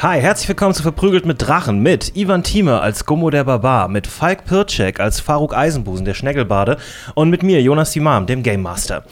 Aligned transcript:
Hi, 0.00 0.20
herzlich 0.20 0.46
willkommen 0.46 0.74
zu 0.74 0.84
Verprügelt 0.84 1.26
mit 1.26 1.42
Drachen 1.42 1.80
mit 1.80 2.14
Ivan 2.14 2.44
Thieme 2.44 2.80
als 2.80 3.04
Gummo 3.04 3.30
der 3.30 3.42
Barbar, 3.42 3.88
mit 3.88 4.06
Falk 4.06 4.44
Pircek 4.44 5.00
als 5.00 5.18
Faruk 5.18 5.56
Eisenbusen, 5.56 6.04
der 6.04 6.14
Schneggelbade 6.14 6.76
und 7.16 7.30
mit 7.30 7.42
mir, 7.42 7.60
Jonas 7.60 7.90
Simam, 7.90 8.24
dem 8.24 8.44
Game 8.44 8.62
Master. 8.62 9.02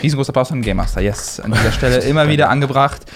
Riesengroßer 0.00 0.28
Applaus 0.28 0.52
an 0.52 0.62
Game 0.62 0.76
Master, 0.76 1.00
yes. 1.00 1.40
An 1.40 1.50
dieser 1.50 1.72
Stelle 1.72 1.98
immer 1.98 2.28
wieder 2.28 2.48
angebracht. 2.48 3.06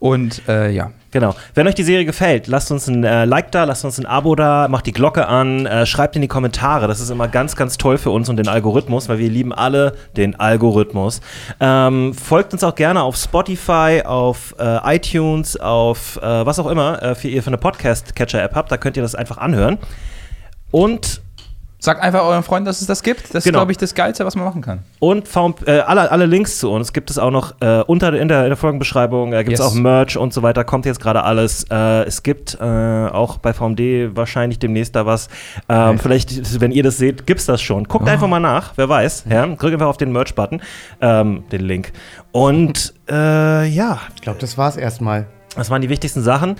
Und 0.00 0.42
äh, 0.48 0.70
ja. 0.72 0.90
Genau. 1.12 1.34
Wenn 1.54 1.68
euch 1.68 1.74
die 1.74 1.82
Serie 1.82 2.06
gefällt, 2.06 2.46
lasst 2.46 2.72
uns 2.72 2.88
ein 2.88 3.04
äh, 3.04 3.26
Like 3.26 3.52
da, 3.52 3.64
lasst 3.64 3.84
uns 3.84 3.98
ein 3.98 4.06
Abo 4.06 4.34
da, 4.34 4.66
macht 4.68 4.86
die 4.86 4.92
Glocke 4.92 5.28
an, 5.28 5.66
äh, 5.66 5.84
schreibt 5.84 6.16
in 6.16 6.22
die 6.22 6.28
Kommentare. 6.28 6.88
Das 6.88 7.00
ist 7.00 7.10
immer 7.10 7.28
ganz, 7.28 7.54
ganz 7.54 7.76
toll 7.76 7.98
für 7.98 8.10
uns 8.10 8.30
und 8.30 8.38
den 8.38 8.48
Algorithmus, 8.48 9.10
weil 9.10 9.18
wir 9.18 9.28
lieben 9.28 9.52
alle 9.52 9.94
den 10.16 10.40
Algorithmus. 10.40 11.20
Ähm, 11.60 12.14
folgt 12.14 12.54
uns 12.54 12.64
auch 12.64 12.74
gerne 12.74 13.02
auf 13.02 13.16
Spotify, 13.16 14.02
auf 14.04 14.54
äh, 14.58 14.96
iTunes, 14.96 15.58
auf 15.58 16.16
äh, 16.16 16.46
was 16.46 16.58
auch 16.58 16.66
immer 16.66 17.02
äh, 17.02 17.14
für 17.14 17.28
ihr 17.28 17.42
für 17.42 17.48
eine 17.48 17.58
Podcast-Catcher-App 17.58 18.54
habt. 18.54 18.72
Da 18.72 18.78
könnt 18.78 18.96
ihr 18.96 19.02
das 19.02 19.14
einfach 19.14 19.36
anhören. 19.36 19.78
Und 20.70 21.21
Sagt 21.84 22.00
einfach 22.00 22.22
euren 22.22 22.44
Freunden, 22.44 22.66
dass 22.66 22.80
es 22.80 22.86
das 22.86 23.02
gibt. 23.02 23.34
Das 23.34 23.42
Genau. 23.42 23.58
ist, 23.58 23.60
glaube 23.62 23.72
ich, 23.72 23.76
das 23.78 23.94
Geilste, 23.96 24.24
was 24.24 24.36
man 24.36 24.44
machen 24.44 24.62
kann. 24.62 24.84
Und 25.00 25.26
VM 25.26 25.52
äh, 25.66 25.80
alle, 25.80 26.12
alle 26.12 26.26
Links 26.26 26.60
zu 26.60 26.70
uns 26.70 26.92
gibt 26.92 27.10
es 27.10 27.18
auch 27.18 27.32
noch 27.32 27.54
äh, 27.60 27.80
unter 27.84 28.12
in 28.14 28.28
der, 28.28 28.44
in 28.44 28.50
der 28.50 28.56
Folgenbeschreibung. 28.56 29.32
Da 29.32 29.42
gibt 29.42 29.54
es 29.54 29.58
Yes. 29.58 29.68
auch 29.68 29.74
Merch 29.74 30.16
und 30.16 30.32
so 30.32 30.44
weiter. 30.44 30.62
Kommt 30.62 30.86
jetzt 30.86 31.00
gerade 31.00 31.24
alles. 31.24 31.64
Äh, 31.72 32.04
es 32.04 32.22
gibt 32.22 32.56
äh, 32.60 32.64
auch 32.64 33.38
bei 33.38 33.52
VMD 33.52 34.14
wahrscheinlich 34.16 34.60
demnächst 34.60 34.94
da 34.94 35.06
was. 35.06 35.26
Ähm, 35.68 35.98
vielleicht, 35.98 36.60
wenn 36.60 36.70
ihr 36.70 36.84
das 36.84 36.98
seht, 36.98 37.26
gibt's 37.26 37.46
das 37.46 37.60
schon. 37.60 37.82
Guckt 37.88 38.08
einfach 38.08 38.28
mal 38.28 38.38
nach, 38.38 38.74
wer 38.76 38.88
weiß. 38.88 39.24
Ja? 39.28 39.44
Drückt 39.48 39.72
einfach 39.72 39.88
auf 39.88 39.96
den 39.96 40.12
Merch-Button, 40.12 40.62
ähm, 41.00 41.42
den 41.50 41.62
Link. 41.62 41.90
Und 42.30 42.94
äh, 43.10 43.66
ja, 43.66 43.98
Ich 44.14 44.22
glaube, 44.22 44.38
das 44.38 44.56
war's 44.56 44.76
erstmal. 44.76 45.26
das 45.56 45.68
waren 45.68 45.82
die 45.82 45.88
wichtigsten 45.88 46.22
Sachen. 46.22 46.54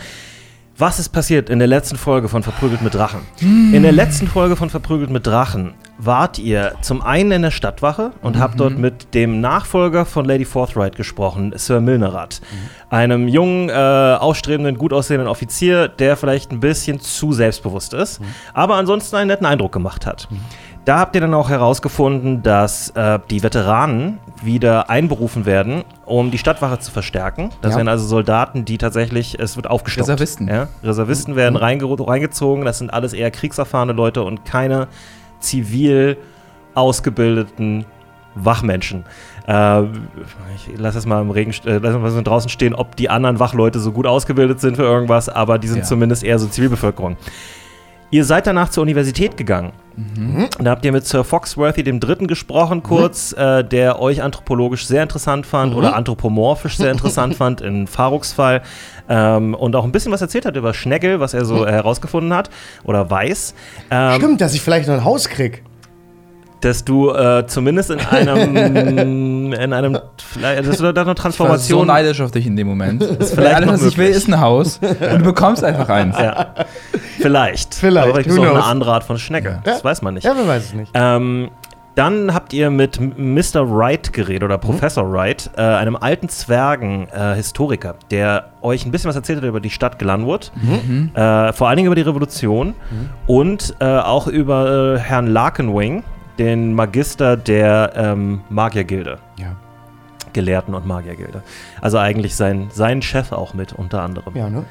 Was 0.79 0.99
ist 0.99 1.11
passiert 1.11 1.51
in 1.51 1.59
der 1.59 1.69
letzten 1.69 1.99
Folge 1.99 2.29
von 2.29 2.43
Verprügelt 2.43 2.81
mit 2.81 2.95
Drachen? 2.95 3.21
In 3.41 3.83
der 3.83 3.93
letzten 3.93 4.27
Folge 4.27 4.57
von 4.57 4.71
Verprügelt 4.71 5.11
mit 5.11 5.27
Drachen 5.27 5.75
wart 5.99 6.39
ihr 6.39 6.75
zum 6.81 7.03
einen 7.03 7.31
in 7.31 7.43
der 7.43 7.51
Stadtwache 7.51 8.13
und 8.23 8.39
habt 8.39 8.59
dort 8.59 8.79
mit 8.79 9.15
dem 9.15 9.41
Nachfolger 9.41 10.07
von 10.07 10.25
Lady 10.25 10.47
Forthright 10.47 10.97
gesprochen, 10.97 11.53
Sir 11.57 11.81
Milnerat. 11.81 12.41
Einem 12.89 13.29
jungen, 13.29 13.69
äh, 13.69 13.73
ausstrebenden, 13.73 14.79
gut 14.79 14.95
aussehenden 14.95 15.29
Offizier, 15.29 15.89
der 15.89 16.17
vielleicht 16.17 16.51
ein 16.53 16.61
bisschen 16.61 17.01
zu 17.01 17.33
selbstbewusst 17.33 17.93
ist, 17.93 18.21
aber 18.55 18.77
ansonsten 18.77 19.17
einen 19.17 19.29
netten 19.29 19.47
Eindruck 19.47 19.73
gemacht 19.73 20.07
hat. 20.07 20.27
Da 20.85 20.99
habt 20.99 21.15
ihr 21.15 21.21
dann 21.21 21.33
auch 21.35 21.49
herausgefunden, 21.49 22.43
dass 22.43 22.91
äh, 22.91 23.21
die 23.31 23.43
Veteranen 23.45 24.19
wieder 24.43 24.91
einberufen 24.91 25.47
werden, 25.47 25.85
um 26.07 26.33
die 26.33 26.39
Stadtwache 26.39 26.81
zu 26.81 26.91
verstärken. 26.91 27.51
Das 27.61 27.73
Ja. 27.73 27.77
wären 27.79 27.89
also 27.89 28.05
Soldaten, 28.05 28.65
die 28.65 28.79
tatsächlich, 28.79 29.39
es 29.39 29.55
wird 29.55 29.69
aufgestockt. 29.71 30.09
Reservisten. 30.09 30.49
Ja? 30.49 30.67
Reservisten 30.83 31.37
werden 31.37 31.55
reinge 31.55 31.85
reingezogen. 31.85 32.65
Das 32.65 32.79
sind 32.79 32.93
alles 32.93 33.13
eher 33.13 33.31
kriegserfahrene 33.31 33.93
Leute 33.93 34.23
und 34.25 34.45
keine 34.45 34.89
zivil 35.39 36.17
ausgebildeten 36.75 37.85
Wachmenschen. 38.35 39.05
Äh, 39.47 39.83
ich 40.57 40.69
lasse 40.79 40.99
es 40.99 41.07
mal 41.07 41.21
im 41.21 41.31
Regen, 41.31 41.53
äh, 41.65 41.79
lass 41.79 41.97
mal 41.97 42.11
so 42.11 42.23
draußen 42.23 42.49
stehen, 42.51 42.75
ob 42.75 42.97
die 42.97 43.09
anderen 43.11 43.39
Wachleute 43.39 43.79
so 43.79 43.93
gut 43.93 44.07
ausgebildet 44.07 44.61
sind 44.61 44.77
für 44.77 44.85
irgendwas, 44.85 45.29
aber 45.29 45.59
die 45.59 45.69
sind 45.69 45.81
Ja. 45.81 45.85
zumindest 45.85 46.25
eher 46.25 46.39
so 46.41 46.47
Zivilbevölkerung. 46.49 47.17
Ihr 48.13 48.27
seid 48.27 48.47
danach 48.47 48.69
zur 48.69 48.83
Universität 48.83 49.39
gegangen. 49.39 49.73
Da 50.63 50.71
habt 50.71 50.85
ihr 50.85 50.93
mit 50.93 51.07
Sir 51.07 51.25
Foxworthy 51.25 51.83
dem 51.83 51.99
Dritten 51.99 52.27
gesprochen, 52.27 52.83
kurz, 52.83 53.33
äh, 53.33 53.65
der 53.65 54.01
euch 54.01 54.23
anthropologisch 54.23 54.87
sehr 54.87 55.03
interessant 55.03 55.47
fand 55.47 55.75
oder 55.75 55.97
anthropomorphisch 55.97 56.77
sehr 56.77 56.93
interessant 56.93 57.35
fand 57.37 57.63
in 57.63 57.87
Faruks 57.87 58.35
Fall 58.35 58.61
ähm, 59.09 59.55
und 59.55 59.75
auch 59.77 59.85
ein 59.85 59.93
bisschen 59.93 60.13
was 60.13 60.21
erzählt 60.21 60.45
hat 60.45 60.57
über 60.57 60.75
Schneggel, 60.75 61.21
was 61.21 61.33
er 61.33 61.47
so 61.47 61.67
herausgefunden 61.67 62.35
hat 62.35 62.51
oder 62.85 63.11
weiß. 63.11 63.55
Ähm, 63.91 64.17
Stimmt, 64.17 64.41
dass 64.43 64.53
ich 64.53 64.61
vielleicht 64.61 64.89
noch 64.89 64.95
ein 64.95 65.05
Haus 65.05 65.31
krieg. 65.31 65.63
Dass 66.63 66.85
du 66.85 67.11
äh, 67.11 67.45
zumindest 67.47 67.91
in 67.91 68.01
einem, 68.01 68.57
in 69.55 69.73
einem, 69.73 69.93
dass 69.95 70.79
du 70.79 70.83
da 70.83 70.89
eine 70.89 70.91
Ich 70.91 70.97
war 70.97 71.05
so 71.07 71.15
Transformation. 71.15 71.87
neidisch 71.87 72.21
auf 72.21 72.31
dich 72.31 72.47
in 72.47 72.57
dem 72.57 72.67
Moment. 72.69 73.05
vielleicht 73.21 73.55
Alles, 73.57 73.69
was 73.69 73.85
ich 73.85 73.99
will, 73.99 74.09
ist 74.09 74.29
ein 74.29 74.41
Haus. 74.41 74.79
Und 74.83 75.19
du 75.21 75.25
bekommst 75.25 75.63
einfach 75.65 75.89
eins. 75.91 76.17
ja, 76.19 76.55
vielleicht. 77.19 77.75
Vielleicht, 77.75 78.05
Aber 78.09 78.15
vielleicht 78.23 78.31
who 78.39 78.43
ist 78.43 78.49
auch 78.49 78.55
eine 78.55 78.65
andere 78.65 78.93
Art 78.93 79.05
von 79.05 79.19
Schnecke. 79.19 79.61
Das 79.65 79.79
Ja. 79.79 79.85
weiß 79.85 80.03
man 80.03 80.15
nicht. 80.15 80.25
Ja, 80.25 80.33
wer 80.37 80.47
weiß 80.49 80.65
es 80.67 80.75
nicht. 80.75 80.91
Ähm, 80.95 81.51
dann 81.95 82.33
habt 82.33 82.55
ihr 82.55 82.71
mit 82.71 82.99
Mr. 83.01 83.71
Wright 83.71 84.15
geredet 84.15 84.45
oder 84.45 84.57
Professor 84.57 85.13
Wright, 85.13 85.51
äh, 85.59 85.61
einem 85.61 85.95
alten 85.95 86.31
Zwergen-Historiker, 86.31 87.97
der 88.11 88.47
euch 88.63 88.87
ein 88.87 88.91
bisschen 88.93 89.09
was 89.09 89.17
erzählt 89.17 89.39
hat 89.43 89.45
über 89.45 89.61
die 89.61 89.69
Stadt 89.71 89.99
Glenwood, 89.99 90.53
äh, 91.15 91.53
vor 91.53 91.69
allen 91.69 91.77
Dingen 91.77 91.87
über 91.89 91.95
die 91.95 92.01
Revolution 92.03 92.75
und 93.27 93.75
äh, 93.81 93.85
auch 93.85 94.27
über 94.27 94.95
äh, 94.97 94.99
Herrn 95.01 95.27
Larkenwing, 95.27 96.03
den 96.39 96.75
Magister 96.75 97.37
der 97.37 97.93
ähm, 97.95 98.41
Magiergilde. 98.49 99.19
Ja. 99.39 99.57
Gelehrten 100.33 100.75
und 100.75 100.87
Magiergilde. 100.87 101.43
Also 101.81 101.99
eigentlich 101.99 102.35
sein, 102.35 102.69
sein 102.73 103.03
Chef 103.03 103.33
auch 103.33 103.55
mit, 103.55 103.73
unter 103.73 104.03
anderem. 104.03 104.35
Ja, 104.35 104.49
ne? 104.49 104.65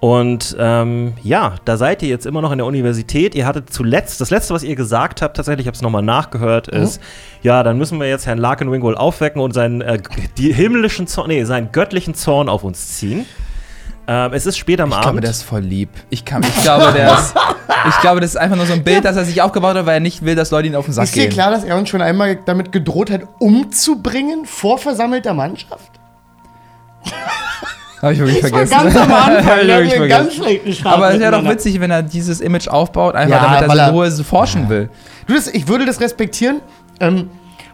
Und 0.00 0.54
ähm, 0.58 1.14
ja, 1.22 1.54
da 1.64 1.78
seid 1.78 2.02
ihr 2.02 2.10
jetzt 2.10 2.26
immer 2.26 2.42
noch 2.42 2.52
in 2.52 2.58
der 2.58 2.66
Universität. 2.66 3.34
Ihr 3.34 3.46
hattet 3.46 3.70
zuletzt, 3.70 4.20
das 4.20 4.28
letzte, 4.28 4.52
was 4.52 4.62
ihr 4.62 4.76
gesagt 4.76 5.22
habt, 5.22 5.34
tatsächlich, 5.34 5.64
ich 5.64 5.66
habe 5.66 5.76
es 5.76 5.80
nochmal 5.80 6.02
nachgehört, 6.02 6.68
ist, 6.68 7.00
ja, 7.42 7.62
dann 7.62 7.78
müssen 7.78 7.98
wir 7.98 8.06
jetzt 8.06 8.26
Herrn 8.26 8.36
Larkenwing 8.36 8.82
wohl 8.82 8.96
aufwecken 8.96 9.40
und 9.40 9.52
seinen, 9.54 9.80
äh, 9.80 9.98
die 10.36 10.52
himmlischen 10.52 11.06
Zorn, 11.06 11.28
nee, 11.28 11.44
seinen 11.44 11.72
göttlichen 11.72 12.14
Zorn 12.14 12.50
auf 12.50 12.64
uns 12.64 12.98
ziehen. 12.98 13.24
Ähm, 14.06 14.32
es 14.34 14.44
ist 14.44 14.58
spät 14.58 14.80
am 14.80 14.90
Ich 14.90 14.94
Abend. 14.94 15.04
glaube, 15.06 15.20
der 15.22 15.30
ist 15.30 15.42
voll 15.42 15.60
lieb. 15.62 15.88
Ich, 16.10 16.24
kann, 16.24 16.42
ich, 16.42 16.62
glaube, 16.62 16.92
der 16.92 17.12
ist, 17.14 17.34
ich 17.88 18.00
glaube, 18.00 18.20
das 18.20 18.30
ist 18.30 18.36
einfach 18.36 18.56
nur 18.56 18.66
so 18.66 18.74
ein 18.74 18.84
Bild, 18.84 19.04
das 19.04 19.16
er 19.16 19.24
sich 19.24 19.40
aufgebaut 19.40 19.76
hat, 19.76 19.86
weil 19.86 19.94
er 19.94 20.00
nicht 20.00 20.24
will, 20.24 20.34
dass 20.34 20.50
Leute 20.50 20.68
ihn 20.68 20.76
auf 20.76 20.84
den 20.84 20.92
Sack 20.92 21.04
Ist 21.04 21.14
dir 21.16 21.22
gehen. 21.22 21.32
klar, 21.32 21.50
dass 21.50 21.64
er 21.64 21.76
uns 21.78 21.88
schon 21.88 22.02
einmal 22.02 22.36
damit 22.44 22.70
gedroht 22.70 23.10
hat, 23.10 23.22
umzubringen 23.38 24.44
vor 24.44 24.76
versammelter 24.78 25.32
Mannschaft? 25.32 25.90
Habe 28.02 28.12
ich 28.12 28.18
wirklich 28.18 28.40
vergessen. 28.40 28.70
Ganz 28.70 28.96
am 28.96 29.08
Hab 29.10 29.26
Anfang. 29.28 29.42
ich 29.42 29.48
haben 29.50 29.66
wirklich 29.68 30.08
ganz 30.10 30.22
vergessen. 30.34 30.42
schlechten 30.42 30.72
Start 30.74 30.94
Aber 30.96 31.06
es 31.14 31.20
wäre 31.20 31.30
doch 31.30 31.38
miteinander. 31.38 31.50
witzig, 31.50 31.80
wenn 31.80 31.90
er 31.90 32.02
dieses 32.02 32.40
Image 32.42 32.68
aufbaut, 32.68 33.14
einfach 33.14 33.36
Ja, 33.42 33.54
damit 33.60 33.70
er 33.70 33.78
er- 33.84 33.88
in 33.88 33.94
Ruhe 33.94 34.10
so 34.10 34.22
forschen 34.24 34.68
will. 34.68 34.90
Du, 35.26 35.34
das, 35.34 35.48
ich 35.48 35.68
würde 35.68 35.86
das 35.86 36.00
respektieren. 36.00 36.60
Ähm, 37.00 37.30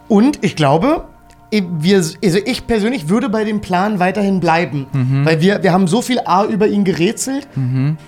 und 0.07 0.45
ich 0.45 0.55
glaube, 0.55 1.05
wir, 1.53 1.97
also 1.97 2.39
ich 2.45 2.67
persönlich 2.67 3.09
würde 3.09 3.29
bei 3.29 3.45
dem 3.45 3.61
Plan 3.61 3.99
weiterhin 3.99 4.41
bleiben. 4.41 4.87
Mhm. 4.93 5.25
Weil 5.25 5.41
wir, 5.41 5.63
wir 5.63 5.73
haben 5.73 5.87
so 5.89 6.01
viel 6.03 6.21
A 6.25 6.45
über 6.45 6.67
ihn 6.69 6.85
gerätselt. 6.85 7.49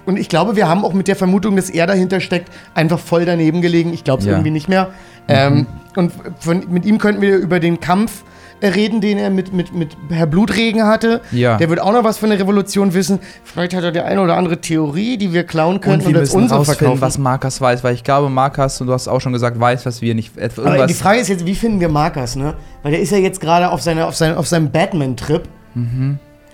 Und 0.07 0.19
ich 0.19 0.29
glaube, 0.29 0.55
wir 0.57 0.69
haben 0.69 0.85
auch 0.85 0.93
mit 0.93 1.09
der 1.09 1.17
Vermutung, 1.17 1.57
dass 1.57 1.69
er 1.71 1.87
dahinter 1.87 2.21
steckt, 2.21 2.51
einfach 2.75 2.99
voll 2.99 3.25
daneben 3.25 3.61
gelegen. 3.61 3.93
Ich 3.93 4.05
glaube 4.05 4.21
es 4.21 4.27
Ja. 4.27 4.33
Mhm. 4.33 4.37
irgendwie 4.39 4.51
nicht 4.53 4.69
mehr. 4.69 4.91
Ähm, 5.29 5.67
und 5.97 6.13
von, 6.41 6.65
mit 6.71 6.85
ihm 6.85 6.99
könnten 6.99 7.21
wir 7.23 7.37
über 7.37 7.61
den 7.61 7.81
Kampf 7.81 8.25
reden, 8.63 9.01
den 9.01 9.19
er 9.19 9.31
mit, 9.31 9.53
mit, 9.53 9.75
mit 9.75 9.97
Herr 10.11 10.27
Blutregen 10.27 10.85
hatte. 10.85 11.21
Ja. 11.33 11.57
Der 11.57 11.69
wird 11.69 11.81
auch 11.81 11.93
noch 11.93 12.05
was 12.05 12.19
von 12.19 12.31
der 12.31 12.39
Revolution 12.39 12.95
wissen. 12.95 13.19
Vielleicht 13.45 13.75
hat 13.75 13.83
er 13.85 13.93
die 13.93 14.01
eine 14.01 14.21
oder 14.23 14.37
andere 14.37 14.61
Theorie, 14.61 15.17
die 15.17 15.33
wir 15.33 15.45
klauen 15.45 15.81
könnten 15.81 16.07
Und 16.07 16.13
wir 16.15 16.21
als 16.21 16.31
müssen 16.31 16.43
unsere 16.45 16.65
verkaufen. 16.65 17.01
was 17.01 17.19
Markus 17.19 17.61
weiß, 17.61 17.83
weil 17.85 17.95
ich 17.95 18.05
glaube, 18.05 18.29
Markus, 18.31 18.81
und 18.81 18.87
du 18.87 18.93
hast 18.93 19.09
auch 19.09 19.21
schon 19.21 19.33
gesagt, 19.33 19.59
weiß, 19.59 19.85
was 19.87 20.01
wir 20.03 20.15
nicht. 20.15 20.37
Etwa 20.39 20.63
Aber 20.65 20.87
die 20.87 20.95
Frage 20.95 21.19
ist 21.21 21.29
jetzt, 21.29 21.45
wie 21.47 21.55
finden 21.55 21.81
wir 21.81 21.89
Markus, 21.89 22.37
ne? 22.37 22.55
Weil 22.83 22.93
der 22.93 23.01
ist 23.01 23.11
ja 23.13 23.19
jetzt 23.19 23.41
gerade 23.41 23.71
auf, 23.71 23.83
seiner- 23.83 24.07
auf, 24.07 24.17
seine, 24.17 24.37
auf 24.37 24.47
seinem 24.47 24.71
Batman-Trip. 24.71 25.43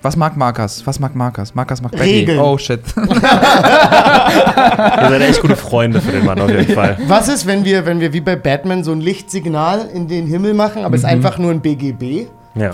Was 0.02 0.16
mag 0.16 0.36
Markus? 0.36 0.86
Was 0.86 0.98
mag 1.00 1.14
Markus? 1.14 1.54
Markus 1.54 1.80
mag 1.82 1.92
Betty. 1.92 2.20
Regeln. 2.20 2.38
Oh 2.38 2.56
shit. 2.58 2.80
Ihr 2.96 3.04
seid 5.08 5.20
echt 5.22 5.40
gute 5.40 5.56
Freunde 5.56 6.00
für 6.00 6.12
den 6.12 6.24
Mann 6.24 6.40
auf 6.40 6.50
jeden 6.50 6.72
Fall. 6.74 6.96
Was 7.06 7.28
ist, 7.28 7.46
wenn 7.46 7.64
wir, 7.64 7.86
wenn 7.86 8.00
wir 8.00 8.12
wie 8.12 8.20
bei 8.20 8.36
Batman 8.36 8.84
so 8.84 8.92
ein 8.92 9.00
Lichtsignal 9.00 9.88
in 9.92 10.08
den 10.08 10.26
Himmel 10.26 10.54
machen, 10.54 10.84
aber 10.84 10.94
es 10.94 11.02
ist 11.02 11.08
einfach 11.08 11.38
nur 11.38 11.50
ein 11.50 11.60
BGB? 11.60 12.26
Ja. 12.54 12.70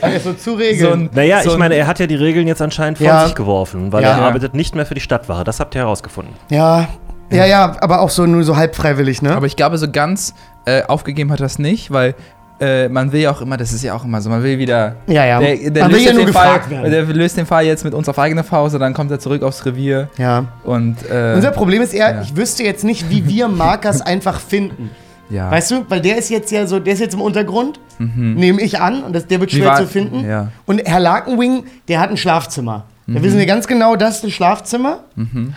Also 0.00 0.32
zu 0.34 0.54
regeln. 0.54 0.80
so 0.80 0.90
ein, 0.92 1.10
Naja, 1.14 1.42
so 1.42 1.48
ich 1.48 1.52
ein- 1.54 1.58
meine, 1.60 1.74
er 1.76 1.86
hat 1.86 1.98
ja 2.00 2.06
die 2.06 2.14
Regeln 2.16 2.46
jetzt 2.48 2.62
anscheinend 2.62 2.98
von 2.98 3.06
Ja. 3.06 3.24
sich 3.26 3.34
geworfen, 3.34 3.92
weil 3.92 4.02
Ja. 4.02 4.10
er 4.16 4.22
arbeitet 4.22 4.54
nicht 4.54 4.74
mehr 4.74 4.86
für 4.86 4.94
die 4.94 5.00
Stadtwache. 5.00 5.44
Das 5.44 5.60
habt 5.60 5.74
ihr 5.74 5.82
herausgefunden. 5.82 6.34
ja, 6.50 6.88
ja, 7.30 7.46
ja, 7.46 7.76
aber 7.80 8.02
auch 8.02 8.10
so 8.10 8.26
nur 8.26 8.42
so 8.44 8.56
halb 8.58 8.76
freiwillig, 8.76 9.22
ne? 9.22 9.34
Aber 9.34 9.46
ich 9.46 9.56
glaube, 9.56 9.78
so 9.78 9.90
ganz 9.90 10.34
äh, 10.66 10.82
aufgegeben 10.82 11.32
hat 11.32 11.40
er 11.40 11.44
das 11.44 11.58
nicht, 11.58 11.90
weil 11.90 12.14
äh, 12.62 12.88
man 12.88 13.10
will 13.12 13.20
ja 13.20 13.30
auch 13.30 13.40
immer, 13.42 13.56
das 13.56 13.72
ist 13.72 13.82
ja 13.82 13.92
auch 13.94 14.04
immer 14.04 14.20
so, 14.20 14.30
man 14.30 14.42
will 14.42 14.58
wieder. 14.58 14.96
ja, 15.06 15.24
ja. 15.26 15.40
Der, 15.40 15.70
der, 15.70 15.82
Man 15.84 15.92
will 15.92 15.98
löst 15.98 16.06
ja 16.08 16.12
nur 16.14 16.24
den 16.24 16.32
Fall, 16.32 16.46
gefragt 16.46 16.70
werden. 16.70 16.90
der 16.90 17.02
löst 17.04 17.36
den 17.36 17.46
Fall 17.46 17.64
jetzt 17.66 17.84
mit 17.84 17.92
uns 17.94 18.08
auf 18.08 18.18
eigene 18.18 18.44
Faust 18.44 18.74
und 18.74 18.80
dann 18.80 18.94
kommt 18.94 19.10
er 19.10 19.18
zurück 19.18 19.42
aufs 19.42 19.64
Revier 19.66 20.08
ja. 20.18 20.44
und. 20.64 20.96
Äh, 21.10 21.32
Unser 21.34 21.50
Problem 21.50 21.82
ist 21.82 21.92
eher, 21.92 22.14
Ja. 22.14 22.22
ich 22.22 22.36
wüsste 22.36 22.62
jetzt 22.62 22.84
nicht, 22.84 23.10
wie 23.10 23.26
wir 23.28 23.48
Markus 23.48 24.00
einfach 24.12 24.40
finden. 24.40 24.90
ja. 25.30 25.50
Weißt 25.50 25.70
du, 25.72 25.84
weil 25.88 26.00
der 26.00 26.16
ist 26.18 26.30
jetzt 26.30 26.50
ja 26.52 26.66
so, 26.66 26.78
der 26.78 26.94
ist 26.94 27.00
jetzt 27.00 27.14
im 27.14 27.20
Untergrund, 27.20 27.78
nehme 27.98 28.60
ich 28.62 28.80
an, 28.80 29.02
und 29.02 29.12
das, 29.14 29.26
der 29.26 29.40
wird 29.40 29.52
Mhm. 29.52 29.56
Schwer 29.56 29.66
war- 29.68 29.76
zu 29.76 29.86
finden. 29.86 30.28
ja. 30.28 30.48
Und 30.66 30.80
Herr 30.84 31.00
Larkenwing, 31.00 31.64
der 31.88 32.00
hat 32.00 32.10
ein 32.10 32.16
Schlafzimmer. 32.16 32.84
Da 33.06 33.18
Mhm. 33.18 33.22
wissen 33.24 33.38
wir 33.38 33.46
ganz 33.46 33.66
genau, 33.66 33.96
das 33.96 34.16
ist 34.16 34.24
das 34.24 34.32
Schlafzimmer. 34.32 35.00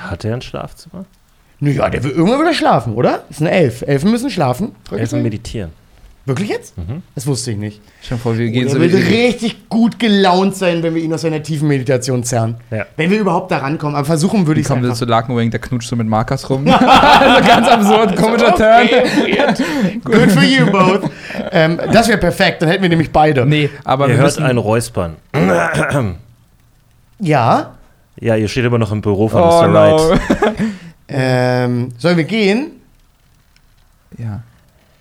Hat 0.09 0.25
er 0.25 0.33
ein 0.33 0.41
Schlafzimmer? 0.41 1.05
Naja, 1.59 1.89
der 1.89 2.03
will 2.03 2.11
irgendwann 2.11 2.41
wieder 2.41 2.53
schlafen, 2.53 2.93
oder? 2.95 3.23
Das 3.29 3.37
ist 3.37 3.41
eine 3.41 3.51
Elf. 3.51 3.81
Elfen 3.83 4.11
müssen 4.11 4.29
schlafen. 4.29 4.71
Er 4.91 5.11
am 5.13 5.21
Meditieren. 5.23 5.71
Wirklich 6.27 6.49
jetzt? 6.49 6.75
Mhm. 6.75 7.03
Das 7.13 7.27
wusste 7.27 7.51
ich 7.51 7.57
nicht. 7.57 7.81
Schon 8.01 8.17
vor, 8.17 8.35
wir 8.35 8.49
gehen 8.49 8.65
Er 8.67 8.73
so 8.73 8.79
wird 8.79 8.93
richtig 8.93 9.69
gut 9.69 9.99
gelaunt 9.99 10.55
sein, 10.55 10.81
wenn 10.81 10.95
wir 10.95 11.03
ihn 11.03 11.13
aus 11.13 11.21
seiner 11.21 11.43
tiefen 11.43 11.67
Meditation 11.67 12.23
zerren. 12.23 12.55
Ja. 12.71 12.87
Wenn 12.97 13.11
wir 13.11 13.19
überhaupt 13.19 13.51
da 13.51 13.59
rankommen. 13.59 13.95
Aber 13.95 14.05
versuchen 14.05 14.47
würde 14.47 14.59
ich 14.59 14.65
es 14.65 14.71
kommt 14.71 14.83
einfach. 14.83 14.97
zu 14.97 15.05
Lakenwing, 15.05 15.51
der 15.51 15.59
knutscht 15.59 15.87
so 15.87 15.95
mit 15.95 16.07
Markers 16.07 16.49
rum. 16.49 16.67
also 16.67 17.47
ganz 17.47 17.67
absurd, 17.67 18.15
komischer 18.21 18.55
Turn. 18.55 18.87
Good 20.03 20.31
for 20.31 20.41
you 20.43 20.65
both. 20.71 21.11
ähm, 21.51 21.79
das 21.91 22.07
wäre 22.07 22.17
perfekt, 22.17 22.63
dann 22.63 22.69
hätten 22.69 22.81
wir 22.81 22.89
nämlich 22.89 23.11
beide. 23.11 23.45
Nee, 23.45 23.69
aber 23.83 24.05
Ihr 24.05 24.09
wir 24.09 24.15
hört 24.17 24.25
müssen, 24.25 24.43
ein 24.43 24.57
Räuspern. 24.57 25.15
Ja. 27.19 27.75
Ja, 28.19 28.35
ihr 28.35 28.47
steht 28.49 28.65
immer 28.65 28.77
noch 28.77 28.91
im 28.91 29.01
Büro 29.01 29.29
von 29.29 29.41
Oh 29.41 29.45
Mr. 29.61 29.67
no. 29.67 29.73
Wright. 30.09 30.19
Ähm, 31.07 31.89
sollen 31.97 32.17
wir 32.17 32.23
gehen? 32.25 32.71
Ja. 34.17 34.41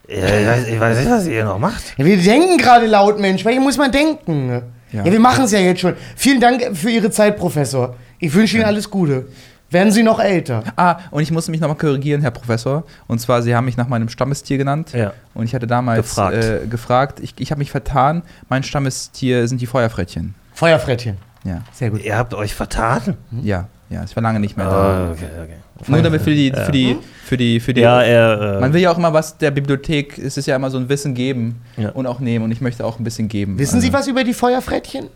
Ja, 0.08 0.16
ich, 0.16 0.46
weiß, 0.46 0.68
ich 0.68 0.80
weiß 0.80 0.98
nicht, 0.98 1.10
was 1.10 1.26
ihr 1.26 1.44
noch 1.44 1.58
macht. 1.58 1.82
Ja, 1.96 2.04
wir 2.04 2.16
denken 2.16 2.58
gerade 2.58 2.86
laut, 2.86 3.18
Mensch. 3.18 3.44
Welche 3.44 3.60
muss 3.60 3.76
man 3.78 3.90
denken? 3.90 4.62
Ja, 4.92 5.02
Ja. 5.04 5.10
wir 5.12 5.20
machen 5.20 5.44
es 5.44 5.52
ja 5.52 5.58
jetzt 5.60 5.80
schon. 5.80 5.94
Vielen 6.16 6.40
Dank 6.40 6.62
für 6.76 6.90
Ihre 6.90 7.10
Zeit, 7.10 7.36
Professor. 7.38 7.96
Ich 8.18 8.32
wünsche 8.34 8.56
Ihnen 8.56 8.66
alles 8.66 8.90
Gute. 8.90 9.26
Werden 9.70 9.90
Sie 9.92 10.02
noch 10.04 10.20
älter? 10.20 10.62
Ah, 10.76 10.98
und 11.10 11.22
ich 11.22 11.30
musste 11.32 11.50
mich 11.50 11.60
nochmal 11.60 11.76
korrigieren, 11.78 12.20
Herr 12.20 12.30
Professor. 12.30 12.84
Und 13.08 13.18
zwar, 13.20 13.42
Sie 13.42 13.56
haben 13.56 13.64
mich 13.64 13.76
nach 13.76 13.88
meinem 13.88 14.08
Stammestier 14.08 14.56
genannt. 14.58 14.92
Ja. 14.92 15.14
Und 15.32 15.46
ich 15.46 15.54
hatte 15.54 15.66
damals 15.66 16.00
Gefragt. 16.10 16.36
gefragt. 16.36 16.62
Äh, 16.64 16.66
gefragt. 16.68 17.20
Ich, 17.20 17.34
ich 17.38 17.50
habe 17.50 17.58
mich 17.58 17.70
vertan. 17.72 18.22
Mein 18.48 18.62
Stammestier 18.62 19.48
sind 19.48 19.60
die 19.60 19.66
Feuerfrettchen. 19.66 20.34
Feuerfrettchen. 20.52 21.16
Ja. 21.44 21.62
Sehr 21.72 21.90
gut. 21.90 22.04
Ihr 22.04 22.16
habt 22.16 22.34
euch 22.34 22.54
vertan? 22.54 23.16
Ja, 23.42 23.66
ja, 23.90 24.02
ich 24.04 24.14
war 24.16 24.22
lange 24.22 24.40
nicht 24.40 24.56
mehr 24.56 24.66
da. 24.66 24.72
Ah, 25.06 25.10
okay, 25.12 25.24
okay. 25.42 25.90
Nur 25.90 26.02
damit 26.02 26.22
für 26.22 26.30
die, 26.34 26.52
für 26.52 26.72
die, 26.72 26.96
für 27.24 27.36
die, 27.36 27.60
für 27.60 27.74
die. 27.74 27.80
Ja, 27.82 28.02
er. 28.02 28.56
Äh, 28.56 28.60
Man 28.60 28.72
will 28.72 28.80
ja 28.80 28.90
auch 28.90 28.98
immer 28.98 29.12
was 29.12 29.36
der 29.38 29.50
Bibliothek, 29.50 30.18
es 30.18 30.36
ist 30.36 30.46
ja 30.46 30.56
immer 30.56 30.70
so 30.70 30.78
ein 30.78 30.88
Wissen 30.88 31.14
geben 31.14 31.60
Ja. 31.76 31.90
und 31.90 32.06
auch 32.06 32.20
nehmen. 32.20 32.44
Und 32.44 32.50
ich 32.52 32.60
möchte 32.60 32.84
auch 32.84 32.98
ein 32.98 33.04
bisschen 33.04 33.28
geben. 33.28 33.58
Wissen 33.58 33.80
Sie 33.80 33.88
Also, 33.88 33.98
was 33.98 34.06
über 34.08 34.24
die 34.24 34.34
Feuerfrettchen? 34.34 35.06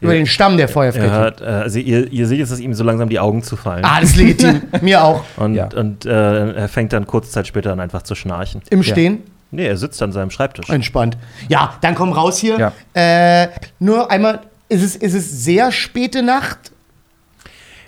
Über 0.00 0.12
Ja. 0.12 0.18
den 0.18 0.26
Stamm 0.26 0.56
der 0.56 0.66
er 0.66 0.72
Feuerfrettchen. 0.72 1.12
hat, 1.12 1.40
äh, 1.40 1.44
also 1.44 1.78
ihr, 1.78 2.10
ihr 2.12 2.26
seht 2.26 2.38
jetzt, 2.38 2.50
dass 2.52 2.60
ihm 2.60 2.74
so 2.74 2.84
langsam 2.84 3.08
die 3.08 3.18
Augen 3.20 3.42
zufallen. 3.42 3.84
Ah, 3.84 4.00
das 4.00 4.10
ist 4.10 4.16
legitim. 4.16 4.62
Mir 4.80 5.02
auch. 5.04 5.24
Und, 5.36 5.54
Ja. 5.54 5.68
und 5.74 6.04
äh, 6.06 6.52
er 6.52 6.68
fängt 6.68 6.92
dann 6.92 7.06
kurze 7.06 7.30
Zeit 7.30 7.46
später 7.46 7.72
an, 7.72 7.80
einfach 7.80 8.02
zu 8.02 8.14
schnarchen. 8.14 8.60
Im 8.70 8.80
Ja. 8.82 8.84
Stehen. 8.92 9.22
Nee, 9.50 9.66
er 9.66 9.76
sitzt 9.76 10.02
an 10.02 10.10
seinem 10.12 10.30
Schreibtisch. 10.30 10.68
Entspannt. 10.68 11.16
Ja, 11.48 11.74
dann 11.80 11.94
komm 11.94 12.12
raus 12.12 12.38
hier. 12.38 12.58
Ja. 12.58 13.42
Äh, 13.44 13.48
nur 13.78 14.10
einmal, 14.10 14.40
ist 14.68 14.82
es, 14.82 14.96
ist 14.96 15.14
es 15.14 15.44
sehr 15.44 15.70
späte 15.70 16.22
Nacht? 16.22 16.72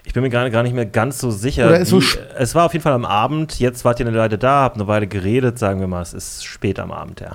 Ich 0.07 0.13
bin 0.15 0.23
mir 0.23 0.31
gar, 0.31 0.49
gar 0.51 0.63
nicht 0.63 0.75
mehr 0.75 0.87
ganz 0.87 1.19
so 1.19 1.31
sicher. 1.31 1.67
Oder 1.67 1.81
ist 1.81 1.91
so 1.91 2.01
wie- 2.01 2.07
es 2.39 2.55
war 2.55 2.65
auf 2.65 2.73
jeden 2.73 2.83
Fall 2.83 2.93
am 2.95 3.05
Abend. 3.05 3.59
Jetzt 3.59 3.85
wart 3.85 4.01
ihr 4.01 4.07
eine 4.07 4.17
Weile 4.17 4.39
da, 4.39 4.63
habt 4.63 4.77
eine 4.77 4.87
Weile 4.87 5.07
geredet, 5.07 5.59
sagen 5.59 5.81
wir 5.81 5.89
mal. 5.89 6.01
Es 6.01 6.15
ist 6.15 6.45
spät 6.45 6.79
am 6.81 6.93
Abend, 6.93 7.21
ja. 7.21 7.33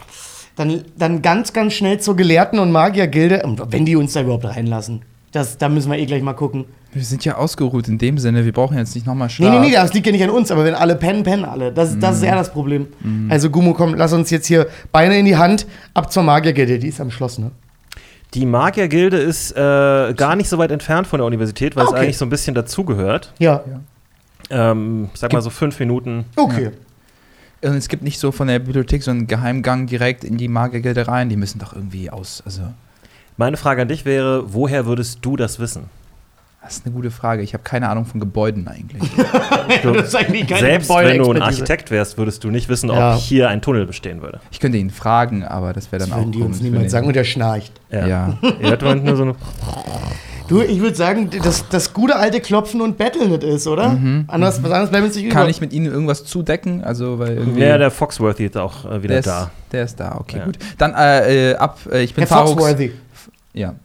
Dann, 0.55 0.83
dann 0.97 1.21
ganz, 1.21 1.53
ganz 1.53 1.73
schnell 1.73 1.99
zur 1.99 2.15
Gelehrten- 2.15 2.59
und 2.59 2.71
Magiergilde. 2.71 3.43
Und 3.43 3.61
wenn 3.71 3.85
die 3.85 3.95
uns 3.95 4.13
da 4.13 4.21
überhaupt 4.21 4.45
reinlassen. 4.45 5.01
Das, 5.31 5.57
da 5.57 5.69
müssen 5.69 5.89
wir 5.91 5.97
eh 5.97 6.05
gleich 6.05 6.23
mal 6.23 6.33
gucken. 6.33 6.65
Wir 6.93 7.03
sind 7.05 7.23
ja 7.23 7.35
ausgeruht 7.37 7.87
in 7.87 7.97
dem 7.97 8.17
Sinne, 8.17 8.43
wir 8.43 8.51
brauchen 8.51 8.77
jetzt 8.77 8.95
nicht 8.95 9.07
nochmal 9.07 9.27
Nee, 9.27 9.33
Schlaf. 9.33 9.61
nee, 9.61 9.67
nee, 9.69 9.73
das 9.73 9.93
liegt 9.93 10.05
ja 10.07 10.11
nicht 10.11 10.23
an 10.25 10.29
uns, 10.29 10.51
aber 10.51 10.65
wenn 10.65 10.75
alle 10.75 10.95
pennen, 10.97 11.23
pennen 11.23 11.45
alle. 11.45 11.71
Das, 11.71 11.97
das 11.97 12.17
ist 12.17 12.23
eher 12.23 12.35
das 12.35 12.51
Problem. 12.51 12.87
Also, 13.29 13.49
Gummo, 13.49 13.73
komm, 13.73 13.93
lass 13.93 14.11
uns 14.11 14.29
jetzt 14.29 14.47
hier 14.47 14.67
Beine 14.91 15.17
in 15.17 15.25
die 15.25 15.37
Hand, 15.37 15.65
ab 15.93 16.11
zur 16.11 16.23
Magiergilde. 16.23 16.79
Die 16.79 16.89
ist 16.89 16.99
am 16.99 17.09
Schloss, 17.11 17.37
ne? 17.37 17.51
Die 18.33 18.45
Magiergilde 18.45 19.17
ist 19.17 19.51
äh, 19.51 20.13
gar 20.13 20.35
nicht 20.35 20.47
so 20.49 20.57
weit 20.57 20.71
entfernt 20.71 21.07
von 21.07 21.19
der 21.19 21.25
Universität, 21.25 21.75
weil 21.75 21.85
Okay. 21.85 21.95
es 21.95 22.01
eigentlich 22.01 22.17
so 22.17 22.25
ein 22.25 22.29
bisschen 22.29 22.55
dazugehört. 22.55 23.33
Ja. 23.39 23.63
Ähm, 24.49 25.09
sag 25.13 25.33
mal 25.33 25.41
so 25.41 25.49
fünf 25.49 25.79
Minuten. 25.79 26.25
Okay. 26.35 26.71
Und 27.61 27.75
es 27.75 27.89
gibt 27.89 28.03
nicht 28.03 28.19
so 28.19 28.31
von 28.31 28.47
der 28.47 28.59
Bibliothek 28.59 29.03
so 29.03 29.11
einen 29.11 29.27
Geheimgang 29.27 29.85
direkt 29.85 30.23
in 30.23 30.37
die 30.37 30.47
Magiergilde 30.47 31.07
rein. 31.07 31.29
Die 31.29 31.35
müssen 31.35 31.59
doch 31.59 31.73
irgendwie 31.73 32.09
aus. 32.09 32.41
Also, 32.45 32.61
Meine 33.37 33.57
Frage 33.57 33.83
an 33.83 33.87
dich 33.87 34.03
wäre, 34.05 34.53
woher 34.53 34.85
würdest 34.85 35.19
du 35.21 35.35
das 35.37 35.59
wissen? 35.59 35.83
Das 36.63 36.77
ist 36.77 36.85
eine 36.85 36.93
gute 36.93 37.11
Frage. 37.11 37.41
Ich 37.41 37.53
habe 37.53 37.63
keine 37.63 37.89
Ahnung 37.89 38.05
von 38.05 38.19
Gebäuden 38.19 38.67
eigentlich. 38.67 39.09
das 39.83 40.07
ist 40.07 40.15
eigentlich 40.15 40.47
keine 40.47 40.61
Selbst 40.61 40.89
wenn 40.89 41.17
du 41.17 41.31
ein. 41.31 41.41
Architekt 41.41 41.89
wärst, 41.91 42.17
würdest 42.17 42.43
du 42.43 42.49
nicht 42.51 42.69
wissen, 42.69 42.89
Ja. 42.89 43.15
ob 43.15 43.19
hier 43.19 43.49
ein 43.49 43.61
Tunnel 43.61 43.85
bestehen 43.85 44.21
würde. 44.21 44.39
Ich 44.51 44.59
könnte 44.59 44.77
ihn 44.77 44.91
fragen, 44.91 45.43
aber 45.43 45.73
das 45.73 45.91
wäre 45.91 46.01
dann 46.01 46.09
Das 46.09 46.17
auch 46.17 46.21
würden 46.21 46.31
die 46.33 46.41
uns 46.41 46.61
niemand 46.61 46.89
sagen 46.91 47.07
und 47.07 47.15
der 47.15 47.23
schnarcht. 47.23 47.73
Ja. 47.89 48.05
ja. 48.07 48.37
Hört 48.59 48.83
man 48.83 49.03
nur 49.03 49.15
so 49.15 49.23
eine 49.23 49.35
Du, 50.47 50.61
ich 50.61 50.81
würde 50.81 50.95
sagen, 50.97 51.29
das, 51.43 51.69
das 51.69 51.93
gute 51.93 52.17
alte 52.17 52.41
Klopfen 52.41 52.81
und 52.81 52.97
Betteln 52.97 53.29
nicht 53.31 53.41
ist, 53.41 53.67
oder? 53.67 53.97
Anders, 54.27 54.61
was 54.61 54.69
anderes 54.71 54.89
bleibt 54.89 55.05
uns 55.05 55.15
nicht 55.15 55.23
über. 55.25 55.33
Kann 55.33 55.49
ich 55.49 55.61
mit 55.61 55.71
ihnen 55.71 55.85
irgendwas 55.85 56.25
zudecken? 56.25 56.83
Also, 56.83 57.19
weil 57.19 57.37
irgendwie. 57.37 57.61
Ja, 57.61 57.77
der 57.77 57.89
Foxworthy 57.89 58.47
ist 58.47 58.57
auch 58.57 58.83
äh, 58.83 59.01
wieder 59.01 59.13
der, 59.13 59.19
ist, 59.19 59.27
da. 59.27 59.51
der 59.71 59.83
ist 59.85 59.97
da, 59.97 60.17
okay, 60.19 60.39
Ja. 60.39 60.45
gut. 60.45 60.57
Dann 60.77 60.93
äh, 60.93 61.51
äh, 61.51 61.55
ab, 61.55 61.79
äh, 61.89 62.03
ich 62.03 62.13
bin 62.13 62.27
Herr. 62.27 62.37
Foxworthy. 62.45 62.91
Ja. 63.53 63.75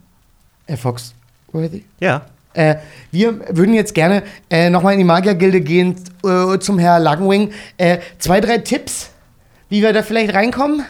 Herr 0.67 0.77
Foxworthy. 0.77 1.85
Ja. 2.01 2.23
Äh, 2.57 2.77
wir 3.11 3.41
würden 3.57 3.75
jetzt 3.75 3.95
gerne 3.95 4.23
äh, 4.51 4.71
nochmal 4.71 4.95
in 4.95 4.99
die 4.99 5.05
Magiergilde 5.05 5.61
gehen 5.61 5.97
äh, 6.25 6.59
zum 6.59 6.79
Herr 6.79 6.99
Lagenwing. 6.99 7.53
Äh, 7.77 7.99
zwei, 8.19 8.41
drei 8.41 8.59
Tipps, 8.59 9.11
wie 9.69 9.83
wir 9.83 9.93
da 9.93 10.03
vielleicht 10.03 10.35
reinkommen? 10.35 10.85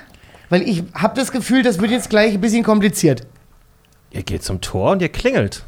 Weil 0.49 0.63
ich 0.63 0.85
habe 0.95 1.17
das 1.17 1.33
Gefühl, 1.33 1.63
das 1.63 1.81
wird 1.81 1.91
jetzt 1.91 2.09
gleich 2.09 2.35
ein 2.35 2.41
bisschen 2.41 2.63
kompliziert. 2.63 3.27
Ihr 4.13 4.23
geht 4.23 4.45
zum 4.45 4.61
Tor 4.61 4.93
und 4.93 5.03
ihr 5.03 5.09
klingelt. 5.09 5.65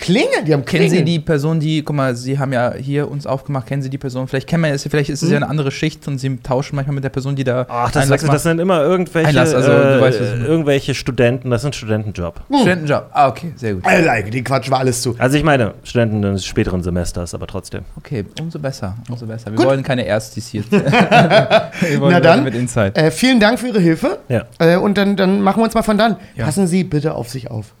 Klingeln, 0.00 0.44
die 0.46 0.52
haben 0.52 0.64
Kennen 0.64 0.86
Klingeln. 0.88 1.06
Sie 1.06 1.12
die 1.12 1.18
Person, 1.18 1.60
die, 1.60 1.82
guck 1.82 1.96
mal, 1.96 2.14
Sie 2.14 2.38
haben 2.38 2.52
ja 2.52 2.74
hier 2.74 3.10
uns 3.10 3.26
aufgemacht, 3.26 3.66
kennen 3.66 3.82
Sie 3.82 3.90
die 3.90 3.98
Person? 3.98 4.28
Vielleicht 4.28 4.46
kennen 4.46 4.62
wir 4.62 4.70
es, 4.70 4.82
vielleicht 4.82 5.10
ist 5.10 5.22
es 5.22 5.30
ja 5.30 5.36
eine 5.36 5.48
andere 5.48 5.70
Schicht 5.70 6.06
und 6.08 6.18
Sie 6.18 6.36
tauschen 6.38 6.76
manchmal 6.76 6.94
mit 6.94 7.04
der 7.04 7.10
Person, 7.10 7.36
die 7.36 7.44
da 7.44 7.66
Ach, 7.68 7.90
das, 7.90 8.04
Einlass 8.04 8.20
das, 8.22 8.30
das 8.30 8.42
sind 8.44 8.60
immer 8.60 8.82
irgendwelche, 8.82 9.28
Einlass, 9.28 9.54
also, 9.54 9.70
du 9.70 9.98
äh, 9.98 10.00
weißt, 10.00 10.20
irgendwelche 10.46 10.94
Studenten, 10.94 11.50
das 11.50 11.62
ist 11.62 11.66
ein 11.66 11.72
Studentenjob. 11.72 12.40
macht. 12.48 12.60
Studentenjob. 12.60 13.10
Ah, 13.12 13.28
okay, 13.28 13.52
sehr 13.56 13.74
gut. 13.74 13.84
Alter, 13.84 14.30
die 14.30 14.44
quatschen 14.44 14.72
wir 14.72 14.78
alles 14.78 15.02
zu. 15.02 15.14
Also 15.18 15.36
ich 15.36 15.44
meine, 15.44 15.74
Studenten 15.82 16.22
des 16.22 16.46
späteren 16.46 16.82
Semesters, 16.82 17.34
aber 17.34 17.46
trotzdem. 17.46 17.82
Okay, 17.96 18.24
umso 18.40 18.58
besser, 18.58 18.96
umso 19.08 19.26
besser. 19.26 19.50
Wir 19.50 19.56
Gut. 19.56 19.66
wollen 19.66 19.82
keine 19.82 20.06
Erstis 20.06 20.48
hier. 20.48 20.64
wir 20.70 22.00
wollen 22.00 22.12
Na 22.12 22.20
dann, 22.20 22.44
mit 22.44 22.54
Insight. 22.54 22.96
Äh, 22.96 23.10
vielen 23.10 23.40
Dank 23.40 23.58
für 23.58 23.68
Ihre 23.68 23.80
Hilfe. 23.80 24.18
Ja. 24.28 24.44
Äh, 24.58 24.76
und 24.76 24.96
dann, 24.96 25.16
dann 25.16 25.40
machen 25.40 25.60
wir 25.60 25.64
uns 25.64 25.74
mal 25.74 25.82
von 25.82 25.98
dann. 25.98 26.16
Ja. 26.36 26.44
Passen 26.44 26.66
Sie 26.66 26.84
bitte 26.84 27.14
auf 27.14 27.28
sich 27.28 27.50
auf. 27.50 27.74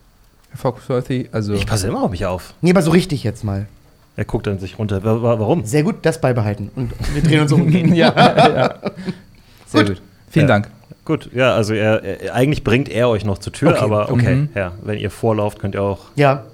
Herr 0.50 0.58
Foxworthy, 0.58 1.28
also. 1.32 1.54
Ich 1.54 1.66
passe 1.66 1.88
immer 1.88 2.02
auf 2.02 2.10
mich 2.10 2.26
auf. 2.26 2.54
Nee, 2.60 2.70
aber 2.70 2.82
so 2.82 2.90
richtig 2.90 3.22
jetzt 3.24 3.44
mal. 3.44 3.66
Er 4.16 4.24
guckt 4.24 4.46
dann 4.46 4.58
sich 4.58 4.78
runter. 4.78 5.04
Wa- 5.04 5.22
wa- 5.22 5.38
Warum? 5.38 5.64
Sehr 5.64 5.82
gut, 5.84 5.96
das 6.02 6.20
beibehalten. 6.20 6.70
Und 6.74 6.92
wir 7.14 7.22
drehen 7.22 7.40
uns 7.42 7.52
um 7.52 7.62
und 7.62 7.70
gehen. 7.70 7.94
ja, 7.94 8.12
ja. 8.16 8.74
Sehr 9.66 9.84
gut. 9.84 10.02
Vielen 10.30 10.46
Ja. 10.48 10.54
Dank. 10.54 10.70
Gut, 11.04 11.30
ja, 11.34 11.54
also 11.54 11.72
er, 11.72 12.02
er, 12.02 12.34
eigentlich 12.34 12.64
bringt 12.64 12.88
er 12.90 13.08
euch 13.08 13.24
noch 13.24 13.38
zur 13.38 13.52
Tür, 13.52 13.70
Okay, 13.70 13.78
aber 13.80 14.10
okay, 14.12 14.34
mhm. 14.34 14.48
ja, 14.54 14.72
wenn 14.82 14.98
ihr 14.98 15.10
vorlauft, 15.10 15.58
könnt 15.58 15.74
ihr 15.74 15.82
auch. 15.82 16.00
Ja. 16.16 16.44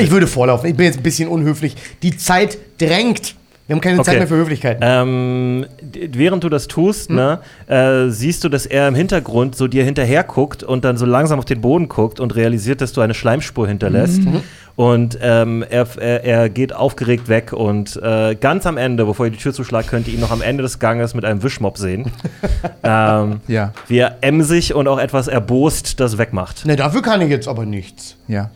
Ich 0.00 0.10
würde 0.10 0.26
vorlaufen. 0.26 0.68
Ich 0.70 0.76
bin 0.76 0.86
jetzt 0.86 0.96
ein 0.96 1.02
bisschen 1.02 1.28
unhöflich. 1.28 1.76
Die 2.02 2.16
Zeit 2.16 2.56
drängt. 2.78 3.34
Wir 3.72 3.76
haben 3.76 3.80
keine 3.80 3.96
Zeit 4.02 4.08
Okay. 4.08 4.18
mehr 4.18 4.28
für 4.28 4.36
Höflichkeiten. 4.36 4.82
Ähm, 4.86 5.66
während 6.12 6.44
du 6.44 6.50
das 6.50 6.68
tust, 6.68 7.08
Hm? 7.08 7.16
ne, 7.16 7.38
äh, 7.68 8.10
siehst 8.10 8.44
du, 8.44 8.50
dass 8.50 8.66
er 8.66 8.86
im 8.86 8.94
Hintergrund 8.94 9.56
so 9.56 9.66
dir 9.66 9.82
hinterher 9.82 10.24
guckt 10.24 10.62
und 10.62 10.84
dann 10.84 10.98
so 10.98 11.06
langsam 11.06 11.38
auf 11.38 11.46
den 11.46 11.60
Boden 11.62 11.88
guckt 11.88 12.20
und 12.20 12.36
realisiert, 12.36 12.82
dass 12.82 12.92
du 12.92 13.00
eine 13.00 13.14
Schleimspur 13.14 13.66
hinterlässt. 13.66 14.22
Mhm. 14.24 14.42
Und 14.76 15.18
ähm, 15.22 15.64
er, 15.68 15.86
er, 15.98 16.24
er 16.24 16.48
geht 16.50 16.74
aufgeregt 16.74 17.28
weg 17.28 17.52
und 17.52 17.98
äh, 18.02 18.34
ganz 18.34 18.66
am 18.66 18.76
Ende, 18.76 19.04
bevor 19.06 19.26
ihr 19.26 19.32
die 19.32 19.38
Tür 19.38 19.52
zuschlagt, 19.54 19.88
könnt 19.88 20.06
ihr 20.08 20.14
ihn 20.14 20.20
noch 20.20 20.30
am 20.30 20.42
Ende 20.42 20.62
des 20.62 20.78
Ganges 20.78 21.14
mit 21.14 21.24
einem 21.24 21.42
Wischmopp 21.42 21.78
sehen. 21.78 22.10
ähm, 22.82 23.40
Ja, 23.48 23.72
wie 23.88 23.98
er 23.98 24.18
emsig 24.22 24.74
und 24.74 24.86
auch 24.88 24.98
etwas 24.98 25.28
erbost 25.28 25.98
das 26.00 26.18
wegmacht. 26.18 26.66
Ne, 26.66 26.76
dafür 26.76 27.00
kann 27.02 27.20
ich 27.22 27.28
jetzt 27.30 27.48
aber 27.48 27.64
nichts. 27.64 28.16
ja. 28.28 28.50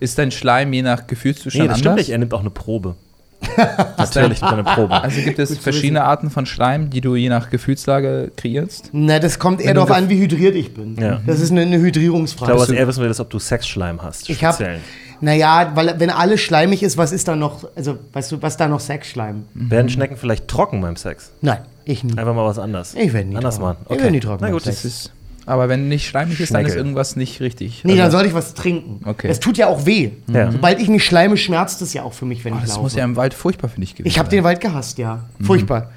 Ist 0.00 0.18
dein 0.18 0.30
Schleim 0.32 0.72
je 0.72 0.82
nach 0.82 1.06
Gefühlszustand 1.06 1.62
Nee, 1.62 1.68
das 1.68 1.78
stimmt 1.78 1.90
anders? 1.92 2.06
nicht, 2.06 2.12
er 2.12 2.18
nimmt 2.18 2.34
auch 2.34 2.40
eine 2.40 2.50
Probe. 2.50 2.94
Natürlich 3.98 4.40
nimmt 4.40 4.52
er 4.52 4.58
eine 4.58 4.64
Probe. 4.64 4.94
Also 5.02 5.20
gibt 5.22 5.38
es 5.38 5.56
verschiedene 5.58 6.04
Arten 6.04 6.30
von 6.30 6.46
Schleim, 6.46 6.90
die 6.90 7.00
du 7.00 7.14
je 7.16 7.28
nach 7.28 7.50
Gefühlslage 7.50 8.32
kreierst? 8.36 8.90
Na, 8.92 9.18
das 9.18 9.38
kommt 9.38 9.60
eher 9.60 9.74
darauf 9.74 9.90
an, 9.90 10.08
wie 10.08 10.18
hydriert 10.18 10.54
ich 10.54 10.74
bin. 10.74 10.96
Ja. 11.00 11.20
Das 11.26 11.40
ist 11.40 11.50
eine, 11.50 11.62
eine 11.62 11.76
Ich 11.76 11.82
Hydrierungsfrage. 11.82 12.52
glaube, 12.52 12.62
was 12.62 12.70
er 12.70 12.86
wissen 12.88 13.02
will, 13.02 13.10
ist, 13.10 13.20
ob 13.20 13.30
du 13.30 13.38
Sexschleim 13.38 14.02
hast. 14.02 14.28
Ich 14.28 14.44
hab- 14.44 14.54
speziellen. 14.56 14.80
naja, 15.20 15.72
weil 15.74 15.94
wenn 15.98 16.10
alles 16.10 16.40
schleimig 16.40 16.82
ist, 16.82 16.96
was 16.98 17.12
ist 17.12 17.28
da 17.28 17.36
noch, 17.36 17.64
also 17.76 17.98
weißt 18.12 18.32
du, 18.32 18.42
was 18.42 18.56
da 18.56 18.68
noch 18.68 18.80
Sexschleim? 18.80 19.44
Werden 19.54 19.88
Schnecken 19.88 20.16
vielleicht 20.16 20.48
trocken 20.48 20.80
beim 20.80 20.96
Sex? 20.96 21.30
Nein, 21.40 21.58
ich 21.84 22.04
nie. 22.04 22.16
Einfach 22.18 22.34
mal 22.34 22.44
was 22.46 22.58
anderes. 22.58 22.94
Ich 22.94 23.12
werde 23.12 23.28
nie 23.28 23.36
Anders 23.36 23.56
trocken. 23.58 23.78
machen. 23.84 23.86
Ich 23.90 23.98
werde 23.98 24.10
nie 24.10 24.20
trocken. 24.20 24.38
Na 24.40 24.46
beim 24.48 24.52
gut, 24.54 24.62
Sex. 24.62 24.82
Das 24.82 24.84
ist, 24.84 25.12
aber 25.46 25.68
wenn 25.68 25.88
nicht 25.88 26.06
schleimig 26.08 26.40
ist, 26.40 26.54
dann 26.54 26.64
ist 26.66 26.74
irgendwas 26.76 27.16
nicht 27.16 27.40
richtig. 27.40 27.82
Nee, 27.84 27.96
dann 27.96 28.06
Also- 28.06 28.18
sollte 28.18 28.28
ich 28.28 28.34
was 28.34 28.54
trinken. 28.54 29.00
Okay. 29.06 29.28
Das 29.28 29.40
tut 29.40 29.56
ja 29.58 29.66
auch 29.68 29.86
weh. 29.86 30.10
Ja. 30.32 30.50
Sobald 30.52 30.80
ich 30.80 30.88
mich 30.88 31.04
schleime, 31.04 31.36
schmerzt 31.36 31.82
es 31.82 31.92
ja 31.92 32.02
auch 32.02 32.12
für 32.12 32.24
mich, 32.24 32.44
wenn 32.44 32.52
Oh, 32.52 32.56
ich 32.56 32.62
das 32.62 32.70
laufe. 32.70 32.82
muss 32.82 32.94
ja 32.94 33.04
im 33.04 33.16
Wald 33.16 33.34
furchtbar 33.34 33.68
für 33.68 33.80
dich 33.80 33.94
gewesen 33.94 34.08
ich 34.08 34.18
habe 34.18 34.28
den 34.28 34.44
Wald 34.44 34.60
gehasst, 34.60 34.98
ja. 34.98 35.20
Furchtbar. 35.42 35.90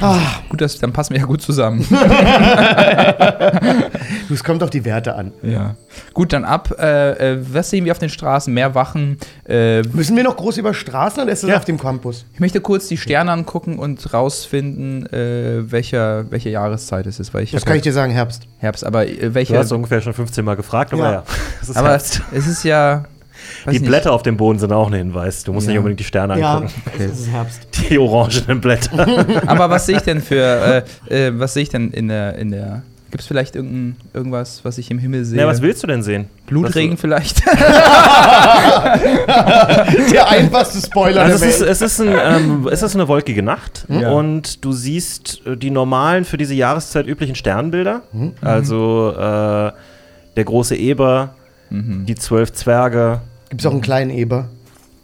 Ah, 0.00 0.18
Gut, 0.48 0.60
das, 0.60 0.78
dann 0.78 0.92
passen 0.92 1.14
wir 1.14 1.20
ja 1.20 1.26
gut 1.26 1.42
zusammen. 1.42 1.86
Du, 4.28 4.34
es 4.34 4.42
kommt 4.44 4.62
auf 4.62 4.70
die 4.70 4.84
Werte 4.84 5.14
an. 5.14 5.32
Ja. 5.42 5.76
Gut, 6.14 6.32
dann 6.32 6.44
ab. 6.44 6.74
Äh, 6.78 7.32
äh, 7.34 7.38
was 7.52 7.70
sehen 7.70 7.84
wir 7.84 7.92
auf 7.92 7.98
den 7.98 8.08
Straßen? 8.08 8.52
Mehr 8.52 8.74
Wachen. 8.74 9.18
Äh, 9.48 9.82
Müssen 9.82 10.16
wir 10.16 10.24
noch 10.24 10.36
groß 10.36 10.56
über 10.58 10.74
Straßen 10.74 11.22
oder 11.22 11.32
ist 11.32 11.42
das 11.42 11.50
Ja. 11.50 11.56
auf 11.58 11.64
dem 11.64 11.78
Campus? 11.78 12.24
ich 12.34 12.40
möchte 12.40 12.60
kurz 12.60 12.88
die 12.88 12.96
Sterne 12.96 13.30
angucken 13.32 13.78
und 13.78 14.12
rausfinden, 14.12 15.06
äh, 15.12 15.70
welcher, 15.70 16.30
welche 16.30 16.50
Jahreszeit 16.50 17.06
es 17.06 17.20
ist. 17.20 17.32
Weil 17.34 17.44
ich 17.44 17.52
Das 17.52 17.64
kann 17.64 17.74
ja 17.74 17.76
ich 17.76 17.82
dir 17.82 17.92
sagen, 17.92 18.12
Herbst. 18.12 18.42
Herbst, 18.58 18.84
aber 18.84 19.06
äh, 19.06 19.16
Du 19.16 19.34
welche. 19.34 19.56
hast 19.58 19.72
ungefähr 19.72 20.00
schon 20.00 20.14
15 20.14 20.44
Mal 20.44 20.56
gefragt, 20.56 20.92
aber 20.92 21.02
Ja. 21.04 21.12
ja. 21.12 21.22
Es 21.62 21.68
ist 21.68 21.76
aber 21.76 21.90
Herbst. 21.90 22.22
es 22.32 22.46
ist 22.46 22.64
ja. 22.64 23.04
weiß 23.64 23.72
Die 23.74 23.80
nicht. 23.80 23.88
Blätter 23.88 24.12
auf 24.12 24.22
dem 24.22 24.36
Boden 24.36 24.58
sind 24.58 24.72
auch 24.72 24.88
ein 24.88 24.94
Hinweis. 24.94 25.44
Du 25.44 25.52
musst 25.52 25.66
Ja. 25.66 25.72
nicht 25.72 25.78
unbedingt 25.78 26.00
die 26.00 26.04
Sterne 26.04 26.38
Ja, 26.38 26.56
angucken. 26.56 26.72
es 26.98 27.20
ist 27.20 27.30
Herbst. 27.30 27.60
Die 27.90 27.98
orangenen 27.98 28.60
Blätter. 28.60 29.06
Aber 29.46 29.70
was 29.70 29.86
sehe 29.86 29.96
ich 29.96 30.02
denn 30.02 30.20
für. 30.20 30.84
Äh, 31.10 31.26
äh, 31.28 31.38
was 31.38 31.54
sehe 31.54 31.62
ich 31.62 31.68
denn 31.68 31.90
in 31.90 32.08
der. 32.08 32.34
In 32.36 32.50
der 32.50 32.82
Gibt 33.16 33.22
es 33.22 33.28
vielleicht 33.28 33.56
irgendein, 33.56 33.96
irgendwas, 34.12 34.62
was 34.62 34.76
ich 34.76 34.90
im 34.90 34.98
Himmel 34.98 35.24
sehe? 35.24 35.40
ja, 35.40 35.46
was 35.46 35.62
willst 35.62 35.82
du 35.82 35.86
denn 35.86 36.02
sehen? 36.02 36.26
Blutregen 36.46 36.98
vielleicht? 36.98 37.42
Der 40.12 40.28
einfachste 40.28 40.86
Spoiler 40.86 41.22
Also 41.22 41.36
es 41.36 41.40
der 41.40 41.48
ist, 41.48 41.60
Welt. 41.60 41.70
es, 41.70 41.80
ist 41.80 42.00
ein, 42.02 42.08
ähm, 42.08 42.68
es 42.70 42.82
ist 42.82 42.94
eine 42.94 43.08
wolkige 43.08 43.42
Nacht 43.42 43.86
Ja. 43.88 44.10
und 44.10 44.62
du 44.66 44.72
siehst 44.72 45.40
äh, 45.46 45.56
die 45.56 45.70
normalen 45.70 46.26
für 46.26 46.36
diese 46.36 46.52
Jahreszeit 46.52 47.06
üblichen 47.06 47.34
Sternbilder. 47.36 48.02
Mhm. 48.12 48.32
Also 48.42 49.12
äh, 49.16 49.16
der 50.36 50.44
große 50.44 50.76
Eber, 50.76 51.30
Mhm. 51.70 52.04
die 52.04 52.16
zwölf 52.16 52.52
Zwerge. 52.52 53.22
Gibt 53.48 53.62
es 53.62 53.66
auch 53.66 53.72
einen 53.72 53.80
kleinen 53.80 54.10
Eber? 54.10 54.48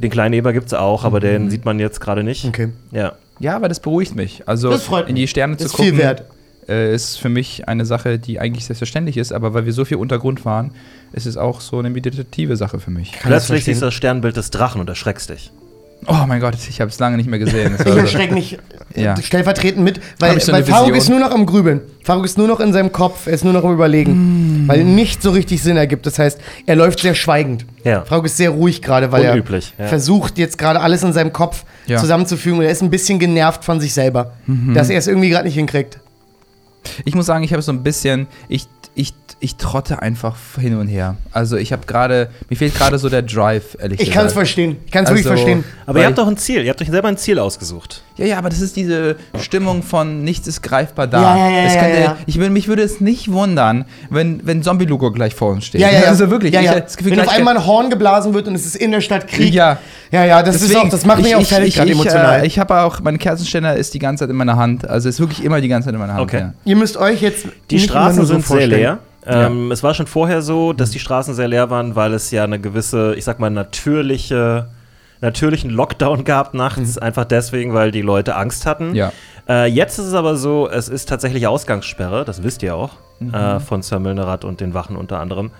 Den 0.01 0.11
kleinen 0.11 0.35
Eber 0.35 0.53
gibt 0.53 0.67
es 0.67 0.75
auch, 0.75 1.05
aber 1.05 1.17
Mhm. 1.17 1.23
den 1.23 1.51
sieht 1.51 1.65
man 1.65 1.79
jetzt 1.81 1.99
gerade 2.01 2.23
nicht. 2.25 2.45
Okay. 2.45 2.69
Ja. 2.91 3.13
ja, 3.41 3.57
aber 3.57 3.69
das 3.71 3.81
beruhigt 3.81 4.15
mich. 4.15 4.43
Also 4.47 4.69
Das 4.71 4.83
freut 4.85 5.09
in 5.09 5.15
die 5.17 5.23
mich. 5.23 5.31
Sterne 5.31 5.57
Das 5.57 5.63
zu 5.63 5.67
ist 5.69 5.77
viel 5.83 5.93
gucken, 5.93 6.05
wert. 6.05 6.25
Äh, 6.69 6.95
ist 6.95 7.19
für 7.19 7.29
mich 7.29 7.69
eine 7.69 7.85
Sache, 7.85 8.19
die 8.19 8.39
eigentlich 8.41 8.65
selbstverständlich 8.67 9.17
ist, 9.17 9.33
aber 9.33 9.55
weil 9.55 9.67
wir 9.67 9.73
so 9.73 9.85
viel 9.85 9.97
Untergrund 9.97 10.45
waren, 10.45 10.73
ist 11.13 11.27
es 11.27 11.37
auch 11.37 11.61
so 11.61 11.79
eine 11.79 11.91
meditative 11.91 12.57
Sache 12.57 12.79
für 12.81 12.91
mich. 12.91 13.13
Kann 13.13 13.31
das 13.33 13.47
Plötzlich 13.47 13.65
siehst 13.65 13.83
du 13.83 13.87
das 13.87 13.95
Sternbild 13.95 14.37
des 14.37 14.51
Drachen 14.51 14.81
und 14.81 14.89
erschreckst 14.89 15.31
dich. 15.31 15.51
Oh 16.09 16.25
mein 16.27 16.41
Gott, 16.41 16.57
ich 16.69 16.81
habe 16.81 16.91
es 16.91 16.99
lange 16.99 17.17
nicht 17.17 17.29
mehr 17.29 17.39
gesehen. 17.39 17.77
Ich 17.79 17.87
erschrecke 17.87 18.35
mich 18.35 18.59
Ja. 18.97 19.17
stellvertretend 19.17 19.85
mit, 19.85 20.01
weil, 20.19 20.41
so 20.41 20.51
weil 20.53 20.65
Faruk 20.65 20.97
ist 20.97 21.09
nur 21.09 21.21
noch 21.21 21.31
am 21.31 21.47
Grübeln. 21.47 21.81
Faruk 22.03 22.25
ist 22.25 22.37
nur 22.37 22.49
noch 22.49 22.59
in 22.59 22.73
seinem 22.73 22.91
Kopf, 22.91 23.29
er 23.29 23.35
ist 23.35 23.45
nur 23.45 23.53
noch 23.53 23.63
am 23.63 23.71
Mm. 23.71 23.75
Überlegen, 23.75 24.65
weil 24.67 24.83
nicht 24.83 25.23
so 25.23 25.31
richtig 25.31 25.63
Sinn 25.63 25.77
ergibt. 25.77 26.05
Das 26.05 26.19
heißt, 26.19 26.41
er 26.67 26.75
läuft 26.75 26.99
sehr 26.99 27.15
schweigend. 27.15 27.67
Ja. 27.85 28.05
Faruk 28.05 28.27
ist 28.27 28.37
sehr 28.37 28.51
ruhig 28.51 28.83
gerade, 28.83 29.13
weil 29.13 29.31
Unüblich, 29.31 29.75
er 29.79 29.85
ja. 29.85 29.89
versucht 29.91 30.39
jetzt 30.39 30.59
gerade 30.59 30.81
alles 30.81 31.05
in 31.05 31.13
seinem 31.13 31.33
Kopf 31.33 31.65
Ja. 31.87 31.99
zusammenzufügen 31.99 32.59
und 32.59 32.65
er 32.65 32.71
ist 32.73 32.83
ein 32.83 32.91
bisschen 32.91 33.21
genervt 33.21 33.65
von 33.65 33.79
sich 33.81 33.95
selber, 33.95 34.33
Mhm. 34.47 34.75
dass 34.75 34.91
er 34.91 34.99
es 34.99 35.07
irgendwie 35.07 35.29
gerade 35.31 35.45
nicht 35.47 35.55
hinkriegt. 35.55 36.01
Ich 37.05 37.15
muss 37.15 37.27
sagen, 37.27 37.45
ich 37.45 37.53
habe 37.53 37.63
so 37.63 37.73
ein 37.73 37.83
bisschen, 37.83 38.27
ich, 38.49 38.67
ich, 38.95 39.15
ich 39.41 39.57
trotte 39.57 40.03
einfach 40.03 40.37
hin 40.61 40.77
und 40.77 40.89
her. 40.89 41.17
Also 41.31 41.57
ich 41.57 41.73
habe 41.73 41.87
gerade, 41.87 42.31
mir 42.49 42.57
fehlt 42.57 42.75
gerade 42.75 42.99
so 42.99 43.09
der 43.09 43.23
Drive, 43.23 43.77
ehrlich 43.81 44.01
Ich 44.01 44.07
gesagt. 44.07 44.15
kann 44.17 44.27
es 44.27 44.33
verstehen. 44.33 44.77
Ich 44.87 44.93
kann 44.93 45.05
es 45.05 45.11
wirklich 45.11 45.27
Also- 45.27 45.37
verstehen. 45.43 45.65
Aber 45.87 46.01
ihr 46.01 46.07
habt 46.07 46.19
doch 46.19 46.27
ein 46.29 46.37
Ziel. 46.37 46.63
Ihr 46.65 46.71
habt 46.71 46.81
euch 46.83 46.91
selber 46.91 47.09
ein 47.09 47.17
Ziel 47.17 47.39
ausgesucht. 47.39 48.03
Ja, 48.17 48.27
ja, 48.27 48.39
aber 48.39 48.49
das 48.51 48.61
ist 48.61 48.77
diese 48.77 49.17
Stimmung 49.41 49.83
von 49.83 50.23
nichts 50.23 50.47
ist 50.47 50.63
greifbar 50.63 51.07
da. 51.07 51.21
Ja, 51.23 51.37
ja, 51.37 51.51
ja, 51.59 51.63
es 51.67 51.75
ja, 51.75 51.81
könnte, 51.81 52.01
ja. 52.01 52.17
Ich 52.27 52.39
würde, 52.39 52.51
mich 52.51 52.69
würde 52.69 52.83
es 52.83 53.01
nicht 53.01 53.33
wundern, 53.33 53.85
wenn, 54.11 54.41
wenn 54.47 54.63
Zombie 54.63 54.85
Lugo 54.85 55.11
gleich 55.13 55.35
vor 55.35 55.51
uns 55.53 55.65
steht. 55.67 55.81
Ja, 55.81 55.91
ja, 55.91 56.01
ja. 56.01 56.09
Also 56.09 56.31
wirklich, 56.31 56.53
Ja, 56.53 56.61
ich 56.61 56.67
ja. 56.67 56.81
das 56.81 56.97
Gefühl, 56.97 57.13
Wenn 57.13 57.21
auf 57.21 57.29
einmal 57.29 57.57
ein 57.57 57.67
Horn 57.67 57.89
geblasen 57.91 58.35
wird 58.35 58.49
und 58.49 58.55
es 58.55 58.67
ist 58.67 58.77
in 58.77 58.91
der 58.91 59.01
Stadt 59.01 59.27
Krieg. 59.29 59.55
Ja. 59.55 59.79
ja, 60.11 60.25
ja 60.25 60.43
das, 60.43 60.57
ist 60.57 60.65
Deswegen, 60.71 60.81
auch, 60.87 60.91
das 60.91 61.07
macht 61.07 61.19
mich 61.19 61.29
ich- 61.29 61.37
auch 61.37 61.41
ich- 61.41 61.49
fertig 61.49 61.69
ich, 61.69 61.75
gerade 61.77 61.91
ich, 61.91 61.95
emotional. 61.97 62.43
Äh, 62.43 62.47
ich 62.47 62.59
habe 62.59 62.81
auch, 62.83 63.01
mein 63.01 63.19
Kerzenständer 63.19 63.77
ist 63.77 63.95
die 63.95 63.99
ganze 63.99 64.25
Zeit 64.25 64.31
in 64.31 64.37
meiner 64.37 64.57
Hand. 64.57 64.89
Also 64.89 65.09
ist 65.09 65.19
wirklich 65.21 65.43
immer 65.45 65.61
die 65.61 65.69
ganze 65.69 65.87
Zeit 65.87 65.95
in 65.95 66.01
meiner 66.01 66.15
Hand. 66.15 66.23
Okay. 66.23 66.39
Ja. 66.41 66.55
Ihr 66.65 66.77
müsst 66.77 66.97
euch 66.97 67.23
jetzt 67.23 67.47
Die 67.71 67.77
nicht 67.77 67.85
immer 67.85 67.93
Straßen 67.93 68.17
nur 68.19 68.27
so 68.27 68.33
sind 68.35 68.47
sehr 68.47 68.57
vorstellen. 68.57 68.81
leer. 68.81 68.99
Ähm, 69.25 69.71
Es 69.71 69.83
war 69.85 69.95
schon 69.95 70.07
vorher 70.09 70.43
so, 70.43 70.73
dass 70.73 70.91
die 70.91 70.99
Straßen 70.99 71.35
sehr 71.35 71.47
leer 71.49 71.71
waren, 71.71 71.95
weil 71.95 72.13
es 72.13 72.31
ja 72.33 72.43
eine 72.45 72.59
gewisse, 72.59 73.15
ich 73.17 73.25
sag 73.25 73.39
mal, 73.39 73.51
natürliche, 73.51 74.67
natürlichen 75.23 75.71
Lockdown 75.71 76.25
gab 76.25 76.53
nachts. 76.53 76.99
Einfach 76.99 77.25
deswegen, 77.25 77.73
weil 77.73 77.91
die 77.91 78.03
Leute 78.03 78.37
Angst 78.37 78.67
hatten. 78.67 78.95
Ja. 78.95 79.13
Äh, 79.49 79.67
jetzt 79.67 79.99
ist 79.99 80.07
es 80.07 80.15
aber 80.15 80.37
so, 80.37 80.69
es 80.69 80.89
ist 80.89 81.09
tatsächlich 81.09 81.47
Ausgangssperre, 81.47 82.25
das 82.25 82.43
wisst 82.43 82.63
ihr 82.63 82.77
auch, 82.77 82.91
äh, 83.33 83.59
von 83.61 83.83
Sir 83.83 83.99
Milnerat 83.99 84.45
und 84.45 84.61
den 84.61 84.75
Wachen 84.75 84.95
unter 84.97 85.19
anderem. 85.21 85.51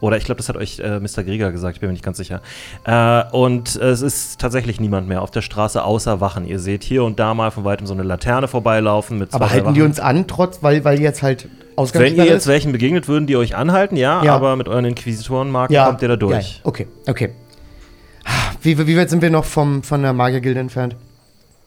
Oder 0.00 0.16
ich 0.16 0.24
glaube, 0.24 0.38
das 0.38 0.48
hat 0.48 0.56
euch 0.56 0.78
äh, 0.80 0.98
Mr. 1.00 1.22
Grieger 1.22 1.52
gesagt, 1.52 1.76
ich 1.76 1.80
bin 1.80 1.88
mir 1.88 1.92
nicht 1.92 2.04
ganz 2.04 2.16
sicher. 2.18 2.40
Äh, 2.84 3.22
und 3.32 3.76
es 3.76 4.00
ist 4.02 4.40
tatsächlich 4.40 4.80
niemand 4.80 5.08
mehr 5.08 5.20
auf 5.22 5.30
der 5.30 5.42
Straße 5.42 5.82
außer 5.84 6.20
Wachen. 6.20 6.46
Ihr 6.46 6.58
seht 6.58 6.82
hier 6.82 7.04
und 7.04 7.18
da 7.20 7.32
mal 7.34 7.50
von 7.50 7.64
weitem 7.64 7.86
so 7.86 7.92
eine 7.94 8.02
Laterne 8.02 8.48
vorbeilaufen 8.48 9.18
mit 9.18 9.30
zwei, 9.30 9.36
Aber 9.36 9.50
halten 9.50 9.74
die 9.74 9.80
Wachen. 9.80 9.90
uns 9.90 10.00
an, 10.00 10.26
trotz, 10.26 10.62
weil, 10.62 10.84
weil 10.84 11.00
jetzt 11.00 11.22
halt 11.22 11.44
Wenn 11.44 11.76
Ausgangssperre 11.76 12.26
ihr 12.26 12.32
jetzt 12.32 12.46
welchen 12.46 12.72
begegnet, 12.72 13.08
würden 13.08 13.26
die 13.26 13.36
euch 13.36 13.56
anhalten, 13.56 13.96
ja, 13.96 14.22
Ja. 14.22 14.34
aber 14.34 14.56
mit 14.56 14.68
euren 14.68 14.84
Inquisitorenmarken 14.86 15.74
Ja. 15.74 15.86
kommt 15.86 16.00
ihr 16.02 16.08
da 16.08 16.14
Ja, 16.14 16.18
durch. 16.18 16.60
okay, 16.64 16.86
okay. 17.06 17.30
Wie, 18.62 18.86
wie 18.86 18.96
weit 18.96 19.10
sind 19.10 19.22
wir 19.22 19.30
noch 19.30 19.44
vom, 19.44 19.82
von 19.82 20.02
der 20.02 20.12
Magiergilde 20.12 20.60
entfernt? 20.60 20.96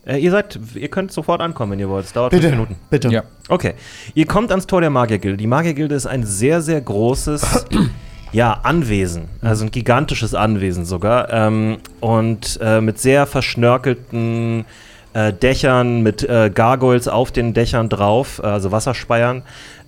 Äh, 0.05 0.17
ihr 0.17 0.31
seid, 0.31 0.59
ihr 0.75 0.89
könnt 0.89 1.12
sofort 1.12 1.41
ankommen, 1.41 1.73
wenn 1.73 1.79
ihr 1.79 1.89
wollt. 1.89 2.05
Es 2.05 2.13
dauert 2.13 2.31
Bitte, 2.31 2.43
fünf 2.43 2.55
Minuten. 2.55 2.75
bitte. 2.89 3.09
Ja. 3.09 3.23
Okay. 3.50 3.73
Ihr 4.13 4.25
kommt 4.25 4.51
ans 4.51 4.67
Tor 4.67 4.81
der 4.81 4.89
Magiergilde. 4.89 5.38
Die 5.38 5.47
Magiergilde 5.47 5.95
ist 5.95 6.05
ein 6.05 6.25
sehr, 6.25 6.62
sehr 6.62 6.81
großes 6.81 7.65
ja, 8.31 8.59
Anwesen. 8.63 9.25
Also 9.41 9.65
ein 9.65 9.71
gigantisches 9.71 10.35
Anwesen 10.35 10.85
sogar. 10.85 11.31
Ähm, 11.31 11.77
und 12.00 12.59
äh, 12.62 12.81
mit 12.81 13.00
sehr 13.00 13.25
verschnörkelten 13.25 14.65
äh, 15.13 15.31
Dächern, 15.31 16.01
mit 16.01 16.23
äh, 16.23 16.51
Gargoyles 16.53 17.07
auf 17.07 17.31
den 17.31 17.53
Dächern 17.53 17.88
drauf, 17.89 18.41
äh, 18.43 18.47
also 18.47 18.71
Wasserspeiern. 18.71 19.43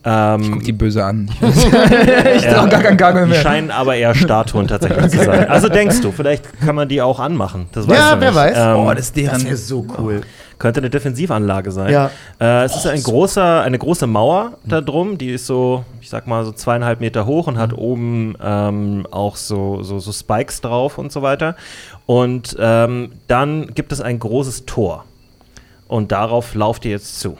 Ähm, 0.08 0.52
Guck 0.54 0.64
die 0.64 0.72
böse 0.72 1.04
an. 1.04 1.30
ich 1.42 1.64
Ja, 2.44 2.54
trau 2.54 2.68
gar 2.68 2.82
keinen 2.96 3.24
Die 3.26 3.30
mehr. 3.32 3.42
scheinen 3.42 3.72
aber 3.72 3.96
eher 3.96 4.14
Statuen 4.14 4.68
tatsächlich 4.68 5.10
zu 5.10 5.24
sein. 5.26 5.48
Also 5.50 5.68
denkst 5.68 6.02
du, 6.02 6.12
vielleicht 6.12 6.60
kann 6.62 6.76
man 6.76 6.88
die 6.88 7.02
auch 7.02 7.20
anmachen. 7.20 7.68
Das 7.72 7.88
weißt 7.88 8.00
Ja, 8.00 8.20
wer 8.20 8.30
nicht. 8.30 8.36
weiß. 8.40 8.58
Ähm, 8.58 8.76
Oh, 8.78 8.90
das 8.94 9.00
ist 9.06 9.16
deren. 9.18 9.34
Das 9.34 9.46
wäre 9.46 9.58
so 9.58 9.86
cool. 9.98 10.22
könnte 10.60 10.80
eine 10.80 10.92
Defensivanlage 10.92 11.72
sein. 11.72 11.92
Ja. 11.92 12.12
Äh, 12.40 12.66
es 12.66 12.76
ist 12.76 12.86
ein 12.86 13.02
großer, 13.02 13.62
eine 13.64 13.80
große 13.80 14.06
Mauer 14.06 14.54
da 14.64 14.80
drum, 14.80 15.18
die 15.18 15.32
ist 15.32 15.48
so, 15.48 15.84
ich 16.02 16.10
sag 16.12 16.28
mal, 16.28 16.46
so 16.46 16.52
zweieinhalb 16.52 17.00
Meter 17.02 17.26
hoch 17.26 17.48
und 17.48 17.58
hat 17.58 17.74
oben 17.74 18.36
ähm, 18.44 19.08
auch 19.10 19.36
so, 19.36 19.82
so, 19.82 19.98
so 20.00 20.12
Spikes 20.12 20.62
drauf 20.62 21.00
und 21.00 21.12
so 21.12 21.24
weiter. 21.24 21.56
Und 22.06 22.56
ähm, 22.60 23.12
dann 23.28 23.74
gibt 23.74 23.92
es 23.92 24.02
ein 24.02 24.20
großes 24.20 24.66
Tor. 24.68 25.04
Und 25.88 26.12
darauf 26.12 26.54
lauft 26.54 26.86
ihr 26.86 26.92
jetzt 26.92 27.20
zu. 27.20 27.38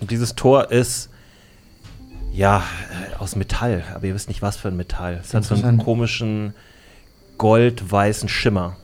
Und 0.00 0.10
dieses 0.10 0.34
Tor 0.34 0.70
ist 0.70 1.08
ja 2.32 2.58
äh, 2.58 3.16
aus 3.18 3.36
Metall, 3.36 3.82
aber 3.94 4.06
ihr 4.06 4.14
wisst 4.14 4.28
nicht, 4.28 4.42
was 4.42 4.56
für 4.56 4.68
ein 4.68 4.76
Metall. 4.76 5.20
Es 5.22 5.34
hat 5.34 5.44
so 5.44 5.54
einen 5.54 5.78
komischen 5.78 6.54
goldweißen 7.38 8.28
Schimmer. 8.28 8.76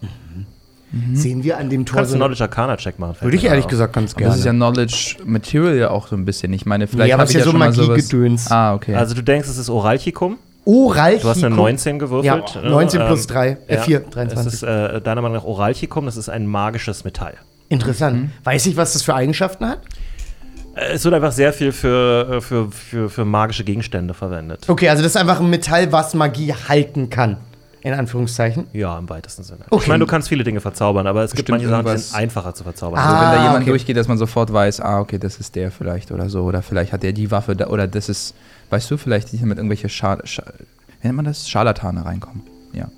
Sehen 1.13 1.45
wir 1.45 1.59
an 1.59 1.69
dem 1.69 1.85
Tor 1.85 1.97
Kannst 1.97 2.11
du 2.11 2.13
so 2.13 2.15
einen 2.25 2.33
Knowledge 2.35 2.43
Arcana 2.45 2.77
Check 2.79 2.99
machen? 2.99 3.17
Würde 3.21 3.37
ich 3.37 3.45
ehrlich 3.45 3.65
auf. 3.67 3.71
gesagt 3.71 3.93
ganz 3.93 4.13
Aber 4.13 4.21
gerne. 4.21 4.31
das 4.33 4.39
ist 4.39 4.45
ja 4.47 4.53
Knowledge 4.53 5.17
Material 5.27 5.77
ja 5.77 5.91
auch 5.91 6.07
so 6.09 6.17
ein 6.17 6.25
bisschen. 6.25 6.51
Ich 6.55 6.65
meine, 6.65 6.87
vielleicht 6.87 7.09
Nee, 7.09 7.13
aber 7.13 7.21
hab 7.23 7.29
es 7.29 7.35
ich 7.35 7.39
ja 7.41 7.45
so 7.45 7.51
schon 7.51 7.59
mal 7.59 7.73
sowas- 7.75 7.89
Magiegedöns. 7.89 8.51
Ah, 8.51 8.73
okay. 8.75 8.95
Also 8.95 9.15
du 9.15 9.23
denkst, 9.23 9.49
es 9.49 9.59
ist 9.59 9.69
Oralchikum? 9.69 10.39
Oral. 10.65 11.19
Du 11.19 11.29
hast 11.29 11.45
eine 11.45 11.55
19 11.55 11.99
gewürfelt. 11.99 12.55
Ja, 12.55 12.61
ne? 12.63 12.71
19 12.71 13.01
plus 13.07 13.21
Ähm, 13.23 13.27
3, 13.29 13.49
äh, 13.69 13.75
ja. 13.77 13.83
4, 13.83 13.99
Es 14.05 14.11
23. 14.11 14.53
ist 14.55 14.63
äh, 14.63 15.01
deiner 15.03 15.21
Meinung 15.21 15.37
nach 15.37 15.45
Oralchikum, 15.45 16.07
das 16.07 16.17
ist 16.17 16.31
ein 16.31 16.47
magisches 16.47 17.05
Metall. 17.05 17.35
Interessant. 17.69 18.31
Weiß 18.45 18.65
ich, 18.65 18.77
was 18.79 18.95
das 18.95 19.03
für 19.03 19.15
Eigenschaften 19.15 19.67
hat? 19.69 19.81
Äh, 20.79 20.93
Es 20.93 21.05
wird 21.05 21.15
einfach 21.15 21.33
sehr 21.33 21.53
viel 21.53 21.73
für, 21.73 22.37
äh, 22.37 22.41
für, 22.41 22.71
für, 22.71 23.11
für 23.11 23.25
magische 23.25 23.65
Gegenstände 23.65 24.15
verwendet. 24.15 24.69
Okay, 24.69 24.89
also 24.89 25.03
das 25.03 25.13
ist 25.13 25.17
einfach 25.17 25.41
ein 25.41 25.51
Metall, 25.51 25.93
was 25.93 26.15
Magie 26.15 26.53
halten 26.53 27.11
kann. 27.11 27.39
In 27.81 27.95
Anführungszeichen. 27.95 28.67
Ja, 28.73 28.99
im 28.99 29.09
weitesten 29.09 29.45
Sinne. 29.45 29.61
Okay. 29.71 29.83
Ich 29.83 29.89
meine, 29.89 30.01
du 30.01 30.07
kannst 30.07 30.29
viele 30.29 30.43
Dinge 30.43 30.61
verzaubern, 30.61 31.07
aber 31.07 31.23
es 31.23 31.31
gibt 31.31 31.47
Bestimmt 31.47 31.71
manche 31.71 31.85
Sachen, 31.85 31.97
die 31.97 32.03
sind 32.03 32.19
einfacher 32.19 32.53
zu 32.53 32.65
verzaubern. 32.65 32.99
Ah. 32.99 33.05
also 33.05 33.23
wenn 33.23 33.39
da 33.39 33.43
jemand 33.45 33.63
okay. 33.63 33.71
durchgeht, 33.71 33.97
dass 33.97 34.09
man 34.09 34.19
sofort 34.19 34.53
weiß, 34.53 34.81
ah, 34.81 34.99
okay, 34.99 35.19
das 35.19 35.39
ist 35.39 35.55
der 35.55 35.71
vielleicht 35.71 36.11
oder 36.11 36.29
so. 36.29 36.43
Oder 36.43 36.63
vielleicht 36.63 36.93
hat 36.93 37.05
der 37.05 37.13
die 37.13 37.31
Waffe 37.31 37.55
da, 37.55 37.69
oder 37.69 37.87
das 37.87 38.09
ist, 38.09 38.35
weißt 38.71 38.91
du, 38.91 38.97
vielleicht 38.97 39.31
die 39.33 39.39
mit 39.39 39.59
irgendwelche 39.59 39.89
Schal 39.89 40.21
Scha 40.25 40.43
wie 41.01 41.07
nennt 41.07 41.17
man 41.17 41.25
das? 41.25 41.49
Scharlatane 41.49 42.05
reinkommen. 42.05 42.43
Ja. 42.73 42.89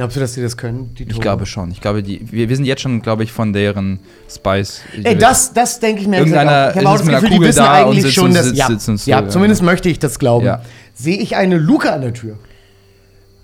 Glaubst 0.00 0.16
du, 0.16 0.20
dass 0.20 0.32
die 0.32 0.40
das 0.40 0.56
können? 0.56 0.94
Die 0.98 1.02
Ich 1.02 1.20
glaube 1.20 1.44
schon. 1.44 1.70
Ich 1.70 1.82
glaube, 1.82 2.02
die, 2.02 2.26
wir, 2.32 2.48
wir 2.48 2.56
sind 2.56 2.64
jetzt 2.64 2.80
schon, 2.80 3.02
glaube 3.02 3.22
ich, 3.22 3.32
von 3.32 3.52
deren 3.52 4.00
Spice. 4.34 4.80
Ey, 5.02 5.18
das, 5.18 5.52
das 5.52 5.78
denke 5.78 6.00
ich 6.00 6.08
mir 6.08 6.18
Irgendeiner. 6.20 6.70
Ich 6.70 6.76
habe 6.78 6.88
auch 6.88 6.94
ist 6.94 7.00
das 7.00 7.06
mit 7.06 7.14
einer 7.14 7.20
Gefühl, 7.20 7.28
die 7.30 7.36
Kugel 7.36 7.48
wissen 7.48 7.58
da 7.58 7.82
und 7.82 7.86
eigentlich 7.90 8.02
sitzt 8.04 8.14
schon, 8.14 8.32
dass. 8.32 8.46
sitzt- 8.46 8.56
ja, 8.58 8.66
sitzt 8.66 8.88
und 8.88 8.96
so, 8.96 9.10
ja, 9.10 9.20
ja. 9.20 9.28
zumindest 9.28 9.62
möchte 9.62 9.90
ich 9.90 9.98
das 9.98 10.18
glauben. 10.18 10.46
Ja. 10.46 10.62
Sehe 10.94 11.18
ich 11.18 11.36
eine 11.36 11.58
Luke 11.58 11.92
an 11.92 12.00
der 12.00 12.14
Tür? 12.14 12.38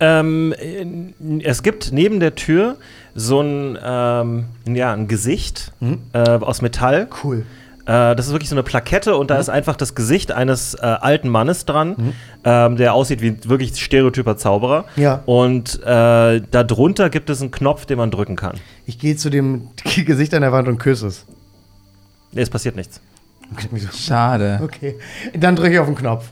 Ähm, 0.01 0.55
äh, 0.59 1.43
es 1.45 1.63
gibt 1.63 1.93
neben 1.93 2.21
der 2.21 2.35
Tür 2.35 2.77
so 3.15 3.41
ein, 3.43 3.79
ähm, 3.85 4.45
ja, 4.67 4.93
ein 4.95 5.09
Gesicht 5.09 5.73
äh, 6.13 6.19
aus 6.19 6.63
Metall. 6.63 7.09
Cool. 7.23 7.45
Äh, 7.87 8.17
das 8.17 8.27
ist 8.27 8.33
wirklich 8.33 8.49
so 8.51 8.55
eine 8.55 8.65
Plakette 8.65 9.17
und 9.17 9.31
da 9.31 9.39
ist 9.39 9.49
einfach 9.49 9.77
das 9.77 9.95
Gesicht 9.95 10.33
eines 10.33 10.75
äh, 10.75 10.81
alten 10.81 11.29
Mannes 11.29 11.65
dran, 11.65 12.15
ähm, 12.45 12.77
der 12.77 12.95
aussieht 12.95 13.23
wie 13.23 13.29
ein 13.29 13.39
wirklich 13.45 13.77
stereotyper 13.81 14.37
Zauberer. 14.37 14.85
Ja. 14.97 15.23
Und 15.25 15.81
äh, 15.85 16.43
darunter 16.51 17.11
gibt 17.11 17.31
es 17.31 17.41
einen 17.41 17.53
Knopf, 17.53 17.87
den 17.87 17.99
man 17.99 18.11
drücken 18.11 18.37
kann. 18.37 18.57
Ich 18.87 18.99
gehe 18.99 19.17
zu 19.17 19.31
dem 19.31 19.69
Gesicht 19.97 20.35
an 20.35 20.43
der 20.43 20.53
Wand 20.53 20.69
und 20.69 20.79
küsse 20.79 21.07
es. 21.07 21.27
Nee, 22.33 22.43
es 22.43 22.51
passiert 22.51 22.77
nichts. 22.77 23.01
Schade. 23.95 24.61
Okay. 24.63 24.97
Dann 25.35 25.55
drücke 25.55 25.75
ich 25.75 25.79
auf 25.79 25.87
den 25.87 25.95
Knopf. 25.95 26.29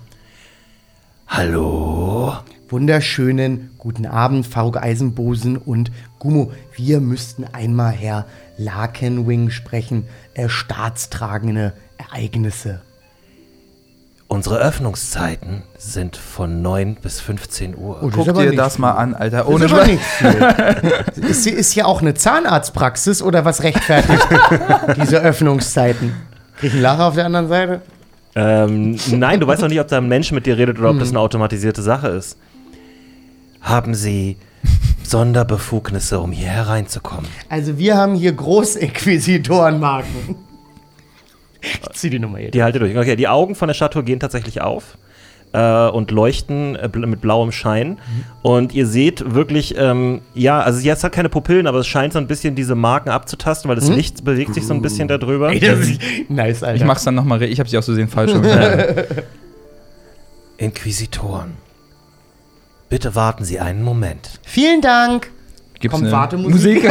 Hallo? 1.28 2.34
Wunderschönen 2.68 3.70
guten 3.78 4.06
Abend, 4.06 4.46
Faruk 4.46 4.78
Eisenbosen 4.78 5.56
und 5.56 5.92
Gummo. 6.18 6.50
Wir 6.74 7.00
müssten 7.00 7.44
einmal 7.52 7.92
Herr 7.92 8.26
Lakenwing 8.56 9.50
sprechen. 9.50 10.06
Äh, 10.34 10.48
staatstragende 10.48 11.72
Ereignisse. 11.98 12.80
Unsere 14.26 14.58
Öffnungszeiten 14.58 15.62
sind 15.78 16.16
von 16.16 16.62
9 16.62 16.96
bis 16.96 17.20
15 17.20 17.76
Uhr. 17.76 18.00
Oh, 18.02 18.10
Guck 18.10 18.34
dir 18.34 18.56
das 18.56 18.78
mal 18.78 18.92
an, 18.92 19.14
Alter. 19.14 19.46
Ohne 19.48 19.66
das 19.68 19.86
ist 19.88 20.00
viel. 20.00 21.24
ist, 21.28 21.44
hier- 21.44 21.56
ist 21.56 21.72
hier 21.72 21.86
auch 21.86 22.00
eine 22.00 22.14
Zahnarztpraxis 22.14 23.22
oder 23.22 23.44
was 23.44 23.62
rechtfertigt 23.62 24.26
diese 25.00 25.20
Öffnungszeiten? 25.20 26.14
Krieg 26.56 26.68
ich 26.68 26.72
einen 26.74 26.82
Lacher 26.82 27.04
auf 27.04 27.14
der 27.14 27.26
anderen 27.26 27.48
Seite? 27.48 27.82
Ähm, 28.34 28.98
nein, 29.12 29.38
du 29.40 29.46
weißt 29.46 29.62
doch 29.62 29.68
nicht, 29.68 29.78
ob 29.80 29.86
da 29.88 29.98
ein 29.98 30.08
Mensch 30.08 30.32
mit 30.32 30.46
dir 30.46 30.56
redet 30.56 30.78
oder 30.78 30.88
ob 30.88 30.94
Hm. 30.94 31.00
das 31.00 31.10
eine 31.10 31.20
automatisierte 31.20 31.82
Sache 31.82 32.08
ist. 32.08 32.36
Haben 33.60 33.94
Sie 33.94 34.36
Sonderbefugnisse, 35.06 36.20
um 36.20 36.32
hier 36.32 36.48
hereinzukommen? 36.48 37.26
Also 37.48 37.78
wir 37.78 37.96
haben 37.96 38.14
hier 38.14 38.32
Großinquisitorenmarken. 38.32 40.36
Ich 41.60 41.80
zieh 41.94 42.10
die 42.10 42.18
Nummer 42.18 42.38
hier. 42.38 42.50
Die 42.50 42.62
halte 42.62 42.78
durch. 42.78 42.96
Okay, 42.96 43.16
die 43.16 43.28
Augen 43.28 43.54
von 43.54 43.68
der 43.68 43.74
Statue 43.74 44.04
gehen 44.04 44.20
tatsächlich 44.20 44.60
auf 44.60 44.98
äh, 45.52 45.88
und 45.88 46.10
leuchten 46.10 46.76
äh, 46.76 46.90
bl- 46.92 47.06
mit 47.06 47.22
blauem 47.22 47.52
Schein. 47.52 47.98
Und 48.42 48.74
ihr 48.74 48.86
seht 48.86 49.34
wirklich, 49.34 49.74
ähm, 49.78 50.20
ja, 50.34 50.60
also 50.60 50.80
jetzt 50.80 51.04
hat 51.04 51.12
keine 51.12 51.30
Pupillen, 51.30 51.66
aber 51.66 51.78
es 51.78 51.86
scheint 51.86 52.12
so 52.12 52.18
ein 52.18 52.26
bisschen 52.26 52.54
diese 52.54 52.74
Marken 52.74 53.08
abzutasten, 53.08 53.68
weil 53.70 53.76
das 53.76 53.88
Licht 53.88 54.24
bewegt 54.24 54.52
sich 54.54 54.66
so 54.66 54.74
ein 54.74 54.82
bisschen 54.82 55.08
darüber. 55.08 55.50
Ey, 55.52 55.60
das 55.60 55.78
ist 55.80 56.00
nice, 56.28 56.62
Alter. 56.62 56.76
Ich 56.76 56.84
mach's 56.84 57.04
dann 57.04 57.14
nochmal. 57.14 57.42
Ich 57.44 57.58
habe 57.60 57.68
sie 57.68 57.78
aus 57.78 57.86
Versehen 57.86 58.08
falsch. 58.08 58.32
Inquisitoren. 60.58 61.52
Bitte 62.88 63.14
warten 63.14 63.44
Sie 63.44 63.58
einen 63.60 63.82
Moment. 63.82 64.30
Vielen 64.42 64.80
Dank. 64.80 65.30
Gibt's 65.80 65.98
Kommt 65.98 66.10
Wartemusik? 66.12 66.82
Musik? 66.84 66.84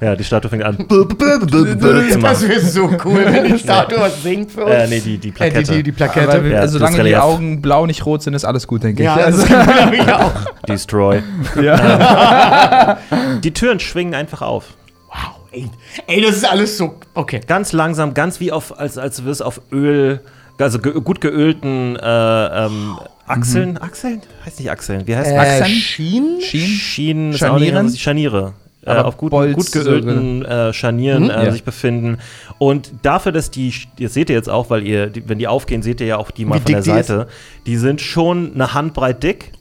Ja, 0.00 0.14
die 0.14 0.22
Statue 0.24 0.48
fängt 0.48 0.62
an 0.62 0.76
Das 0.88 2.42
wäre 2.42 2.60
so 2.60 2.88
cool, 3.04 3.24
wenn 3.24 3.52
die 3.52 3.58
Statue 3.58 3.98
was 3.98 4.22
singt 4.22 4.50
für 4.52 4.64
uns. 4.64 4.74
Äh, 4.74 4.86
nee, 4.88 5.00
die, 5.00 5.18
die 5.18 5.28
Äh, 5.28 5.32
Plakette. 5.32 5.72
die, 5.72 5.82
die, 5.82 5.92
die 5.92 6.02
Aber 6.04 6.12
Plakette. 6.12 6.44
wir, 6.44 6.50
Ja, 6.52 6.60
also, 6.60 6.78
das 6.78 6.88
solange 6.90 7.08
die 7.08 7.14
Relief. 7.14 7.18
Augen 7.24 7.60
blau 7.62 7.84
nicht 7.86 8.06
rot 8.06 8.22
sind, 8.22 8.34
ist 8.34 8.44
alles 8.44 8.66
gut, 8.66 8.82
denke 8.84 9.02
ja, 9.02 9.16
ich. 9.16 9.24
das 9.24 9.40
Also, 9.40 9.46
glaube 9.46 9.96
ich 9.96 10.12
auch. 10.12 10.32
Destroy. 10.68 11.22
ja. 11.60 12.98
Die 13.42 13.52
Türen 13.52 13.80
schwingen 13.80 14.14
einfach 14.14 14.40
auf. 14.42 14.64
Wow, 15.08 15.36
ey. 15.52 15.68
ey, 16.06 16.20
das 16.22 16.36
ist 16.36 16.48
alles 16.50 16.76
so. 16.78 16.94
Okay. 17.14 17.40
Ganz 17.46 17.72
langsam, 17.72 18.14
ganz 18.14 18.38
wie 18.40 18.52
auf, 18.52 18.78
als, 18.78 18.98
als 18.98 19.24
wirst 19.24 19.42
auf 19.42 19.60
Öl, 19.72 20.20
also 20.58 20.78
ge 20.78 20.92
gut 21.00 21.20
geölten 21.20 21.96
äh, 21.96 22.66
ähm, 22.66 22.98
Achseln. 23.28 23.78
Achseln? 23.78 24.20
Heißt 24.44 24.58
nicht 24.58 24.70
Achseln. 24.70 25.06
Wie 25.06 25.16
heißt 25.16 25.30
Äh, 25.30 25.36
Achsen? 25.38 25.66
Schien? 25.66 26.40
Schien? 26.40 26.66
Schienen, 26.66 27.30
ist 27.32 27.38
Scharnieren? 27.38 27.96
Scharniere. 27.96 28.52
Äh, 28.86 28.92
auf 28.92 29.16
gut, 29.18 29.32
Bolz- 29.32 29.54
gut 29.54 29.72
geölten 29.72 30.44
äh, 30.44 30.72
Scharnieren 30.72 31.28
äh, 31.28 31.44
Ja. 31.46 31.50
sich 31.52 31.64
befinden. 31.64 32.18
Und 32.58 32.90
dafür, 33.02 33.32
dass 33.32 33.50
die, 33.50 33.74
das 34.00 34.14
seht 34.14 34.30
ihr 34.30 34.36
jetzt 34.36 34.48
auch, 34.48 34.70
weil 34.70 34.86
ihr, 34.86 35.08
die, 35.08 35.28
wenn 35.28 35.38
die 35.38 35.46
aufgehen, 35.48 35.82
seht 35.82 36.00
ihr 36.00 36.06
ja 36.06 36.16
auch 36.16 36.30
die 36.30 36.44
mal 36.46 36.54
Wie 36.56 36.60
von 36.60 36.72
der 36.72 36.80
dick 36.82 36.84
die 36.84 36.90
Seite. 37.02 37.28
Die 37.66 37.76
sind 37.76 38.00
schon 38.00 38.52
eine 38.54 38.72
Handbreit 38.74 39.22
dick. 39.22 39.52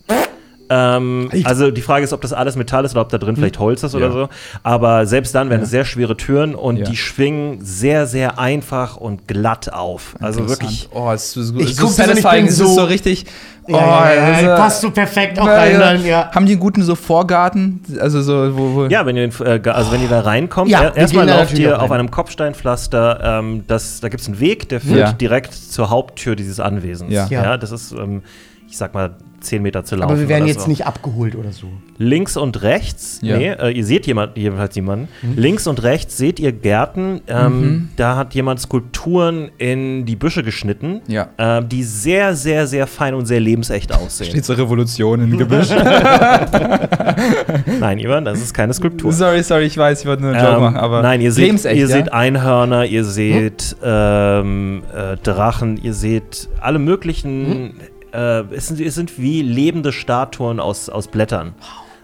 Ähm, 0.69 1.29
also 1.45 1.71
die 1.71 1.81
Frage 1.81 2.03
ist, 2.03 2.11
ob 2.13 2.21
das 2.21 2.33
alles 2.33 2.55
Metall 2.55 2.83
ist 2.85 2.91
oder 2.91 3.01
ob 3.01 3.09
da 3.09 3.17
drin 3.17 3.35
vielleicht 3.35 3.59
Holz 3.59 3.83
ist 3.83 3.95
oder 3.95 4.07
Ja. 4.07 4.11
so. 4.11 4.29
Aber 4.63 5.05
selbst 5.05 5.33
dann 5.33 5.49
wären 5.49 5.61
es 5.61 5.69
sehr 5.69 5.85
schwere 5.85 6.17
Türen 6.17 6.55
und 6.55 6.77
Ja. 6.77 6.85
die 6.85 6.97
schwingen 6.97 7.59
sehr, 7.63 8.05
sehr 8.07 8.37
einfach 8.39 8.97
und 8.97 9.27
glatt 9.27 9.71
auf. 9.71 10.15
Also 10.19 10.49
wirklich. 10.49 10.89
Oh, 10.93 11.09
es 11.11 11.37
ist 11.37 11.47
so, 11.47 11.55
Ich 11.57 11.71
es 11.71 11.71
ist 11.71 11.83
ich 11.83 11.89
satisfying. 11.89 12.47
Es 12.47 12.57
so- 12.57 12.65
ist 12.65 12.75
so 12.75 12.83
richtig. 12.83 13.25
Oh, 13.69 13.73
Ja, 13.73 14.13
ja, 14.13 14.15
ja, 14.15 14.33
also- 14.35 14.47
passt 14.61 14.81
so 14.81 14.91
perfekt 14.91 15.37
auch 15.39 15.45
Ja, 15.45 15.55
rein 15.55 15.71
ja. 15.73 15.79
dann, 15.79 16.05
ja. 16.05 16.31
Haben 16.33 16.45
die 16.45 16.53
einen 16.53 16.61
guten 16.61 16.83
so 16.83 16.95
Vorgarten? 16.95 17.81
Also 17.99 18.21
so, 18.21 18.57
wo, 18.57 18.75
wo 18.75 18.85
Ja, 18.85 19.05
wenn 19.05 19.17
ihr, 19.17 19.27
den, 19.27 19.45
äh, 19.45 19.69
also 19.69 19.91
wenn 19.91 20.01
ihr 20.01 20.07
da 20.07 20.21
reinkommt, 20.21 20.69
Ja, 20.71 20.83
er- 20.83 20.95
erstmal 20.95 21.27
lauft 21.27 21.57
ihr 21.59 21.81
auf 21.81 21.91
einem 21.91 22.09
Kopfsteinpflaster. 22.09 23.19
Ähm, 23.23 23.63
das, 23.67 23.99
da 23.99 24.07
gibt 24.09 24.21
es 24.21 24.27
einen 24.27 24.39
Weg, 24.39 24.69
der 24.69 24.79
führt 24.81 24.97
Ja. 24.99 25.11
direkt 25.11 25.53
zur 25.53 25.89
Haupttür 25.89 26.35
dieses 26.37 26.59
Anwesens. 26.61 27.11
Ja. 27.11 27.27
Ja. 27.29 27.57
das 27.57 27.71
ist, 27.73 27.91
ähm, 27.91 28.21
ich 28.69 28.77
sag 28.77 28.93
mal, 28.93 29.11
10 29.39 29.61
Meter 29.61 29.83
zu 29.85 29.95
laufen. 29.95 30.11
Aber 30.11 30.19
wir 30.19 30.27
werden 30.29 30.47
jetzt 30.47 30.61
so. 30.63 30.67
nicht 30.67 30.85
abgeholt 30.85 31.35
oder 31.35 31.51
so. 31.51 31.67
Links 31.99 32.37
und 32.37 32.61
rechts, 32.63 33.19
Ja. 33.21 33.37
nee, 33.37 33.49
äh, 33.51 33.71
ihr 33.71 33.85
seht 33.85 34.07
jemand, 34.07 34.35
jedenfalls 34.37 34.75
jemanden. 34.75 35.07
Mhm. 35.21 35.33
Links 35.37 35.67
und 35.67 35.83
rechts 35.83 36.17
seht 36.17 36.39
ihr 36.39 36.51
Gärten. 36.51 37.21
Ähm, 37.27 37.89
Da 37.95 38.15
hat 38.15 38.33
jemand 38.33 38.59
Skulpturen 38.59 39.49
in 39.57 40.05
die 40.05 40.15
Büsche 40.15 40.43
geschnitten, 40.43 41.01
Ja. 41.07 41.29
ähm, 41.37 41.69
die 41.69 41.83
sehr, 41.83 42.35
sehr, 42.35 42.67
sehr 42.67 42.87
fein 42.87 43.13
und 43.13 43.25
sehr 43.25 43.39
lebensecht 43.39 43.93
aussehen. 43.93 44.29
steht 44.31 44.45
so 44.45 44.53
Revolution 44.53 45.21
im 45.21 45.37
Gebüsch. 45.37 45.69
Nein, 47.79 47.99
Ivan, 47.99 48.25
das 48.25 48.41
ist 48.41 48.53
keine 48.53 48.73
Skulptur. 48.73 49.11
sorry, 49.11 49.43
sorry, 49.43 49.65
ich 49.65 49.77
weiß, 49.77 50.01
ich 50.01 50.07
wollte 50.07 50.23
nur 50.23 50.31
einen 50.33 50.43
Joke 50.43 50.55
Ähm, 50.57 50.61
machen, 50.61 50.77
aber 50.77 51.01
nein, 51.01 51.21
ihr 51.21 51.31
seht, 51.31 51.45
lebensecht, 51.45 51.75
ihr 51.75 51.81
ja? 51.87 51.87
seht 51.87 52.13
Einhörner, 52.13 52.85
ihr 52.85 53.03
seht 53.03 53.75
ähm, 53.83 54.83
äh, 54.95 55.17
Drachen, 55.17 55.77
ihr 55.81 55.93
seht 55.93 56.49
alle 56.59 56.79
möglichen. 56.79 57.75
Äh, 58.13 58.43
es, 58.53 58.67
sind, 58.67 58.79
es 58.79 58.95
sind 58.95 59.19
wie 59.19 59.41
lebende 59.41 59.91
Statuen 59.91 60.59
aus, 60.59 60.89
aus 60.89 61.07
Blättern 61.07 61.55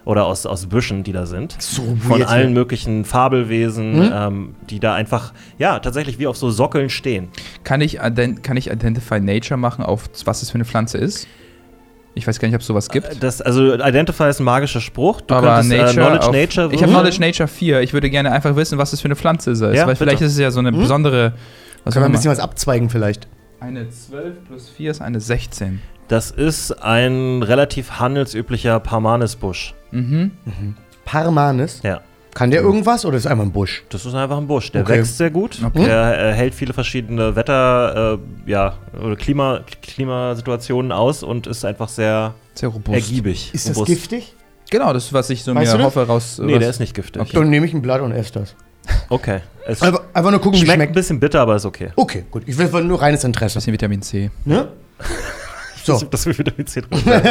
oder 0.04 0.26
aus, 0.26 0.44
aus 0.44 0.66
Büschen, 0.66 1.02
die 1.02 1.12
da 1.12 1.26
sind. 1.26 1.56
So 1.60 1.82
Von 1.82 2.20
weird, 2.20 2.28
allen 2.28 2.48
ja. 2.48 2.54
möglichen 2.54 3.04
Fabelwesen, 3.04 4.10
ähm, 4.12 4.54
die 4.68 4.80
da 4.80 4.94
einfach, 4.94 5.32
ja, 5.58 5.78
tatsächlich 5.78 6.18
wie 6.18 6.26
auf 6.26 6.36
so 6.36 6.50
Sockeln 6.50 6.90
stehen. 6.90 7.28
Kann 7.62 7.80
ich, 7.80 7.98
kann 8.42 8.56
ich 8.56 8.70
Identify 8.70 9.20
Nature 9.20 9.58
machen, 9.58 9.84
auf 9.84 10.08
was 10.24 10.42
es 10.42 10.50
für 10.50 10.56
eine 10.56 10.64
Pflanze 10.64 10.98
ist? 10.98 11.26
Ich 12.16 12.28
weiß 12.28 12.38
gar 12.38 12.46
nicht, 12.46 12.54
ob 12.54 12.60
es 12.60 12.66
sowas 12.66 12.88
gibt. 12.90 13.22
Das, 13.22 13.42
also 13.42 13.74
Identify 13.74 14.28
ist 14.28 14.40
ein 14.40 14.44
magischer 14.44 14.80
Spruch. 14.80 15.20
Du 15.20 15.34
aber 15.34 15.56
könntest, 15.56 15.70
Nature. 15.70 15.90
äh, 15.90 15.94
Knowledge 15.94 16.26
auf, 16.26 16.32
Nature. 16.32 16.72
ich 16.72 16.82
habe. 16.82 16.92
Knowledge 16.92 17.20
Nature 17.20 17.48
4. 17.48 17.80
Ich 17.80 17.92
würde 17.92 18.08
gerne 18.08 18.30
einfach 18.30 18.54
wissen, 18.54 18.78
was 18.78 18.92
es 18.92 19.00
für 19.00 19.06
eine 19.06 19.16
Pflanze 19.16 19.50
ist. 19.50 19.62
Ja, 19.62 19.86
weil 19.86 19.96
vielleicht 19.96 20.18
bitte. 20.18 20.26
ist 20.26 20.32
es 20.34 20.38
ja 20.38 20.52
so 20.52 20.60
eine 20.60 20.70
besondere. 20.70 21.32
Was 21.82 21.94
Können 21.94 22.04
wir 22.04 22.08
ein 22.08 22.12
bisschen 22.12 22.30
was 22.30 22.38
abzweigen 22.38 22.88
vielleicht? 22.88 23.26
Eine 23.58 23.88
12 23.88 24.44
plus 24.46 24.68
4 24.68 24.90
ist 24.92 25.00
eine 25.00 25.20
16. 25.20 25.80
Das 26.08 26.30
ist 26.30 26.70
ein 26.82 27.42
relativ 27.42 27.92
handelsüblicher 27.92 28.78
Parmanisbusch. 28.80 29.74
Mhm. 29.90 30.32
Parmanis. 31.04 31.80
Ja. 31.82 32.00
Kann 32.34 32.50
der 32.50 32.62
irgendwas 32.62 33.04
oder 33.06 33.16
ist 33.16 33.26
einfach 33.28 33.44
ein 33.44 33.52
Busch? 33.52 33.84
Das 33.90 34.04
ist 34.04 34.14
einfach 34.14 34.36
ein 34.38 34.48
Busch. 34.48 34.72
Der 34.72 34.82
Okay. 34.82 34.98
wächst 34.98 35.18
sehr 35.18 35.30
gut. 35.30 35.60
Okay. 35.64 35.84
Der 35.84 36.18
äh, 36.30 36.32
hält 36.32 36.52
viele 36.54 36.72
verschiedene 36.72 37.36
Wetter, 37.36 38.18
äh, 38.46 38.50
ja, 38.50 38.74
oder 39.00 39.14
Klima, 39.14 39.60
Klimasituationen 39.82 40.90
aus 40.90 41.22
und 41.22 41.46
ist 41.46 41.64
einfach 41.64 41.88
sehr 41.88 42.34
Sehr 42.54 42.70
robust. 42.70 42.96
ergiebig. 42.96 43.50
Ist 43.54 43.68
das 43.68 43.76
robust. 43.76 43.88
giftig? 43.92 44.34
Genau, 44.70 44.92
das 44.92 45.04
ist, 45.06 45.12
was 45.12 45.30
ich 45.30 45.44
so 45.44 45.54
Weißt 45.54 45.72
mir 45.72 45.78
das? 45.78 45.86
hoffe 45.86 46.06
raus. 46.06 46.40
Nee, 46.42 46.54
was- 46.54 46.58
der 46.60 46.70
ist 46.70 46.80
nicht 46.80 46.94
giftig. 46.94 47.22
Okay. 47.22 47.30
Dann 47.34 47.50
nehme 47.50 47.66
ich 47.66 47.72
ein 47.74 47.82
Blatt 47.82 48.00
und 48.00 48.10
esse 48.12 48.32
das. 48.32 48.56
Okay. 49.08 49.40
Es 49.66 49.80
Einfach, 49.80 50.02
einfach 50.12 50.30
nur 50.32 50.40
gucken, 50.40 50.54
wie 50.60 50.64
schmeckt 50.64 50.72
ein 50.72 50.76
schmeckt. 50.80 50.94
bisschen 50.94 51.20
bitter, 51.20 51.40
aber 51.40 51.54
ist 51.56 51.64
okay. 51.64 51.90
Okay, 51.96 52.24
gut. 52.30 52.42
Ich 52.46 52.58
will 52.58 52.84
nur 52.84 53.00
reines 53.00 53.22
Interesse. 53.24 53.58
bisschen 53.58 53.72
Vitamin 53.72 54.02
C. 54.02 54.30
Ne? 54.44 54.68
So, 55.84 56.00
Das 56.10 56.26
will 56.26 56.36
Vitamin 56.38 56.66
C 56.66 56.80
drin 56.82 57.00
sein. 57.04 57.22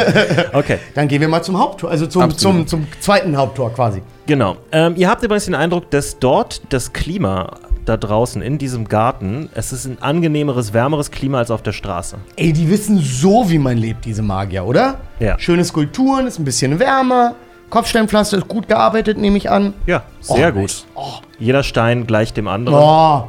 Okay, 0.52 0.78
dann 0.94 1.08
gehen 1.08 1.20
wir 1.20 1.28
mal 1.28 1.42
zum 1.42 1.58
Haupttor, 1.58 1.90
also 1.90 2.06
zum, 2.06 2.22
Absolut. 2.22 2.68
zum, 2.68 2.84
zum 2.84 3.00
zweiten 3.00 3.36
Haupttor 3.36 3.72
quasi. 3.72 4.02
genau. 4.26 4.56
Ähm, 4.72 4.94
ihr 4.96 5.08
habt 5.08 5.22
übrigens 5.22 5.44
den 5.46 5.54
Eindruck, 5.54 5.90
dass 5.90 6.18
dort 6.18 6.62
das 6.70 6.92
Klima 6.92 7.50
da 7.84 7.96
draußen 7.98 8.40
in 8.40 8.56
diesem 8.58 8.86
Garten, 8.88 9.50
es 9.54 9.72
ist 9.72 9.84
ein 9.84 9.98
angenehmeres, 10.00 10.72
wärmeres 10.72 11.10
Klima 11.10 11.38
als 11.38 11.50
auf 11.50 11.62
der 11.62 11.72
Straße. 11.72 12.16
Ey, 12.36 12.52
die 12.52 12.70
wissen 12.70 12.98
so, 12.98 13.50
wie 13.50 13.58
man 13.58 13.76
lebt, 13.76 14.04
diese 14.06 14.22
Magier, 14.22 14.64
oder? 14.64 15.00
Ja. 15.20 15.38
Schöne 15.38 15.64
Skulpturen, 15.64 16.26
ist 16.26 16.38
ein 16.38 16.44
bisschen 16.44 16.78
wärmer. 16.78 17.34
Kopfsteinpflaster 17.70 18.38
ist 18.38 18.48
gut 18.48 18.68
gearbeitet, 18.68 19.18
nehme 19.18 19.36
ich 19.36 19.50
an. 19.50 19.74
Ja, 19.86 20.04
sehr 20.20 20.50
Oh, 20.54 20.60
gut. 20.60 20.84
Oh, 20.94 21.12
Jeder 21.38 21.62
Stein 21.62 22.06
gleich 22.06 22.32
dem 22.32 22.46
anderen. 22.48 22.78
oh. 22.78 23.24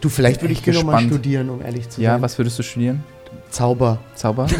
Du, 0.00 0.08
vielleicht 0.08 0.42
würde 0.42 0.52
ich 0.52 0.64
hier 0.64 0.72
nochmal 0.74 0.96
gespannt. 0.96 1.12
studieren, 1.14 1.48
um 1.50 1.62
ehrlich 1.62 1.88
zu 1.88 2.00
Ja, 2.00 2.14
sein. 2.14 2.22
was 2.22 2.36
würdest 2.36 2.58
du 2.58 2.64
studieren? 2.64 3.04
Zauber. 3.52 3.98
Zauber? 4.14 4.46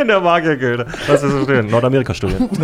In 0.00 0.08
der 0.08 0.20
Magiergilde. 0.20 0.86
Was 1.06 1.22
ist 1.22 1.34
das 1.34 1.46
denn? 1.46 1.66
Nordamerika-Studien. 1.66 2.48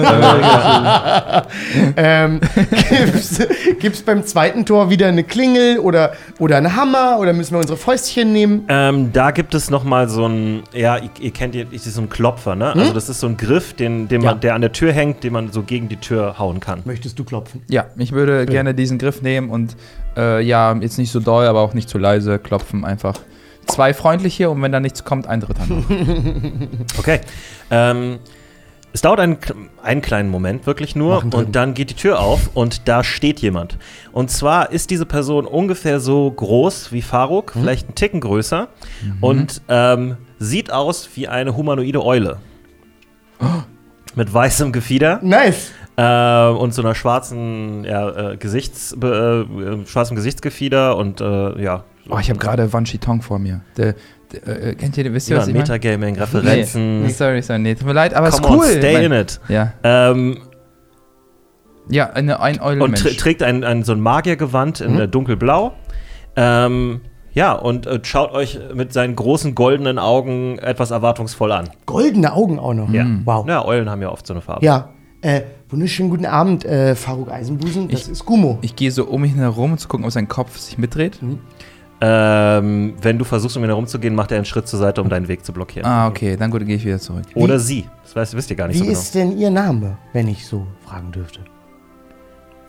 Ähm, 1.97 2.41
gibt's, 2.89 3.39
gibt's 3.79 4.03
beim 4.03 4.25
zweiten 4.25 4.65
Tor 4.65 4.91
wieder 4.91 5.09
eine 5.09 5.23
Klingel 5.25 5.79
oder, 5.79 6.13
oder 6.39 6.57
einen 6.57 6.75
Hammer 6.77 7.19
oder 7.19 7.33
müssen 7.33 7.53
wir 7.55 7.59
unsere 7.59 7.77
Fäustchen 7.77 8.33
nehmen? 8.33 8.65
Ähm, 8.69 9.13
da 9.13 9.31
gibt 9.31 9.55
es 9.55 9.71
noch 9.71 9.85
mal 9.85 10.09
so 10.09 10.27
ein, 10.27 10.63
ja, 10.73 10.97
ihr, 10.99 11.11
ihr 11.21 11.31
kennt, 11.31 11.55
ihr, 11.55 11.67
ist 11.73 11.85
so 11.85 12.01
ein 12.01 12.09
Klopfer, 12.09 12.55
ne? 12.57 12.73
Also 12.75 12.93
das 12.93 13.09
ist 13.09 13.21
so 13.21 13.27
ein 13.27 13.37
Griff, 13.37 13.75
den, 13.75 14.09
den 14.09 14.23
Ja. 14.23 14.31
man, 14.33 14.41
der 14.41 14.55
an 14.55 14.61
der 14.61 14.73
Tür 14.73 14.93
hängt, 14.93 15.23
den 15.25 15.33
man 15.33 15.53
so 15.53 15.63
gegen 15.63 15.89
die 15.89 15.97
Tür 15.97 16.39
hauen 16.39 16.61
kann. 16.61 16.81
Möchtest 16.85 17.19
du 17.19 17.25
klopfen? 17.25 17.63
Ja, 17.69 17.87
ich 17.97 18.13
würde 18.13 18.47
gerne 18.47 18.75
diesen 18.75 18.99
Griff 18.99 19.23
nehmen 19.23 19.51
und 19.51 19.77
äh, 20.17 20.41
ja, 20.43 20.75
jetzt 20.81 20.99
nicht 20.99 21.13
so 21.13 21.21
doll, 21.21 21.47
aber 21.47 21.61
auch 21.61 21.75
nicht 21.75 21.89
zu 21.89 21.99
leise 21.99 22.39
klopfen. 22.39 22.85
Einfach 22.85 23.15
zwei 23.67 23.95
freundliche 23.95 24.51
und 24.51 24.61
wenn 24.63 24.73
da 24.73 24.81
nichts 24.81 25.05
kommt, 25.05 25.27
ein 25.27 25.41
dritter 25.41 25.67
noch. 25.67 25.85
Okay. 26.99 27.21
Ähm, 27.71 28.19
Es 28.93 29.03
dauert 29.03 29.21
einen, 29.21 29.39
einen 29.85 30.03
kleinen 30.03 30.31
Moment, 30.31 30.67
wirklich 30.67 30.97
nur, 30.97 31.23
und 31.33 31.55
dann 31.55 31.75
geht 31.75 31.91
die 31.91 31.95
Tür 31.95 32.19
auf 32.19 32.51
und 32.55 32.89
da 32.89 33.05
steht 33.05 33.39
jemand. 33.39 33.79
Und 34.11 34.33
zwar 34.33 34.73
ist 34.73 34.91
diese 34.91 35.07
Person 35.07 35.47
ungefähr 35.47 36.01
so 36.01 36.29
groß 36.29 36.91
wie 36.91 37.01
Faruk, 37.01 37.55
Mhm. 37.55 37.61
vielleicht 37.61 37.87
einen 37.87 37.95
Ticken 37.95 38.21
größer, 38.21 38.67
und 39.21 39.63
ähm, 39.69 40.17
sieht 40.41 40.73
aus 40.73 41.09
wie 41.15 41.29
eine 41.29 41.57
humanoide 41.57 42.05
Eule. 42.05 42.39
Mit 44.17 44.35
weißem 44.35 44.73
Gefieder 44.73 45.21
Nice. 45.23 45.71
Äh, 46.01 46.49
und 46.59 46.73
so 46.75 46.83
einer 46.83 46.95
schwarzen 46.95 47.85
ja, 47.85 48.33
äh, 48.33 48.37
Gesichts, 48.37 48.97
äh, 49.03 49.07
äh, 49.07 49.87
schwarzem 49.87 50.17
Gesichtsgefieder 50.17 50.97
und 50.97 51.21
äh, 51.21 51.63
ja, 51.63 51.85
Oh, 52.09 52.19
ich 52.19 52.29
habe 52.31 52.39
gerade 52.41 52.73
Wan 52.73 52.85
Tong 52.85 53.23
vor 53.23 53.39
mir. 53.39 53.61
Der, 53.77 53.95
der, 54.33 54.67
äh, 54.69 54.75
kennt 54.75 54.97
ihr, 54.97 55.13
wisst 55.13 55.29
ihr, 55.31 55.37
ja 55.37 55.43
was 55.43 55.49
ich? 55.49 55.55
Metagaming, 55.55 56.17
Referenzen. 56.19 57.03
nee, 57.03 57.09
sorry, 57.11 57.41
sorry, 57.43 57.61
nee, 57.61 57.75
tut 57.75 57.87
mir 57.87 57.93
leid, 57.93 58.15
aber 58.15 58.29
es 58.29 58.35
ist 58.37 58.45
cool. 58.49 58.57
on, 58.59 58.65
stay 58.65 58.95
Mein- 58.95 59.05
in 59.05 59.13
it. 59.13 59.41
Ja, 59.49 59.73
Ähm, 59.85 60.39
ja 61.89 62.11
eine, 62.11 62.41
ein 62.41 62.57
und 62.57 62.63
Eulenmensch. 62.63 63.03
tr 63.03 63.17
trägt 63.17 63.43
ein, 63.43 63.63
ein, 63.65 63.83
so 63.85 63.93
ein 63.93 64.01
Magiergewand 64.01 64.81
in 64.81 64.95
Mhm. 64.95 65.01
äh, 65.01 65.09
dunkelblau. 65.09 65.73
Ähm, 66.37 67.01
ja, 67.33 67.53
und 67.53 67.87
äh, 67.87 68.01
schaut 68.03 68.33
euch 68.33 68.59
mit 68.75 68.93
seinen 68.93 69.15
großen 69.15 69.55
goldenen 69.55 69.99
Augen 70.01 70.59
etwas 70.59 70.91
erwartungsvoll 70.91 71.53
an. 71.53 71.69
Goldene 71.87 72.33
Augen 72.33 72.59
auch 72.59 72.75
noch. 72.75 72.91
Ja. 72.91 73.07
Wow. 73.25 73.47
Ja, 73.47 73.65
Eulen 73.65 73.89
haben 73.89 74.03
ja 74.03 74.11
oft 74.11 74.27
so 74.27 74.35
eine 74.35 74.41
Farbe. 74.41 74.65
Ja. 74.65 74.89
Äh, 75.23 75.43
wunderschönen 75.69 76.09
guten 76.11 76.25
Abend, 76.27 76.65
äh, 76.65 76.95
Faruk 76.95 77.31
Eisenbusen. 77.31 77.89
Das 77.89 78.03
Ich- 78.03 78.09
ist 78.09 78.25
Gumo. 78.25 78.59
Ich 78.63 78.75
gehe 78.75 78.91
so 78.91 79.05
um 79.05 79.25
ihn 79.25 79.35
herum, 79.35 79.73
um 79.73 79.79
zu 79.79 79.87
gucken, 79.89 80.07
ob 80.07 80.13
sein 80.13 80.29
Kopf 80.29 80.59
sich 80.59 80.79
mitdreht. 80.79 81.19
Ähm, 82.03 82.95
wenn 83.03 83.19
du 83.19 83.25
versuchst, 83.27 83.59
um 83.59 83.63
ihn 83.63 83.69
herumzugehen, 83.69 84.15
macht 84.15 84.31
er 84.33 84.37
einen 84.39 84.47
Schritt 84.47 84.67
zur 84.67 84.79
Seite, 84.79 85.03
um 85.03 85.11
deinen 85.11 85.29
Weg 85.29 85.45
zu 85.45 85.53
blockieren. 85.53 85.87
Ah, 85.87 86.09
okay, 86.09 86.37
dann 86.39 86.51
gut, 86.51 86.65
gehe 86.65 86.77
ich 86.77 86.85
wieder 86.87 86.99
zurück. 86.99 87.25
Oder 87.35 87.59
sie. 87.59 87.85
Das 88.03 88.17
weißt, 88.17 88.35
wisst 88.35 88.49
ihr 88.49 88.57
gar 88.57 88.69
nicht 88.69 88.77
Wie 88.77 88.79
so 88.79 88.85
genau. 88.87 88.99
ist 88.99 89.15
denn 89.15 89.37
Ihr 89.37 89.51
Name, 89.51 89.99
wenn 90.15 90.27
ich 90.27 90.47
so 90.47 90.67
fragen 90.87 91.13
dürfte? 91.13 91.41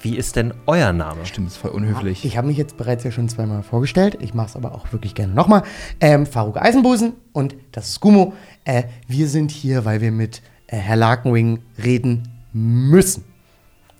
Wie 0.02 0.18
ist 0.18 0.36
denn 0.36 0.54
euer 0.66 0.92
Name? 0.92 1.26
Stimmt, 1.26 1.48
das 1.48 1.54
ist 1.54 1.62
voll 1.62 1.72
unhöflich. 1.72 2.26
Ich 2.26 2.36
habe 2.36 2.48
mich 2.48 2.58
jetzt 2.58 2.76
bereits 2.76 3.04
ja 3.06 3.12
schon 3.12 3.30
zweimal 3.30 3.64
vorgestellt. 3.64 4.18
Ich 4.20 4.34
mache 4.34 4.48
es 4.48 4.56
aber 4.58 4.74
auch 4.76 4.92
wirklich 4.92 5.16
gerne 5.16 5.34
nochmal. 5.34 5.64
Ähm, 6.02 6.26
Faruk 6.26 6.58
Eisenbusen 6.58 7.14
und 7.32 7.56
das 7.72 7.88
ist 7.90 8.00
Gumo. 8.02 8.34
Äh, 8.66 8.84
wir 9.08 9.28
sind 9.30 9.52
hier, 9.52 9.86
weil 9.86 10.02
wir 10.02 10.12
mit 10.12 10.42
äh, 10.68 10.76
Herr 10.76 10.96
Larkenwing 10.98 11.60
reden 11.82 12.28
müssen. 12.54 13.24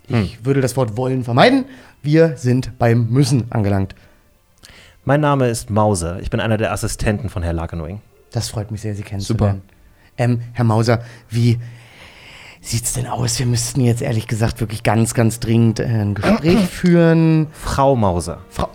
Ich 0.08 0.44
würde 0.44 0.60
das 0.60 0.76
Wort 0.76 0.98
wollen 0.98 1.24
vermeiden. 1.24 1.66
Wir 2.02 2.36
sind 2.36 2.78
beim 2.78 3.10
Müssen 3.10 3.46
angelangt. 3.50 3.96
Mein 5.06 5.22
Name 5.22 5.48
ist 5.48 5.70
Mauser. 5.70 6.20
Ich 6.20 6.30
bin 6.30 6.40
einer 6.40 6.58
der 6.58 6.74
Assistenten 6.74 7.30
von 7.30 7.44
Herr 7.44 7.54
Lakenwing. 7.54 8.02
Das 8.32 8.50
freut 8.50 8.72
mich 8.72 8.82
sehr, 8.82 8.94
Sie 8.94 9.04
kennenzulernen. 9.04 9.62
Ähm, 10.18 10.42
Herr 10.54 10.66
Mauser, 10.66 11.02
wie 11.30 11.60
sieht's 12.60 12.94
denn 12.94 13.08
aus? 13.08 13.40
Wir 13.40 13.46
müssten 13.46 13.82
jetzt 13.82 14.02
ehrlich 14.02 14.28
gesagt 14.28 14.60
wirklich 14.60 14.84
ganz, 14.84 15.14
ganz 15.14 15.40
dringend 15.40 15.80
äh, 15.80 15.86
ein 15.86 16.14
Gespräch 16.14 16.60
führen. 16.70 17.48
Frau 17.54 17.96
Mauser. 17.96 18.40
Frau, 18.50 18.70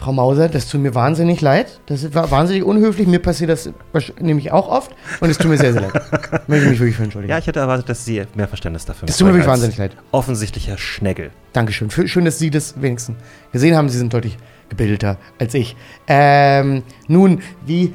Frau 0.00 0.14
Mauser, 0.14 0.48
das 0.48 0.66
tut 0.66 0.80
mir 0.80 0.94
wahnsinnig 0.94 1.42
leid. 1.42 1.78
Das 1.84 2.14
war 2.14 2.30
wahnsinnig 2.30 2.64
unhöflich. 2.64 3.06
Mir 3.06 3.18
passiert 3.18 3.50
das 3.50 3.70
nämlich 4.18 4.50
auch 4.50 4.66
oft. 4.66 4.92
Und 5.20 5.28
es 5.28 5.36
tut 5.36 5.50
mir 5.50 5.58
sehr, 5.58 5.74
sehr 5.74 5.82
leid. 5.82 5.92
Möchte 6.48 6.70
mich 6.70 6.80
wirklich 6.80 6.96
für 6.96 7.02
entschuldigen. 7.02 7.30
Ja, 7.30 7.36
ich 7.36 7.46
hätte 7.46 7.60
erwartet, 7.60 7.90
dass 7.90 8.06
Sie 8.06 8.22
mehr 8.34 8.48
Verständnis 8.48 8.86
dafür 8.86 9.06
das 9.06 9.18
tut 9.18 9.26
mir 9.26 9.34
wirklich 9.34 9.46
wahnsinnig 9.46 9.76
leid. 9.76 9.94
Offensichtlicher 10.10 10.78
Schnegel. 10.78 11.32
Dankeschön. 11.52 11.90
Schön, 11.90 12.24
dass 12.24 12.38
Sie 12.38 12.48
das 12.48 12.80
wenigstens 12.80 13.18
gesehen 13.52 13.76
haben. 13.76 13.90
Sie 13.90 13.98
sind 13.98 14.14
deutlich 14.14 14.38
gebildeter 14.70 15.18
als 15.38 15.52
ich. 15.52 15.76
Ähm, 16.08 16.82
nun, 17.06 17.42
wie 17.66 17.92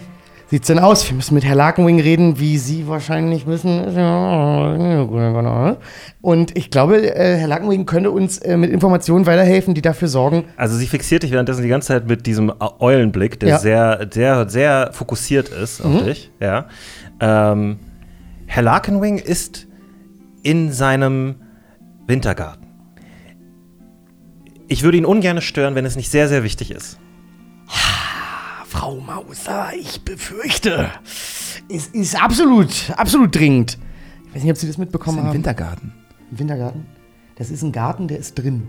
sieht's 0.47 0.67
denn 0.67 0.79
aus? 0.79 1.08
Wir 1.10 1.15
müssen 1.15 1.34
mit 1.34 1.43
Herr 1.45 1.55
Larkenwing 1.55 1.99
reden, 1.99 2.39
wie 2.39 2.58
Sie 2.58 2.88
wahrscheinlich 2.88 3.47
wissen. 3.47 3.84
Und 6.21 6.58
ich 6.58 6.69
glaube, 6.71 7.15
äh, 7.15 7.38
Herr 7.38 7.47
Larkenwing 7.47 7.86
könnte 7.86 8.12
uns 8.12 8.38
äh, 8.39 8.58
mit 8.58 8.71
Informationen 8.71 9.25
weiterhelfen, 9.25 9.73
die 9.73 9.81
dafür 9.81 10.08
sorgen. 10.08 10.45
Also 10.58 10.75
sie 10.77 10.88
fixiert 10.88 11.23
dich 11.23 11.31
währenddessen 11.31 11.63
die 11.63 11.69
ganze 11.69 11.89
Zeit 11.89 12.08
mit 12.08 12.25
diesem 12.25 12.51
Eulenblick, 12.79 13.39
der 13.39 13.49
Ja. 13.49 13.60
sehr, 13.60 14.08
sehr, 14.12 14.49
sehr 14.49 14.89
fokussiert 14.93 15.49
ist 15.49 15.81
auf 15.81 16.03
dich. 16.03 16.31
Ja. 16.39 16.67
Ähm, 17.19 17.77
Herr 18.47 18.63
Larkenwing 18.63 19.17
ist 19.17 19.67
in 20.43 20.71
seinem 20.71 21.36
Wintergarten. 22.08 22.65
Ich 24.67 24.84
würde 24.84 24.97
ihn 24.97 25.05
ungern 25.05 25.41
stören, 25.41 25.75
wenn 25.75 25.86
es 25.86 25.95
nicht 25.95 26.10
sehr, 26.10 26.27
sehr 26.27 26.43
wichtig 26.43 26.71
ist. 26.71 26.99
Frau 28.77 28.99
Mauser, 28.99 29.69
ich 29.79 30.01
befürchte, 30.01 30.89
es 31.69 31.88
ist 31.88 32.21
absolut, 32.21 32.91
absolut 32.97 33.33
dringend. 33.33 33.77
Ich 34.27 34.35
weiß 34.35 34.43
nicht, 34.43 34.51
ob 34.51 34.57
Sie 34.57 34.67
das 34.67 34.75
Das 34.75 34.79
mitbekommen 34.79 35.17
ist 35.17 35.21
im 35.21 35.27
haben. 35.27 35.33
Wintergarten. 35.33 35.93
Im 36.29 36.39
Wintergarten? 36.39 36.85
Das 37.38 37.51
ist 37.51 37.61
ein 37.63 37.71
Garten, 37.71 38.09
der 38.09 38.19
ist 38.19 38.35
drin, 38.35 38.67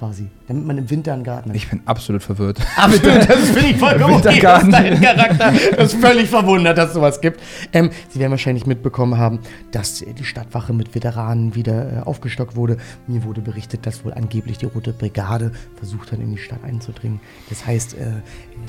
quasi. 0.00 0.28
Damit 0.48 0.66
man 0.66 0.78
im 0.78 0.88
Winter 0.88 1.12
einen 1.12 1.24
Garten 1.24 1.50
hat. 1.50 1.56
Ich 1.56 1.68
bin 1.68 1.82
absolut 1.84 2.22
verwirrt. 2.22 2.58
Absolut, 2.74 3.18
das 3.28 3.50
finde 3.50 3.68
ich 3.68 3.76
vollkommen 3.76 4.14
okay. 4.14 4.40
Das 4.40 4.62
ist 4.62 4.66
Wintergarten. 4.66 4.70
dein 4.70 5.00
Charakter. 5.00 5.52
Das 5.76 5.92
ist 5.92 6.00
völlig 6.00 6.30
verwundert, 6.30 6.78
dass 6.78 6.94
sowas 6.94 7.20
gibt. 7.20 7.38
Ähm, 7.74 7.90
Sie 8.08 8.18
werden 8.18 8.30
wahrscheinlich 8.30 8.64
mitbekommen 8.64 9.18
haben, 9.18 9.40
dass 9.72 10.00
äh, 10.00 10.14
die 10.14 10.24
Stadtwache 10.24 10.72
mit 10.72 10.94
Veteranen 10.94 11.54
wieder 11.54 11.98
äh, 11.98 12.00
aufgestockt 12.00 12.56
wurde. 12.56 12.78
Mir 13.06 13.24
wurde 13.24 13.42
berichtet, 13.42 13.84
dass 13.84 14.02
wohl 14.02 14.14
angeblich 14.14 14.56
die 14.56 14.66
Rote 14.66 14.94
Brigade 14.94 15.52
versucht 15.76 16.12
hat, 16.12 16.18
in 16.18 16.30
die 16.30 16.38
Stadt 16.38 16.64
einzudringen. 16.64 17.20
Das 17.50 17.66
heißt, 17.66 17.92
äh, 17.94 18.06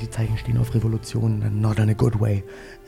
die 0.02 0.10
Zeichen 0.10 0.36
stehen 0.36 0.58
auf 0.58 0.74
Revolution, 0.74 1.42
not 1.58 1.78
in 1.78 1.88
a 1.88 1.94
good 1.94 2.20
way. 2.20 2.44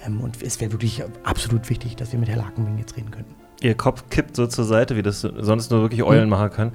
Ähm, 0.06 0.20
und 0.20 0.42
es 0.42 0.60
wäre 0.60 0.70
wirklich 0.70 1.02
absolut 1.22 1.70
wichtig, 1.70 1.96
dass 1.96 2.12
wir 2.12 2.18
mit 2.20 2.28
Herrn 2.28 2.40
Lakenwing 2.40 2.76
jetzt 2.76 2.94
reden 2.98 3.10
könnten. 3.10 3.34
Ihr 3.62 3.74
Kopf 3.74 4.04
kippt 4.10 4.36
so 4.36 4.46
zur 4.46 4.66
Seite, 4.66 4.96
wie 4.96 5.02
das 5.02 5.22
sonst 5.22 5.70
nur 5.70 5.80
wirklich 5.80 6.02
Eulen 6.02 6.28
machen 6.28 6.50
können. 6.50 6.72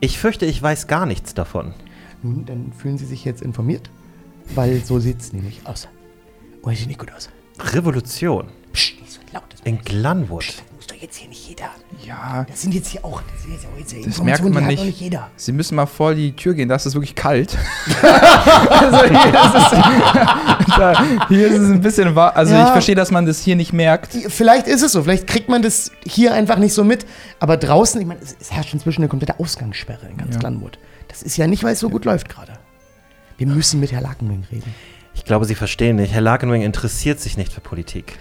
Ich 0.00 0.18
fürchte, 0.18 0.44
ich 0.44 0.60
weiß 0.60 0.88
gar 0.88 1.06
nichts 1.06 1.32
davon. 1.32 1.72
Nun, 2.22 2.44
dann 2.44 2.72
fühlen 2.72 2.98
Sie 2.98 3.06
sich 3.06 3.24
jetzt 3.24 3.40
informiert, 3.40 3.90
weil 4.54 4.84
so 4.84 4.98
sieht 4.98 5.20
es 5.20 5.32
nämlich 5.32 5.60
aus. 5.64 5.88
Oh, 6.62 6.70
sieht 6.70 6.88
nicht 6.88 6.98
gut 6.98 7.12
aus. 7.12 7.30
Revolution 7.58 8.48
Psst, 8.76 9.00
nicht 9.00 9.12
so 9.12 9.20
laut. 9.32 9.44
Das 9.50 9.60
in 9.64 9.78
Glanwood. 9.82 10.44
muss 10.76 10.86
doch 10.86 10.94
jetzt 10.96 11.16
hier 11.16 11.28
nicht 11.28 11.48
jeder. 11.48 11.70
Ja, 12.06 12.44
Das 12.48 12.62
sind 12.62 12.74
jetzt 12.74 12.88
hier 12.88 13.04
auch, 13.04 13.22
das 13.32 13.42
sind 13.42 13.52
jetzt 13.54 13.66
auch 13.66 13.78
jetzt 13.78 14.06
das 14.06 14.22
merkt 14.22 14.44
man 14.44 14.66
nicht. 14.66 14.84
nicht 14.84 15.00
jeder. 15.00 15.30
Sie 15.36 15.52
müssen 15.52 15.74
mal 15.74 15.86
vor 15.86 16.14
die 16.14 16.34
Tür 16.36 16.54
gehen, 16.54 16.68
da 16.68 16.76
ist 16.76 16.86
es 16.86 16.94
wirklich 16.94 17.14
kalt. 17.14 17.56
also 18.02 19.04
hier 19.04 19.34
ist 19.34 19.54
es, 19.54 19.70
da, 20.76 21.04
hier 21.28 21.46
ist 21.48 21.58
es 21.58 21.70
ein 21.70 21.80
bisschen 21.80 22.14
warm. 22.14 22.32
Also 22.34 22.54
Ja. 22.54 22.66
ich 22.66 22.70
verstehe, 22.72 22.94
dass 22.94 23.10
man 23.10 23.26
das 23.26 23.40
hier 23.40 23.56
nicht 23.56 23.72
merkt. 23.72 24.12
Vielleicht 24.28 24.66
ist 24.68 24.82
es 24.82 24.92
so, 24.92 25.02
vielleicht 25.02 25.26
kriegt 25.26 25.48
man 25.48 25.62
das 25.62 25.90
hier 26.06 26.34
einfach 26.34 26.58
nicht 26.58 26.74
so 26.74 26.84
mit, 26.84 27.06
aber 27.40 27.56
draußen, 27.56 28.00
ich 28.00 28.06
meine, 28.06 28.20
es, 28.22 28.36
es 28.40 28.52
herrscht 28.52 28.72
inzwischen 28.74 29.00
eine 29.02 29.08
komplette 29.08 29.40
Ausgangssperre 29.40 30.06
in 30.08 30.16
ganz 30.18 30.34
Ja. 30.34 30.40
Glanwood. 30.40 30.78
Das 31.08 31.22
ist 31.22 31.36
ja 31.36 31.46
nicht, 31.46 31.64
weil 31.64 31.72
es 31.72 31.80
so 31.80 31.88
gut 31.88 32.04
läuft 32.04 32.28
gerade. 32.28 32.52
Wir 33.38 33.46
müssen 33.46 33.80
mit 33.80 33.92
Herrn 33.92 34.02
Lakenwing 34.04 34.44
reden. 34.52 34.74
Ich 35.14 35.24
glaube, 35.24 35.46
Sie 35.46 35.54
verstehen 35.54 35.96
nicht. 35.96 36.12
Herr 36.12 36.20
Lakenwing 36.20 36.62
interessiert 36.62 37.20
sich 37.20 37.36
nicht 37.38 37.52
für 37.52 37.60
Politik. 37.62 38.18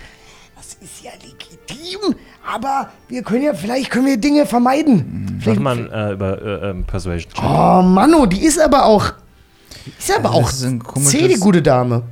Das 0.86 0.94
ist 0.94 1.04
ja 1.04 1.12
legitim, 1.14 2.16
aber 2.48 2.92
wir 3.08 3.24
können 3.24 3.42
ja, 3.42 3.56
vielleicht 3.56 3.90
können 3.90 4.06
wir 4.06 4.18
Dinge 4.18 4.46
vermeiden. 4.46 5.40
Sollte 5.44 5.60
Vielleicht, 5.60 5.60
man 5.62 5.90
äh, 5.92 6.12
über 6.12 6.40
äh, 6.40 6.70
ähm, 6.70 6.84
Persuasion 6.84 7.32
checken. 7.34 7.50
oh, 7.50 7.82
Mano, 7.82 8.28
die 8.28 8.46
ist 8.46 8.60
aber 8.60 8.86
auch, 8.86 9.14
die 9.84 9.94
ist 9.98 10.16
aber 10.16 10.30
auch 10.30 10.44
das 10.44 10.60
ist 10.60 10.66
ein 10.66 10.84
komisches- 10.84 11.12
C, 11.12 11.28
die 11.28 11.40
gute 11.40 11.64
Dame. 11.64 12.04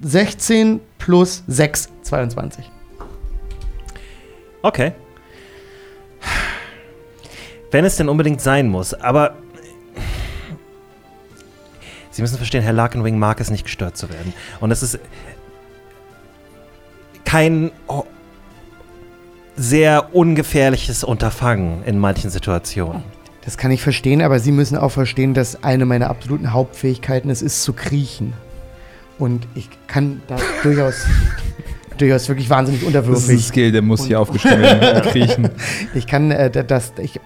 16 0.00 0.80
plus 0.98 1.44
6, 1.46 1.88
22. 2.02 2.70
Okay. 4.60 4.92
Wenn 7.70 7.86
es 7.86 7.96
denn 7.96 8.10
unbedingt 8.10 8.42
sein 8.42 8.68
muss, 8.68 8.92
aber 8.92 9.34
Sie 12.10 12.22
müssen 12.22 12.38
verstehen, 12.38 12.62
Herr 12.62 12.72
Larkenwing 12.72 13.18
mag 13.18 13.40
es 13.40 13.50
nicht 13.50 13.64
gestört 13.64 13.98
zu 13.98 14.08
werden. 14.08 14.32
Und 14.60 14.70
es 14.70 14.82
ist 14.82 14.98
kein 17.26 17.70
oh, 17.88 18.04
sehr 19.56 20.14
ungefährliches 20.14 21.04
Unterfangen 21.04 21.82
in 21.84 21.98
manchen 21.98 22.30
Situationen. 22.30 23.02
Das 23.44 23.56
kann 23.56 23.70
ich 23.70 23.80
verstehen, 23.82 24.22
aber 24.22 24.38
Sie 24.40 24.50
müssen 24.52 24.76
auch 24.76 24.90
verstehen, 24.90 25.32
dass 25.34 25.62
eine 25.62 25.86
meiner 25.86 26.10
absoluten 26.10 26.52
Hauptfähigkeiten 26.52 27.30
es 27.30 27.42
ist 27.42 27.62
zu 27.62 27.72
kriechen. 27.74 28.32
Und 29.18 29.46
ich 29.54 29.68
kann 29.86 30.20
da 30.26 30.36
durchaus, 30.62 31.06
durchaus 31.96 32.28
wirklich 32.28 32.50
wahnsinnig 32.50 32.80
Das 32.82 32.88
ist 32.90 32.94
ein 32.96 33.02
unterwürfig. 33.04 33.46
Skill, 33.46 33.72
der 33.72 33.82
muss 33.82 34.04
hier 34.06 34.20
aufgestellt 34.20 34.60
werden. 34.60 35.02
Kriechen. 35.10 35.48
Ich 35.94 36.06
kann 36.06 36.30
äh, 36.32 36.50
da- 36.50 36.64
das. 36.64 36.92
Ich, 37.00 37.20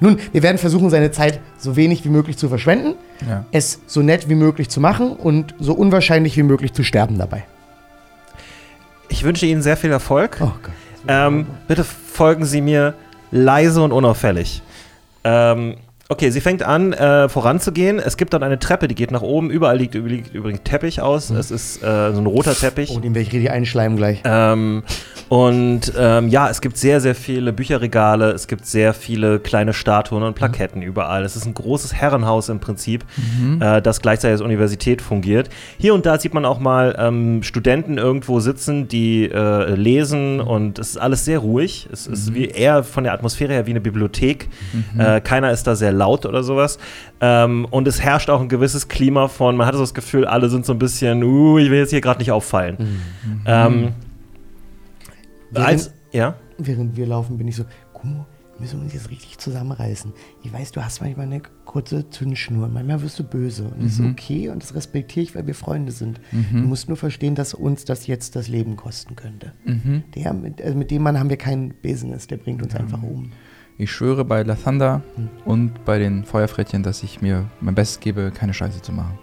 nun, 0.00 0.18
wir 0.32 0.42
werden 0.42 0.58
versuchen, 0.58 0.90
seine 0.90 1.10
Zeit 1.10 1.40
so 1.58 1.76
wenig 1.76 2.04
wie 2.04 2.08
möglich 2.08 2.36
zu 2.38 2.48
verschwenden, 2.48 2.94
Ja. 3.28 3.44
es 3.52 3.80
so 3.86 4.00
nett 4.00 4.28
wie 4.28 4.34
möglich 4.36 4.68
zu 4.70 4.80
machen 4.80 5.12
und 5.12 5.54
so 5.58 5.74
unwahrscheinlich 5.74 6.36
wie 6.36 6.42
möglich 6.44 6.72
zu 6.72 6.82
sterben 6.84 7.18
dabei. 7.18 7.44
Ich 9.14 9.22
wünsche 9.22 9.46
Ihnen 9.46 9.62
sehr 9.62 9.76
viel 9.76 9.92
Erfolg. 9.92 10.38
Oh 10.40 10.46
Gott. 10.60 10.72
Ähm, 11.06 11.46
bitte 11.68 11.84
folgen 11.84 12.44
Sie 12.44 12.60
mir 12.60 12.94
leise 13.30 13.80
und 13.80 13.92
unauffällig. 13.92 14.60
Ähm, 15.22 15.76
Okay, 16.10 16.28
sie 16.28 16.42
fängt 16.42 16.62
an, 16.62 16.92
äh, 16.92 17.30
voranzugehen. 17.30 17.98
Es 17.98 18.18
gibt 18.18 18.34
dann 18.34 18.42
eine 18.42 18.58
Treppe, 18.58 18.88
die 18.88 18.94
geht 18.94 19.10
nach 19.10 19.22
oben. 19.22 19.48
Überall 19.48 19.78
liegt, 19.78 19.94
liegt 19.94 20.34
übrigens 20.34 20.60
Teppich 20.62 21.00
aus. 21.00 21.30
Es 21.30 21.50
ist 21.50 21.82
äh, 21.82 22.12
so 22.12 22.20
ein 22.20 22.26
roter 22.26 22.54
Teppich. 22.54 22.90
Oh, 22.94 23.00
den 23.00 23.14
werde 23.14 23.26
ich 23.26 23.32
richtig 23.32 23.50
einschleimen 23.50 23.96
gleich. 23.96 24.20
Ähm, 24.24 24.82
und 25.30 25.92
ähm, 25.98 26.28
ja, 26.28 26.50
es 26.50 26.60
gibt 26.60 26.76
sehr, 26.76 27.00
sehr 27.00 27.14
viele 27.14 27.54
Bücherregale, 27.54 28.32
es 28.32 28.46
gibt 28.46 28.66
sehr 28.66 28.92
viele 28.92 29.40
kleine 29.40 29.72
Statuen 29.72 30.22
und 30.22 30.34
Plaketten 30.34 30.82
überall. 30.82 31.24
Es 31.24 31.36
ist 31.36 31.46
ein 31.46 31.54
großes 31.54 31.94
Herrenhaus 31.94 32.50
im 32.50 32.60
Prinzip, 32.60 33.04
äh, 33.58 33.80
das 33.80 34.02
gleichzeitig 34.02 34.34
als 34.34 34.40
Universität 34.42 35.00
fungiert. 35.00 35.48
Hier 35.78 35.94
und 35.94 36.04
da 36.04 36.18
sieht 36.20 36.34
man 36.34 36.44
auch 36.44 36.60
mal 36.60 36.94
ähm, 36.98 37.42
Studenten 37.42 37.96
irgendwo 37.96 38.40
sitzen, 38.40 38.88
die 38.88 39.30
äh, 39.30 39.74
lesen 39.74 40.40
und 40.40 40.78
es 40.78 40.90
ist 40.90 40.96
alles 40.98 41.24
sehr 41.24 41.38
ruhig. 41.38 41.88
Es 41.90 42.06
ist 42.06 42.34
wie 42.34 42.44
eher 42.44 42.84
von 42.84 43.04
der 43.04 43.14
Atmosphäre 43.14 43.54
her 43.54 43.66
wie 43.66 43.70
eine 43.70 43.80
Bibliothek. 43.80 44.50
Äh, 44.98 45.22
keiner 45.22 45.50
ist 45.50 45.66
da 45.66 45.74
sehr 45.74 45.93
laut 45.94 46.26
oder 46.26 46.42
sowas. 46.42 46.78
Ähm, 47.20 47.66
und 47.70 47.88
es 47.88 48.00
herrscht 48.00 48.28
auch 48.30 48.40
ein 48.40 48.48
gewisses 48.48 48.88
Klima 48.88 49.28
von, 49.28 49.56
man 49.56 49.66
hat 49.66 49.74
so 49.74 49.80
das 49.80 49.94
Gefühl, 49.94 50.26
alle 50.26 50.48
sind 50.50 50.66
so 50.66 50.72
ein 50.72 50.78
bisschen, 50.78 51.22
uh, 51.24 51.58
ich 51.58 51.70
will 51.70 51.78
jetzt 51.78 51.90
hier 51.90 52.00
gerade 52.00 52.18
nicht 52.18 52.32
auffallen. 52.32 52.76
Ähm, 53.46 53.92
Während- 55.50 55.68
als, 55.68 55.94
ja? 56.12 56.36
Während 56.58 56.96
wir 56.96 57.06
laufen, 57.06 57.38
bin 57.38 57.48
ich 57.48 57.56
so, 57.56 57.64
Kumo, 57.92 58.26
wir 58.54 58.60
müssen 58.60 58.80
uns 58.82 58.94
jetzt 58.94 59.10
richtig 59.10 59.38
zusammenreißen. 59.38 60.12
Ich 60.44 60.52
weiß, 60.52 60.70
du 60.70 60.84
hast 60.84 61.00
manchmal 61.00 61.26
eine 61.26 61.42
kurze 61.64 62.08
Zündschnur. 62.10 62.68
Manchmal 62.68 63.02
wirst 63.02 63.18
du 63.18 63.24
böse. 63.24 63.64
Und 63.64 63.82
das 63.84 63.94
ist 63.94 64.00
okay 64.00 64.48
und 64.48 64.62
das 64.62 64.76
respektiere 64.76 65.24
ich, 65.24 65.34
weil 65.34 65.48
wir 65.48 65.56
Freunde 65.56 65.90
sind. 65.90 66.20
Du 66.52 66.58
musst 66.58 66.86
nur 66.86 66.96
verstehen, 66.96 67.34
dass 67.34 67.52
uns 67.54 67.84
das 67.84 68.06
jetzt 68.06 68.36
das 68.36 68.46
Leben 68.46 68.76
kosten 68.76 69.16
könnte. 69.16 69.52
Der, 70.14 70.32
mit, 70.32 70.62
also 70.62 70.76
mit 70.78 70.92
dem 70.92 71.02
Mann 71.02 71.18
haben 71.18 71.30
wir 71.30 71.36
kein 71.36 71.74
Business. 71.82 72.28
Der 72.28 72.36
bringt 72.36 72.62
uns 72.62 72.76
einfach 72.76 73.02
um. 73.02 73.32
Ich 73.76 73.90
schwöre 73.90 74.24
bei 74.24 74.42
La 74.44 74.54
Thunder 74.54 75.02
und 75.44 75.84
bei 75.84 75.98
den 75.98 76.24
Feuerfrettchen, 76.24 76.84
dass 76.84 77.02
ich 77.02 77.20
mir 77.20 77.46
mein 77.60 77.74
Bestes 77.74 77.98
gebe, 77.98 78.30
keine 78.30 78.54
Scheiße 78.54 78.80
zu 78.82 78.92
machen. 78.92 79.18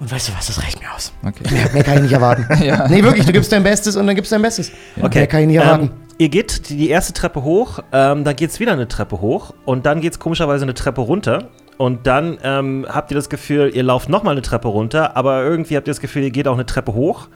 Und 0.00 0.10
weißt 0.10 0.28
du 0.28 0.32
was, 0.36 0.48
das 0.48 0.60
reicht 0.60 0.80
mir 0.80 0.92
aus. 0.92 1.12
Okay. 1.24 1.44
Mehr, 1.52 1.72
mehr 1.72 1.84
kann 1.84 1.96
ich 1.96 2.02
nicht 2.02 2.12
erwarten. 2.12 2.46
Ja. 2.64 2.88
Nee, 2.88 3.04
wirklich, 3.04 3.24
du 3.24 3.32
gibst 3.32 3.52
dein 3.52 3.62
Bestes 3.62 3.94
und 3.94 4.06
dann 4.08 4.16
gibst 4.16 4.32
du 4.32 4.34
dein 4.34 4.42
Bestes. 4.42 4.72
Mehr 4.96 5.26
kann 5.28 5.42
ich 5.42 5.46
nicht 5.46 5.56
erwarten. 5.56 5.84
Ähm, 5.84 5.90
ihr 6.18 6.28
geht 6.28 6.68
die, 6.70 6.76
die 6.76 6.88
erste 6.88 7.12
Treppe 7.12 7.44
hoch, 7.44 7.78
ähm, 7.92 8.24
dann 8.24 8.34
geht 8.34 8.50
es 8.50 8.58
wieder 8.58 8.72
eine 8.72 8.88
Treppe 8.88 9.20
hoch 9.20 9.54
und 9.64 9.86
dann 9.86 10.00
geht 10.00 10.14
es 10.14 10.18
komischerweise 10.18 10.64
eine 10.64 10.74
Treppe 10.74 11.00
runter. 11.00 11.50
Und 11.76 12.06
dann 12.08 12.38
ähm, 12.42 12.86
habt 12.88 13.12
ihr 13.12 13.16
das 13.16 13.28
Gefühl, 13.28 13.70
ihr 13.74 13.82
lauft 13.84 14.08
nochmal 14.08 14.32
eine 14.32 14.42
Treppe 14.42 14.68
runter, 14.68 15.16
aber 15.16 15.42
irgendwie 15.44 15.76
habt 15.76 15.86
ihr 15.86 15.92
das 15.92 16.00
Gefühl, 16.00 16.22
ihr 16.24 16.30
geht 16.30 16.48
auch 16.48 16.54
eine 16.54 16.66
Treppe 16.66 16.94
hoch. 16.94 17.28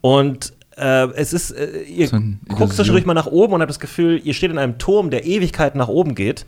Und 0.00 0.54
äh, 0.80 1.08
es 1.14 1.32
ist, 1.32 1.50
äh, 1.52 1.82
ihr 1.82 2.08
So 2.08 2.18
guckt 2.48 2.72
zwischendurch 2.72 3.06
mal 3.06 3.14
nach 3.14 3.26
oben 3.26 3.52
und 3.54 3.60
habt 3.60 3.70
das 3.70 3.80
Gefühl, 3.80 4.20
ihr 4.24 4.34
steht 4.34 4.50
in 4.50 4.58
einem 4.58 4.78
Turm, 4.78 5.10
der 5.10 5.24
Ewigkeiten 5.26 5.78
nach 5.78 5.88
oben 5.88 6.14
geht. 6.14 6.46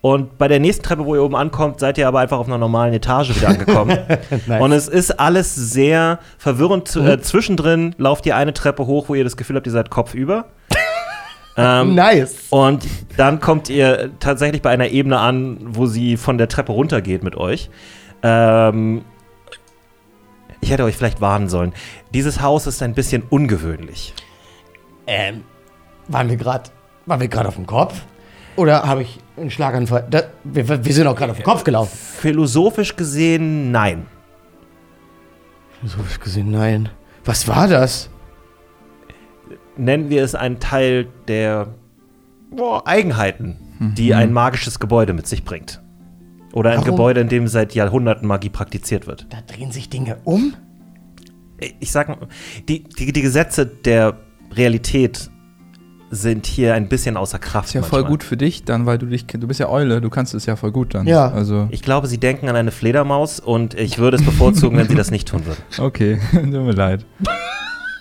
Und 0.00 0.38
bei 0.38 0.46
der 0.46 0.60
nächsten 0.60 0.84
Treppe, 0.84 1.04
wo 1.06 1.16
ihr 1.16 1.22
oben 1.24 1.34
ankommt, 1.34 1.80
seid 1.80 1.98
ihr 1.98 2.06
aber 2.06 2.20
einfach 2.20 2.38
auf 2.38 2.46
einer 2.46 2.56
normalen 2.58 2.94
Etage 2.94 3.34
wieder 3.34 3.48
angekommen. 3.48 3.98
Nice. 4.46 4.62
Und 4.62 4.70
es 4.72 4.86
ist 4.86 5.18
alles 5.18 5.54
sehr 5.56 6.20
verwirrend. 6.38 6.86
Zu- 6.86 7.00
Äh, 7.00 7.20
zwischendrin 7.20 7.94
lauft 7.98 8.24
ihr 8.26 8.36
eine 8.36 8.52
Treppe 8.54 8.86
hoch, 8.86 9.08
wo 9.08 9.14
ihr 9.16 9.24
das 9.24 9.36
Gefühl 9.36 9.56
habt, 9.56 9.66
ihr 9.66 9.72
seid 9.72 9.90
kopfüber. 9.90 10.44
ähm, 11.56 11.96
nice. 11.96 12.36
und 12.50 12.86
dann 13.16 13.40
kommt 13.40 13.68
ihr 13.68 14.10
tatsächlich 14.20 14.62
bei 14.62 14.70
einer 14.70 14.88
Ebene 14.90 15.18
an, 15.18 15.58
wo 15.62 15.86
sie 15.86 16.16
von 16.16 16.38
der 16.38 16.46
Treppe 16.48 16.70
runtergeht 16.72 17.24
mit 17.24 17.36
euch. 17.36 17.68
Ähm, 18.22 19.02
ich 20.60 20.70
hätte 20.70 20.84
euch 20.84 20.96
vielleicht 20.96 21.20
warnen 21.20 21.48
sollen. 21.48 21.72
Dieses 22.12 22.40
Haus 22.40 22.66
ist 22.66 22.82
ein 22.82 22.94
bisschen 22.94 23.22
ungewöhnlich. 23.28 24.14
Ähm, 25.06 25.44
waren 26.08 26.28
wir 26.28 26.36
gerade 26.36 26.70
waren 27.08 27.20
wir 27.20 27.28
gerade 27.28 27.48
auf 27.48 27.54
dem 27.56 27.66
Kopf? 27.66 28.02
Oder 28.56 28.82
habe 28.82 29.02
ich 29.02 29.18
einen 29.36 29.50
Schlaganfall? 29.50 30.06
Da, 30.10 30.24
wir, 30.44 30.84
wir 30.84 30.92
sind 30.92 31.06
auch 31.06 31.16
gerade 31.16 31.32
auf 31.32 31.38
den 31.38 31.44
Kopf 31.44 31.64
gelaufen. 31.64 31.96
Philosophisch 31.96 32.96
gesehen, 32.96 33.70
nein. 33.70 34.06
Ich 35.82 36.20
gesehen, 36.20 36.50
nein. 36.50 36.90
Was 37.24 37.46
war 37.48 37.68
das? 37.68 38.10
Nennen 39.76 40.10
wir 40.10 40.24
es 40.24 40.34
einen 40.34 40.58
Teil 40.58 41.06
der 41.28 41.68
boah, 42.50 42.86
Eigenheiten, 42.86 43.56
die 43.96 44.12
ein 44.12 44.32
magisches 44.32 44.80
Gebäude 44.80 45.12
mit 45.12 45.26
sich 45.28 45.44
bringt. 45.44 45.80
Oder 46.52 46.70
ein 46.70 46.78
Warum? 46.78 46.90
Gebäude, 46.92 47.20
in 47.20 47.28
dem 47.28 47.46
seit 47.48 47.74
Jahrhunderten 47.74 48.26
Magie 48.26 48.48
praktiziert 48.48 49.06
wird. 49.06 49.26
Da 49.30 49.38
drehen 49.52 49.70
sich 49.72 49.88
Dinge 49.88 50.16
um? 50.24 50.54
ich 51.80 51.90
sag 51.90 52.08
mal, 52.08 52.18
die, 52.68 52.84
die, 52.84 53.12
die 53.12 53.22
Gesetze 53.22 53.66
der 53.66 54.14
Realität 54.54 55.28
sind 56.10 56.46
hier 56.46 56.74
ein 56.74 56.88
bisschen 56.88 57.16
außer 57.16 57.38
Kraft. 57.38 57.68
Ist 57.68 57.74
ja 57.74 57.82
voll 57.82 58.00
manchmal. 58.00 58.10
gut 58.12 58.22
für 58.24 58.36
dich 58.36 58.64
dann, 58.64 58.86
weil 58.86 58.96
du 58.96 59.06
dich, 59.06 59.26
du 59.26 59.46
bist 59.46 59.60
ja 59.60 59.68
Eule, 59.68 60.00
du 60.00 60.08
kannst 60.08 60.34
es 60.34 60.46
ja 60.46 60.56
voll 60.56 60.70
gut 60.72 60.94
dann. 60.94 61.06
Ja. 61.06 61.30
Also, 61.30 61.68
Ich 61.70 61.82
glaube, 61.82 62.06
sie 62.06 62.18
denken 62.18 62.48
an 62.48 62.56
eine 62.56 62.70
Fledermaus 62.70 63.40
und 63.40 63.74
ich 63.74 63.98
würde 63.98 64.16
es 64.16 64.24
bevorzugen, 64.24 64.78
wenn 64.78 64.88
sie 64.88 64.94
das 64.94 65.10
nicht 65.10 65.28
tun 65.28 65.44
würden. 65.44 65.60
okay, 65.78 66.18
tut 66.32 66.44
mir 66.50 66.72
leid. 66.72 67.04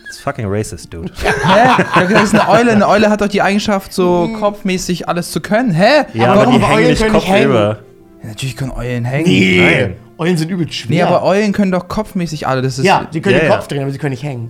It's 0.07 0.19
fucking 0.19 0.45
racist, 0.47 0.93
dude. 0.93 1.11
Hä? 1.21 1.83
Das 2.13 2.23
ist 2.23 2.33
eine 2.33 2.47
Eule. 2.47 2.71
Eine 2.71 2.87
Eule 2.87 3.09
hat 3.09 3.19
doch 3.19 3.27
die 3.27 3.41
Eigenschaft, 3.41 3.91
so 3.91 4.29
kopfmäßig 4.39 5.09
alles 5.09 5.31
zu 5.31 5.41
können. 5.41 5.71
Hä? 5.71 6.05
Ja, 6.13 6.31
Aber 6.31 6.43
aber, 6.43 6.45
warum 6.45 6.59
die 6.59 6.65
hängen 6.65 6.77
Eulen 6.77 6.89
nicht 6.89 7.07
kopfüber. 7.09 7.69
Ja, 7.81 7.86
natürlich 8.27 8.55
können 8.55 8.71
Eulen 8.71 9.05
hängen. 9.05 9.57
Nein. 9.57 9.95
Eulen 10.17 10.37
sind 10.37 10.49
übel 10.49 10.65
Nee, 10.65 10.71
schwer. 10.71 11.07
aber 11.07 11.23
Eulen 11.23 11.53
können 11.53 11.71
doch 11.71 11.87
kopfmäßig 11.87 12.47
alle. 12.47 12.61
Das 12.61 12.77
ist, 12.79 12.85
ja, 12.85 13.07
sie 13.11 13.21
können 13.21 13.35
Ja, 13.35 13.41
den 13.41 13.49
ja. 13.49 13.55
Kopf 13.55 13.67
drehen, 13.67 13.81
aber 13.83 13.91
sie 13.91 13.97
können 13.97 14.11
nicht 14.11 14.23
hängen. 14.23 14.49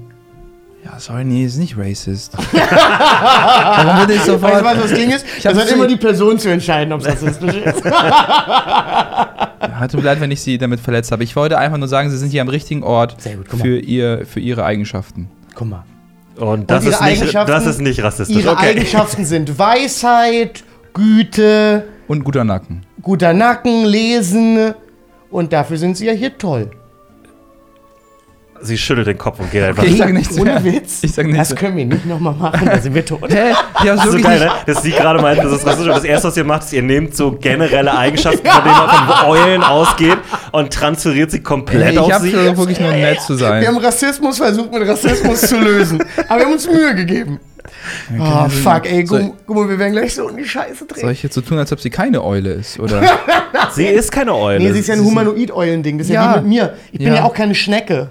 Ja, 0.86 1.00
sorry, 1.00 1.26
nee, 1.26 1.44
ist 1.44 1.58
nicht 1.58 1.78
racist. 1.78 2.34
Warum 2.54 3.98
würde 4.00 4.13
ich 4.13 4.20
Weißt 4.20 4.28
du, 4.30 4.34
sofort. 4.34 4.63
was 4.63 4.78
das 4.84 4.94
Ding 4.94 5.10
ist? 5.10 5.26
Ich 5.38 5.44
Das 5.44 5.58
hat 5.58 5.70
immer 5.70 5.88
die 5.88 5.98
Person 5.98 6.40
zu 6.40 6.50
entscheiden, 6.50 6.94
ob 6.94 7.02
es 7.02 7.08
rassistisch 7.08 7.56
ist. 7.56 7.84
Ja, 9.80 9.88
tut 9.88 10.00
mir 10.02 10.06
leid, 10.08 10.22
wenn 10.22 10.32
ich 10.32 10.42
sie 10.42 10.58
damit 10.58 10.80
verletzt 10.80 11.12
habe. 11.12 11.24
Ich 11.24 11.36
wollte 11.36 11.58
einfach 11.58 11.78
nur 11.78 11.88
sagen, 11.88 12.10
sie 12.10 12.18
sind 12.18 12.30
hier 12.30 12.42
am 12.42 12.48
richtigen 12.48 12.84
Ort 12.84 13.22
Sehr 13.22 13.36
gut, 13.38 13.48
für, 13.50 13.78
ihr, 13.80 14.26
für 14.26 14.40
ihre 14.40 14.66
Eigenschaften. 14.66 15.30
Guck 15.54 15.68
mal. 15.68 15.84
Und 16.36 16.70
das, 16.70 16.84
ihre 16.84 16.94
ist 16.94 17.22
nicht, 17.22 17.36
das 17.36 17.66
ist 17.66 17.82
nicht 17.82 18.02
rassistisch. 18.04 18.38
Ihre 18.38 18.52
okay. 18.52 18.70
Eigenschaften 18.70 19.26
sind 19.26 19.58
Weisheit, 19.60 20.63
Güte, 20.94 21.86
Und 22.08 22.24
guter 22.24 22.44
Nacken. 22.44 22.87
Guter 23.02 23.34
Nacken, 23.34 23.86
Lesen. 23.86 24.74
Und 25.30 25.52
dafür 25.54 25.78
sind 25.78 25.98
sie 25.98 26.06
ja 26.06 26.14
hier 26.14 26.38
toll. 26.38 26.72
Sie 28.60 28.76
schüttelt 28.76 29.06
den 29.06 29.20
Kopf 29.20 29.40
und 29.40 29.52
geht 29.52 29.62
einfach. 29.62 29.84
Okay, 29.84 29.92
ich 29.92 29.98
sag 30.00 30.12
nichts 30.14 30.36
Ohne 30.40 30.60
mehr. 30.60 30.64
Witz. 30.64 31.04
Ich 31.04 31.14
sag 31.14 31.28
nichts 31.28 31.50
Das 31.50 31.56
können 31.60 31.78
wir 31.78 31.86
nicht 31.86 32.08
nochmal 32.08 32.34
machen, 32.34 32.66
da 32.66 32.80
sind 32.80 32.96
wir 32.96 33.06
tot. 33.06 33.32
Hä? 33.32 33.52
Ja, 33.84 33.96
Das 33.96 34.06
ist 34.06 34.12
so 34.14 34.20
geil, 34.20 34.40
nicht. 34.40 34.46
ne? 34.68 34.74
dass 34.74 34.82
sie 34.82 34.90
gerade 34.92 35.22
meint, 35.22 35.38
das 35.44 35.52
ist 35.52 35.64
rassistisch. 35.64 35.94
Das 35.94 36.04
erste, 36.04 36.28
was 36.30 36.38
ihr 36.38 36.44
macht, 36.44 36.64
ist, 36.64 36.74
ihr 36.74 36.82
nehmt 36.82 37.16
so 37.16 37.34
generelle 37.34 37.96
Eigenschaften, 37.96 38.48
von 38.48 38.64
denen 38.64 38.76
man 38.76 38.90
von 38.90 39.30
Eulen 39.30 39.62
ausgeht 39.64 40.18
und 40.54 40.74
transferiert 40.74 41.30
sie 41.30 41.42
komplett 41.44 41.92
ich 41.92 42.00
auf 42.00 42.12
habe 42.12 42.24
sie. 42.24 42.32
versucht, 42.32 42.58
wirklich 42.58 42.80
nur 42.80 42.92
nett 42.94 43.22
zu 43.22 43.36
sein. 43.36 43.62
Wir 43.62 43.68
haben 43.68 43.78
Rassismus 43.78 44.38
versucht, 44.38 44.72
mit 44.74 44.88
Rassismus 44.88 45.42
zu 45.42 45.60
lösen. 45.60 46.04
Aber 46.28 46.40
wir 46.40 46.46
haben 46.46 46.54
uns 46.54 46.66
Mühe 46.68 46.96
gegeben. 46.96 47.40
Oh, 48.19 48.50
fuck, 48.50 48.86
ey, 48.86 49.06
Soll- 49.06 49.34
guck 49.45 49.56
mal, 49.56 49.69
wir 49.69 49.80
werden 49.80 49.93
gleich 49.93 50.13
so 50.15 50.28
in 50.30 50.38
die 50.38 50.45
Scheiße 50.45 50.76
Soll 50.80 50.88
drehen. 50.88 51.10
ich 51.12 51.23
jetzt 51.23 51.36
so 51.36 51.41
tun, 51.41 51.58
als 51.58 51.71
ob 51.71 51.80
sie 51.80 51.89
keine 51.89 52.23
Eule 52.23 52.52
ist? 52.54 52.80
Oder? 52.80 53.02
Sie 53.73 53.86
ist 53.86 54.12
keine 54.12 54.34
Eule. 54.36 54.60
Nee, 54.63 54.71
sie 54.73 54.80
ist 54.80 54.88
ja 54.88 54.95
ein 54.95 55.04
Humanoid-Eulen-Ding. 55.04 55.97
Das 55.97 56.08
ist 56.08 56.13
ja. 56.13 56.23
Ja. 56.23 56.32
wie 56.36 56.39
mit 56.41 56.47
mir. 56.50 56.73
Ich 56.91 57.00
bin 57.00 57.08
Ja. 57.08 57.15
ja 57.15 57.23
auch 57.23 57.34
keine 57.34 57.56
Schnecke. 57.56 58.10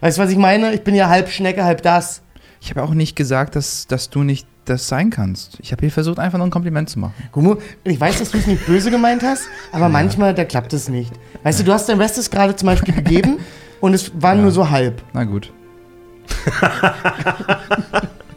Weißt 0.00 0.18
du, 0.18 0.22
was 0.22 0.30
ich 0.30 0.36
meine? 0.36 0.72
Ich 0.74 0.82
bin 0.82 0.94
ja 0.94 1.08
halb 1.08 1.28
Schnecke, 1.30 1.64
halb 1.64 1.82
das. 1.82 2.22
Ich 2.60 2.70
habe 2.70 2.82
auch 2.82 2.94
nicht 2.94 3.16
gesagt, 3.16 3.56
dass, 3.56 3.86
dass 3.86 4.10
du 4.10 4.22
nicht 4.22 4.46
das 4.64 4.88
sein 4.88 5.10
kannst. 5.10 5.58
Ich 5.60 5.72
habe 5.72 5.80
hier 5.80 5.90
versucht, 5.90 6.18
einfach 6.18 6.38
nur 6.38 6.46
ein 6.46 6.50
Kompliment 6.50 6.88
zu 6.90 6.98
machen. 6.98 7.14
Gummo, 7.32 7.56
ich 7.84 8.00
weiß, 8.00 8.18
dass 8.18 8.30
du 8.30 8.38
es 8.38 8.46
nicht 8.46 8.66
böse 8.66 8.90
gemeint 8.90 9.22
hast, 9.22 9.42
aber 9.72 9.88
manchmal, 9.90 10.34
da 10.34 10.44
klappt 10.44 10.72
es 10.72 10.88
nicht. 10.88 11.12
Weißt 11.42 11.60
du, 11.60 11.64
du 11.64 11.72
hast 11.72 11.88
dein 11.88 11.98
Bestes 11.98 12.30
gerade 12.30 12.56
zum 12.56 12.66
Beispiel 12.66 12.94
gegeben 12.94 13.38
und 13.80 13.92
es 13.94 14.10
war 14.14 14.34
nur 14.34 14.50
so 14.50 14.70
halb. 14.70 15.02
Na 15.12 15.24
gut. 15.24 15.52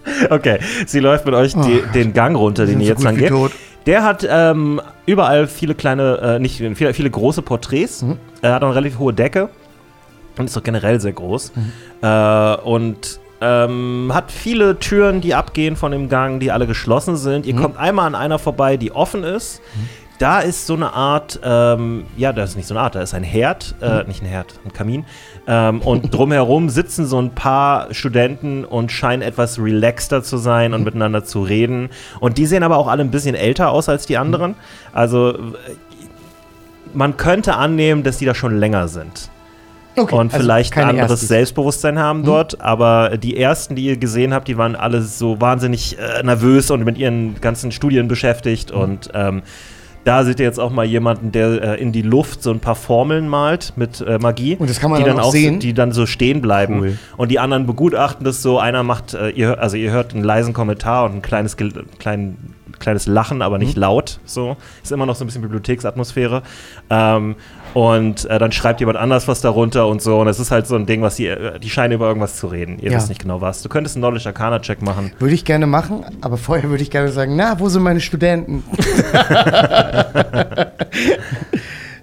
Okay, 0.29 0.59
sie 0.85 0.99
läuft 0.99 1.25
mit 1.25 1.35
euch 1.35 1.53
die, 1.53 1.83
den 1.93 2.13
Gang 2.13 2.35
runter, 2.37 2.65
den 2.65 2.79
ihr 2.81 2.87
jetzt 2.87 3.03
lang 3.03 3.15
geht. 3.17 3.31
Der 3.85 4.03
hat 4.03 4.27
ähm, 4.29 4.81
überall 5.05 5.47
viele 5.47 5.73
kleine, 5.75 6.17
äh, 6.35 6.39
nicht 6.39 6.57
viele, 6.75 6.93
viele 6.93 7.09
große 7.09 7.41
Porträts. 7.41 8.03
Er 8.41 8.53
hat 8.53 8.63
eine 8.63 8.75
relativ 8.75 8.99
hohe 8.99 9.13
Decke 9.13 9.49
und 10.37 10.45
ist 10.45 10.57
auch 10.57 10.63
generell 10.63 10.99
sehr 10.99 11.13
groß. 11.13 11.51
Äh, 12.01 12.55
und 12.63 13.19
ähm, 13.39 14.11
hat 14.13 14.31
viele 14.31 14.79
Türen, 14.79 15.21
die 15.21 15.35
abgehen 15.35 15.75
von 15.75 15.91
dem 15.91 16.09
Gang, 16.09 16.39
die 16.39 16.51
alle 16.51 16.67
geschlossen 16.67 17.15
sind. 17.17 17.45
Ihr 17.45 17.53
kommt 17.55 17.77
einmal 17.77 18.07
an 18.07 18.15
einer 18.15 18.39
vorbei, 18.39 18.77
die 18.77 18.91
offen 18.91 19.23
ist. 19.23 19.61
Da 20.19 20.39
ist 20.39 20.65
so 20.65 20.73
eine 20.73 20.93
Art, 20.93 21.39
ähm, 21.43 22.05
ja, 22.17 22.33
das 22.33 22.51
ist 22.51 22.55
nicht 22.55 22.67
so 22.67 22.73
eine 22.73 22.81
Art, 22.81 22.95
da 22.95 23.01
ist 23.01 23.13
ein 23.13 23.23
Herd, 23.23 23.75
äh, 23.81 24.03
nicht 24.05 24.23
ein 24.23 24.27
Herd, 24.27 24.59
ein 24.65 24.73
Kamin. 24.73 25.05
Ähm, 25.47 25.81
und 25.81 26.13
drumherum 26.13 26.69
sitzen 26.69 27.05
so 27.05 27.21
ein 27.21 27.31
paar 27.31 27.93
Studenten 27.93 28.65
und 28.65 28.91
scheinen 28.91 29.21
etwas 29.21 29.59
relaxter 29.59 30.23
zu 30.23 30.37
sein 30.37 30.73
und 30.73 30.83
miteinander 30.83 31.23
zu 31.23 31.43
reden. 31.43 31.89
Und 32.19 32.39
die 32.39 32.47
sehen 32.47 32.63
aber 32.63 32.77
auch 32.77 32.87
alle 32.87 33.03
ein 33.03 33.11
bisschen 33.11 33.35
älter 33.35 33.69
aus 33.69 33.89
als 33.89 34.07
die 34.07 34.17
anderen. 34.17 34.55
Also 34.91 35.37
man 36.93 37.17
könnte 37.17 37.55
annehmen, 37.55 38.01
dass 38.01 38.17
die 38.17 38.25
da 38.25 38.33
schon 38.33 38.57
länger 38.57 38.87
sind 38.87 39.29
Okay, 39.97 40.15
und 40.15 40.33
also 40.33 40.43
vielleicht 40.43 40.73
ein 40.73 40.75
keine 40.75 40.89
anderes 40.89 41.11
Erstis. 41.11 41.29
Selbstbewusstsein 41.29 41.97
haben 41.97 42.23
dort. 42.23 42.61
Aber 42.61 43.17
die 43.17 43.37
ersten, 43.37 43.75
die 43.75 43.85
ihr 43.85 43.97
gesehen 43.97 44.33
habt, 44.33 44.47
die 44.47 44.57
waren 44.57 44.75
alle 44.75 45.01
so 45.01 45.41
wahnsinnig 45.41 45.97
äh, 45.97 46.23
nervös 46.23 46.69
und 46.69 46.85
mit 46.85 46.97
ihren 46.97 47.41
ganzen 47.41 47.71
Studien 47.71 48.07
beschäftigt 48.07 48.71
und 48.71 49.09
ähm, 49.13 49.41
Da 50.07 50.23
seht 50.23 50.39
ihr 50.39 50.45
jetzt 50.45 50.57
auch 50.59 50.71
mal 50.71 50.85
jemanden, 50.85 51.33
der 51.33 51.61
äh, 51.77 51.81
in 51.81 51.91
die 51.91 52.01
Luft 52.01 52.41
so 52.41 52.51
ein 52.51 52.61
paar 52.61 52.75
Formeln 52.75 53.27
malt 53.27 53.73
mit 53.75 53.99
äh, 53.99 54.17
Magie. 54.19 54.55
Und 54.55 54.69
das 54.69 54.79
kann 54.79 54.89
man 54.89 54.99
die 55.01 55.05
dann 55.05 55.19
auch 55.19 55.25
so- 55.25 55.31
sehen? 55.31 55.59
Die 55.59 55.73
dann 55.73 55.91
so 55.91 56.05
stehen 56.05 56.41
bleiben. 56.41 56.79
Cool. 56.79 56.97
Und 57.17 57.29
die 57.29 57.39
anderen 57.39 57.65
begutachten 57.65 58.23
das 58.23 58.41
so. 58.41 58.57
Einer 58.57 58.83
macht, 58.83 59.13
äh, 59.13 59.29
ihr, 59.31 59.59
also 59.59 59.75
ihr 59.75 59.91
hört 59.91 60.13
einen 60.13 60.23
leisen 60.23 60.53
Kommentar 60.53 61.03
und 61.05 61.15
ein 61.15 61.21
kleines, 61.21 61.57
Gel- 61.57 61.83
klein, 61.99 62.37
kleines 62.79 63.07
Lachen, 63.07 63.41
aber 63.41 63.57
Mhm. 63.57 63.63
nicht 63.65 63.77
laut. 63.77 64.19
So 64.25 64.57
ist 64.83 64.91
immer 64.91 65.05
noch 65.05 65.15
so 65.15 65.23
ein 65.23 65.27
bisschen 65.27 65.41
Bibliotheksatmosphäre. 65.41 66.43
Ähm, 66.89 67.35
und 67.73 68.25
äh, 68.25 68.39
dann 68.39 68.51
schreibt 68.51 68.79
jemand 68.79 68.97
anders 68.97 69.27
was 69.27 69.41
darunter 69.41 69.87
und 69.87 70.01
so. 70.01 70.19
Und 70.19 70.27
es 70.27 70.39
ist 70.39 70.51
halt 70.51 70.67
so 70.67 70.75
ein 70.75 70.85
Ding, 70.85 71.01
was 71.01 71.15
die, 71.17 71.27
äh, 71.27 71.59
die 71.59 71.69
scheinen 71.69 71.93
über 71.93 72.07
irgendwas 72.07 72.37
zu 72.37 72.47
reden. 72.47 72.79
Ihr 72.79 72.91
Ja. 72.91 72.97
wisst 72.97 73.09
nicht 73.09 73.21
genau 73.21 73.41
was. 73.41 73.61
Du 73.61 73.69
könntest 73.69 73.95
einen 73.95 74.03
Knowledge 74.03 74.27
Arcana 74.27 74.59
Check 74.59 74.81
machen. 74.81 75.11
Würde 75.19 75.35
ich 75.35 75.45
gerne 75.45 75.67
machen, 75.67 76.03
aber 76.21 76.37
vorher 76.37 76.69
würde 76.69 76.83
ich 76.83 76.91
gerne 76.91 77.11
sagen, 77.11 77.35
na, 77.35 77.59
wo 77.59 77.69
sind 77.69 77.83
meine 77.83 78.01
Studenten? 78.01 78.63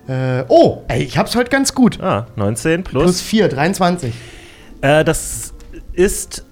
äh, 0.08 0.44
oh, 0.48 0.82
ey, 0.88 1.02
ich 1.02 1.18
hab's 1.18 1.34
heute 1.36 1.50
ganz 1.50 1.74
gut. 1.74 2.00
Ah, 2.00 2.26
19 2.36 2.84
plus. 2.84 3.02
Plus 3.02 3.20
4, 3.22 3.48
23. 3.48 4.14
Äh, 4.80 5.04
das 5.04 5.54
ist. 5.92 6.44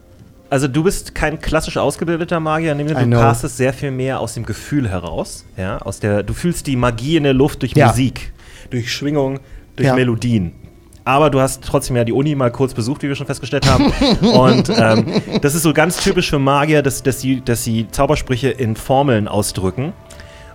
Also 0.52 0.68
du 0.68 0.82
bist 0.84 1.14
kein 1.14 1.40
klassisch 1.40 1.78
ausgebildeter 1.78 2.38
Magier, 2.38 2.74
nämlich 2.74 2.94
du 2.94 3.08
castest 3.08 3.56
sehr 3.56 3.72
viel 3.72 3.90
mehr 3.90 4.20
aus 4.20 4.34
dem 4.34 4.44
Gefühl 4.44 4.86
heraus. 4.86 5.46
Ja, 5.56 5.78
aus 5.78 5.98
der, 5.98 6.22
du 6.22 6.34
fühlst 6.34 6.66
die 6.66 6.76
Magie 6.76 7.16
in 7.16 7.22
der 7.22 7.32
Luft 7.32 7.62
durch 7.62 7.72
Ja. 7.72 7.86
Musik, 7.86 8.34
durch 8.68 8.92
Schwingung, 8.92 9.40
durch 9.76 9.86
Ja. 9.86 9.94
Melodien. 9.94 10.52
Aber 11.04 11.30
du 11.30 11.40
hast 11.40 11.64
trotzdem 11.64 11.96
ja 11.96 12.04
die 12.04 12.12
Uni 12.12 12.34
mal 12.34 12.50
kurz 12.52 12.74
besucht, 12.74 13.02
wie 13.02 13.08
wir 13.08 13.14
schon 13.14 13.26
festgestellt 13.26 13.66
haben. 13.66 13.86
Und 14.20 14.70
ähm, 14.76 15.22
das 15.40 15.54
ist 15.54 15.62
so 15.62 15.72
ganz 15.72 15.96
typisch 16.04 16.28
für 16.28 16.38
Magier, 16.38 16.82
dass, 16.82 17.02
dass, 17.02 17.22
sie, 17.22 17.40
dass 17.40 17.64
sie 17.64 17.88
Zaubersprüche 17.90 18.50
in 18.50 18.76
Formeln 18.76 19.28
ausdrücken. 19.28 19.94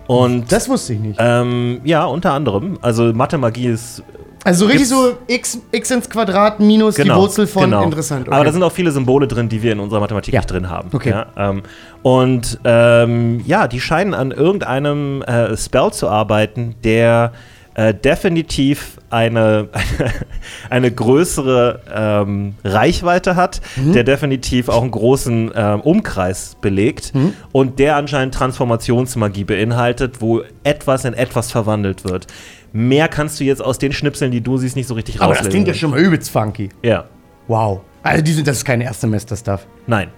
Und 0.08 0.52
Das 0.52 0.68
wusste 0.70 0.94
ich 0.94 1.00
nicht. 1.00 1.20
ähm, 1.22 1.82
ja, 1.84 2.06
unter 2.06 2.34
anderem. 2.34 2.78
Also 2.82 3.12
Mathe-Magie 3.14 3.68
ist 3.68 4.04
Also 4.46 4.66
so 4.66 4.72
richtig 4.72 4.88
so 4.88 5.18
x, 5.28 5.60
x 5.72 5.92
ins 5.92 6.10
Quadrat 6.10 6.60
minus 6.62 6.96
die 6.96 7.10
Wurzel 7.10 7.46
von 7.48 7.64
genau. 7.66 7.84
interessant. 7.84 8.30
Aber 8.32 8.46
da 8.46 8.52
sind 8.54 8.64
auch 8.64 8.72
viele 8.72 8.92
Symbole 8.92 9.28
drin, 9.28 9.50
die 9.50 9.62
wir 9.62 9.74
in 9.74 9.80
unserer 9.80 10.00
Mathematik 10.00 10.34
Ja. 10.34 10.40
nicht 10.40 10.50
drin 10.52 10.70
haben. 10.70 10.90
Okay. 10.94 11.10
Ja, 11.10 11.26
ähm, 11.36 11.64
und 12.04 12.60
ähm, 12.64 13.42
ja, 13.46 13.68
die 13.68 13.82
scheinen 13.82 14.14
an 14.14 14.32
irgendeinem 14.32 15.22
äh, 15.24 15.58
Spell 15.58 15.92
zu 15.92 16.08
arbeiten, 16.08 16.76
der 16.84 17.34
äh, 17.78 17.94
definitiv 17.94 18.98
eine, 19.10 19.70
eine, 19.72 20.14
eine 20.70 20.92
größere 20.92 21.82
ähm, 21.94 22.56
Reichweite 22.64 23.36
hat, 23.36 23.62
Mhm. 23.78 23.94
der 23.94 24.04
definitiv 24.04 24.68
auch 24.68 24.82
einen 24.82 24.92
großen 24.92 25.52
ähm, 25.56 25.82
Umkreis 25.82 26.58
belegt 26.60 27.14
Mhm. 27.16 27.34
und 27.52 27.80
der 27.80 27.96
anscheinend 27.96 28.34
Transformationsmagie 28.34 29.44
beinhaltet, 29.44 30.22
wo 30.22 30.42
etwas 30.64 31.06
in 31.06 31.14
etwas 31.14 31.52
verwandelt 31.52 32.04
wird. 32.04 32.28
Mehr 32.74 33.08
kannst 33.08 33.40
du 33.40 33.44
jetzt 33.46 33.62
aus 33.64 33.78
den 33.78 33.94
Schnipseln, 33.94 34.32
die 34.32 34.42
du 34.42 34.58
siehst, 34.58 34.76
nicht 34.76 34.88
so 34.88 34.94
richtig 34.96 35.16
aber 35.22 35.30
das 35.30 35.38
rauslesen. 35.40 35.52
klingt 35.52 35.68
ja 35.70 35.74
schon 35.74 35.92
mal 35.92 36.00
übelst 36.00 36.30
funky. 36.30 36.70
Ja, 36.84 37.06
Wow. 37.48 37.80
Also 38.04 38.22
die 38.24 38.34
sind, 38.34 38.48
das 38.48 38.58
ist 38.58 38.66
kein 38.66 38.82
Erstsemester-Stuff. 38.82 39.66
nein. 39.88 40.10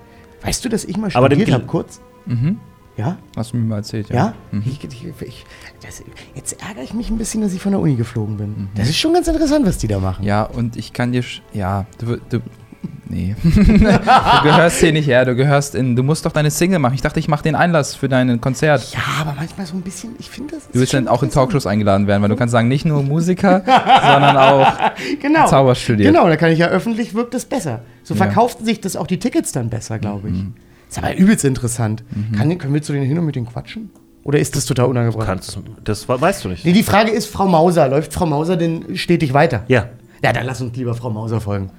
Weißt 0.41 0.63
du, 0.63 0.69
dass 0.69 0.85
ich 0.85 0.95
mal 0.97 1.11
studiert 1.11 1.51
habe, 1.51 1.65
kurz? 1.65 1.99
Mhm. 2.25 2.59
Ja? 2.99 3.17
Hast 3.37 3.53
du 3.53 3.57
mir 3.57 3.63
mal 3.63 3.77
erzählt, 3.77 4.09
Ja? 4.09 4.15
ja. 4.15 4.33
Mhm. 4.51 4.63
Ich, 4.65 4.83
ich, 4.83 5.05
ich, 5.21 5.45
das, 5.81 6.03
jetzt 6.35 6.61
ärgere 6.61 6.83
ich 6.83 6.93
mich 6.93 7.09
ein 7.09 7.17
bisschen, 7.17 7.41
dass 7.41 7.53
ich 7.53 7.61
von 7.61 7.71
der 7.71 7.79
Uni 7.79 7.95
geflogen 7.95 8.35
bin. 8.35 8.47
Mhm. 8.49 8.67
Das 8.75 8.89
ist 8.89 8.97
schon 8.97 9.13
ganz 9.13 9.27
interessant, 9.29 9.65
was 9.65 9.77
die 9.77 9.87
da 9.87 9.99
machen. 9.99 10.25
Ja, 10.25 10.43
und 10.43 10.75
ich 10.75 10.91
kann 10.91 11.13
dir. 11.13 11.23
Ja, 11.53 11.85
du. 11.97 12.17
du 12.29 12.41
nee. 13.07 13.35
du 13.43 13.51
gehörst 14.43 14.79
hier 14.81 14.91
nicht 14.91 15.07
her. 15.07 15.23
Du 15.23 15.33
gehörst 15.35 15.75
in. 15.75 15.95
Du 15.95 16.03
musst 16.03 16.25
doch 16.25 16.33
deine 16.33 16.51
Single 16.51 16.79
machen. 16.79 16.93
Ich 16.93 17.01
dachte, 17.01 17.21
ich 17.21 17.29
mache 17.29 17.43
den 17.43 17.55
Einlass 17.55 17.95
für 17.95 18.09
dein 18.09 18.41
Konzert. 18.41 18.91
Ja, 18.93 18.99
aber 19.21 19.33
manchmal 19.33 19.65
so 19.65 19.75
ein 19.75 19.81
bisschen, 19.81 20.11
ich 20.19 20.29
finde 20.29 20.55
das. 20.55 20.67
Du 20.69 20.77
willst 20.79 20.93
dann 20.93 21.07
auch 21.07 21.23
in. 21.23 21.29
Talkshows 21.31 21.67
eingeladen 21.67 22.05
werden, 22.05 22.21
weil 22.21 22.29
du 22.29 22.35
kannst 22.35 22.51
sagen, 22.51 22.67
nicht 22.67 22.83
nur 22.85 23.01
Musiker, 23.01 23.59
sondern 23.65 24.35
auch 24.35 24.67
Genau. 25.21 25.45
Zauber 25.47 25.73
studiert. 25.75 26.13
Genau, 26.13 26.27
da 26.27 26.35
kann 26.35 26.51
ich 26.51 26.59
ja 26.59 26.67
öffentlich, 26.67 27.13
wirkt 27.13 27.33
das 27.33 27.45
besser. 27.45 27.81
So 28.03 28.13
Ja. 28.13 28.17
verkauften 28.25 28.65
sich 28.65 28.81
das 28.81 28.97
auch 28.97 29.07
die 29.07 29.19
Tickets 29.19 29.53
dann 29.53 29.69
besser, 29.69 29.99
glaube 29.99 30.27
ich. 30.27 30.33
Mhm. 30.35 30.53
Ist 30.89 30.97
aber 30.97 31.15
übelst 31.15 31.45
interessant. 31.45 32.03
Kann, 32.35 32.57
können 32.57 32.73
wir 32.73 32.81
zu 32.81 32.93
denen 32.93 33.05
hin 33.05 33.17
und 33.19 33.25
mit 33.25 33.35
denen 33.35 33.45
quatschen? 33.45 33.91
Oder 34.23 34.39
ist 34.39 34.55
das 34.55 34.65
total 34.65 34.85
unangebracht? 34.87 35.25
Kannst, 35.27 35.57
das 35.83 36.09
we- 36.09 36.19
weißt 36.19 36.43
du 36.45 36.49
nicht. 36.49 36.65
Nee, 36.65 36.73
die 36.73 36.83
Frage 36.83 37.11
ist, 37.11 37.27
Frau 37.27 37.47
Mauser, 37.47 37.87
läuft 37.87 38.13
Frau 38.13 38.25
Mauser 38.25 38.57
denn 38.57 38.97
stetig 38.97 39.33
weiter? 39.33 39.63
Ja, 39.67 39.89
Ja, 40.23 40.33
dann 40.33 40.45
lass 40.45 40.61
uns 40.61 40.75
lieber 40.75 40.93
Frau 40.95 41.09
Mauser 41.09 41.39
folgen. 41.41 41.71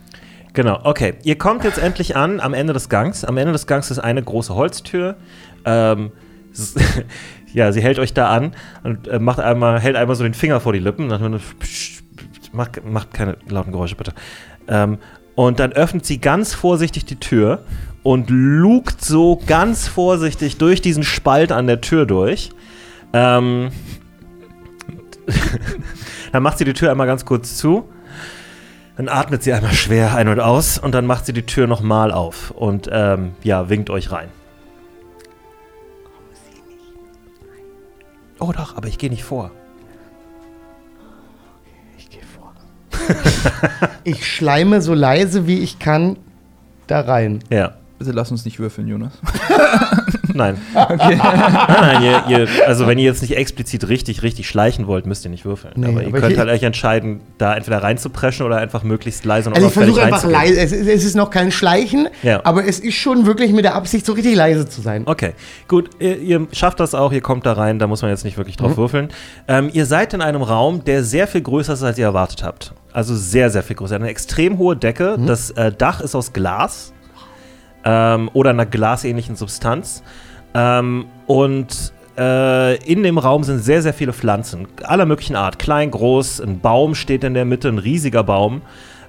genau. 0.55 0.79
Okay, 0.85 1.15
ihr 1.25 1.37
kommt 1.37 1.65
jetzt 1.65 1.79
endlich 1.79 2.17
an 2.17 2.41
am 2.41 2.55
Ende 2.55 2.73
des 2.73 2.89
Gangs. 2.89 3.25
Am 3.25 3.37
Ende 3.37 3.53
des 3.53 3.67
Gangs 3.67 3.91
ist 3.91 3.99
eine 3.99 4.23
große 4.23 4.55
Holztür. 4.55 5.17
Ähm, 5.65 6.11
ja, 7.53 7.73
sie 7.73 7.83
hält 7.83 7.99
euch 7.99 8.15
da 8.15 8.31
an 8.31 8.53
und 8.85 9.07
äh, 9.09 9.19
macht 9.19 9.41
einmal, 9.41 9.81
hält 9.81 9.97
einmal 9.97 10.17
so 10.17 10.25
den 10.25 10.35
Finger 10.35 10.61
vor 10.61 10.73
die 10.73 10.79
Lippen. 10.79 11.09
Dann 11.09 11.41
macht, 12.53 12.85
macht 12.85 13.13
keine 13.15 13.37
lauten 13.49 13.73
Geräusche, 13.73 13.97
bitte. 13.97 14.13
Ähm, 14.69 14.99
und 15.41 15.59
dann 15.59 15.73
öffnet 15.73 16.05
sie 16.05 16.19
ganz 16.19 16.53
vorsichtig 16.53 17.07
die 17.07 17.19
Tür 17.19 17.63
und 18.03 18.29
lugt 18.29 19.03
so 19.03 19.41
ganz 19.47 19.89
vorsichtig 19.89 20.59
durch 20.59 20.83
diesen 20.83 21.03
Spalt 21.03 21.51
an 21.51 21.67
der 21.67 21.81
Tür 21.81 22.05
durch. 22.05 22.51
Ähm, 23.15 23.71
dann 26.33 26.43
macht 26.43 26.59
sie 26.59 26.67
die 26.67 26.75
Tür 26.75 26.91
einmal 26.91 27.07
ganz 27.07 27.25
kurz 27.25 27.57
zu. 27.57 27.89
Dann 28.99 29.09
atmet 29.09 29.43
sie 29.43 29.55
einmal 29.55 29.73
schwer 29.73 30.15
ein 30.15 30.29
und 30.29 30.41
aus 30.41 30.77
und 30.77 30.95
dann 30.95 31.07
macht 31.07 31.25
sie 31.25 31.33
die 31.33 31.47
Tür 31.47 31.67
nochmal 31.67 32.13
auf 32.13 32.51
und 32.51 32.91
ähm, 32.93 33.33
ja, 33.43 33.71
winkt 33.71 33.89
euch 33.89 34.13
rein. 34.13 34.29
Oh 38.39 38.53
doch, 38.53 38.77
aber 38.77 38.89
ich 38.89 38.99
gehe 38.99 39.09
nicht 39.09 39.25
vor. 39.25 39.53
ich 44.05 44.27
schleime 44.27 44.81
so 44.83 44.95
leise 44.95 45.47
wie 45.47 45.59
ich 45.59 45.79
kann 45.79 46.17
da 46.87 47.01
rein. 47.01 47.41
Ja. 47.51 47.73
Bitte 47.99 48.13
lass 48.13 48.31
uns 48.31 48.47
nicht 48.47 48.59
würfeln, 48.59 48.89
Jonas. 48.89 49.13
Nein. 50.33 50.57
Nein, 50.75 51.19
nein, 51.19 52.03
ihr, 52.03 52.25
ihr, 52.29 52.49
also 52.67 52.87
wenn 52.87 52.99
ihr 52.99 53.05
jetzt 53.05 53.21
nicht 53.21 53.37
explizit 53.37 53.89
richtig, 53.89 54.23
richtig 54.23 54.49
schleichen 54.49 54.87
wollt, 54.87 55.05
müsst 55.05 55.25
ihr 55.25 55.31
nicht 55.31 55.45
würfeln. 55.45 55.75
Nee, 55.77 55.89
aber 55.89 56.03
ihr 56.03 56.09
aber 56.09 56.21
könnt 56.21 56.39
halt 56.39 56.49
euch 56.49 56.63
entscheiden, 56.63 57.21
da 57.37 57.55
entweder 57.57 57.83
reinzupreschen 57.83 58.47
oder 58.47 58.59
einfach 58.59 58.85
möglichst 58.85 59.25
leise 59.25 59.51
und 59.51 59.57
Also 59.57 59.67
ich 59.67 59.75
versuche 59.75 60.03
einfach 60.03 60.25
leise. 60.25 60.61
Es 60.61 60.71
ist, 60.73 60.87
es 60.87 61.05
ist 61.05 61.17
noch 61.17 61.31
kein 61.31 61.51
Schleichen, 61.51 62.09
Ja. 62.23 62.41
aber 62.45 62.65
es 62.65 62.79
ist 62.79 62.95
schon 62.95 63.27
wirklich 63.27 63.53
mit 63.53 63.65
der 63.65 63.75
Absicht, 63.75 64.07
so 64.07 64.13
richtig 64.13 64.37
leise 64.37 64.69
zu 64.69 64.81
sein. 64.81 65.03
Okay, 65.07 65.33
gut, 65.67 65.91
ihr, 65.99 66.17
ihr 66.19 66.47
schafft 66.53 66.79
das 66.81 66.95
auch, 66.95 67.13
ihr 67.13 67.21
kommt 67.23 67.45
da 67.45 67.55
rein, 67.55 67.81
da 67.81 67.89
muss 67.89 68.01
man 68.03 68.11
jetzt 68.13 68.25
nicht 68.25 68.37
wirklich 68.39 68.57
Mhm. 68.57 68.63
drauf 68.65 68.77
würfeln. 68.77 69.09
Ähm, 69.49 69.69
ihr 69.73 69.85
seid 69.85 70.15
in 70.15 70.23
einem 70.23 70.43
Raum, 70.43 70.85
der 70.85 71.03
sehr 71.03 71.27
viel 71.27 71.43
größer 71.43 71.73
ist, 71.73 71.83
als 71.83 71.99
ihr 71.99 72.05
erwartet 72.07 72.45
habt. 72.45 72.73
Also 72.93 73.15
sehr, 73.15 73.51
sehr 73.51 73.63
viel 73.63 73.77
größer. 73.77 73.97
Eine 73.97 74.09
extrem 74.09 74.59
hohe 74.59 74.77
Decke, 74.77 75.17
Mhm. 75.19 75.27
das 75.27 75.51
äh, 75.53 75.73
Dach 75.73 76.01
ist 76.01 76.15
aus 76.15 76.33
Glas 76.33 76.93
ähm, 77.85 78.31
oder 78.33 78.51
einer 78.51 78.67
glasähnlichen 78.67 79.37
Substanz. 79.37 80.03
Ähm, 80.55 81.07
und 81.27 81.93
äh, 82.19 82.77
in 82.85 83.03
dem 83.05 83.19
Raum 83.19 83.45
sind 83.45 83.61
sehr, 83.61 83.83
sehr 83.83 83.95
viele 83.95 84.13
Pflanzen 84.13 84.67
aller 84.83 85.07
möglichen 85.07 85.37
Art. 85.37 85.59
Klein, 85.59 85.91
groß, 85.93 86.41
ein 86.41 86.59
Baum 86.61 86.95
steht 86.95 87.23
in 87.25 87.35
der 87.35 87.45
Mitte, 87.45 87.69
ein 87.69 87.79
riesiger 87.79 88.25
Baum. 88.25 88.63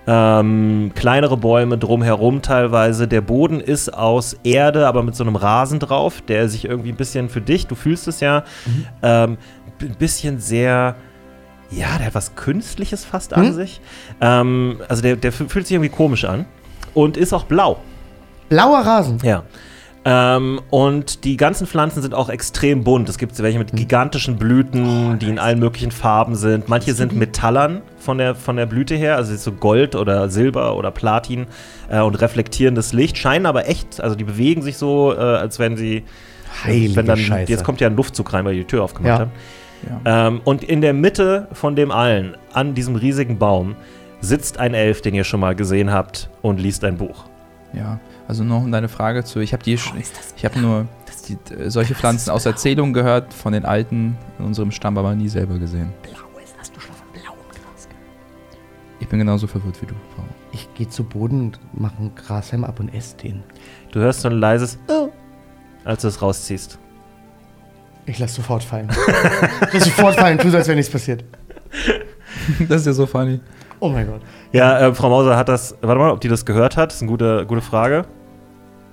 Ähm, 0.08 0.91
kleinere 0.96 1.38
Bäume 1.38 1.78
drumherum 1.78 2.41
teilweise. 2.41 3.08
Der 3.08 3.22
Boden 3.22 3.60
ist 3.60 3.94
aus 3.94 4.36
Erde, 4.44 4.88
aber 4.88 5.04
mit 5.04 5.15
so 5.15 5.24
einem 5.24 5.36
Rasen 5.36 5.80
drauf, 5.80 6.22
der 6.22 6.50
sich 6.50 6.65
irgendwie 6.65 6.89
ein 6.91 6.96
bisschen 6.96 7.30
für 7.30 7.41
dich, 7.41 7.67
du 7.67 7.76
fühlst 7.76 8.08
es 8.08 8.20
ja, 8.20 8.44
ähm, 9.04 9.38
ein 9.80 9.96
bisschen 10.00 10.39
sehr, 10.39 10.96
ja, 11.71 11.97
der 11.97 12.07
hat 12.07 12.15
was 12.15 12.36
Künstliches 12.36 13.05
fast 13.05 13.34
an 13.34 13.47
Mhm. 13.49 13.53
sich. 13.53 13.81
Ähm, 14.19 14.77
also 14.88 15.01
der, 15.01 15.15
der 15.15 15.31
fühlt 15.31 15.65
sich 15.67 15.71
irgendwie 15.71 15.89
komisch 15.89 16.25
an 16.25 16.45
und 16.93 17.17
ist 17.17 17.34
auch 17.34 17.45
blau. 17.45 17.77
Blauer 18.49 18.79
Rasen. 18.79 19.17
Ja. 19.23 19.43
Ähm, 20.03 20.60
und 20.71 21.25
die 21.25 21.38
ganzen 21.38 21.67
Pflanzen 21.67 22.01
sind 22.01 22.15
auch 22.15 22.27
extrem 22.29 22.84
bunt. 22.84 23.07
Es 23.07 23.19
gibt 23.19 23.38
welche 23.41 23.60
mit 23.60 23.71
gigantischen 23.73 24.38
Blüten, 24.38 25.19
die 25.19 25.27
in 25.29 25.38
allen 25.38 25.60
möglichen 25.60 25.91
Farben 25.91 26.36
sind. 26.36 26.67
Manche 26.69 26.95
sind 26.95 27.13
metallern 27.15 27.84
von 27.99 28.17
der, 28.17 28.34
von 28.34 28.55
der 28.57 28.65
Blüte 28.65 28.95
her, 28.95 29.15
also 29.15 29.36
so 29.36 29.51
Gold 29.51 29.95
oder 29.95 30.27
Silber 30.29 30.75
oder 30.75 30.89
Platin 30.89 31.45
äh, 31.89 31.99
und 31.99 32.15
reflektierendes 32.15 32.93
Licht, 32.93 33.15
scheinen 33.19 33.45
aber 33.45 33.67
echt, 33.69 34.01
also 34.01 34.15
die 34.15 34.23
bewegen 34.23 34.63
sich 34.63 34.77
so, 34.77 35.13
äh, 35.13 35.19
als 35.19 35.60
wenn 35.60 35.77
sie. 35.77 36.03
Heilige 36.65 36.95
wenn 36.97 37.05
dann, 37.05 37.17
Scheiße. 37.17 37.51
Jetzt 37.51 37.63
kommt 37.63 37.79
ja 37.79 37.88
ein 37.88 37.95
Luftzug 37.95 38.34
rein, 38.34 38.43
weil 38.43 38.55
die 38.55 38.65
Tür 38.65 38.84
aufgemacht 38.84 39.07
Ja. 39.13 39.19
haben. 39.19 39.31
Ja. 39.88 40.28
Ähm, 40.28 40.41
und 40.44 40.63
in 40.63 40.82
der 40.82 40.94
Mitte 40.94 41.47
von 41.53 41.76
dem 41.76 41.91
allen, 41.91 42.36
an 42.53 42.74
diesem 42.74 42.95
riesigen 42.95 43.39
Baum, 43.39 43.76
sitzt 44.20 44.60
ein 44.60 44.74
Elf, 44.74 45.01
den 45.01 45.16
ihr 45.16 45.24
schon 45.24 45.39
mal 45.39 45.55
gesehen 45.55 45.91
habt, 45.91 46.30
und 46.41 46.60
liest 46.60 46.84
ein 46.84 46.97
Buch. 46.97 47.26
Ja, 47.74 47.99
also 48.28 48.43
noch 48.43 48.64
um 48.64 48.72
deine 48.72 48.89
Frage 48.89 49.24
zu. 49.24 49.39
Ich 49.39 49.53
habe 49.53 49.64
die, 49.64 49.74
ich 49.74 50.45
habe 50.45 50.60
nur 50.60 50.88
die, 51.28 51.38
äh, 51.53 51.70
solche 51.70 51.95
Pflanzen 51.95 52.30
aus 52.32 52.45
Erzählungen 52.45 52.93
gehört 52.93 53.34
von 53.34 53.53
den 53.53 53.66
Alten 53.66 54.18
in 54.39 54.45
unserem 54.45 54.72
Stamm, 54.72 54.97
aber 54.97 55.16
nie 55.16 55.30
selber 55.30 55.58
gesehen. 55.58 55.91
Blaues, 56.03 56.53
hast 56.60 56.76
du 56.76 56.80
schon 56.80 56.93
von 56.93 57.08
blauem 57.14 57.39
Gras? 57.49 57.88
Ich 58.99 59.08
bin 59.08 59.20
genauso 59.20 59.47
verwirrt 59.47 59.82
wie 59.82 59.86
du. 59.86 59.95
Paul. 60.16 60.26
Ich 60.51 60.74
gehe 60.74 60.89
zu 60.89 61.03
Boden 61.03 61.41
und 61.41 61.60
mache 61.80 61.97
einen 61.97 62.16
Grashelm 62.16 62.64
ab 62.64 62.80
und 62.80 62.93
esse 62.93 63.16
den. 63.18 63.43
Du 63.91 63.99
hörst 63.99 64.22
so 64.22 64.30
ein 64.30 64.39
leises 64.39 64.78
Oh, 64.88 65.10
als 65.86 66.01
du 66.01 66.10
es 66.10 66.22
rausziehst. 66.22 66.78
Ich 68.06 68.20
lass 68.20 68.34
sofort 68.36 68.64
fallen. 68.64 68.89
ich 69.68 69.74
lass 69.74 69.86
sofort 69.86 70.16
fallen, 70.16 70.38
tu 70.38 70.49
so, 70.49 70.58
als 70.58 70.68
wäre 70.68 70.76
nichts 70.76 70.91
passiert. 70.91 71.24
Das 72.68 72.82
ist 72.82 72.88
ja 72.88 72.93
so 72.93 73.06
funny. 73.06 73.39
Oh 73.80 73.89
mein 73.89 74.08
Gott. 74.08 74.22
Ja, 74.52 74.80
äh, 74.80 74.95
Frau 74.95 75.10
Mauser 75.10 75.36
hat 75.38 75.49
das. 75.49 75.76
Warte 75.82 75.99
mal, 75.99 76.12
ob 76.12 76.22
die 76.22 76.28
das 76.28 76.45
gehört 76.45 76.78
hat. 76.78 76.89
Das 76.89 76.95
ist 76.95 77.02
eine 77.02 77.12
gute, 77.12 77.45
gute 77.45 77.62
Frage. 77.62 78.06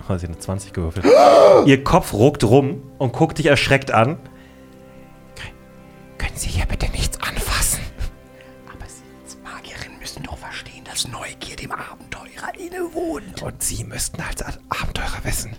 Oh, 0.09 0.17
sie 0.17 0.27
hat 0.27 0.33
eine 0.33 0.39
20 0.39 0.73
gewürfelt. 0.73 1.07
Ihr 1.67 1.85
Kopf 1.85 2.13
ruckt 2.13 2.45
rum 2.45 2.83
und 2.99 3.13
guckt 3.13 3.39
dich 3.39 3.47
erschreckt 3.47 3.91
an. 3.93 4.19
Können 6.19 6.37
Sie 6.37 6.49
hier 6.49 6.67
bitte 6.67 6.91
nichts 6.91 7.19
anfassen? 7.23 7.81
Aber 8.67 8.85
Sie 8.87 9.05
als 9.23 9.39
Magierin 9.43 9.99
müssen 9.99 10.25
doch 10.25 10.37
verstehen, 10.37 10.85
dass 10.85 11.07
Neugier 11.09 11.57
dem 11.57 11.71
Abenteurer 12.49 12.67
innewohnt. 12.67 13.43
Und 13.43 13.63
Sie 13.63 13.85
müssten 13.85 14.21
als 14.21 14.43
Abenteurer 14.69 15.25
wissen, 15.25 15.53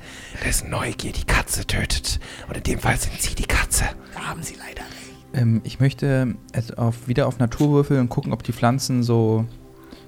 dass 0.45 0.63
Neugier 0.63 1.11
die 1.11 1.23
Katze 1.25 1.65
tötet. 1.65 2.19
Und 2.47 2.57
in 2.57 2.63
dem 2.63 2.79
Fall 2.79 2.97
sind 2.97 3.21
Sie 3.21 3.35
die 3.35 3.45
Katze. 3.45 3.85
Da 4.13 4.21
haben 4.29 4.43
Sie 4.43 4.55
leider 4.55 4.81
recht. 4.81 5.23
Ähm, 5.33 5.61
ich 5.63 5.79
möchte 5.79 6.35
auf, 6.77 7.07
wieder 7.07 7.27
auf 7.27 7.39
Natur 7.39 7.69
würfeln 7.71 7.99
und 8.01 8.09
gucken, 8.09 8.33
ob 8.33 8.43
die 8.43 8.53
Pflanzen 8.53 9.03
so. 9.03 9.45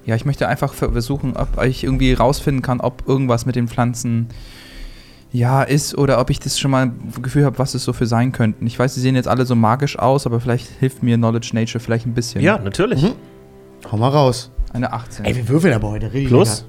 Ja, 0.06 0.16
ich 0.16 0.26
möchte 0.26 0.48
einfach 0.48 0.74
ver- 0.74 0.92
versuchen, 0.92 1.38
ob 1.38 1.62
ich 1.64 1.84
irgendwie 1.84 2.14
rausfinden 2.14 2.64
kann, 2.64 2.82
ob 2.82 3.08
irgendwas 3.08 3.46
mit 3.46 3.56
den 3.56 3.68
Pflanzen 3.68 4.30
ja 5.32 5.62
ist 5.62 5.96
oder 5.98 6.20
ob 6.20 6.30
ich 6.32 6.40
das 6.40 6.60
schon 6.60 6.72
mal 6.72 6.88
ein 6.88 7.14
Gefühl 7.22 7.46
habe, 7.46 7.60
was 7.60 7.76
es 7.76 7.84
so 7.84 7.94
für 7.94 8.08
sein 8.08 8.32
könnten. 8.32 8.66
Ich 8.66 8.78
weiß, 8.80 8.96
sie 8.96 9.00
sehen 9.02 9.16
jetzt 9.16 9.28
alle 9.28 9.46
so 9.46 9.56
magisch 9.56 9.98
aus, 10.00 10.26
aber 10.26 10.40
vielleicht 10.42 10.68
hilft 10.80 11.04
mir 11.04 11.18
Knowledge 11.18 11.52
Nature 11.54 11.80
vielleicht 11.80 12.06
ein 12.08 12.14
bisschen. 12.16 12.42
Ja, 12.42 12.58
natürlich. 12.58 13.14
Hau 13.92 13.96
mal 13.98 14.10
raus. 14.10 14.50
Eine 14.74 14.94
18. 14.94 15.26
Ey, 15.26 15.36
wir 15.36 15.48
würfeln 15.48 15.74
aber 15.74 15.90
heute 15.90 16.14
richtig. 16.14 16.28
Plus? 16.30 16.66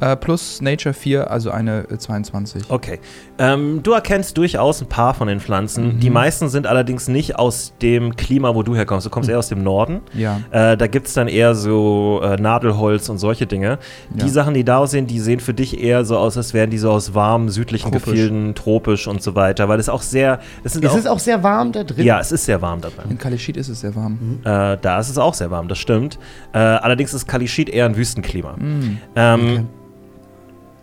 Äh, 0.00 0.16
plus 0.16 0.60
Nature 0.60 0.94
4, 0.94 1.30
also 1.30 1.50
eine 1.50 1.88
äh, 1.90 1.98
22. 1.98 2.64
Okay. 2.68 3.00
Ähm, 3.38 3.82
du 3.82 3.92
erkennst 3.92 4.36
durchaus 4.36 4.80
ein 4.80 4.88
paar 4.88 5.14
von 5.14 5.28
den 5.28 5.40
Pflanzen. 5.40 6.00
Die 6.00 6.10
meisten 6.10 6.48
sind 6.48 6.66
allerdings 6.66 7.08
nicht 7.08 7.38
aus 7.38 7.74
dem 7.82 8.16
Klima, 8.16 8.54
wo 8.54 8.62
du 8.62 8.74
herkommst. 8.74 9.06
Du 9.06 9.10
kommst 9.10 9.28
eher 9.28 9.38
aus 9.38 9.48
dem 9.48 9.62
Norden. 9.62 10.00
Ja. 10.14 10.40
Äh, 10.50 10.76
da 10.76 10.86
gibt 10.86 11.08
es 11.08 11.14
dann 11.14 11.28
eher 11.28 11.54
so 11.54 12.20
äh, 12.22 12.36
Nadelholz 12.36 13.08
und 13.08 13.18
solche 13.18 13.46
Dinge. 13.46 13.78
Ja. 14.16 14.24
Die 14.24 14.28
Sachen, 14.30 14.54
die 14.54 14.64
da 14.64 14.78
aussehen, 14.78 15.06
die 15.06 15.20
sehen 15.20 15.40
für 15.40 15.54
dich 15.54 15.80
eher 15.82 16.04
so 16.04 16.16
aus, 16.16 16.36
als 16.36 16.54
wären 16.54 16.70
die 16.70 16.78
so 16.78 16.90
aus 16.90 17.14
warmen, 17.14 17.48
südlichen 17.48 17.90
Tropisch. 17.90 18.04
Gefilden, 18.04 18.54
tropisch 18.54 19.06
und 19.06 19.22
so 19.22 19.34
weiter. 19.34 19.68
Weil 19.68 19.78
es 19.80 19.88
auch 19.88 20.02
sehr. 20.02 20.40
Es 20.64 20.72
sind 20.72 20.84
Ist 20.84 20.90
auch, 20.92 20.96
es 20.96 21.06
auch 21.06 21.18
sehr 21.18 21.42
warm 21.42 21.72
da 21.72 21.84
drin? 21.84 22.04
ja, 22.04 22.20
es 22.20 22.32
ist 22.32 22.44
sehr 22.44 22.62
warm 22.62 22.80
da 22.80 22.88
drin. 22.88 23.10
In 23.10 23.18
Kalishit 23.18 23.56
ist 23.56 23.68
es 23.68 23.80
sehr 23.80 23.94
warm. 23.94 24.40
Äh, 24.44 24.78
da 24.80 24.98
ist 24.98 25.10
es 25.10 25.18
auch 25.18 25.34
sehr 25.34 25.50
warm, 25.50 25.68
das 25.68 25.78
stimmt. 25.78 26.18
Äh, 26.52 26.58
allerdings 26.58 27.12
ist 27.14 27.26
Kalishit 27.26 27.68
eher 27.68 27.84
ein 27.84 27.96
Wüstenklima. 27.96 28.52
Mm. 28.56 28.98
Ähm, 29.16 29.68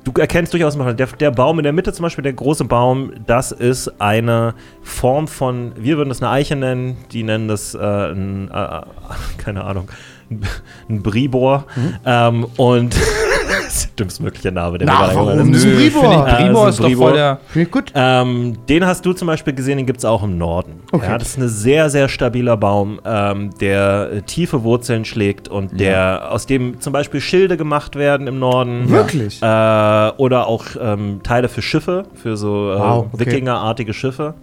Du 0.08 0.22
erkennst 0.22 0.54
durchaus 0.54 0.78
mal, 0.78 0.96
der, 0.96 1.08
der 1.08 1.32
Baum 1.32 1.60
in 1.60 1.64
der 1.64 1.74
Mitte 1.74 1.92
zum 1.92 2.04
Beispiel, 2.04 2.22
der 2.22 2.32
große 2.32 2.64
Baum, 2.64 3.12
das 3.26 3.52
ist 3.52 4.00
eine 4.00 4.54
Form 4.82 5.28
von, 5.28 5.74
wir 5.76 5.98
würden 5.98 6.08
das 6.08 6.22
eine 6.22 6.32
Eiche 6.32 6.56
nennen, 6.56 6.96
die 7.12 7.24
nennen 7.24 7.50
das, 7.50 7.76
äh, 7.76 7.78
ein, 7.80 8.50
äh, 8.50 8.82
keine 9.38 9.66
Ahnung, 9.66 9.90
ein 10.90 11.04
Bribor. 11.04 11.66
Ähm, 12.06 12.46
und 12.56 12.96
ist 13.78 13.86
der 13.90 13.96
dümmstmögliche 14.06 14.52
Name, 14.52 14.78
der 14.78 14.88
Na, 14.88 15.08
mir 15.08 15.16
warum? 15.16 15.28
Das 15.52 15.58
ist 15.60 15.66
ein 15.66 15.76
Bribor. 15.76 16.02
finde 16.02 16.16
ich, 16.28 16.34
Äh, 16.34 16.44
Bribor 16.48 16.64
so 16.64 16.70
ist 16.70 16.80
doch 16.80 16.86
Bribor. 16.86 17.08
voll 17.10 17.18
der. 17.18 17.40
Finde 17.48 17.66
ich 17.68 17.72
gut. 17.72 17.92
Ähm, 17.96 18.58
den 18.70 18.86
hast 18.86 19.06
du 19.06 19.14
zum 19.14 19.28
Beispiel 19.28 19.54
gesehen, 19.54 19.78
den 19.78 19.86
gibt 19.86 20.00
es 20.00 20.06
auch 20.06 20.24
im 20.24 20.38
Norden. 20.38 20.82
Okay. 20.92 21.06
Ja, 21.10 21.18
das 21.18 21.30
ist 21.30 21.38
ein 21.38 21.48
sehr, 21.48 21.90
sehr 21.90 22.10
stabiler 22.10 22.58
Baum, 22.58 23.00
ähm, 23.06 23.50
der 23.60 24.10
äh, 24.12 24.22
tiefe 24.22 24.64
Wurzeln 24.64 25.06
schlägt 25.06 25.48
und 25.48 25.80
der 25.80 26.32
aus 26.32 26.46
dem 26.46 26.80
zum 26.82 26.94
Beispiel 26.94 27.22
Schilde 27.22 27.58
gemacht 27.58 27.96
werden 27.96 28.28
im 28.28 28.40
Norden. 28.40 28.90
Wirklich? 28.90 29.42
Äh, 29.42 29.46
oder 29.46 30.48
auch 30.48 30.66
ähm, 30.80 31.22
Teile 31.24 31.50
für 31.50 31.62
Schiffe, 31.62 32.04
für 32.16 32.38
so 32.38 32.72
äh, 32.74 32.80
Wow, 32.80 33.06
okay. 33.14 33.26
Wikingerartige 33.26 33.94
Schiffe. 33.94 34.34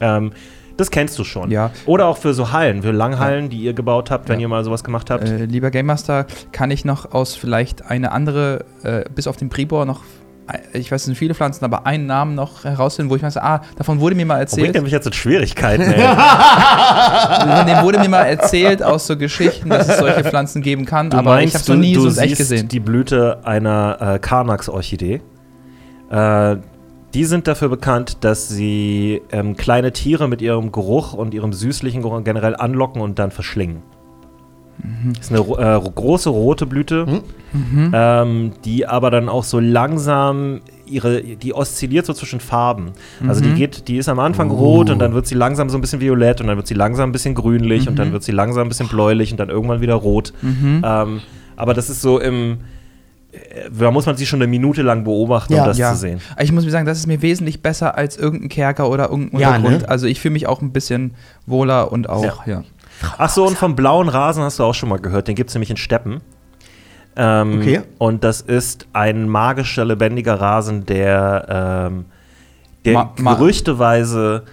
Ähm, 0.00 0.32
das 0.76 0.90
kennst 0.90 1.18
du 1.18 1.24
schon. 1.24 1.50
Ja. 1.50 1.70
Oder 1.86 2.06
auch 2.06 2.18
für 2.18 2.34
so 2.34 2.52
Hallen, 2.52 2.82
für 2.82 2.90
Langhallen, 2.90 3.48
die 3.48 3.58
ihr 3.58 3.72
gebaut 3.72 4.10
habt, 4.10 4.28
wenn 4.28 4.40
ihr 4.40 4.48
mal 4.48 4.62
sowas 4.64 4.84
gemacht 4.84 5.10
habt. 5.10 5.28
Äh, 5.28 5.46
lieber 5.46 5.70
Game 5.70 5.86
Master, 5.86 6.26
kann 6.52 6.70
ich 6.70 6.84
noch 6.84 7.12
aus 7.12 7.34
vielleicht 7.34 7.86
eine 7.90 8.12
andere, 8.12 8.64
äh, 8.82 9.04
bis 9.14 9.26
auf 9.26 9.36
den 9.36 9.48
Bribor 9.48 9.86
noch, 9.86 10.02
äh, 10.50 10.78
ich 10.78 10.92
weiß, 10.92 11.02
es 11.02 11.06
sind 11.06 11.14
viele 11.16 11.34
Pflanzen, 11.34 11.64
aber 11.64 11.86
einen 11.86 12.06
Namen 12.06 12.34
noch 12.34 12.64
herausfinden, 12.64 13.10
wo 13.10 13.16
ich 13.16 13.22
weiß, 13.22 13.38
ah, 13.38 13.62
davon 13.76 14.00
wurde 14.00 14.14
mir 14.16 14.26
mal 14.26 14.34
bringt 14.34 14.50
erzählt. 14.50 14.76
er 14.76 14.82
mich 14.82 14.92
jetzt 14.92 15.06
in 15.06 15.12
Schwierigkeiten, 15.12 15.82
ey? 15.82 16.02
Von 17.56 17.66
dem 17.66 17.82
wurde 17.82 17.98
mir 18.00 18.08
mal 18.08 18.24
erzählt 18.24 18.82
aus 18.82 19.06
so 19.06 19.16
Geschichten, 19.16 19.70
dass 19.70 19.88
es 19.88 19.98
solche 19.98 20.24
Pflanzen 20.24 20.60
geben 20.62 20.84
kann, 20.84 21.10
Du 21.10 21.16
aber 21.16 21.30
meinst, 21.30 21.54
ich 21.54 21.54
habe 21.54 21.62
es 21.62 21.68
noch 21.68 21.76
nie 21.76 21.94
du, 21.94 22.08
so 22.10 22.20
echt 22.20 22.36
gesehen. 22.36 22.68
die 22.68 22.80
Blüte 22.80 23.38
einer 23.44 24.14
äh, 24.14 24.18
Karnax-Orchidee. 24.18 25.20
Äh, 26.10 26.56
die 27.16 27.24
sind 27.24 27.48
dafür 27.48 27.68
bekannt, 27.70 28.18
dass 28.20 28.48
sie 28.48 29.22
ähm, 29.32 29.56
kleine 29.56 29.92
Tiere 29.92 30.28
mit 30.28 30.42
ihrem 30.42 30.70
Geruch 30.70 31.14
und 31.14 31.32
ihrem 31.32 31.52
süßlichen 31.54 32.02
Geruch 32.02 32.22
generell 32.24 32.54
anlocken 32.54 33.00
und 33.00 33.18
dann 33.18 33.30
verschlingen. 33.30 33.78
Mhm. 34.82 35.14
Das 35.16 35.30
ist 35.30 35.32
eine 35.32 35.40
äh, 35.76 35.80
große 35.94 36.28
rote 36.28 36.66
Blüte, 36.66 37.22
ähm, 37.94 38.52
die 38.66 38.86
aber 38.86 39.10
dann 39.10 39.30
auch 39.30 39.44
so 39.44 39.58
langsam 39.58 40.60
ihre, 40.84 41.22
die 41.22 41.54
oszilliert 41.54 42.04
so 42.04 42.12
zwischen 42.12 42.38
Farben. 42.40 42.92
Also 43.26 43.40
Mhm. 43.42 43.44
die 43.48 43.54
geht, 43.54 43.88
die 43.88 43.96
ist 43.96 44.10
am 44.10 44.18
Anfang 44.18 44.50
rot 44.50 44.90
und 44.90 44.98
dann 44.98 45.14
wird 45.14 45.26
sie 45.26 45.34
langsam 45.34 45.70
so 45.70 45.78
ein 45.78 45.80
bisschen 45.80 46.00
violett 46.02 46.42
und 46.42 46.48
dann 46.48 46.56
wird 46.58 46.66
sie 46.66 46.74
langsam 46.74 47.08
ein 47.08 47.12
bisschen 47.12 47.34
grünlich 47.34 47.88
und 47.88 47.94
Mhm. 47.94 47.96
dann 47.96 48.12
wird 48.12 48.24
sie 48.24 48.32
langsam 48.32 48.66
ein 48.66 48.68
bisschen 48.68 48.88
bläulich 48.88 49.30
und 49.32 49.40
dann 49.40 49.48
irgendwann 49.48 49.80
wieder 49.80 49.94
rot. 49.94 50.34
Ähm, 50.84 51.20
aber 51.56 51.72
das 51.72 51.88
ist 51.88 52.02
so 52.02 52.20
im, 52.20 52.58
da 53.78 53.90
muss 53.90 54.06
man 54.06 54.16
sie 54.16 54.26
schon 54.26 54.38
eine 54.40 54.46
Minute 54.48 54.82
lang 54.82 55.04
beobachten, 55.04 55.52
Ja, 55.54 55.62
um 55.62 55.68
das 55.68 55.78
ja. 55.78 55.92
zu 55.92 55.98
sehen. 55.98 56.20
Ich 56.40 56.52
muss 56.52 56.64
mir 56.64 56.70
sagen, 56.70 56.86
das 56.86 56.98
ist 56.98 57.06
mir 57.06 57.22
wesentlich 57.22 57.62
besser 57.62 57.96
als 57.96 58.16
irgendein 58.16 58.48
Kerker 58.48 58.88
oder 58.90 59.10
irgendein 59.10 59.40
Ja, 59.40 59.48
Untergrund. 59.56 59.82
ne? 59.82 59.88
Also 59.88 60.06
ich 60.06 60.20
fühle 60.20 60.32
mich 60.32 60.46
auch 60.46 60.62
ein 60.62 60.72
bisschen 60.72 61.14
wohler 61.46 61.92
und 61.92 62.08
auch, 62.08 62.46
ja. 62.46 62.62
Ach 63.18 63.28
so, 63.30 63.46
und 63.46 63.58
vom 63.58 63.76
blauen 63.76 64.08
Rasen 64.08 64.42
hast 64.42 64.58
du 64.58 64.64
auch 64.64 64.74
schon 64.74 64.88
mal 64.88 64.98
gehört. 64.98 65.28
Den 65.28 65.34
gibt 65.34 65.50
es 65.50 65.54
nämlich 65.54 65.70
in 65.70 65.76
Steppen. 65.76 66.20
Ähm, 67.16 67.58
Okay. 67.60 67.80
Und 67.98 68.24
das 68.24 68.40
ist 68.40 68.86
ein 68.92 69.28
magischer, 69.28 69.84
lebendiger 69.84 70.34
Rasen, 70.40 70.84
der, 70.86 71.88
ähm, 71.90 72.04
der 72.84 72.92
Ma- 72.94 73.12
ma- 73.18 73.34
gerüchteweise 73.34 74.44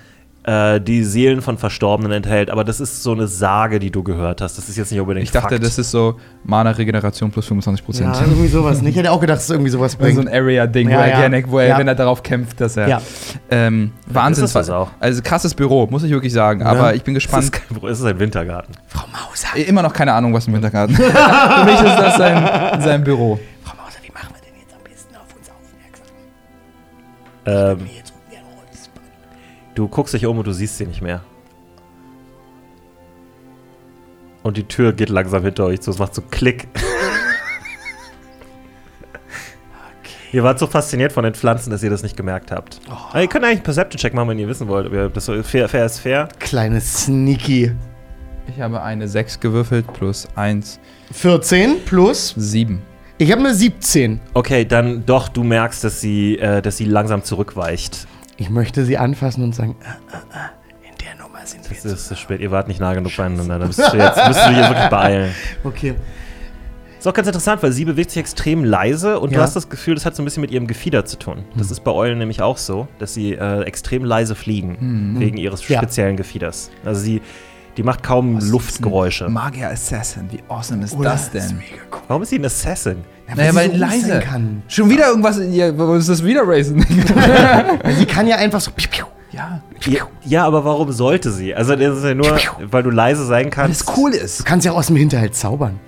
äh, 0.45 0.81
die 0.81 1.03
Seelen 1.05 1.41
von 1.41 1.57
Verstorbenen 1.57 2.11
enthält. 2.11 2.49
Aber 2.49 2.63
das 2.63 2.79
ist 2.81 3.01
so 3.01 3.13
eine 3.13 3.27
Sage, 3.27 3.79
die 3.79 3.91
du 3.91 4.03
gehört 4.03 4.41
hast. 4.41 4.57
Das 4.57 4.67
ist 4.67 4.75
jetzt 4.77 4.91
nicht 4.91 4.99
unbedingt 4.99 5.23
Ich 5.23 5.31
dachte, 5.31 5.55
Fakt. 5.55 5.63
das 5.65 5.77
ist 5.77 5.89
so 5.91 6.19
Mana-Regeneration 6.43 7.31
plus 7.31 7.45
25 7.47 7.85
Prozent. 7.85 8.13
Ja, 8.15 8.21
irgendwie 8.21 8.47
sowas. 8.49 8.81
nicht. 8.81 8.91
Ich 8.91 8.97
hätte 8.97 9.11
auch 9.11 9.21
gedacht, 9.21 9.37
dass 9.37 9.45
es 9.45 9.49
irgendwie 9.51 9.69
sowas 9.71 9.93
so 9.93 9.97
bringt. 9.99 10.19
ein 10.19 10.27
Area-Ding, 10.27 10.89
Ja, 10.89 10.97
wo, 10.97 11.01
er 11.01 11.07
ja. 11.09 11.19
gerne, 11.21 11.43
wo 11.47 11.59
er, 11.59 11.67
Ja. 11.69 11.77
wenn 11.77 11.87
er 11.87 11.95
darauf 11.95 12.23
kämpft, 12.23 12.59
dass 12.59 12.75
er. 12.75 12.87
Ja. 12.89 13.01
Ähm, 13.51 13.91
Wahnsinn. 14.07 14.43
ist 14.45 14.55
das 14.55 14.69
auch. 14.69 14.89
Also 14.99 15.21
krasses 15.21 15.53
Büro, 15.53 15.87
muss 15.89 16.03
ich 16.03 16.11
wirklich 16.11 16.33
sagen. 16.33 16.61
Aber 16.63 16.93
ich 16.93 17.03
bin 17.03 17.13
gespannt. 17.13 17.43
ist, 17.45 17.51
kein, 17.53 17.77
es 17.89 17.99
ist 17.99 18.05
ein 18.05 18.19
Wintergarten. 18.19 18.73
Frau 18.87 19.05
Mauser, 19.07 19.67
Immer 19.67 19.81
noch 19.81 19.93
keine 19.93 20.11
Ahnung, 20.13 20.33
was 20.33 20.47
im 20.47 20.53
Wintergarten. 20.53 20.95
Für 20.95 21.03
mich 21.03 21.75
ist 21.75 21.97
das 21.97 22.17
sein, 22.17 22.81
sein 22.81 23.03
Büro. 23.03 23.39
Frau 23.63 23.75
Mauser, 23.77 23.99
wie 24.01 24.11
machen 24.11 24.33
wir 24.33 24.41
denn 24.41 24.59
jetzt 24.59 24.73
am 24.73 24.83
besten 24.83 25.15
auf 25.15 25.35
uns 25.37 25.49
aufmerksam? 25.49 26.05
Ähm, 27.45 27.87
räuspern. 27.87 28.12
Du 29.75 29.87
guckst 29.87 30.13
dich 30.13 30.25
um 30.25 30.37
und 30.37 30.47
du 30.47 30.53
siehst 30.53 30.77
sie 30.77 30.85
nicht 30.85 31.01
mehr. 31.01 31.21
Und 34.43 34.57
die 34.57 34.63
Tür 34.63 34.93
geht 34.93 35.09
langsam 35.09 35.43
hinter 35.43 35.65
euch 35.65 35.81
zu. 35.81 35.91
Es 35.91 35.99
macht 35.99 36.13
so 36.13 36.21
Klick. 36.21 36.67
Ihr 40.33 40.43
wart 40.43 40.57
so 40.57 40.65
fasziniert 40.65 41.11
von 41.13 41.23
den 41.23 41.35
Pflanzen, 41.35 41.69
dass 41.69 41.83
ihr 41.83 41.91
das 41.91 42.01
nicht 42.01 42.17
gemerkt 42.17 42.51
habt. 42.51 42.81
Aber 42.89 43.21
ihr 43.21 43.27
könnt 43.27 43.45
eigentlich 43.45 43.57
einen 43.57 43.63
Perception-Check 43.63 44.15
machen, 44.15 44.29
wenn 44.29 44.39
ihr 44.39 44.47
wissen 44.47 44.67
wollt. 44.67 44.91
Das 45.15 45.25
so 45.25 45.43
fair, 45.43 45.69
fair 45.69 45.85
ist 45.85 45.99
fair. 45.99 46.27
Kleines 46.39 47.03
Sneaky. 47.03 47.71
Ich 48.47 48.59
habe 48.59 48.81
eine 48.81 49.07
6 49.07 49.39
gewürfelt 49.39 49.85
plus 49.93 50.27
1, 50.35 50.79
14 51.11 51.85
plus. 51.85 52.33
7. 52.35 52.81
Ich 53.19 53.31
habe 53.31 53.41
eine 53.41 53.53
17. 53.53 54.19
Okay, 54.33 54.65
dann 54.65 55.05
doch, 55.05 55.29
du 55.29 55.43
merkst, 55.43 55.83
dass 55.83 56.01
sie, 56.01 56.39
äh, 56.39 56.63
dass 56.63 56.77
sie 56.77 56.85
langsam 56.85 57.23
zurückweicht. 57.23 58.07
Ich 58.43 58.49
möchte 58.49 58.83
sie 58.83 58.97
anfassen 58.97 59.41
und 59.41 59.55
sagen, 59.55 59.77
In 60.83 60.97
der 61.05 61.15
Nummer 61.23 61.45
sind 61.45 61.63
wir 61.69 61.77
Es 61.77 61.85
ist 61.85 62.07
zu 62.09 62.15
spät, 62.17 62.41
ihr 62.41 62.51
wart 62.51 62.67
nicht 62.67 62.81
nah 62.81 62.93
genug 62.93 63.15
beieinander. 63.15 63.57
Da 63.57 63.65
müsstest 63.67 63.93
du 63.93 63.97
jetzt 63.97 64.17
du 64.17 64.27
dich 64.27 64.57
jetzt 64.57 64.69
wirklich 64.69 64.89
beeilen. 64.89 65.31
okay. 65.63 65.95
Ist 66.99 67.07
auch 67.07 67.13
ganz 67.13 67.27
interessant, 67.29 67.63
weil 67.63 67.71
sie 67.71 67.85
bewegt 67.85 68.11
sich 68.11 68.19
extrem 68.19 68.65
leise 68.65 69.19
und 69.21 69.31
du 69.31 69.37
Ja. 69.37 69.43
hast 69.43 69.55
das 69.55 69.69
Gefühl, 69.69 69.95
das 69.95 70.05
hat 70.05 70.15
so 70.17 70.21
ein 70.21 70.25
bisschen 70.25 70.41
mit 70.41 70.51
ihrem 70.51 70.67
Gefieder 70.67 71.05
zu 71.05 71.17
tun. 71.17 71.45
Das 71.55 71.71
ist 71.71 71.85
bei 71.85 71.91
Eulen 71.91 72.17
nämlich 72.17 72.41
auch 72.41 72.57
so, 72.57 72.89
dass 72.99 73.13
sie 73.13 73.31
äh, 73.33 73.61
extrem 73.63 74.03
leise 74.03 74.35
fliegen, 74.35 75.15
wegen 75.19 75.37
ihres 75.37 75.65
Ja. 75.69 75.77
speziellen 75.79 76.17
Gefieders. 76.17 76.69
Also 76.83 76.99
sie, 76.99 77.21
die 77.77 77.83
macht 77.83 78.03
kaum 78.03 78.39
Luftgeräusche. 78.39 79.29
Magier 79.29 79.69
Assassin, 79.69 80.27
wie 80.31 80.39
awesome 80.47 80.83
ist 80.83 80.93
Oder 80.95 81.11
das 81.11 81.31
denn? 81.31 81.61
Warum 82.07 82.23
ist 82.23 82.29
sie 82.29 82.37
ein 82.39 82.45
Assassin? 82.45 83.03
Naja, 83.35 83.51
sie 83.51 83.57
weil 83.57 83.65
so 83.67 83.71
gut 83.71 83.79
leise. 83.79 84.19
kann. 84.19 84.61
Schon 84.67 84.89
wieder 84.89 85.07
irgendwas 85.07 85.37
in 85.37 85.53
ihr, 85.53 85.77
wo 85.77 85.93
ist 85.95 86.09
das 86.09 86.23
wieder 86.23 86.41
Racing? 86.45 86.85
Weil 87.83 87.95
sie 87.95 88.05
kann 88.05 88.27
ja 88.27 88.35
einfach 88.35 88.59
so. 88.59 88.69
Piu, 88.71 88.87
piu. 88.89 89.05
ja. 89.31 89.61
Ja, 89.85 90.07
ja, 90.23 90.45
aber 90.45 90.63
warum 90.65 90.91
sollte 90.91 91.31
sie? 91.31 91.55
Also 91.55 91.75
das 91.75 91.97
ist 91.97 92.03
ja 92.03 92.13
nur, 92.13 92.37
weil 92.71 92.83
du 92.83 92.89
leise 92.89 93.25
sein 93.25 93.45
Weil 93.45 93.49
kannst. 93.51 93.81
es 93.89 93.97
cool 93.97 94.11
Du 94.11 94.17
ist. 94.17 94.45
kannst 94.45 94.65
ja 94.65 94.71
aus 94.73 94.87
dem 94.87 94.95
Hinterhalt 94.97 95.35
zaubern. 95.35 95.79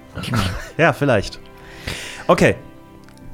Ja, 0.78 0.92
vielleicht. 0.94 1.40
Okay, 2.28 2.56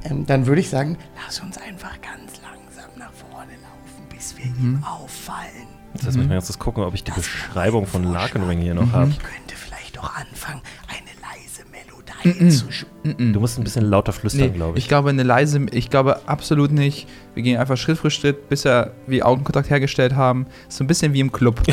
Ähm, 0.04 0.26
dann 0.26 0.46
würde 0.46 0.60
ich 0.60 0.68
sagen, 0.68 0.98
Lass 1.24 1.40
uns 1.40 1.56
einfach 1.58 1.92
ganz 2.02 2.32
langsam 2.42 2.90
nach 2.98 3.12
vorne 3.30 3.52
laufen, 3.62 4.04
bis 4.10 4.36
wir 4.36 4.44
ihm 4.46 4.82
auffallen. 4.84 5.68
Jetzt 6.02 6.06
lass 6.06 6.16
mich 6.16 6.28
mal 6.28 6.34
ganz 6.34 6.46
kurz 6.46 6.58
gucken, 6.58 6.84
ob 6.84 6.94
ich 6.94 7.04
die 7.04 7.12
Beschreibung 7.12 7.86
von 7.86 8.04
Larkenring 8.04 8.58
hier 8.60 8.74
noch 8.74 8.92
habe. 8.92 9.10
Ich 9.10 9.18
könnte 9.18 9.54
vielleicht 9.54 9.98
auch 9.98 10.10
anfangen, 10.16 10.60
eine 10.88 11.10
leise 11.22 11.62
Melodie 11.70 12.48
zu 12.50 12.70
spielen. 12.72 13.32
Du 13.32 13.40
musst 13.40 13.58
ein 13.58 13.64
bisschen 13.64 13.84
lauter 13.84 14.12
flüstern, 14.12 14.42
Nee, 14.42 14.48
glaube 14.50 14.78
ich 14.78 14.84
ich. 14.84 14.88
glaube 14.88 15.10
eine 15.10 15.22
leise, 15.22 15.66
ich 15.72 15.90
glaube 15.90 16.20
absolut 16.28 16.70
nicht. 16.72 17.08
Wir 17.34 17.42
gehen 17.42 17.58
einfach 17.58 17.76
Schritt 17.76 17.98
für 17.98 18.10
Schritt, 18.10 18.48
bis 18.48 18.64
wir 18.64 18.92
wie 19.06 19.22
Augenkontakt 19.22 19.70
hergestellt 19.70 20.14
haben. 20.14 20.46
So 20.68 20.82
ein 20.84 20.86
bisschen 20.86 21.12
wie 21.12 21.20
im 21.20 21.30
Club. 21.32 21.60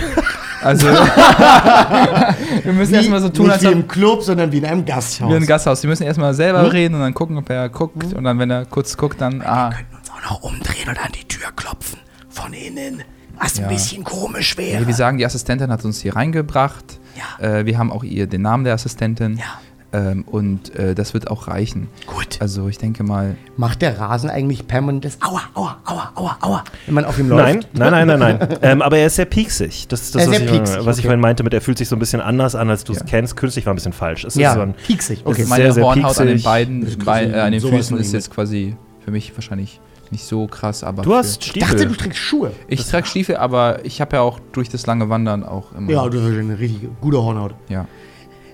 Also 0.61 0.87
wir 2.63 2.73
müssen 2.73 2.93
erstmal 2.93 3.21
so 3.21 3.29
tun, 3.29 3.45
nicht 3.45 3.53
als 3.53 3.63
wie 3.63 3.67
im 3.71 3.87
Club, 3.87 4.21
sondern 4.23 4.51
wie 4.51 4.57
in 4.57 4.65
einem 4.65 4.83
Gasthaus. 4.85 5.29
wir 5.29 5.37
ein 5.37 5.45
Gasthaus. 5.45 5.81
Wir 5.83 5.89
müssen 5.89 6.03
erstmal 6.03 6.33
selber 6.33 6.63
Hm? 6.63 6.67
reden 6.71 6.95
und 6.95 6.99
dann 7.01 7.13
gucken, 7.13 7.37
ob 7.37 7.49
er 7.49 7.69
guckt. 7.69 8.13
Und 8.13 8.25
dann, 8.25 8.39
wenn 8.39 8.49
er 8.51 8.65
kurz 8.65 8.97
guckt, 8.97 9.21
dann, 9.21 9.41
ah, 9.41 9.69
Wir 9.69 9.77
könnten 9.77 9.95
uns 9.95 10.09
auch 10.09 10.21
noch 10.29 10.43
umdrehen 10.43 10.89
und 10.89 10.97
an 10.99 11.11
die 11.13 11.25
Tür 11.29 11.47
klopfen. 11.55 11.99
Von 12.29 12.51
innen. 12.51 13.03
Was 13.39 13.57
Ja. 13.57 13.63
ein 13.63 13.69
bisschen 13.69 14.03
komisch 14.03 14.57
wäre. 14.57 14.81
nee, 14.81 14.87
wir 14.87 14.93
sagen, 14.93 15.17
die 15.17 15.25
Assistentin 15.25 15.71
hat 15.71 15.83
uns 15.85 16.01
hier 16.01 16.15
reingebracht. 16.15 16.99
Ja. 17.39 17.45
Äh, 17.59 17.65
wir 17.65 17.77
haben 17.77 17.91
auch 17.91 18.03
ihr 18.03 18.27
den 18.27 18.41
Namen 18.41 18.63
der 18.63 18.73
Assistentin. 18.73 19.37
Ja. 19.37 19.45
Ähm, 19.91 20.23
und 20.27 20.75
äh, 20.75 20.93
das 20.93 21.15
wird 21.15 21.31
auch 21.31 21.47
reichen. 21.47 21.87
Gut. 22.05 22.37
Also 22.41 22.67
ich 22.67 22.77
denke 22.77 23.03
mal, 23.03 23.35
Macht 23.57 23.81
der 23.81 23.99
Rasen 23.99 24.29
eigentlich 24.29 24.67
permanentes 24.67 25.17
Aua, 25.19 25.41
aua, 25.55 25.77
aua, 25.83 26.11
aua, 26.13 26.37
aua. 26.41 26.63
wenn 26.85 26.93
man 26.93 27.05
auf 27.05 27.17
ihm 27.17 27.27
läuft? 27.27 27.43
Nein, 27.73 27.91
nein, 27.91 28.05
nein, 28.07 28.19
nein, 28.19 28.37
nein. 28.39 28.57
ähm, 28.61 28.81
aber 28.83 28.99
er 28.99 29.07
ist 29.07 29.15
sehr 29.15 29.25
pieksig. 29.25 29.87
Das 29.87 30.01
ist 30.03 30.13
das, 30.13 30.23
ist 30.25 30.29
was, 30.29 30.39
ich, 30.41 30.51
pieksig, 30.51 30.75
was 30.85 30.97
ich 30.97 31.01
okay. 31.01 31.07
vorhin 31.07 31.19
meinte 31.21 31.43
mit, 31.43 31.55
er 31.55 31.61
fühlt 31.61 31.79
sich 31.79 31.87
so 31.89 31.95
ein 31.95 31.99
bisschen 31.99 32.21
anders 32.21 32.53
an, 32.53 32.69
als 32.69 32.83
du 32.83 32.93
es 32.93 32.99
Ja. 32.99 33.05
kennst. 33.05 33.35
Künstlich 33.35 33.65
war 33.65 33.73
ein 33.73 33.77
bisschen 33.77 33.93
falsch. 33.93 34.25
Es 34.25 34.35
Ja, 34.35 34.49
ist 34.49 34.55
so 34.57 34.61
ein, 34.61 34.73
pieksig. 34.75 35.21
es 35.21 35.25
Okay. 35.25 35.41
ist 35.41 35.49
meine 35.49 35.63
sehr, 35.63 35.73
sehr 35.73 35.83
Hornhaut 35.85 36.19
an 36.19 36.27
den 36.27 36.33
pieksig. 36.35 36.45
beiden, 36.45 36.97
bei, 37.03 37.25
äh, 37.25 37.33
an 37.39 37.51
den 37.51 37.61
Füßen 37.61 37.97
ist 37.97 38.13
jetzt 38.13 38.29
quasi 38.29 38.75
für 39.03 39.09
mich 39.09 39.33
wahrscheinlich 39.35 39.81
nicht 40.11 40.23
so 40.25 40.47
krass, 40.47 40.83
aber 40.83 41.03
Du 41.03 41.13
hast 41.13 41.45
Ich 41.45 41.53
dachte, 41.53 41.77
Stiefel. 41.79 41.87
du 41.87 41.95
trägst 41.95 42.17
Schuhe. 42.19 42.51
Ich 42.67 42.85
trage 42.85 43.05
Stiefel, 43.05 43.37
aber 43.37 43.85
ich 43.85 44.01
habe 44.01 44.15
ja 44.17 44.21
auch 44.21 44.39
durch 44.51 44.69
das 44.69 44.85
lange 44.87 45.09
Wandern 45.09 45.43
auch 45.43 45.71
immer. 45.77 45.91
Ja, 45.91 46.07
du 46.09 46.19
hast 46.21 46.27
eine 46.37 46.57
richtig 46.59 46.89
gute 47.01 47.21
Hornhaut. 47.21 47.53
ja. 47.69 47.85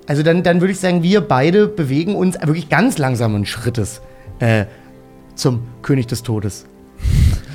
Also 0.08 0.22
dann, 0.22 0.44
dann 0.44 0.62
würde 0.62 0.72
ich 0.72 0.80
sagen, 0.80 1.02
wir 1.02 1.22
beide 1.22 1.68
bewegen 1.68 2.14
uns 2.14 2.36
wirklich 2.40 2.70
ganz 2.70 3.00
langsamen 3.00 3.48
Schrittes 3.48 4.02
äh, 4.38 4.66
zum 5.34 5.64
König 5.82 6.06
des 6.08 6.22
Todes. 6.22 6.66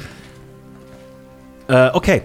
Äh, 1.69 1.91
okay. 1.93 2.23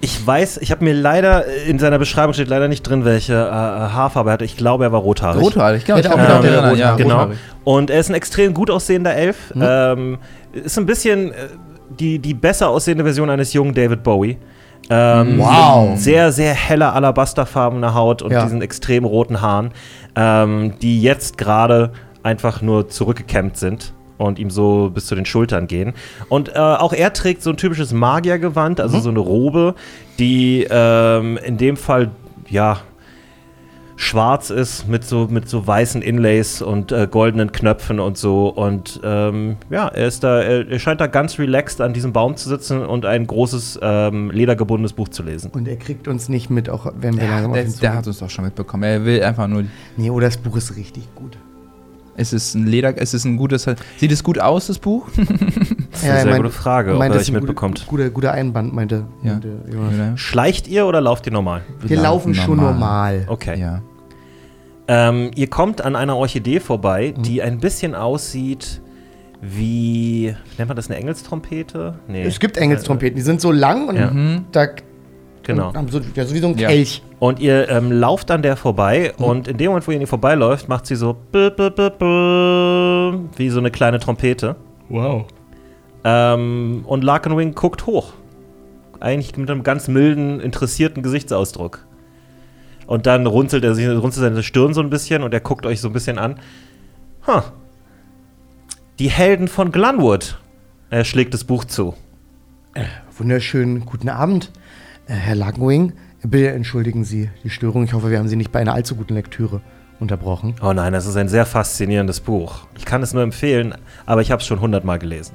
Ich 0.00 0.24
weiß, 0.24 0.58
ich 0.58 0.70
habe 0.70 0.84
mir 0.84 0.92
leider, 0.92 1.46
in 1.66 1.78
seiner 1.80 1.98
Beschreibung 1.98 2.34
steht 2.34 2.48
leider 2.48 2.68
nicht 2.68 2.82
drin, 2.82 3.04
welche 3.04 3.32
äh, 3.32 3.36
Haarfarbe 3.50 4.30
er 4.30 4.32
hatte. 4.34 4.44
Ich 4.44 4.56
glaube, 4.56 4.84
er 4.84 4.92
war 4.92 5.00
rothaarig. 5.00 5.42
Rothaarig, 5.42 5.84
genau. 5.84 5.98
Hätte 5.98 6.08
Ich 6.08 6.14
auch 6.14 6.18
gedacht, 6.20 6.44
er 6.44 6.50
erinnern, 6.52 6.76
ja, 6.78 6.90
rothaarig. 6.90 7.02
Genau. 7.02 7.14
rothaarig. 7.22 7.38
Und 7.64 7.90
er 7.90 7.98
ist 7.98 8.08
ein 8.10 8.14
extrem 8.14 8.54
gut 8.54 8.70
aussehender 8.70 9.16
Elf. 9.16 9.52
Mhm. 9.54 9.62
Ähm, 9.66 10.18
ist 10.64 10.78
ein 10.78 10.86
bisschen 10.86 11.32
äh, 11.32 11.34
die, 11.98 12.18
die 12.18 12.34
besser 12.34 12.68
aussehende 12.68 13.04
Version 13.04 13.30
eines 13.30 13.52
jungen 13.52 13.74
David 13.74 14.02
Bowie. 14.02 14.38
Ähm, 14.88 15.38
Wow. 15.38 15.90
mit 15.90 15.98
Sehr, 16.00 16.30
sehr 16.32 16.54
heller 16.54 16.94
alabasterfarbene 16.94 17.92
Haut 17.94 18.22
und 18.22 18.30
Ja. 18.32 18.44
diesen 18.44 18.62
extrem 18.62 19.04
roten 19.04 19.40
Haaren, 19.40 19.72
ähm, 20.14 20.74
die 20.80 21.02
jetzt 21.02 21.38
gerade 21.38 21.90
einfach 22.22 22.62
nur 22.62 22.88
zurückgekämmt 22.88 23.56
sind 23.56 23.92
und 24.18 24.38
ihm 24.38 24.48
so 24.50 24.90
bis 24.94 25.06
zu 25.06 25.14
den 25.16 25.26
Schultern 25.26 25.66
gehen. 25.66 25.92
Und 26.28 26.50
äh, 26.54 26.58
auch 26.58 26.92
er 26.92 27.12
trägt 27.12 27.42
so 27.42 27.50
ein 27.50 27.56
typisches 27.56 27.92
Magiergewand, 27.92 28.78
Mhm. 28.78 28.82
also 28.82 29.00
so 29.00 29.10
eine 29.10 29.18
Robe, 29.18 29.74
die 30.18 30.66
ähm, 30.70 31.36
in 31.44 31.56
dem 31.58 31.76
Fall, 31.76 32.10
ja, 32.48 32.78
schwarz 33.96 34.50
ist 34.50 34.86
mit 34.86 35.04
so, 35.04 35.26
mit 35.28 35.48
so 35.48 35.66
weißen 35.66 36.02
Inlays 36.02 36.62
und 36.62 36.92
äh, 36.92 37.08
goldenen 37.10 37.50
Knöpfen 37.50 37.98
und 37.98 38.16
so. 38.16 38.48
Und 38.48 39.00
ähm, 39.02 39.56
ja, 39.70 39.88
er 39.88 40.06
ist 40.06 40.22
da, 40.22 40.40
er, 40.40 40.78
scheint 40.78 41.00
da 41.00 41.06
ganz 41.06 41.38
relaxed 41.38 41.80
an 41.80 41.94
diesem 41.94 42.12
Baum 42.12 42.36
zu 42.36 42.48
sitzen 42.48 42.84
und 42.84 43.06
ein 43.06 43.26
großes 43.26 43.80
ähm, 43.82 44.30
ledergebundenes 44.30 44.92
Buch 44.92 45.08
zu 45.08 45.22
lesen. 45.22 45.50
Und 45.52 45.66
er 45.66 45.76
kriegt 45.76 46.08
uns 46.08 46.28
nicht 46.28 46.50
mit, 46.50 46.68
auch 46.68 46.92
wenn 46.94 47.14
wir 47.14 47.20
Der, 47.20 47.30
langsam 47.30 47.50
auf 47.52 47.56
der, 47.56 47.66
der 47.80 47.94
hat 47.94 48.06
uns 48.06 48.18
doch 48.18 48.30
schon 48.30 48.44
mitbekommen. 48.44 48.84
Er 48.84 49.04
will 49.04 49.22
einfach 49.22 49.48
nur. 49.48 49.64
Nee, 49.96 50.10
oder 50.10 50.26
das 50.26 50.36
Buch 50.36 50.56
ist 50.56 50.76
richtig 50.76 51.14
gut. 51.14 51.38
Es 52.18 52.32
ist 52.32 52.54
ein 52.54 52.66
Leder, 52.66 52.94
es 52.96 53.14
ist 53.14 53.24
ein 53.24 53.36
gutes. 53.36 53.66
Sieht 53.98 54.12
es 54.12 54.22
gut 54.22 54.38
aus, 54.38 54.68
das 54.68 54.78
Buch? 54.78 55.08
Das 55.96 56.02
ist 56.04 56.10
eine 56.10 56.22
sehr 56.32 56.36
gute 56.36 56.50
Frage, 56.50 56.92
ob 56.92 56.98
meint, 56.98 57.14
er 57.14 57.20
ein 57.20 57.32
mitbekommt. 57.32 57.86
Guter, 57.86 58.04
guter, 58.04 58.10
guter 58.10 58.32
Einband, 58.32 58.74
meinte, 58.74 59.04
Ja. 59.22 59.32
meinte 59.32 59.48
Jonas. 59.72 60.20
Schleicht 60.20 60.68
ihr 60.68 60.86
oder 60.86 61.00
lauft 61.00 61.26
ihr 61.26 61.32
normal? 61.32 61.62
Wir 61.80 61.98
laufen 62.00 62.34
schon 62.34 62.58
normal. 62.58 63.24
Okay. 63.28 63.58
Ja. 63.58 63.82
Ähm, 64.88 65.30
ihr 65.34 65.48
kommt 65.48 65.82
an 65.82 65.96
einer 65.96 66.16
Orchidee 66.16 66.60
vorbei, 66.60 67.14
Mhm. 67.16 67.22
die 67.22 67.42
ein 67.42 67.58
bisschen 67.58 67.94
aussieht 67.94 68.80
wie, 69.42 70.34
nennt 70.58 70.68
man 70.68 70.76
das 70.76 70.88
eine 70.88 70.98
Engelstrompete? 70.98 71.94
Nee. 72.08 72.22
Es 72.24 72.40
gibt 72.40 72.56
Engelstrompeten, 72.56 73.16
die 73.16 73.22
sind 73.22 73.40
so 73.40 73.52
lang 73.52 73.88
und 73.88 73.96
Ja. 73.96 74.10
da 74.52 74.66
Genau. 75.42 75.68
und 75.68 75.76
haben 75.76 75.88
so, 75.88 76.00
ja, 76.14 76.24
so 76.24 76.34
wie 76.34 76.38
so 76.40 76.48
ein 76.48 76.56
Ja. 76.58 76.68
Kelch. 76.68 77.02
Und 77.18 77.38
ihr 77.40 77.68
ähm, 77.68 77.92
lauft 77.92 78.30
an 78.30 78.42
der 78.42 78.56
vorbei 78.56 79.12
Mhm. 79.18 79.24
und 79.24 79.48
in 79.48 79.56
dem 79.58 79.68
Moment, 79.68 79.86
wo 79.86 79.90
ihr 79.92 79.96
an 79.96 80.00
ihr 80.00 80.06
vorbeiläuft, 80.08 80.68
macht 80.68 80.86
sie 80.86 80.96
so 80.96 81.16
wie 83.36 83.50
so 83.50 83.58
eine 83.58 83.70
kleine 83.70 83.98
Trompete. 83.98 84.56
Wow. 84.88 85.26
Ähm, 86.08 86.84
und 86.86 87.02
Larkenwing 87.02 87.56
guckt 87.56 87.86
hoch. 87.86 88.12
Eigentlich 89.00 89.36
mit 89.36 89.50
einem 89.50 89.64
ganz 89.64 89.88
milden, 89.88 90.38
interessierten 90.38 91.02
Gesichtsausdruck. 91.02 91.84
Und 92.86 93.06
dann 93.06 93.26
runzelt 93.26 93.64
er 93.64 93.74
sich, 93.74 93.88
runzelt 93.88 94.22
seine 94.22 94.44
Stirn 94.44 94.72
so 94.72 94.80
ein 94.80 94.88
bisschen 94.88 95.24
und 95.24 95.34
er 95.34 95.40
guckt 95.40 95.66
euch 95.66 95.80
so 95.80 95.88
ein 95.88 95.92
bisschen 95.92 96.18
an. 96.18 96.36
Huh. 97.26 97.42
Die 99.00 99.10
Helden 99.10 99.48
von 99.48 99.72
Glenwood. 99.72 100.38
Er 100.90 101.04
schlägt 101.04 101.34
das 101.34 101.42
Buch 101.42 101.64
zu. 101.64 101.94
Wunderschönen 103.18 103.84
guten 103.84 104.08
Abend, 104.08 104.52
äh, 105.08 105.12
Herr 105.12 105.34
Lagenwing. 105.34 105.94
Bitte 106.22 106.50
entschuldigen 106.50 107.02
Sie 107.02 107.30
die 107.42 107.50
Störung. 107.50 107.82
Ich 107.82 107.94
hoffe, 107.94 108.10
wir 108.10 108.18
haben 108.18 108.28
Sie 108.28 108.36
nicht 108.36 108.52
bei 108.52 108.60
einer 108.60 108.74
allzu 108.74 108.94
guten 108.94 109.14
Lektüre 109.14 109.60
unterbrochen. 109.98 110.54
Oh 110.62 110.72
nein, 110.72 110.92
das 110.92 111.06
ist 111.06 111.16
ein 111.16 111.28
sehr 111.28 111.46
faszinierendes 111.46 112.20
Buch. 112.20 112.68
Ich 112.76 112.84
kann 112.84 113.02
es 113.02 113.12
nur 113.12 113.24
empfehlen, 113.24 113.74
aber 114.04 114.20
ich 114.20 114.30
habe 114.30 114.40
es 114.40 114.46
schon 114.46 114.60
hundertmal 114.60 115.00
gelesen. 115.00 115.34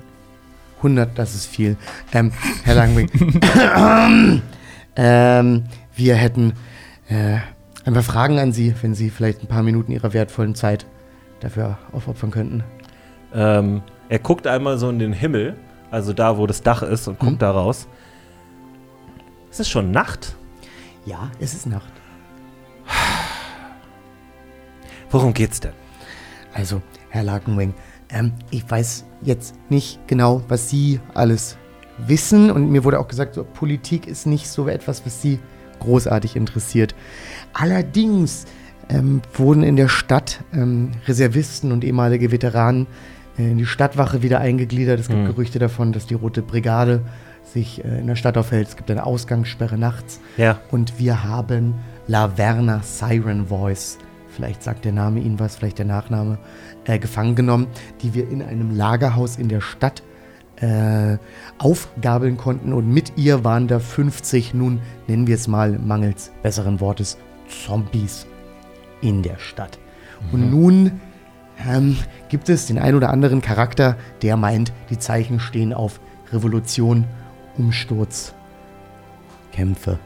100, 0.82 1.17
das 1.17 1.36
ist 1.36 1.45
viel. 1.47 1.77
Ähm, 2.13 2.32
Herr 2.63 2.75
Langwing, 2.75 3.09
ähm, 4.95 5.63
wir 5.95 6.15
hätten 6.15 6.53
äh, 7.09 7.38
ein 7.86 7.93
paar 7.93 8.03
Fragen 8.03 8.39
an 8.39 8.51
Sie, 8.51 8.73
wenn 8.82 8.93
Sie 8.95 9.09
vielleicht 9.09 9.43
ein 9.43 9.47
paar 9.47 9.63
Minuten 9.63 9.91
Ihrer 9.91 10.13
wertvollen 10.13 10.55
Zeit 10.55 10.86
dafür 11.39 11.77
aufopfern 11.91 12.32
könnten. 12.32 12.63
Ähm, 13.34 13.82
er 14.09 14.19
guckt 14.19 14.45
einmal 14.47 14.77
so 14.77 14.89
in 14.89 14.99
den 14.99 15.13
Himmel, 15.13 15.55
also 15.89 16.13
da, 16.13 16.38
wo 16.38 16.45
das 16.47 16.61
Dach 16.61 16.82
ist, 16.84 17.07
und 17.07 17.19
guckt 17.19 17.34
Mhm. 17.34 17.38
da 17.39 17.51
raus. 17.51 17.88
Es 19.49 19.59
ist 19.59 19.69
schon 19.69 19.91
Nacht. 19.91 20.36
Ja, 21.05 21.29
es 21.39 21.53
ist 21.53 21.65
Nacht. 21.65 21.91
Worum 25.09 25.34
geht's 25.34 25.59
denn? 25.59 25.73
Also, 26.53 26.82
Herr 27.09 27.23
Lakenwing, 27.23 27.73
ähm, 28.12 28.34
ich 28.49 28.70
weiß 28.70 29.05
jetzt 29.22 29.55
nicht 29.70 29.99
genau, 30.07 30.43
was 30.47 30.70
Sie 30.70 30.99
alles 31.14 31.57
wissen. 31.97 32.51
Und 32.51 32.72
mir 32.72 32.84
wurde 32.84 32.99
auch 32.99 33.07
gesagt, 33.07 33.36
so, 33.36 33.43
Politik 33.43 34.07
ist 34.07 34.26
nicht 34.26 34.47
so 34.47 34.68
etwas, 34.68 35.05
was 35.05 35.22
Sie 35.22 35.39
großartig 35.80 36.36
interessiert. 36.36 36.95
Allerdings 37.53 38.45
ähm, 38.89 39.22
wurden 39.34 39.64
in 39.64 39.76
der 39.76 39.88
Stadt 39.88 40.43
ähm, 40.53 40.91
Reservisten 41.07 41.72
und 41.72 41.84
ehemalige 41.84 42.32
Veteranen 42.32 42.88
äh, 43.38 43.51
in 43.51 43.57
die 43.57 43.66
Stadtwache 43.66 44.22
wieder 44.22 44.39
eingegliedert. 44.39 44.99
Es 44.99 45.07
gibt 45.07 45.22
Mhm. 45.22 45.28
Gerüchte 45.28 45.59
davon, 45.59 45.91
dass 45.91 46.05
die 46.05 46.14
Rote 46.16 46.41
Brigade 46.41 47.01
sich 47.43 47.84
äh, 47.84 47.99
in 47.99 48.07
der 48.07 48.16
Stadt 48.16 48.38
aufhält. 48.38 48.68
Es 48.68 48.76
gibt 48.78 48.91
eine 48.91 49.05
Ausgangssperre 49.05 49.78
nachts. 49.78 50.20
Ja. 50.38 50.59
Und 50.72 50.99
wir 50.99 51.24
haben 51.24 51.76
Laverna 52.07 52.82
Siren 52.84 53.47
Voice, 53.47 53.97
vielleicht 54.32 54.63
sagt 54.63 54.86
der 54.86 54.91
Name 54.91 55.19
Ihnen 55.19 55.39
was, 55.39 55.55
vielleicht 55.55 55.77
der 55.77 55.86
Nachname, 55.86 56.38
äh, 56.86 56.99
gefangen 56.99 57.36
genommen, 57.36 57.67
die 58.01 58.13
wir 58.13 58.29
in 58.29 58.41
einem 58.41 58.75
Lagerhaus 58.75 59.38
in 59.38 59.49
der 59.49 59.61
Stadt 59.61 60.03
äh, 60.57 61.17
aufgabeln 61.57 62.38
konnten. 62.38 62.73
Und 62.73 62.88
mit 62.88 63.17
ihr 63.17 63.43
waren 63.43 63.67
da 63.67 63.79
50, 63.79 64.53
nun 64.53 64.82
nennen 65.07 65.27
wir 65.27 65.36
es 65.36 65.47
mal 65.47 65.77
mangels 65.79 66.32
besseren 66.43 66.79
Wortes, 66.79 67.17
Zombies 67.47 68.27
in 69.01 69.23
der 69.23 69.38
Stadt. 69.38 69.79
Und 70.32 70.51
nun 70.51 71.01
ähm, 71.67 71.97
gibt 72.29 72.49
es 72.49 72.67
den 72.67 72.79
ein 72.79 72.95
oder 72.95 73.09
anderen 73.09 73.41
Charakter, 73.41 73.97
der 74.21 74.38
meint, 74.38 74.71
die 74.89 74.99
Zeichen 74.99 75.39
stehen 75.39 75.73
auf 75.73 75.99
Revolution, 76.32 77.05
Umsturz, 77.57 78.34
Kämpfe. 79.51 79.99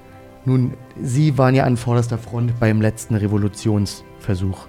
Nun, 0.46 0.74
Sie 1.02 1.38
waren 1.38 1.56
ja 1.56 1.64
an 1.64 1.78
vorderster 1.78 2.18
Front 2.18 2.60
beim 2.60 2.82
letzten 2.82 3.16
Revolutionsversuch. 4.30 4.68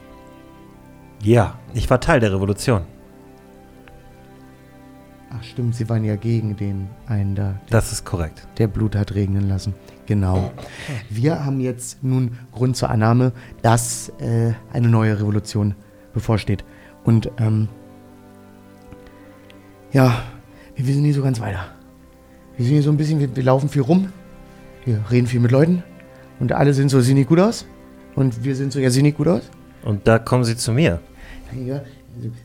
Ja, 1.22 1.58
ich 1.74 1.88
war 1.88 2.00
Teil 2.00 2.20
der 2.20 2.32
Revolution. 2.32 2.82
Ach 5.30 5.42
stimmt, 5.42 5.74
Sie 5.74 5.88
waren 5.88 6.04
ja 6.04 6.16
gegen 6.16 6.56
den 6.56 6.88
einen 7.06 7.34
da, 7.34 7.56
Das 7.68 7.90
ist 7.92 8.04
korrekt. 8.04 8.46
der 8.58 8.68
Blut 8.68 8.94
hat 8.94 9.14
regnen 9.14 9.48
lassen. 9.48 9.74
Genau. 10.06 10.52
Wir 11.10 11.44
haben 11.44 11.60
jetzt 11.60 12.02
nun 12.04 12.38
Grund 12.52 12.76
zur 12.76 12.90
Annahme, 12.90 13.32
dass 13.62 14.10
äh, 14.20 14.52
eine 14.72 14.88
neue 14.88 15.18
Revolution 15.18 15.74
bevorsteht. 16.14 16.64
Und 17.04 17.30
ähm, 17.38 17.68
ja, 19.92 20.22
wir 20.76 20.86
wissen 20.86 21.02
nicht 21.02 21.16
so 21.16 21.22
ganz 21.22 21.40
weiter. 21.40 21.66
Wir 22.56 22.64
sind 22.64 22.74
hier 22.74 22.82
so 22.82 22.90
ein 22.90 22.96
bisschen, 22.96 23.18
wir, 23.18 23.34
wir 23.34 23.42
laufen 23.42 23.68
viel 23.68 23.82
rum. 23.82 24.12
wir 24.84 25.02
reden 25.10 25.26
viel 25.26 25.40
mit 25.40 25.50
Leuten 25.50 25.82
und 26.38 26.52
alle 26.52 26.72
sind 26.72 26.88
so, 26.88 27.00
sieht 27.00 27.16
nicht 27.16 27.28
gut 27.28 27.40
aus. 27.40 27.66
Und 28.16 28.42
wir 28.44 28.56
sind 28.56 28.72
so, 28.72 28.80
ja, 28.80 28.90
sieht 28.90 29.02
nicht 29.02 29.18
gut 29.18 29.28
aus. 29.28 29.42
Und 29.84 30.08
da 30.08 30.18
kommen 30.18 30.42
sie 30.42 30.56
zu 30.56 30.72
mir. 30.72 31.00
Ja, 31.66 31.82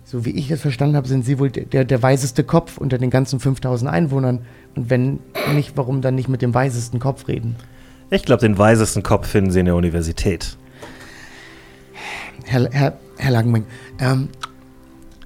so 0.03 0.26
wie 0.26 0.32
ich 0.32 0.49
das 0.49 0.61
verstanden 0.61 0.95
habe, 0.95 1.07
sind 1.07 1.26
Sie 1.26 1.39
wohl 1.39 1.49
der, 1.49 1.86
der, 1.86 2.03
weiseste 2.03 2.43
Kopf 2.43 2.78
unter 2.78 2.97
den 2.97 3.09
ganzen 3.09 3.39
5000 3.39 3.89
Einwohnern. 3.89 4.39
Und 4.76 4.89
wenn 4.89 5.19
nicht, 5.55 5.76
warum 5.76 6.01
dann 6.01 6.15
nicht 6.15 6.30
mit 6.30 6.41
dem 6.41 6.53
weisesten 6.53 6.99
Kopf 6.99 7.28
reden? 7.28 7.55
Ich 8.09 8.24
glaube, 8.24 8.41
den 8.41 8.57
weisesten 8.57 9.01
Kopf 9.01 9.28
finden 9.28 9.51
sie 9.51 9.61
in 9.61 9.65
der 9.65 9.76
Universität. 9.76 10.57
Herr, 12.43 12.69
Herr, 12.72 12.97
Herr 13.17 13.32
Langenming, 13.32 13.65
ähm, 13.99 14.28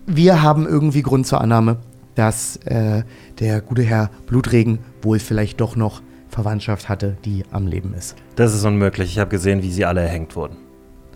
wir 0.06 0.44
haben 0.44 0.68
irgendwie 0.68 1.02
Grund 1.02 1.26
zur 1.26 1.42
Annahme, 1.42 1.78
dass 2.14 2.58
äh, 2.58 3.04
der 3.40 3.62
gute 3.62 3.82
Herr 3.82 4.12
Blutregen 4.28 4.80
wohl 5.02 5.18
vielleicht 5.18 5.60
doch 5.60 5.76
noch 5.76 6.02
Verwandtschaft 6.36 6.90
hatte, 6.90 7.16
die 7.24 7.46
am 7.52 7.66
Leben 7.66 7.94
ist. 7.94 8.18
Das 8.36 8.54
ist 8.54 8.66
unmöglich. 8.66 9.10
Ich 9.10 9.20
habe 9.20 9.30
gesehen, 9.30 9.64
wie 9.64 9.72
sie 9.72 9.86
alle 9.86 10.02
erhängt 10.02 10.36
wurden. 10.36 10.58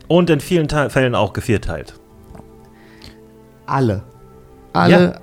Und 0.08 0.30
in 0.30 0.40
vielen 0.40 0.70
Te 0.70 0.90
Fällen 0.90 1.14
auch 1.14 1.34
gevierteilt. 1.34 2.00
Alle. 3.66 4.04
Alle, 4.72 5.20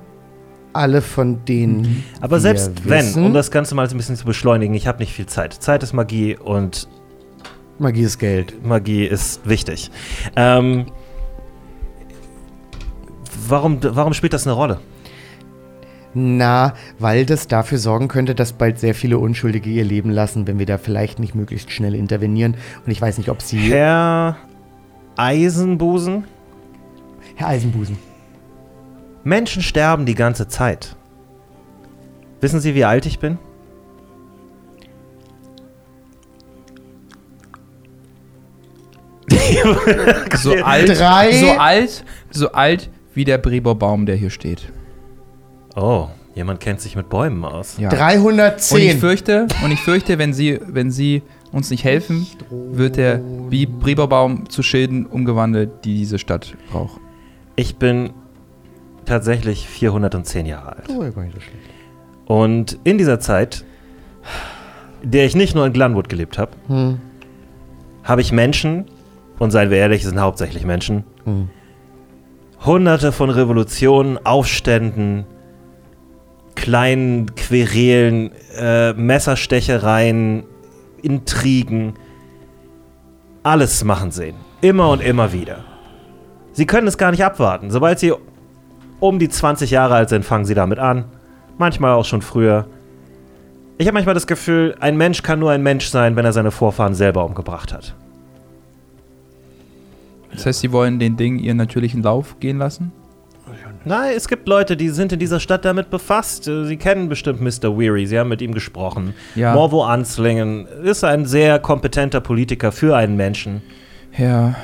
alle 0.71 1.01
von 1.01 1.43
denen. 1.45 2.03
Aber 2.21 2.35
wir 2.35 2.41
selbst 2.41 2.87
wenn, 2.87 3.07
wissen, 3.07 3.25
um 3.25 3.33
das 3.33 3.49
Ganze 3.49 3.73
mal 3.73 3.89
so 3.89 3.95
ein 3.95 3.97
bisschen 3.97 4.15
zu 4.15 4.25
beschleunigen, 4.25 4.75
ich 4.75 4.85
habe 4.87 4.99
nicht 4.99 5.13
viel 5.13 5.25
Zeit. 5.25 5.53
Zeit 5.53 5.81
ist 5.81 5.93
Magie 5.93 6.37
und 6.37 6.87
Magie 7.79 8.03
ist 8.03 8.19
Geld. 8.19 8.63
Magie 8.63 9.05
ist 9.05 9.47
wichtig. 9.49 9.89
Ähm, 10.35 10.85
warum, 13.47 13.79
warum 13.81 14.13
spielt 14.13 14.33
das 14.33 14.45
eine 14.45 14.53
Rolle? 14.53 14.79
Na, 16.19 16.73
weil 16.97 17.27
das 17.27 17.47
dafür 17.47 17.77
sorgen 17.77 18.07
könnte, 18.07 18.33
dass 18.33 18.51
bald 18.53 18.79
sehr 18.79 18.95
viele 18.95 19.19
Unschuldige 19.19 19.69
ihr 19.69 19.83
Leben 19.83 20.09
lassen, 20.09 20.47
wenn 20.47 20.57
wir 20.57 20.65
da 20.65 20.79
vielleicht 20.79 21.19
nicht 21.19 21.35
möglichst 21.35 21.71
schnell 21.71 21.93
intervenieren. 21.93 22.55
Und 22.83 22.91
ich 22.91 22.99
weiß 22.99 23.19
nicht, 23.19 23.29
ob 23.29 23.39
Sie. 23.43 23.59
Herr 23.71 24.35
Eisenbusen, 25.15 26.23
Herr 27.35 27.49
Eisenbusen. 27.49 27.99
Menschen 29.23 29.61
sterben 29.61 30.07
die 30.07 30.15
ganze 30.15 30.47
Zeit. 30.47 30.95
Wissen 32.41 32.61
Sie, 32.61 32.73
wie 32.73 32.85
alt 32.85 33.05
ich 33.05 33.19
bin? 33.19 33.37
So 40.35 40.53
alt, 40.63 40.89
Drei- 40.89 41.31
so 41.33 41.51
alt, 41.51 42.03
so 42.31 42.51
alt 42.51 42.89
wie 43.13 43.25
der 43.25 43.37
Breberbaum, 43.37 44.05
der 44.05 44.15
hier 44.15 44.29
steht. 44.29 44.71
Oh, 45.79 46.07
jemand 46.35 46.59
kennt 46.59 46.81
sich 46.81 46.95
mit 46.95 47.07
Bäumen 47.09 47.45
aus. 47.45 47.77
Ja. 47.77 47.89
Und 47.89 47.93
ich 47.93 47.99
310. 47.99 48.99
fürchte, 48.99 49.47
und 49.63 49.71
ich 49.71 49.79
fürchte, 49.79 50.17
wenn 50.17 50.33
Sie, 50.33 50.59
wenn 50.65 50.89
Sie 50.91 51.21
uns 51.51 51.69
nicht 51.69 51.83
helfen, 51.83 52.25
wird 52.49 52.97
der 52.97 53.17
Bi- 53.49 53.67
Breberbaum 53.67 54.49
zu 54.49 54.63
Schilden 54.63 55.05
umgewandelt, 55.05 55.69
die 55.85 55.95
diese 55.97 56.17
Stadt 56.19 56.55
braucht. 56.71 56.99
Ich 57.55 57.77
bin 57.77 58.09
tatsächlich 59.05 59.67
410 59.69 60.45
Jahre 60.47 60.77
alt. 60.77 60.85
Oh, 60.89 61.03
ja, 61.03 61.09
gar 61.11 61.21
nicht 61.23 61.35
so 61.35 61.39
schlecht. 61.41 61.57
Und 62.25 62.77
in 62.83 62.97
dieser 62.97 63.19
Zeit, 63.19 63.63
in 65.03 65.11
der 65.11 65.25
ich 65.25 65.35
nicht 65.35 65.55
nur 65.55 65.65
in 65.65 65.73
Glenwood 65.73 66.09
gelebt 66.09 66.37
habe, 66.37 66.51
Hm. 66.67 66.99
habe 68.03 68.21
ich 68.21 68.31
Menschen, 68.31 68.85
und 69.39 69.51
seien 69.51 69.69
wir 69.69 69.77
ehrlich, 69.77 70.01
es 70.03 70.09
sind 70.09 70.19
hauptsächlich 70.19 70.65
Menschen, 70.65 71.03
Hm. 71.23 71.49
hunderte 72.65 73.11
von 73.11 73.29
Revolutionen, 73.29 74.17
Aufständen, 74.25 75.25
kleinen 76.57 77.35
Querelen, 77.35 78.31
äh, 78.57 78.91
Messerstechereien, 78.93 80.43
Intrigen, 81.01 81.93
alles 83.43 83.83
machen 83.83 84.11
sehen. 84.11 84.35
Immer 84.61 84.89
und 84.89 85.01
immer 85.01 85.31
wieder. 85.31 85.63
Sie 86.51 86.65
können 86.65 86.87
es 86.87 86.97
gar 86.97 87.11
nicht 87.11 87.23
abwarten. 87.23 87.69
Sobald 87.69 87.99
sie 87.99 88.11
um 88.99 89.19
die 89.19 89.29
20 89.29 89.69
Jahre 89.69 89.93
alt 89.93 90.09
sind, 90.09 90.25
fangen 90.25 90.45
sie 90.45 90.55
damit 90.55 90.79
an. 90.79 91.05
Manchmal 91.59 91.93
auch 91.93 92.05
schon 92.05 92.23
früher. 92.23 92.67
Ich 93.77 93.85
habe 93.85 93.93
manchmal 93.93 94.15
das 94.15 94.25
Gefühl, 94.25 94.75
ein 94.79 94.97
Mensch 94.97 95.21
kann 95.21 95.37
nur 95.37 95.51
ein 95.51 95.61
Mensch 95.61 95.87
sein, 95.87 96.15
wenn 96.15 96.25
er 96.25 96.33
seine 96.33 96.49
Vorfahren 96.49 96.95
selber 96.95 97.23
umgebracht 97.23 97.71
hat. 97.71 97.95
Das 100.31 100.47
heißt, 100.47 100.59
Sie 100.61 100.71
wollen 100.71 100.97
den 100.97 101.15
Ding 101.15 101.37
ihren 101.37 101.57
natürlichen 101.57 102.01
Lauf 102.01 102.39
gehen 102.39 102.57
lassen? 102.57 102.91
Nein, 103.87 104.13
es 104.15 104.27
gibt 104.27 104.47
Leute, 104.47 104.75
die 104.77 104.89
sind 104.89 105.13
in 105.13 105.19
dieser 105.19 105.39
Stadt 105.39 105.65
damit 105.65 105.89
befasst. 105.89 106.47
Äh, 106.47 106.65
Sie 106.65 106.77
kennen 106.77 107.09
bestimmt 107.09 107.41
Mr. 107.41 107.77
Weary, 107.77 108.05
Sie 108.05 108.19
haben 108.19 108.29
mit 108.29 108.41
ihm 108.41 108.53
gesprochen. 108.53 109.13
Ja. 109.35 109.53
Morvo 109.53 109.83
Anslingen 109.83 110.67
ist 110.83 111.03
ein 111.03 111.25
sehr 111.25 111.59
kompetenter 111.59 112.19
Politiker 112.21 112.71
für 112.71 112.95
einen 112.95 113.15
Menschen. 113.15 113.61
Ja. 114.17 114.55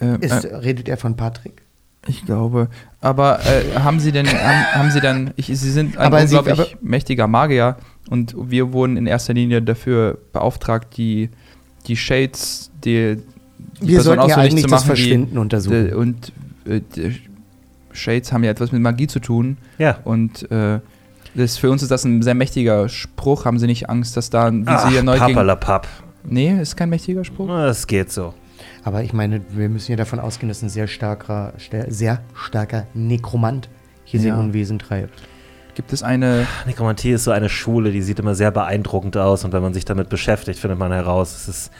Äh, 0.00 0.16
Ist, 0.24 0.44
äh, 0.44 0.56
redet 0.56 0.88
er 0.88 0.96
von 0.96 1.16
Patrick? 1.16 1.62
ich 2.08 2.24
glaube. 2.26 2.68
Aber 3.00 3.38
äh, 3.46 3.78
haben 3.78 4.00
Sie 4.00 4.10
denn, 4.10 4.26
haben, 4.26 4.74
haben 4.74 4.90
Sie 4.90 5.00
dann, 5.00 5.30
ich, 5.36 5.46
Sie 5.46 5.54
sind 5.70 5.96
ein 5.96 6.06
Aber 6.06 6.26
Sie- 6.26 6.36
unglaublich 6.36 6.76
mächtiger 6.82 7.28
Magier 7.28 7.76
und 8.10 8.34
wir 8.36 8.72
wurden 8.72 8.96
in 8.96 9.06
erster 9.06 9.34
Linie 9.34 9.62
dafür 9.62 10.18
beauftragt, 10.32 10.96
die, 10.96 11.30
die 11.86 11.96
Shades, 11.96 12.72
die, 12.84 13.18
die 13.80 13.86
Wir 13.88 14.00
sollten 14.00 14.28
ja 14.28 14.36
eigentlich 14.36 14.64
zu 14.64 14.68
das 14.70 14.80
machen, 14.84 14.94
die- 14.96 15.00
Verschwinden 15.02 15.38
untersuchen. 15.38 15.90
Äh, 15.90 15.94
und 15.94 16.32
äh, 16.66 16.80
die 16.96 17.20
Shades 17.92 18.32
haben 18.32 18.44
ja 18.44 18.50
etwas 18.50 18.72
mit 18.72 18.80
Magie 18.82 19.06
zu 19.06 19.20
tun. 19.20 19.56
Ja. 19.78 19.98
Und 20.04 20.50
äh, 20.50 20.80
das, 21.34 21.56
für 21.56 21.70
uns 21.70 21.82
ist 21.82 21.90
das 21.90 22.04
ein 22.04 22.22
sehr 22.22 22.34
mächtiger 22.34 22.88
Spruch. 22.88 23.44
Haben 23.44 23.58
Sie 23.58 23.66
nicht 23.66 23.88
Angst, 23.88 24.16
dass 24.16 24.30
da, 24.30 24.52
wie 24.52 24.62
Ach, 24.66 24.88
Sie 24.88 24.94
ja 24.96 25.02
neu. 25.02 25.18
Papperlapapp. 25.18 25.86
Nee, 26.24 26.60
ist 26.60 26.76
kein 26.76 26.90
mächtiger 26.90 27.24
Spruch. 27.24 27.48
Das 27.48 27.86
geht 27.86 28.12
so. 28.12 28.34
Aber 28.84 29.02
ich 29.02 29.12
meine, 29.12 29.40
wir 29.50 29.68
müssen 29.68 29.92
ja 29.92 29.96
davon 29.96 30.18
ausgehen, 30.20 30.48
dass 30.48 30.62
ein 30.62 30.68
sehr 30.68 30.86
starker, 30.88 31.52
sehr 31.88 32.20
starker 32.34 32.86
Nekromant 32.94 33.68
hier 34.04 34.20
Ja. 34.20 34.34
sein 34.36 34.44
Unwesen 34.46 34.78
treibt. 34.78 35.22
Gibt 35.74 35.92
es 35.92 36.02
eine... 36.02 36.46
Nekromantie 36.66 37.12
ist 37.12 37.24
so 37.24 37.30
eine 37.30 37.48
Schule, 37.48 37.92
die 37.92 38.02
sieht 38.02 38.18
immer 38.18 38.34
sehr 38.34 38.50
beeindruckend 38.50 39.16
aus 39.16 39.44
und 39.44 39.52
wenn 39.52 39.62
man 39.62 39.72
sich 39.72 39.84
damit 39.84 40.08
beschäftigt, 40.10 40.58
findet 40.58 40.78
man 40.78 40.92
heraus, 40.92 41.34
es, 41.34 41.48
ist, 41.48 41.70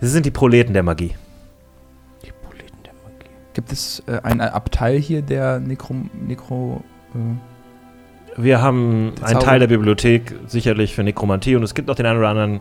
es 0.00 0.12
sind 0.12 0.24
die 0.26 0.30
Proleten 0.30 0.74
der 0.74 0.84
Magie. 0.84 1.12
Gibt 3.54 3.72
es 3.72 4.02
äh, 4.06 4.18
ein 4.22 4.40
Abteil 4.40 4.98
hier 4.98 5.22
der 5.22 5.60
Nekro... 5.60 5.94
Nekro 6.26 6.82
äh, 7.14 8.42
Wir 8.42 8.62
haben 8.62 9.12
einen 9.22 9.40
Teil 9.40 9.60
der 9.60 9.66
Bibliothek 9.66 10.34
sicherlich 10.46 10.94
für 10.94 11.02
Nekromantie 11.02 11.56
und 11.56 11.62
es 11.62 11.74
gibt 11.74 11.88
noch 11.88 11.94
den 11.94 12.06
einen 12.06 12.18
oder 12.18 12.28
anderen, 12.30 12.60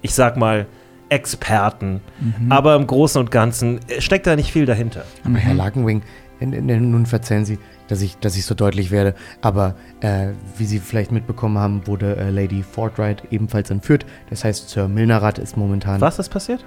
ich 0.00 0.14
sag 0.14 0.36
mal, 0.36 0.66
Experten. 1.08 2.00
mhm. 2.20 2.50
Aber 2.50 2.74
im 2.74 2.86
Großen 2.86 3.20
und 3.20 3.30
Ganzen 3.30 3.80
steckt 3.98 4.26
da 4.26 4.34
nicht 4.34 4.50
viel 4.50 4.66
dahinter. 4.66 5.04
Aber 5.24 5.36
Herr 5.38 5.54
Mhm. 5.54 6.02
N- 6.40 6.90
nun 6.90 7.06
verzeihen 7.06 7.44
Sie, 7.44 7.58
dass 7.86 8.02
ich, 8.02 8.16
dass 8.18 8.36
ich 8.36 8.44
so 8.46 8.56
deutlich 8.56 8.90
werde, 8.90 9.14
aber 9.42 9.76
äh, 10.00 10.30
wie 10.56 10.64
Sie 10.64 10.80
vielleicht 10.80 11.12
mitbekommen 11.12 11.56
haben, 11.58 11.86
wurde 11.86 12.16
äh, 12.16 12.30
Lady 12.30 12.64
Fortright 12.64 13.22
ebenfalls 13.30 13.70
entführt. 13.70 14.04
Das 14.28 14.42
heißt, 14.42 14.68
Sir 14.70 14.88
Milnerat 14.88 15.38
ist 15.38 15.56
momentan. 15.56 16.00
Was 16.00 16.18
ist 16.18 16.30
passiert? 16.30 16.64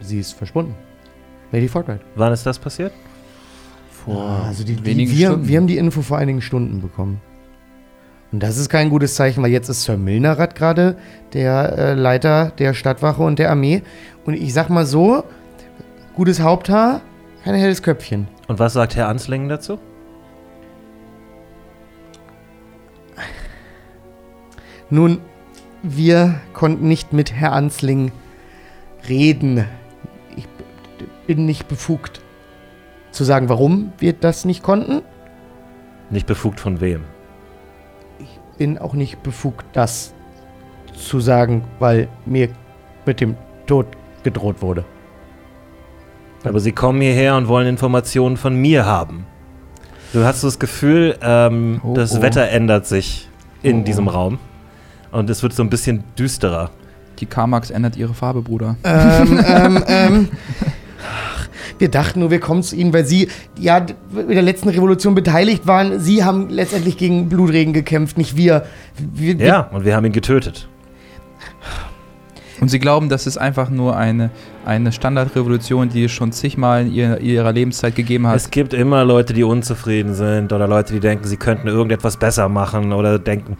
Sie 0.00 0.18
ist 0.18 0.32
verschwunden. 0.32 0.74
Lady 1.52 1.68
Fortright. 1.68 2.00
Wann 2.14 2.32
ist 2.32 2.46
das 2.46 2.58
passiert? 2.58 2.92
vor 4.04 4.42
also 4.46 4.64
die, 4.64 4.76
die, 4.76 4.84
wenigen 4.84 5.10
wir, 5.10 5.28
Stunden. 5.28 5.48
wir 5.48 5.56
haben 5.56 5.66
die 5.66 5.78
Info 5.78 6.02
vor 6.02 6.18
einigen 6.18 6.42
Stunden 6.42 6.80
bekommen. 6.80 7.20
Und 8.32 8.42
das 8.42 8.58
ist 8.58 8.68
kein 8.68 8.90
gutes 8.90 9.16
Zeichen, 9.16 9.42
weil 9.42 9.50
jetzt 9.50 9.68
ist 9.68 9.82
Sir 9.82 9.96
Milnerat 9.96 10.54
gerade 10.54 10.96
der 11.32 11.76
äh, 11.76 11.94
Leiter 11.94 12.52
der 12.58 12.74
Stadtwache 12.74 13.22
und 13.22 13.38
der 13.38 13.50
Armee. 13.50 13.82
Und 14.24 14.34
ich 14.34 14.54
sag 14.54 14.68
mal 14.70 14.86
so, 14.86 15.24
gutes 16.14 16.40
Haupthaar, 16.40 17.00
kein 17.44 17.54
helles 17.54 17.82
Köpfchen. 17.82 18.28
Und 18.46 18.58
was 18.58 18.74
sagt 18.74 18.94
Herr 18.94 19.08
Anslingen 19.08 19.48
dazu? 19.48 19.78
Nun, 24.90 25.20
wir 25.82 26.40
konnten 26.52 26.88
nicht 26.88 27.12
mit 27.12 27.32
Herr 27.32 27.52
Ansling 27.52 28.12
reden. 29.08 29.64
Ich 31.30 31.36
bin 31.36 31.46
nicht 31.46 31.68
befugt 31.68 32.20
zu 33.12 33.22
sagen, 33.22 33.48
warum 33.48 33.92
wir 33.98 34.14
das 34.14 34.44
nicht 34.44 34.64
konnten. 34.64 35.00
Nicht 36.10 36.26
befugt 36.26 36.58
von 36.58 36.80
wem? 36.80 37.04
Bin 38.58 38.78
auch 38.78 38.94
nicht 38.94 39.22
befugt, 39.22 39.64
das 39.72 40.12
zu 40.92 41.20
sagen, 41.20 41.62
weil 41.78 42.08
mir 42.26 42.48
mit 43.06 43.20
dem 43.20 43.36
Tod 43.68 43.86
gedroht 44.24 44.60
wurde. 44.60 44.84
Aber 46.42 46.58
Sie 46.58 46.72
kommen 46.72 47.00
hierher 47.00 47.36
und 47.36 47.46
wollen 47.46 47.68
Informationen 47.68 48.36
von 48.36 48.56
mir 48.56 48.84
haben. 48.84 49.24
Du 50.12 50.24
hast 50.24 50.42
das 50.42 50.58
Gefühl, 50.58 51.16
ähm, 51.22 51.80
Oh, 51.84 51.94
das 51.94 52.18
oh. 52.18 52.22
Wetter 52.22 52.48
ändert 52.48 52.86
sich 52.86 53.28
in 53.62 53.82
Oh, 53.82 53.84
diesem 53.84 54.08
oh. 54.08 54.10
Raum. 54.10 54.38
Und 55.12 55.30
es 55.30 55.44
wird 55.44 55.52
so 55.52 55.62
ein 55.62 55.70
bisschen 55.70 56.02
düsterer. 56.18 56.70
Die 57.20 57.26
Karmax 57.26 57.70
ändert 57.70 57.96
ihre 57.96 58.14
Farbe, 58.14 58.42
Bruder. 58.42 58.74
ähm, 58.82 59.40
ähm, 59.46 59.84
ähm. 59.86 60.28
Ach, 61.02 61.48
Wir 61.78 61.88
dachten 61.88 62.20
nur, 62.20 62.30
wir 62.30 62.40
kommen 62.40 62.62
zu 62.62 62.76
Ihnen, 62.76 62.92
weil 62.92 63.04
Sie 63.06 63.28
ja 63.58 63.84
mit 64.12 64.30
der 64.30 64.42
letzten 64.42 64.68
Revolution 64.68 65.14
beteiligt 65.14 65.66
waren. 65.66 65.98
Sie 66.00 66.24
haben 66.24 66.48
letztendlich 66.50 66.96
gegen 66.98 67.28
Blutregen 67.28 67.72
gekämpft, 67.72 68.18
nicht 68.18 68.36
wir. 68.36 68.64
wir 68.98 69.38
wir- 69.38 69.46
Ja, 69.46 69.60
und 69.72 69.84
wir 69.84 69.96
haben 69.96 70.04
ihn 70.06 70.12
getötet. 70.12 70.68
Und 72.60 72.68
sie 72.68 72.78
glauben, 72.78 73.08
das 73.08 73.26
ist 73.26 73.38
einfach 73.38 73.70
nur 73.70 73.96
eine, 73.96 74.28
eine 74.66 74.92
Standardrevolution, 74.92 75.88
die 75.88 76.04
es 76.04 76.12
schon 76.12 76.30
zigmal 76.32 76.82
in 76.86 76.92
ihrer, 76.92 77.20
ihrer 77.20 77.52
Lebenszeit 77.52 77.96
gegeben 77.96 78.26
hat. 78.26 78.36
Es 78.36 78.50
gibt 78.50 78.74
immer 78.74 79.02
Leute, 79.04 79.32
die 79.32 79.44
unzufrieden 79.44 80.12
sind 80.14 80.52
oder 80.52 80.68
Leute, 80.68 80.92
die 80.92 81.00
denken, 81.00 81.26
sie 81.26 81.38
könnten 81.38 81.68
irgendetwas 81.68 82.18
besser 82.18 82.50
machen 82.50 82.92
oder 82.92 83.18
denken, 83.18 83.56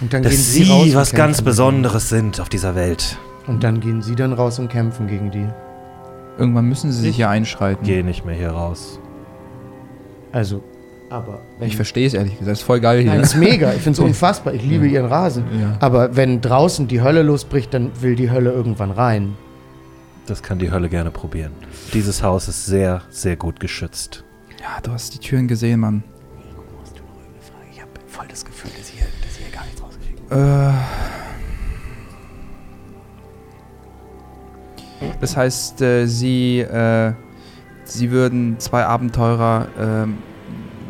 Und 0.00 0.12
dann 0.12 0.22
dass 0.22 0.30
gehen 0.32 0.40
sie 0.40 0.70
raus 0.70 0.84
und 0.86 0.94
was 0.94 1.12
ganz 1.12 1.42
Besonderes 1.42 2.08
sind 2.08 2.38
auf 2.40 2.48
dieser 2.48 2.76
Welt. 2.76 3.18
Und 3.48 3.64
dann 3.64 3.80
gehen 3.80 4.02
sie 4.02 4.14
dann 4.14 4.32
raus 4.32 4.60
und 4.60 4.68
kämpfen 4.70 5.08
gegen 5.08 5.32
die. 5.32 5.48
Irgendwann 6.38 6.66
müssen 6.68 6.90
sie 6.92 7.00
sich 7.00 7.10
Ich 7.10 7.18
ja 7.18 7.30
einschreiten. 7.30 7.84
Geh 7.84 8.02
nicht 8.02 8.24
mehr 8.24 8.34
hier 8.34 8.50
raus. 8.50 8.98
Also, 10.32 10.62
aber 11.10 11.40
wenn 11.58 11.68
Ich 11.68 11.76
verstehe 11.76 12.06
es 12.06 12.14
ehrlich 12.14 12.38
gesagt. 12.38 12.56
ist 12.58 12.62
voll 12.62 12.80
geil 12.80 13.02
hier. 13.02 13.10
Nein, 13.12 13.20
ist 13.20 13.36
mega. 13.36 13.72
Ich 13.74 13.82
finde 13.82 13.92
es 13.92 13.98
unfassbar. 14.06 14.54
Ich 14.54 14.62
liebe 14.64 14.86
ihren 14.88 15.06
Rasen. 15.06 15.44
Ja. 15.60 15.76
Aber 15.80 16.16
wenn 16.16 16.40
draußen 16.40 16.88
die 16.88 17.02
Hölle 17.02 17.22
losbricht, 17.22 17.74
dann 17.74 17.90
will 18.00 18.16
die 18.16 18.30
Hölle 18.30 18.50
irgendwann 18.50 18.90
rein. 18.90 19.34
Das 20.26 20.42
kann 20.42 20.58
die 20.58 20.70
Hölle 20.70 20.88
gerne 20.88 21.10
probieren. 21.10 21.52
Dieses 21.92 22.22
Haus 22.22 22.48
ist 22.48 22.64
sehr, 22.64 23.02
sehr 23.10 23.36
gut 23.36 23.60
geschützt. 23.60 24.24
ja, 24.60 24.80
du 24.82 24.92
hast 24.92 25.12
die 25.14 25.18
Türen 25.18 25.48
gesehen, 25.48 25.80
Mann. 25.80 26.02
Ich 27.72 27.80
habe 27.80 27.90
voll 28.06 28.26
das 28.28 28.44
Gefühl, 28.44 28.70
dass 28.78 28.88
hier, 28.88 29.04
dass 29.22 29.36
hier 29.36 29.50
gar 29.50 29.64
nichts 29.64 29.82
rausgeschickt 29.82 30.30
Äh, 30.30 30.72
das 35.20 35.36
heißt, 35.36 35.80
äh, 35.82 36.06
sie, 36.06 36.60
äh, 36.60 37.12
sie 37.84 38.10
würden 38.10 38.58
zwei 38.58 38.84
Abenteurer, 38.84 39.68
ähm, 39.78 40.18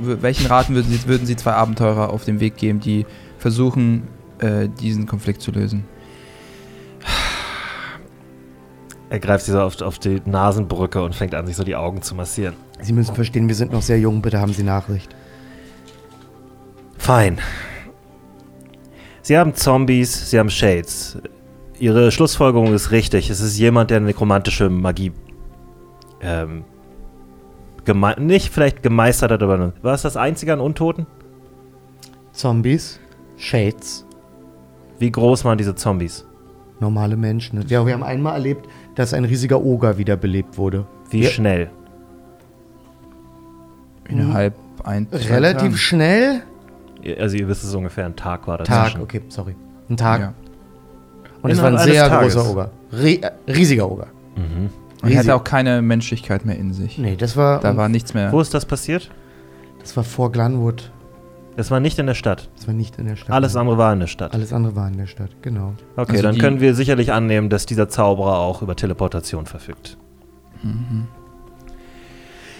welchen 0.01 0.47
Raten 0.47 0.75
würden 0.75 0.91
sie, 0.91 1.07
würden 1.07 1.27
sie 1.27 1.37
zwei 1.37 1.53
Abenteurer 1.53 2.11
auf 2.11 2.25
den 2.25 2.41
Weg 2.41 2.57
geben, 2.57 2.81
die 2.81 3.07
versuchen, 3.39 4.09
äh, 4.39 4.69
diesen 4.69 5.07
Konflikt 5.07 5.43
zu 5.43 5.51
lösen? 5.53 5.85
Er 9.11 9.21
greift 9.21 9.45
sie 9.45 9.53
so 9.53 9.61
auf, 9.61 9.81
auf 9.83 9.99
die 9.99 10.23
Nasenbrücke 10.25 11.03
und 11.03 11.15
fängt 11.15 11.35
an, 11.35 11.47
sich 11.47 11.57
so 11.57 11.65
die 11.65 11.77
Augen 11.77 12.01
zu 12.01 12.15
massieren. 12.15 12.55
Sie 12.81 12.95
müssen 12.95 13.15
verstehen, 13.15 13.47
wir 13.47 13.55
sind 13.55 13.71
noch 13.71 13.83
sehr 13.83 13.99
jung. 13.99 14.23
Bitte 14.23 14.41
haben 14.41 14.55
Sie 14.55 14.63
Nachricht. 14.63 15.15
Fein. 16.97 17.39
Sie 19.21 19.37
haben 19.37 19.55
Zombies, 19.55 20.31
sie 20.31 20.39
haben 20.39 20.49
Shades. 20.49 21.19
Ihre 21.83 22.13
Schlussfolgerung 22.13 22.73
ist 22.75 22.93
richtig. 22.93 23.29
Es 23.29 23.41
ist 23.41 23.59
jemand, 23.59 23.91
der 23.91 23.99
nekromantische 23.99 24.71
Magie 24.71 25.11
ähm, 26.21 26.63
geme 27.85 28.15
nicht 28.21 28.51
vielleicht 28.53 28.85
gemeistert 28.85 29.33
hat, 29.33 29.43
aber 29.43 29.73
war 29.83 29.93
es 29.93 30.03
das 30.03 30.17
einzige 30.17 30.53
an 30.53 30.61
Untoten? 30.61 31.07
Zombies, 32.31 33.01
Shades, 33.37 34.07
Wie 35.01 35.11
groß 35.11 35.45
waren 35.45 35.59
diese 35.59 35.75
Zombies? 35.75 36.25
normale 36.79 37.17
Menschen. 37.17 37.65
Ja, 37.67 37.85
wir 37.85 37.95
haben 37.95 38.05
einmal 38.05 38.35
erlebt, 38.35 38.69
dass 38.95 39.13
ein 39.13 39.25
riesiger 39.25 39.61
Oger 39.61 39.99
wiederbelebt 39.99 40.59
wurde. 40.59 40.87
Wie 41.11 41.23
Ja. 41.25 41.31
schnell? 41.31 41.71
Innerhalb 44.09 44.55
ein 44.85 45.09
zwei 45.11 45.35
Relativ 45.35 45.61
Tagen. 45.63 45.77
schnell. 45.77 46.43
Also 47.19 47.37
ihr 47.37 47.49
wisst 47.49 47.65
es 47.65 47.75
ungefähr, 47.75 48.07
ein 48.07 48.15
Tag 48.15 48.47
war 48.47 48.59
Tag, 48.59 48.67
dazwischen. 48.69 49.01
okay, 49.03 49.23
sorry. 49.29 49.57
Ein 49.91 49.97
Tag. 49.97 50.21
Ja. 50.21 50.35
Und 51.43 51.51
es 51.51 51.61
war 51.61 51.71
ein 51.71 51.79
sehr 51.79 52.09
Tages. 52.09 52.35
großer 52.35 52.51
Oger. 52.51 52.71
Äh, 52.93 53.31
riesiger 53.51 53.91
Oger. 53.91 54.07
Mhm. 54.37 54.71
Und 55.03 55.11
er 55.11 55.19
hatte 55.19 55.35
auch 55.35 55.45
keine 55.45 55.83
Menschlichkeit 55.83 56.45
mehr 56.45 56.57
in 56.57 56.73
sich. 56.73 56.97
Nee, 56.99 57.17
das 57.17 57.37
war, 57.37 57.61
Da 57.61 57.77
war 57.77 57.89
nichts 57.89 58.15
mehr. 58.15 58.33
Wo 58.33 58.41
ist 58.41 58.55
das 58.55 58.65
passiert? 58.67 59.11
das 59.81 59.97
war 59.97 60.05
vor 60.05 60.31
Glanwood. 60.31 60.93
Das 61.57 61.71
war 61.71 61.81
nicht 61.81 61.99
in 61.99 62.07
der 62.07 62.15
Stadt. 62.15 62.49
Das 62.57 62.67
war 62.67 62.73
nicht 62.75 62.99
in 62.99 63.07
der 63.07 63.17
Stadt. 63.17 63.31
Alles 63.31 63.57
andere 63.57 63.77
war 63.77 63.93
in 63.93 64.01
der 64.01 64.07
Stadt. 64.07 64.33
Alles 64.33 64.53
andere 64.53 64.77
war 64.77 64.89
in 64.89 64.97
der 64.97 65.07
Stadt, 65.07 65.31
genau. 65.43 65.75
Okay, 65.97 66.13
Also 66.13 66.23
dann 66.23 66.39
können 66.39 66.61
wir 66.61 66.75
sicherlich 66.75 67.13
annehmen, 67.13 67.51
dass 67.51 67.67
dieser 67.67 67.89
Zauberer 67.89 68.39
auch 68.39 68.63
über 68.63 68.75
Teleportation 68.77 69.45
verfügt. 69.47 69.99
Mhm. 70.63 71.09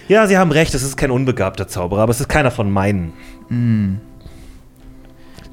Ja, 0.09 0.27
Sie 0.27 0.37
haben 0.37 0.51
recht, 0.51 0.75
es 0.75 0.83
ist 0.83 0.97
kein 0.97 1.11
unbegabter 1.11 1.67
Zauberer, 1.67 2.01
aber 2.01 2.11
es 2.11 2.19
ist 2.19 2.27
keiner 2.27 2.51
von 2.51 2.69
meinen. 2.69 3.13
Mm. 3.49 3.95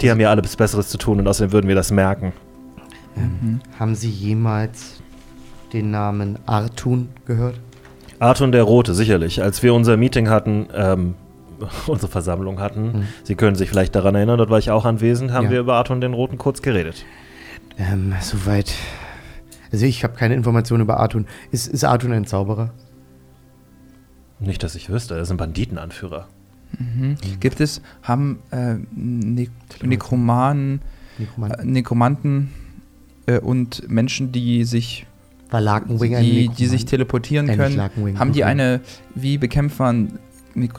Die 0.00 0.10
haben 0.10 0.18
ja 0.18 0.30
alles 0.30 0.56
Besseres 0.56 0.88
zu 0.88 0.98
tun 0.98 1.20
und 1.20 1.28
außerdem 1.28 1.52
würden 1.52 1.68
wir 1.68 1.76
das 1.76 1.92
merken. 1.92 2.32
Mhm. 3.20 3.60
Haben 3.78 3.94
Sie 3.94 4.10
jemals 4.10 5.00
den 5.72 5.90
Namen 5.90 6.38
Artun 6.46 7.08
gehört? 7.26 7.58
Arthur 8.18 8.48
der 8.50 8.62
Rote, 8.64 8.94
sicherlich. 8.94 9.42
Als 9.42 9.62
wir 9.62 9.72
unser 9.74 9.96
Meeting 9.96 10.28
hatten, 10.28 10.66
ähm, 10.74 11.14
unsere 11.86 12.10
Versammlung 12.10 12.60
hatten, 12.60 12.86
Mhm. 12.92 13.02
Sie 13.24 13.34
können 13.34 13.56
sich 13.56 13.68
vielleicht 13.68 13.94
daran 13.94 14.14
erinnern, 14.14 14.38
dort 14.38 14.50
war 14.50 14.58
ich 14.58 14.70
auch 14.70 14.84
anwesend, 14.84 15.32
haben 15.32 15.44
Ja. 15.46 15.50
wir 15.52 15.60
über 15.60 15.74
Arthur 15.74 15.98
den 16.00 16.14
Roten 16.14 16.38
kurz 16.38 16.62
geredet. 16.62 17.04
Ähm, 17.78 18.12
soweit. 18.20 18.72
Also 19.72 19.86
ich 19.86 20.02
habe 20.04 20.14
keine 20.14 20.34
Informationen 20.34 20.82
über 20.82 20.98
Artun. 20.98 21.26
Ist, 21.52 21.68
ist 21.68 21.84
Artun 21.84 22.12
ein 22.12 22.26
Zauberer? 22.26 22.72
Nicht, 24.40 24.62
dass 24.62 24.74
ich 24.74 24.88
wüsste, 24.90 25.14
er 25.14 25.20
ist 25.22 25.30
ein 25.30 25.36
Banditenanführer. 25.36 26.26
Mhm. 26.78 27.16
Gibt 27.40 27.60
es, 27.60 27.82
haben 28.02 28.38
äh, 28.50 28.74
ne 28.94 29.48
Nekromanen, 29.82 30.80
Nekromant. 31.18 31.58
äh, 31.58 31.64
Nekromanten 31.64 32.50
äh, 33.36 33.38
und 33.40 33.88
Menschen, 33.90 34.32
die 34.32 34.64
sich, 34.64 35.06
die, 35.52 36.48
die 36.48 36.66
sich 36.66 36.84
teleportieren 36.84 37.48
Äh, 37.48 37.56
können, 37.56 38.18
haben 38.18 38.32
die 38.32 38.44
eine, 38.44 38.80
wie 39.14 39.38
bekämpft 39.38 39.78
man, 39.78 40.18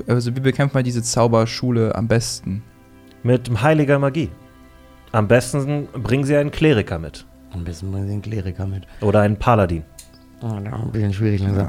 also 0.08 0.36
wie 0.36 0.40
bekämpft 0.40 0.74
man 0.76 0.84
diese 0.84 1.02
Zauberschule 1.04 1.96
am 1.96 2.08
besten? 2.08 2.64
Mit 3.24 3.50
heiliger 3.62 4.00
Magie. 4.00 4.30
Am 5.12 5.28
besten 5.28 5.88
bringen 6.02 6.24
Sie 6.24 6.36
einen 6.36 6.52
Kleriker 6.52 6.98
mit. 6.98 7.26
Am 7.54 7.64
besten 7.64 7.92
bringen 7.92 8.08
Sie 8.08 8.14
einen 8.14 8.22
Kleriker 8.22 8.66
mit. 8.66 8.84
Oder 9.02 9.22
einen 9.22 9.36
Paladin. 9.36 9.84
Oh, 10.44 10.48
da 10.64 10.72
ein 10.74 10.92
bisschen 10.92 11.14
schwierig 11.14 11.42
langsam. 11.42 11.68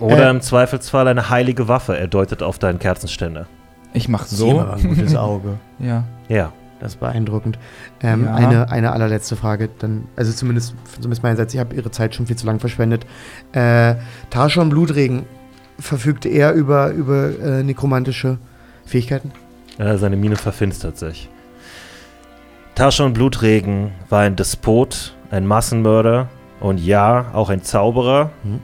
Oder 0.00 0.30
im 0.30 0.40
Zweifelsfall 0.40 1.06
eine 1.06 1.30
heilige 1.30 1.68
Waffe. 1.68 1.96
Er 1.96 2.08
deutet 2.08 2.42
auf 2.42 2.58
deinen 2.58 2.80
Kerzenständer. 2.80 3.46
Ich 3.92 4.08
mach 4.08 4.26
so. 4.26 4.60
ein 4.60 4.82
gutes 4.82 5.14
Auge. 5.14 5.58
Ja. 5.78 6.02
Ja. 6.28 6.52
Das 6.80 6.92
ist 6.94 7.00
beeindruckend. 7.00 7.58
Ähm, 8.00 8.24
Ja. 8.24 8.34
eine, 8.34 8.70
eine 8.70 8.92
allerletzte 8.92 9.34
Frage, 9.36 9.68
dann, 9.78 10.06
also 10.16 10.32
zumindest, 10.32 10.74
zumindest 10.94 11.22
meinerseits, 11.22 11.52
ich 11.54 11.60
habe 11.60 11.74
Ihre 11.74 11.90
Zeit 11.90 12.14
schon 12.14 12.26
viel 12.26 12.36
zu 12.36 12.46
lang 12.46 12.60
verschwendet. 12.60 13.04
Äh, 13.52 13.96
Tarshon 14.30 14.68
Blutregen, 14.68 15.24
verfügte 15.78 16.28
er 16.28 16.52
über, 16.52 16.90
über 16.90 17.30
äh, 17.38 17.62
nekromantische 17.62 18.38
Fähigkeiten? 18.84 19.32
Äh, 19.78 19.96
seine 19.96 20.16
Miene 20.16 20.36
verfinstert 20.36 20.98
sich. 20.98 21.28
Tarschon 22.74 23.12
Blutregen 23.12 23.92
war 24.08 24.20
ein 24.20 24.36
Despot, 24.36 25.16
ein 25.30 25.46
Massenmörder 25.46 26.28
und 26.60 26.78
ja, 26.78 27.26
auch 27.32 27.50
ein 27.50 27.62
Zauberer. 27.62 28.30
Mhm. 28.44 28.60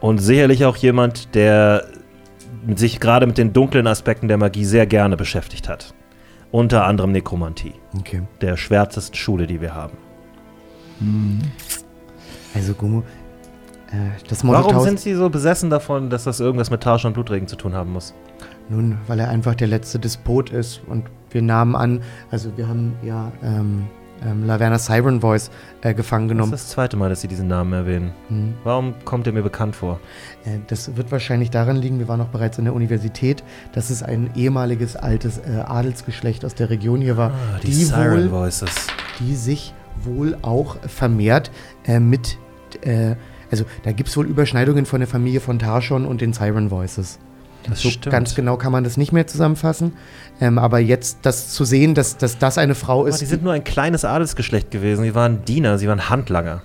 Und 0.00 0.18
sicherlich 0.18 0.64
auch 0.64 0.76
jemand, 0.76 1.34
der 1.34 1.86
sich 2.76 3.00
gerade 3.00 3.26
mit 3.26 3.38
den 3.38 3.52
dunklen 3.52 3.86
Aspekten 3.86 4.28
der 4.28 4.36
Magie 4.38 4.64
sehr 4.64 4.86
gerne 4.86 5.16
beschäftigt 5.16 5.68
hat. 5.68 5.94
Unter 6.52 6.84
anderem 6.86 7.12
Nekromantie, 7.12 7.74
Okay. 7.98 8.22
der 8.40 8.56
schwärzesten 8.56 9.16
Schule, 9.16 9.46
die 9.46 9.60
wir 9.60 9.74
haben. 9.74 9.96
Hm. 11.00 11.40
Also 12.54 12.72
Gummo, 12.74 13.02
äh, 13.90 14.18
das 14.28 14.42
Motto 14.42 14.58
Warum 14.64 14.80
sind 14.82 14.98
Sie 15.00 15.14
so 15.14 15.28
besessen 15.28 15.68
davon, 15.70 16.08
dass 16.08 16.24
das 16.24 16.40
irgendwas 16.40 16.70
mit 16.70 16.82
Tarschon 16.82 17.12
Blutregen 17.12 17.48
zu 17.48 17.56
tun 17.56 17.74
haben 17.74 17.92
muss? 17.92 18.14
Nun, 18.68 18.96
weil 19.06 19.20
er 19.20 19.28
einfach 19.28 19.54
der 19.54 19.68
letzte 19.68 19.98
Despot 19.98 20.50
ist 20.50 20.80
und 20.88 21.04
wir 21.30 21.42
nahmen 21.42 21.76
an, 21.76 22.00
also 22.30 22.56
wir 22.56 22.66
haben 22.66 22.94
ja 23.02 23.30
ähm, 23.42 23.86
ähm, 24.24 24.46
Laverna 24.46 24.78
Siren 24.78 25.20
Voice 25.20 25.50
äh, 25.82 25.92
gefangen 25.94 26.28
Das 26.28 26.34
genommen. 26.34 26.52
ist 26.54 26.64
das 26.64 26.70
zweite 26.70 26.96
Mal, 26.96 27.10
dass 27.10 27.20
Sie 27.20 27.28
diesen 27.28 27.48
Namen 27.48 27.72
erwähnen. 27.74 28.12
Hm. 28.28 28.54
Warum 28.64 28.94
kommt 29.04 29.26
er 29.26 29.32
mir 29.34 29.42
bekannt 29.42 29.76
vor? 29.76 30.00
Äh, 30.46 30.58
Das 30.68 30.96
wird 30.96 31.10
wahrscheinlich 31.12 31.50
daran 31.50 31.76
liegen, 31.76 31.98
wir 31.98 32.08
waren 32.08 32.20
auch 32.20 32.28
bereits 32.28 32.58
in 32.58 32.64
der 32.64 32.74
Universität, 32.74 33.42
dass 33.72 33.90
es 33.90 34.02
ein 34.02 34.30
ehemaliges 34.34 34.96
altes 34.96 35.38
äh, 35.38 35.58
Adelsgeschlecht 35.66 36.44
aus 36.44 36.54
der 36.54 36.70
Region 36.70 37.00
hier 37.00 37.16
war, 37.16 37.30
Ah, 37.32 37.58
die, 37.62 37.66
die 37.66 37.72
Siren 37.84 38.12
wohl- 38.24 38.30
Voices. 38.30 38.70
die 39.20 39.34
sich 39.34 39.74
wohl 40.04 40.36
auch 40.42 40.76
vermehrt 40.86 41.50
äh, 41.86 41.98
mit, 42.00 42.38
äh, 42.82 43.16
also 43.50 43.64
da 43.84 43.92
gibt 43.92 44.08
es 44.08 44.16
wohl 44.16 44.26
Überschneidungen 44.26 44.86
von 44.86 45.00
der 45.00 45.08
Familie 45.08 45.40
von 45.40 45.58
Tarshon 45.58 46.04
und 46.06 46.20
den 46.20 46.32
Siren 46.32 46.70
Voices. 46.70 47.18
Das 47.68 47.80
so 47.80 47.90
stimmt. 47.90 48.12
ganz 48.12 48.34
genau 48.36 48.56
kann 48.58 48.70
man 48.70 48.84
das 48.84 48.96
nicht 48.96 49.12
mehr 49.12 49.26
zusammenfassen. 49.26 49.94
Ähm, 50.40 50.56
aber 50.58 50.78
jetzt 50.78 51.18
das 51.22 51.48
zu 51.52 51.64
sehen, 51.64 51.94
dass, 51.94 52.16
dass 52.16 52.38
das 52.38 52.58
eine 52.58 52.76
Frau 52.76 53.00
Aber 53.00 53.08
ist, 53.08 53.20
die 53.20 53.24
sind 53.26 53.42
nur 53.42 53.52
ein 53.54 53.64
kleines 53.64 54.04
Adelsgeschlecht 54.04 54.70
gewesen. 54.70 55.02
Sie 55.02 55.16
waren 55.16 55.44
Diener, 55.44 55.76
sie 55.78 55.88
waren 55.88 56.08
Handlanger. 56.08 56.62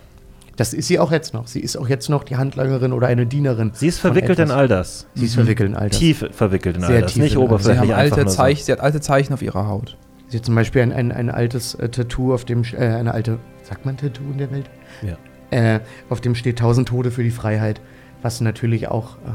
Das 0.62 0.74
ist 0.76 0.88
sie 0.88 1.00
auch 1.00 1.12
jetzt 1.12 1.34
noch. 1.34 1.48
Sie 1.48 1.60
ist 1.60 1.76
auch 1.76 1.90
jetzt 1.90 2.08
noch 2.10 2.24
die 2.24 2.38
Handlangerin 2.38 2.94
oder 2.94 3.08
eine 3.08 3.26
Dienerin. 3.26 3.72
Sie 3.74 3.88
ist 3.88 3.98
verwickelt 4.00 4.38
in 4.38 4.52
all 4.52 4.68
das. 4.68 5.08
Sie 5.16 5.26
ist 5.26 5.32
Mhm. 5.36 5.42
verwickelt 5.42 5.70
in 5.72 5.76
all 5.76 5.90
das. 5.90 5.98
Tief 5.98 6.24
verwickelt 6.32 6.76
in 6.78 6.82
Sehr 6.84 6.96
all 6.98 7.02
das. 7.02 7.14
tief 7.14 7.24
Nicht. 7.24 7.32
Sie, 7.34 7.38
oberflächlich 7.38 7.82
einfach 7.96 7.98
alte 7.98 8.22
nur 8.22 8.30
so. 8.30 8.36
Zeichen, 8.38 8.64
sie 8.64 8.72
hat 8.72 8.80
alte 8.80 9.02
Zeichen 9.02 9.34
auf 9.34 9.42
ihrer 9.42 9.68
Haut. 9.68 9.98
Sie 10.28 10.38
hat 10.38 10.46
zum 10.46 10.54
Beispiel 10.56 10.84
ein, 10.84 10.92
ein, 10.92 11.12
ein 11.12 11.30
altes 11.32 11.74
äh, 11.76 11.90
Tattoo 11.90 12.34
auf 12.34 12.46
dem, 12.46 12.64
äh, 12.74 12.78
eine 12.78 13.12
alte, 13.14 13.40
sagt 13.64 13.86
man 13.86 13.98
Tattoo 13.98 14.24
in 14.32 14.38
der 14.38 14.52
Welt? 14.52 14.70
Ja. 15.02 15.18
Äh, 15.50 15.80
auf 16.10 16.22
dem 16.22 16.36
steht 16.36 16.60
1000 16.60 16.88
Tode 16.88 17.10
für 17.12 17.24
die 17.24 17.32
Freiheit, 17.32 17.82
was 18.22 18.40
natürlich 18.40 18.88
auch, 18.88 19.18
äh, 19.18 19.32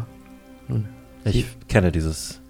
nun, 0.69 0.87
Ich 1.25 1.45
kenne 1.69 1.91
dieses. 1.93 2.41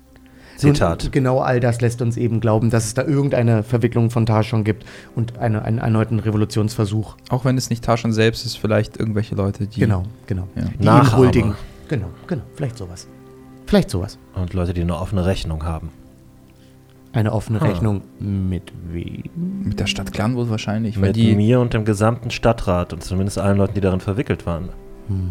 Zitat. 0.57 1.03
Nun, 1.05 1.13
genau 1.13 1.41
all 1.41 1.61
das 1.61 1.81
lässt 1.81 2.01
uns 2.03 2.17
eben 2.17 2.41
glauben, 2.41 2.71
dass 2.71 2.87
es 2.87 2.95
da 2.95 3.03
irgendeine 3.05 3.63
Verwicklung 3.63 4.11
von 4.11 4.27
Tarschon 4.27 4.65
gibt 4.65 4.85
und 5.15 5.39
eine, 5.39 5.63
einen 5.63 5.79
erneuten 5.79 6.19
Revolutionsversuch. 6.19 7.17
Auch 7.29 7.45
wenn 7.45 7.57
es 7.59 7.71
nicht 7.71 7.85
Tarschon 7.85 8.13
selbst 8.13 8.45
ist, 8.47 8.57
vielleicht 8.59 8.97
irgendwelche 8.99 9.35
Leute, 9.35 9.67
die. 9.67 9.81
Genau, 9.81 10.05
genau. 10.27 10.49
Ja. 10.81 11.01
Die 11.05 11.17
huldigen. 11.17 11.55
Genau, 11.89 12.09
genau. 12.27 12.43
Vielleicht 12.55 12.79
sowas. 12.79 13.07
Vielleicht 13.67 13.91
sowas. 13.91 14.19
Und 14.35 14.55
Leute, 14.55 14.73
die 14.75 14.81
eine 14.83 14.97
offene 14.97 15.25
Rechnung 15.27 15.65
haben. 15.65 15.91
Eine 17.13 17.33
offene 17.33 17.61
Ah. 17.63 17.65
Rechnung 17.65 18.03
mit 18.19 18.73
wem? 18.93 19.23
Mit 19.65 19.81
der 19.81 19.87
Stadt 19.87 20.13
Glanwood 20.13 20.51
wahrscheinlich. 20.51 20.99
Mit 20.99 21.17
die, 21.17 21.35
mir 21.35 21.61
und 21.61 21.73
dem 21.73 21.85
gesamten 21.85 22.31
Stadtrat 22.31 22.93
und 22.93 23.03
zumindest 23.03 23.39
allen 23.39 23.57
Leuten, 23.57 23.75
die 23.75 23.81
darin 23.81 24.01
verwickelt 24.01 24.45
waren. 24.47 24.69
Hm. 25.09 25.31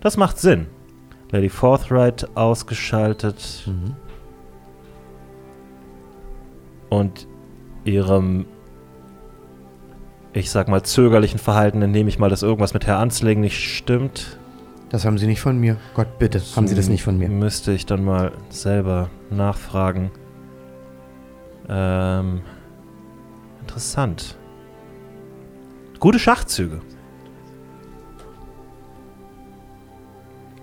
Das 0.00 0.16
macht 0.16 0.38
Sinn. 0.38 0.66
Lady 1.32 1.48
Forthright 1.48 2.28
ausgeschaltet 2.36 3.64
Mhm. 3.66 3.94
Und 6.92 7.26
ihrem, 7.84 8.44
ich 10.34 10.50
sag 10.50 10.68
mal, 10.68 10.82
zögerlichen 10.82 11.38
Verhalten 11.38 11.80
entnehme 11.80 12.10
ich 12.10 12.18
mal, 12.18 12.28
dass 12.28 12.42
irgendwas 12.42 12.74
mit 12.74 12.86
Herr 12.86 12.98
Ansling 12.98 13.40
nicht 13.40 13.58
stimmt. 13.58 14.38
Das 14.90 15.06
haben 15.06 15.16
Sie 15.16 15.26
nicht 15.26 15.40
von 15.40 15.58
mir. 15.58 15.78
Gott, 15.94 16.18
bitte, 16.18 16.42
haben 16.54 16.68
Sie 16.68 16.74
das 16.74 16.90
nicht 16.90 17.02
von 17.02 17.16
mir. 17.16 17.30
Müsste 17.30 17.72
ich 17.72 17.86
dann 17.86 18.04
mal 18.04 18.32
selber 18.50 19.08
nachfragen. 19.30 20.10
Ähm, 21.66 22.42
interessant. 23.62 24.36
Gute 25.98 26.18
Schachzüge. 26.18 26.82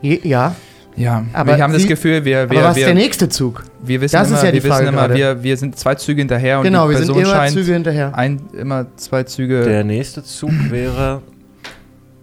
Ja, 0.01 0.55
ja, 0.99 1.25
Aber 1.33 1.55
wir 1.57 1.63
haben 1.63 1.73
das 1.73 1.81
Sie- 1.81 1.87
Gefühl, 1.87 2.23
wir, 2.25 2.41
aber 2.43 2.51
wir, 2.51 2.63
was 2.63 2.77
ist 2.77 2.85
der 2.85 2.87
wir, 2.95 3.01
nächste 3.01 3.27
Zug? 3.29 3.63
wir 3.81 4.01
wissen 4.01 4.15
Das 4.15 4.27
immer, 4.27 4.37
ist 4.37 4.43
ja 4.43 4.51
die 4.51 4.57
wir, 4.57 4.63
wissen 4.65 4.71
Frage 4.75 4.87
immer 4.89 4.97
gerade. 5.07 5.13
wir, 5.15 5.43
wir 5.43 5.57
sind 5.57 5.75
zwei 5.79 5.95
Züge 5.95 6.21
hinterher 6.21 6.57
und 6.59 6.65
Genau, 6.65 6.87
die 6.87 6.95
wir 6.95 7.05
sind 7.05 7.15
immer 7.15 7.25
scheint 7.25 7.53
Züge 7.53 7.73
hinterher. 7.73 8.15
ein, 8.15 8.41
immer 8.53 8.85
zwei 8.97 9.23
Züge. 9.23 9.63
Der 9.63 9.83
nächste 9.83 10.23
Zug 10.23 10.51
wäre 10.69 11.21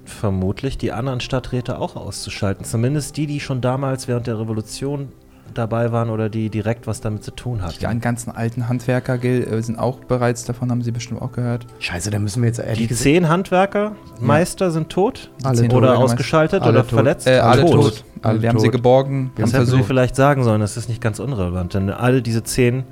vermutlich 0.05 0.79
die 0.79 0.93
anderen 0.93 1.21
Stadträte 1.21 1.79
auch 1.79 1.97
auszuschalten. 1.97 2.65
Zumindest 2.65 3.17
die, 3.17 3.27
die 3.27 3.41
schon 3.41 3.61
damals 3.61 4.07
während 4.09 4.27
der 4.27 4.39
Revolution 4.39 5.09
dabei 5.55 5.93
waren 5.93 6.11
oder 6.11 6.29
die 6.29 6.51
direkt 6.51 6.87
was 6.87 7.01
damit 7.01 7.25
zu 7.25 7.31
tun 7.31 7.59
die 7.81 7.87
hatten. 7.87 8.01
ganzen 8.01 8.31
alten 8.31 8.69
Handwerker 8.69 9.23
äh, 9.25 9.61
sind 9.63 9.79
auch 9.79 10.01
bereits 10.01 10.45
davon, 10.45 10.71
haben 10.71 10.83
Sie 10.83 10.91
bestimmt 10.93 11.23
auch 11.23 11.33
gehört. 11.33 11.67
Scheiße, 11.79 12.11
da 12.11 12.19
müssen 12.19 12.43
wir 12.43 12.49
jetzt 12.49 12.59
ehrlich 12.59 12.89
Die 12.89 12.95
zehn 12.95 13.29
Handwerker, 13.29 13.93
Meister 14.21 14.71
sind 14.71 14.89
tot 14.91 15.31
Alle 15.43 15.57
tot. 15.57 15.65
oder 15.65 15.81
Bürgermeister. 15.89 16.05
ausgeschaltet 16.05 16.63
Alle 16.63 16.73
oder 16.73 16.81
tot. 16.83 16.91
verletzt. 16.91 17.27
Äh, 17.27 17.39
alle 17.39 17.65
tot. 17.65 18.05
Alle 18.23 18.43
wir 18.43 18.49
haben 18.49 18.59
sie 18.59 18.67
tot. 18.67 18.73
geborgen, 18.73 19.33
Das 19.37 19.53
haben 19.55 19.61
hätten 19.67 19.77
Sie 19.79 19.83
vielleicht 19.85 20.17
sagen 20.17 20.43
sollen, 20.45 20.61
das 20.61 20.77
ist 20.77 20.89
nicht 20.89 21.01
ganz 21.01 21.19
unrelevant, 21.21 21.75
denn 21.75 21.91
all 21.91 22.23
diese 22.23 22.43
zehn 22.43 22.85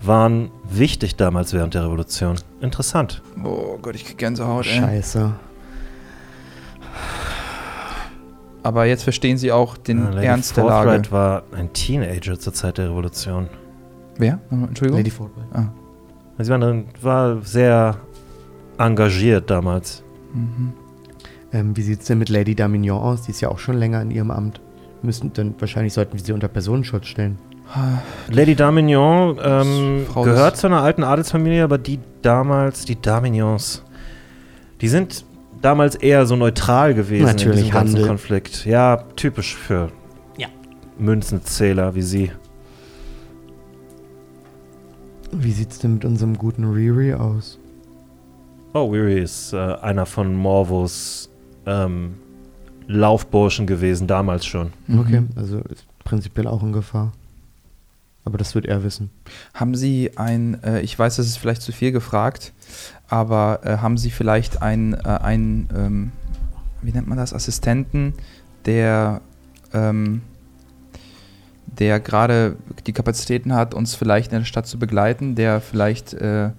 waren 0.00 0.50
wichtig 0.68 1.14
damals 1.16 1.52
während 1.52 1.74
der 1.74 1.84
Revolution. 1.84 2.36
Interessant. 2.60 3.22
Oh 3.44 3.78
Gott, 3.80 3.94
ich 3.94 4.04
krieg 4.04 4.18
Gänsehaut, 4.18 4.66
ey. 4.66 4.80
Aber 8.62 8.86
jetzt 8.86 9.02
verstehen 9.02 9.38
Sie 9.38 9.50
auch 9.50 9.76
den 9.76 10.06
Ah, 10.06 10.10
Lady 10.10 10.26
Ernst 10.26 10.56
der 10.56 10.64
Lage. 10.64 11.10
war 11.10 11.42
ein 11.56 11.72
Teenager 11.72 12.38
zur 12.38 12.52
Zeit 12.52 12.78
der 12.78 12.90
Revolution. 12.90 13.48
Wer? 14.18 14.38
Entschuldigung? 14.50 14.98
Lady 15.00 15.10
Fortwell. 15.10 15.44
ah. 15.52 15.64
Sie 16.38 16.50
war, 16.50 16.58
dann- 16.58 16.84
war 17.00 17.42
sehr 17.42 17.96
engagiert 18.78 19.50
damals. 19.50 20.02
Mhm. 20.32 20.72
Ähm, 21.52 21.76
wie 21.76 21.82
sieht 21.82 22.00
es 22.00 22.06
denn 22.06 22.18
mit 22.18 22.28
Lady 22.30 22.54
Damignon 22.54 23.00
aus? 23.00 23.22
Die 23.22 23.30
ist 23.32 23.40
ja 23.40 23.48
auch 23.48 23.58
schon 23.58 23.76
länger 23.76 24.00
in 24.02 24.10
ihrem 24.10 24.30
Amt. 24.30 24.60
Müssen 25.02 25.32
dann 25.32 25.54
wahrscheinlich 25.58 25.92
sollten 25.92 26.14
wir 26.16 26.20
sie 26.24 26.32
unter 26.32 26.48
Personenschutz 26.48 27.06
stellen. 27.06 27.38
Lady 28.28 28.54
Damignon 28.54 29.38
ähm, 29.42 30.06
gehört 30.14 30.56
zu 30.56 30.66
einer 30.66 30.82
alten 30.82 31.02
Adelsfamilie, 31.04 31.64
aber 31.64 31.78
die 31.78 31.98
damals, 32.22 32.84
die 32.84 33.00
Damignons, 33.00 33.82
die 34.80 34.88
sind 34.88 35.24
damals 35.62 35.94
eher 35.94 36.26
so 36.26 36.36
neutral 36.36 36.92
gewesen 36.94 37.24
Natürlich, 37.26 37.46
in 37.60 37.64
diesem 37.64 37.70
ganzen 37.72 37.94
Handel. 37.94 38.06
Konflikt. 38.08 38.64
Ja, 38.66 38.96
typisch 39.16 39.54
für 39.56 39.90
Ja. 40.36 40.48
Münzenzähler 40.98 41.94
wie 41.94 42.02
sie. 42.02 42.30
Wie 45.30 45.52
sieht's 45.52 45.78
denn 45.78 45.94
mit 45.94 46.04
unserem 46.04 46.36
guten 46.36 46.64
Riri 46.64 47.14
aus? 47.14 47.58
Oh, 48.74 48.90
Weary 48.92 49.20
ist 49.20 49.52
äh, 49.52 49.56
einer 49.56 50.06
von 50.06 50.34
Morvos 50.34 51.30
ähm, 51.66 52.14
Laufburschen 52.86 53.66
gewesen, 53.66 54.06
damals 54.06 54.44
schon. 54.44 54.72
Mhm. 54.86 54.98
Okay, 55.00 55.22
also 55.36 55.58
ist 55.70 55.86
prinzipiell 56.04 56.46
auch 56.46 56.62
in 56.62 56.72
Gefahr. 56.72 57.12
Aber 58.24 58.38
das 58.38 58.54
wird 58.54 58.66
er 58.66 58.84
wissen. 58.84 59.10
Haben 59.52 59.74
Sie 59.74 60.16
ein, 60.16 60.62
äh, 60.62 60.80
ich 60.80 60.98
weiß, 60.98 61.16
das 61.16 61.26
ist 61.26 61.38
vielleicht 61.38 61.62
zu 61.62 61.72
viel 61.72 61.92
gefragt, 61.92 62.52
aber 63.12 63.60
äh, 63.62 63.76
haben 63.76 63.98
Sie 63.98 64.10
vielleicht 64.10 64.62
einen, 64.62 64.94
äh, 64.94 65.00
einen 65.06 65.68
ähm, 65.76 66.12
wie 66.80 66.92
nennt 66.92 67.06
man 67.08 67.18
das, 67.18 67.34
Assistenten, 67.34 68.14
der, 68.64 69.20
ähm, 69.74 70.22
der 71.66 72.00
gerade 72.00 72.56
die 72.86 72.94
Kapazitäten 72.94 73.52
hat, 73.52 73.74
uns 73.74 73.94
vielleicht 73.94 74.32
in 74.32 74.38
der 74.38 74.46
Stadt 74.46 74.66
zu 74.66 74.78
begleiten, 74.78 75.34
der 75.34 75.60
vielleicht 75.60 76.14
äh, 76.14 76.52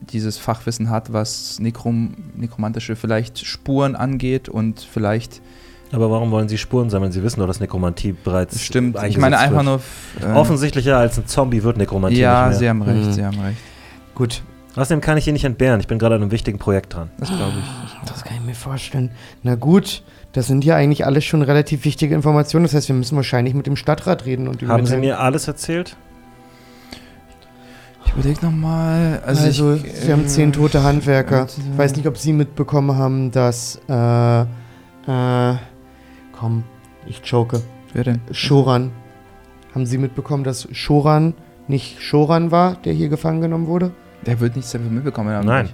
dieses 0.00 0.38
Fachwissen 0.38 0.88
hat, 0.88 1.12
was 1.12 1.58
Nekrom 1.60 2.14
nekromantische 2.36 2.96
vielleicht 2.96 3.44
Spuren 3.44 3.94
angeht 3.94 4.48
und 4.48 4.80
vielleicht 4.80 5.42
Aber 5.92 6.10
warum 6.10 6.30
wollen 6.30 6.48
sie 6.48 6.56
Spuren 6.56 6.88
sammeln? 6.88 7.12
Sie 7.12 7.22
wissen 7.22 7.40
doch, 7.40 7.46
dass 7.46 7.60
Nekromantie 7.60 8.12
bereits 8.12 8.58
stimmt. 8.62 8.96
Ich 9.06 9.18
meine 9.18 9.38
einfach 9.38 9.62
wird. 9.62 9.82
nur 10.22 10.26
äh, 10.26 10.32
Offensichtlicher 10.32 10.96
als 10.96 11.18
ein 11.18 11.26
Zombie 11.26 11.62
wird 11.62 11.76
Nekromantie 11.76 12.18
Ja, 12.18 12.48
nicht 12.48 12.60
Sie 12.60 12.68
haben 12.70 12.80
recht, 12.80 13.08
Mhm. 13.08 13.12
Sie 13.12 13.24
haben 13.26 13.38
recht. 13.40 13.58
Gut, 14.14 14.42
Außerdem 14.74 15.00
kann 15.02 15.18
ich 15.18 15.26
ihn 15.28 15.34
nicht 15.34 15.44
entbehren. 15.44 15.80
Ich 15.80 15.86
bin 15.86 15.98
gerade 15.98 16.14
an 16.14 16.22
einem 16.22 16.30
wichtigen 16.30 16.58
Projekt 16.58 16.94
dran. 16.94 17.10
Das 17.18 17.28
glaube 17.28 17.52
ich. 17.58 18.08
das 18.08 18.24
kann 18.24 18.36
ich 18.38 18.42
mir 18.42 18.54
vorstellen. 18.54 19.10
Na 19.42 19.54
gut, 19.54 20.02
das 20.32 20.46
sind 20.46 20.64
ja 20.64 20.76
eigentlich 20.76 21.04
alles 21.04 21.24
schon 21.24 21.42
relativ 21.42 21.84
wichtige 21.84 22.14
Informationen. 22.14 22.64
Das 22.64 22.74
heißt, 22.74 22.88
wir 22.88 22.94
müssen 22.96 23.16
wahrscheinlich 23.16 23.52
mit 23.54 23.66
dem 23.66 23.76
Stadtrat 23.76 24.24
reden 24.24 24.48
und 24.48 24.62
Haben 24.66 24.86
Sie 24.86 24.96
mir 24.96 25.20
alles 25.20 25.46
erzählt? 25.46 25.94
Ich 28.06 28.12
überlege 28.14 28.44
nochmal. 28.44 29.22
Also, 29.26 29.44
Also, 29.44 29.74
ich, 29.74 29.92
Sie 29.92 30.12
haben 30.12 30.26
zehn 30.26 30.52
tote 30.52 30.82
Handwerker. 30.82 31.42
äh, 31.42 31.46
Ich 31.72 31.78
weiß 31.78 31.96
nicht, 31.96 32.06
ob 32.06 32.16
Sie 32.18 32.32
mitbekommen 32.32 32.96
haben, 32.96 33.30
dass, 33.30 33.80
äh, 33.88 34.40
äh, 34.42 35.56
komm, 36.32 36.64
ich 37.06 37.22
choke. 37.28 37.62
Wer 37.92 38.04
denn? 38.04 38.20
Shoran. 38.30 38.90
Haben 39.74 39.86
Sie 39.86 39.98
mitbekommen, 39.98 40.44
dass 40.44 40.66
Shoran 40.72 41.34
nicht 41.68 42.00
Shoran 42.02 42.50
war, 42.50 42.76
der 42.84 42.92
hier 42.92 43.08
gefangen 43.08 43.40
genommen 43.40 43.66
wurde? 43.66 43.92
Der 44.26 44.40
wird 44.40 44.56
nichts 44.56 44.72
davon 44.72 44.94
mitbekommen 44.94 45.30
haben. 45.30 45.46
Nein. 45.46 45.68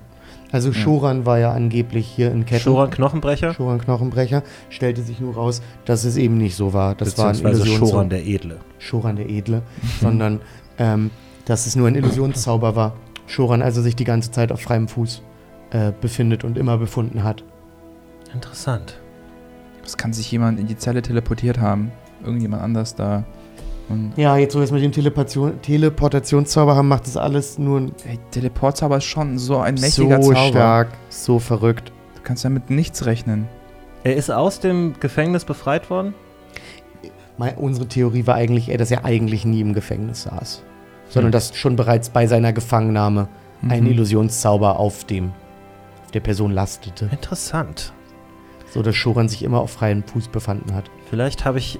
Also 0.51 0.71
Ja. 0.71 0.75
Shoran 0.75 1.27
war 1.27 1.39
ja 1.39 1.53
angeblich 1.53 2.07
hier 2.07 2.33
in 2.33 2.47
Ketten. 2.47 2.63
Schoran 2.63 2.91
Knochenbrecher? 2.91 3.53
Shoran 3.53 3.79
Knochenbrecher. 3.79 4.43
Stellte 4.71 5.03
sich 5.03 5.21
nur 5.21 5.35
raus, 5.35 5.61
dass 5.85 6.05
es 6.05 6.17
eben 6.17 6.39
nicht 6.39 6.57
so 6.57 6.73
war. 6.73 6.95
Das 6.95 7.19
war 7.19 7.27
ein 7.27 7.33
Beziehungsweise 7.33 7.63
Illusions 7.63 7.91
Schoran 7.91 8.09
der 8.09 8.27
Edle. 8.27 8.57
Shoran 8.79 9.17
der 9.17 9.29
Edle, 9.29 9.63
sondern 10.01 10.41
ähm, 10.79 11.11
dass 11.45 11.67
es 11.67 11.77
nur 11.77 11.89
ein 11.89 11.95
Illusionszauber 11.95 12.77
war. 12.77 12.95
Shoran 13.27 13.61
also 13.61 13.83
sich 13.83 13.95
die 13.97 14.05
ganze 14.05 14.31
Zeit 14.31 14.51
auf 14.53 14.61
freiem 14.61 14.89
Fuß 14.89 15.23
äh, 15.71 15.93
befindet 16.01 16.45
und 16.45 16.57
immer 16.57 16.79
befunden 16.79 17.25
hat. 17.25 17.45
Interessant. 18.33 18.99
Es 19.85 19.97
kann 19.97 20.13
sich 20.13 20.31
jemand 20.31 20.59
in 20.61 20.67
die 20.67 20.77
Zelle 20.77 21.03
teleportiert 21.03 21.59
haben. 21.59 21.93
Irgendjemand 22.23 22.63
anders 22.63 22.95
da. 22.95 23.25
Und 23.89 24.13
Ja, 24.17 24.37
jetzt 24.37 24.55
wo 24.55 24.59
wir 24.59 24.65
es 24.65 24.71
mit 24.71 24.83
dem 24.83 24.93
Telepation 24.93 25.61
Teleportationszauber 25.63 26.77
haben, 26.77 26.89
macht 26.89 27.07
das 27.07 27.17
alles 27.17 27.59
nur 27.59 27.81
ein 27.81 27.93
ey, 28.07 28.19
Teleportzauber 28.31 28.99
ist 28.99 29.05
schon 29.05 29.39
so 29.39 29.59
ein 29.59 29.75
mächtiger 29.75 30.23
so 30.23 30.33
Zauber. 30.33 30.49
stark, 30.49 30.89
so 31.09 31.39
verrückt. 31.39 31.93
Du 32.17 32.23
kannst 32.23 32.45
damit 32.45 32.71
nichts 32.71 33.07
rechnen. 33.07 33.49
Er 34.05 34.17
ist 34.17 34.31
aus 34.31 34.61
dem 34.61 34.95
Gefängnis 35.01 35.45
befreit 35.45 35.89
worden? 35.91 36.15
Mei- 37.39 37.55
Unsere 37.57 37.87
Theorie 37.87 38.27
war 38.27 38.35
eigentlich, 38.35 38.69
eher, 38.69 38.79
dass 38.79 38.91
er 38.91 39.05
eigentlich 39.05 39.45
nie 39.45 39.61
im 39.61 39.73
Gefängnis 39.75 40.23
saß, 40.25 40.63
sondern 41.09 41.29
Hm. 41.29 41.33
dass 41.33 41.57
schon 41.57 41.77
bereits 41.77 42.11
bei 42.11 42.27
seiner 42.27 42.53
Gefangennahme 42.53 43.29
ein 43.69 43.85
Mhm. 43.85 43.91
Illusionszauber 43.91 44.79
auf 44.79 45.05
dem 45.05 45.33
auf 46.05 46.11
der 46.13 46.21
Person 46.21 46.53
lastete, 46.53 47.07
Interessant. 47.13 47.93
so 48.71 48.83
dass 48.83 48.97
Shoran 48.97 49.29
sich 49.29 49.43
immer 49.43 49.61
auf 49.61 49.71
freiem 49.73 50.03
Fuß 50.05 50.29
befanden 50.29 50.75
hat. 50.75 50.85
Vielleicht 51.11 51.45
habe 51.45 51.59
ich 51.59 51.79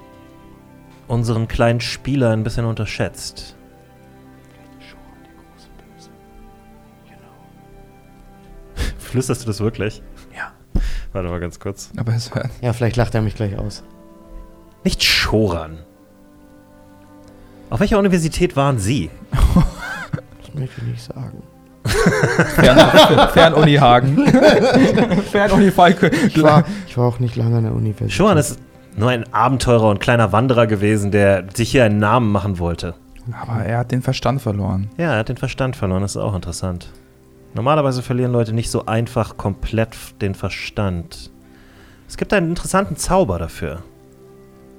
unseren 1.09 1.47
kleinen 1.47 1.81
Spieler 1.81 2.31
ein 2.31 2.43
bisschen 2.43 2.65
unterschätzt. 2.65 3.55
Flüsterst 8.99 9.41
du 9.43 9.47
das 9.47 9.59
wirklich? 9.59 10.01
Ja. 10.35 10.51
Warte 11.11 11.27
mal 11.29 11.39
ganz 11.39 11.59
kurz. 11.59 11.89
Aber 11.97 12.13
es 12.13 12.33
war, 12.33 12.49
Ja, 12.61 12.73
vielleicht 12.73 12.95
lacht 12.95 13.15
er 13.15 13.21
mich 13.21 13.35
gleich 13.35 13.57
aus. 13.57 13.83
Nicht 14.83 15.03
Schoran. 15.03 15.79
Auf 17.69 17.79
welcher 17.79 17.99
Universität 17.99 18.55
waren 18.55 18.79
Sie? 18.79 19.09
Das 20.41 20.59
möchte 20.59 20.81
ich 20.81 20.87
nicht 20.87 21.03
sagen. 21.03 21.43
Fern, 21.85 23.29
Fernuni 23.29 23.75
Hagen. 23.75 24.25
Fernuni 25.31 25.69
Falke. 25.69 26.07
Ich 26.07 26.41
war, 26.41 26.63
ich 26.87 26.97
war 26.97 27.05
auch 27.05 27.19
nicht 27.19 27.35
lange 27.35 27.57
an 27.57 27.65
der 27.65 27.73
Universität. 27.73 28.11
Schoran 28.13 28.39
ist 28.39 28.57
nur 28.95 29.09
ein 29.09 29.31
Abenteurer 29.33 29.89
und 29.89 29.99
kleiner 29.99 30.31
Wanderer 30.31 30.67
gewesen, 30.67 31.11
der 31.11 31.45
sich 31.53 31.71
hier 31.71 31.85
einen 31.85 31.99
Namen 31.99 32.31
machen 32.31 32.59
wollte. 32.59 32.95
Aber 33.31 33.63
er 33.63 33.79
hat 33.79 33.91
den 33.91 34.01
Verstand 34.01 34.41
verloren. 34.41 34.89
Ja, 34.97 35.13
er 35.13 35.19
hat 35.19 35.29
den 35.29 35.37
Verstand 35.37 35.75
verloren, 35.75 36.01
das 36.01 36.11
ist 36.11 36.21
auch 36.21 36.35
interessant. 36.35 36.91
Normalerweise 37.53 38.01
verlieren 38.01 38.31
Leute 38.31 38.53
nicht 38.53 38.69
so 38.69 38.85
einfach 38.85 39.37
komplett 39.37 39.95
den 40.21 40.35
Verstand. 40.35 41.31
Es 42.07 42.17
gibt 42.17 42.33
einen 42.33 42.49
interessanten 42.49 42.95
Zauber 42.95 43.39
dafür. 43.39 43.83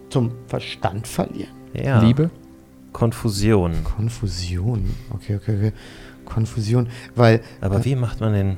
Zum 0.08 0.32
Verstand 0.46 1.06
verlieren. 1.06 1.52
Ja. 1.72 2.00
Liebe? 2.00 2.30
Konfusion. 2.92 3.84
Konfusion. 3.84 4.90
Okay, 5.14 5.36
okay, 5.36 5.56
okay. 5.56 5.72
Konfusion. 6.24 6.88
Weil 7.14 7.40
Aber 7.60 7.84
wie 7.84 7.94
macht 7.94 8.20
man 8.20 8.32
den, 8.32 8.56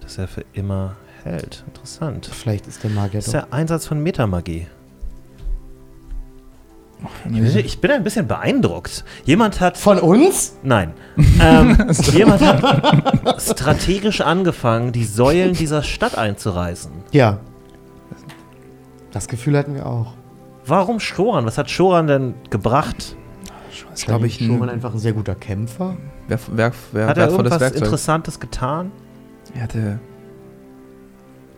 dass 0.00 0.18
er 0.18 0.28
für 0.28 0.44
immer 0.52 0.96
hält? 1.22 1.64
Interessant. 1.66 2.26
vielleicht 2.26 2.66
ist 2.66 2.82
der 2.82 2.90
Magier 2.90 3.18
Das 3.18 3.26
ist 3.26 3.32
der 3.32 3.52
Einsatz 3.52 3.86
von 3.86 4.02
Metamagie. 4.02 4.66
Ich 7.54 7.80
bin 7.80 7.90
ein 7.90 8.02
bisschen 8.02 8.26
beeindruckt. 8.26 9.04
Jemand 9.24 9.60
hat. 9.60 9.76
Von 9.76 9.98
uns? 9.98 10.56
Nein. 10.62 10.92
Ähm, 11.40 11.76
jemand 12.12 12.42
hat 12.42 13.42
strategisch 13.42 14.20
angefangen, 14.20 14.92
die 14.92 15.04
Säulen 15.04 15.54
dieser 15.54 15.82
Stadt 15.82 16.16
einzureißen. 16.16 16.92
Ja. 17.12 17.40
Das 19.10 19.28
Gefühl 19.28 19.56
hatten 19.56 19.74
wir 19.74 19.86
auch. 19.86 20.14
Warum 20.66 21.00
Shoran? 21.00 21.46
Was 21.46 21.58
hat 21.58 21.70
Shoran 21.70 22.06
denn 22.06 22.34
gebracht? 22.50 23.16
Das 23.90 24.00
ist, 24.00 24.06
glaube 24.06 24.26
ich, 24.26 24.40
ein 24.40 24.68
einfach 24.68 24.92
ein 24.94 24.98
sehr 24.98 25.12
guter 25.12 25.34
Kämpfer. 25.34 25.96
werf, 26.28 26.48
werf, 26.54 26.76
werf, 26.92 27.08
Hat 27.08 27.18
er 27.18 27.28
irgendwas 27.28 27.60
Werkzeug. 27.60 27.82
Interessantes 27.82 28.38
getan? 28.40 28.92
Er 29.54 29.62
hatte 29.62 29.98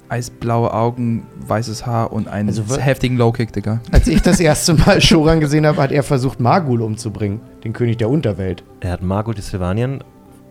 eisblaue 0.09 0.73
Augen, 0.73 1.27
weißes 1.47 1.87
Haar 1.87 2.13
und 2.13 2.29
einen 2.29 2.49
Also 2.49 2.65
heftigen 2.77 3.17
Low-Kick, 3.17 3.53
Digga. 3.53 3.81
Als 3.93 4.09
ich 4.09 4.23
das 4.23 4.41
erste 4.41 4.75
Mal 4.75 5.01
Shoran 5.01 5.41
gesehen 5.41 5.67
habe, 5.67 5.81
hat 5.81 5.93
er 5.93 6.03
versucht, 6.03 6.41
Magul 6.41 6.83
umzubringen. 6.83 7.41
Den 7.65 7.73
König 7.73 7.99
der 7.99 8.11
Unterwelt. 8.11 8.65
Er 8.81 8.93
hat 8.93 9.03
Margot 9.03 9.37
die 9.37 9.43
Silvanien 9.43 10.03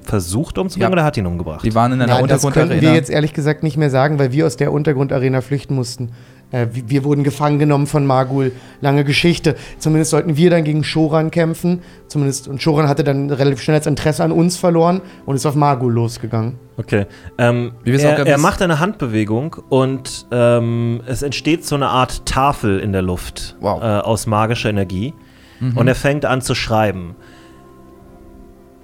versucht 0.03 0.57
umzubringen 0.57 0.89
Ja. 0.89 0.93
oder 0.93 1.03
hat 1.03 1.17
ihn 1.17 1.25
umgebracht? 1.25 1.65
Die 1.65 1.75
waren 1.75 1.91
in 1.93 2.01
einer 2.01 2.13
Nein, 2.19 2.27
das 2.27 2.41
könnten 2.41 2.55
wir 2.55 2.61
Untergrundarena. 2.63 2.95
jetzt 2.95 3.09
ehrlich 3.09 3.33
gesagt 3.33 3.63
nicht 3.63 3.77
mehr 3.77 3.89
sagen, 3.89 4.19
weil 4.19 4.31
wir 4.31 4.45
aus 4.45 4.57
der 4.57 4.71
Untergrundarena 4.71 5.41
flüchten 5.41 5.75
mussten. 5.75 6.11
Äh, 6.51 6.67
wir, 6.73 6.89
wir 6.89 7.03
wurden 7.05 7.23
gefangen 7.23 7.59
genommen 7.59 7.87
von 7.87 8.05
Magul. 8.05 8.51
Lange 8.81 9.03
Geschichte. 9.05 9.55
Zumindest 9.79 10.11
sollten 10.11 10.35
wir 10.35 10.49
dann 10.49 10.63
gegen 10.65 10.83
Shoran 10.83 11.31
kämpfen. 11.31 11.81
Zumindest, 12.07 12.47
und 12.49 12.61
Shoran 12.61 12.87
hatte 12.89 13.03
dann 13.05 13.29
relativ 13.29 13.61
schnell 13.61 13.77
das 13.77 13.87
Interesse 13.87 14.23
an 14.23 14.31
uns 14.33 14.57
verloren 14.57 15.01
und 15.25 15.35
ist 15.35 15.45
auf 15.45 15.55
Magul 15.55 15.93
losgegangen. 15.93 16.57
Okay. 16.77 17.05
Ähm, 17.37 17.71
er, 17.85 18.25
er 18.27 18.37
macht 18.37 18.61
eine 18.61 18.79
Handbewegung 18.79 19.55
und 19.69 20.25
ähm, 20.31 21.01
es 21.07 21.21
entsteht 21.21 21.65
so 21.65 21.75
eine 21.75 21.87
Art 21.87 22.25
Tafel 22.25 22.79
in 22.79 22.91
der 22.91 23.01
Luft 23.01 23.55
Wow. 23.61 23.81
äh, 23.81 23.85
aus 23.85 24.27
magischer 24.27 24.69
Energie. 24.71 25.13
Mhm. 25.61 25.77
Und 25.77 25.87
er 25.87 25.95
fängt 25.95 26.25
an 26.25 26.41
zu 26.41 26.55
schreiben. 26.55 27.15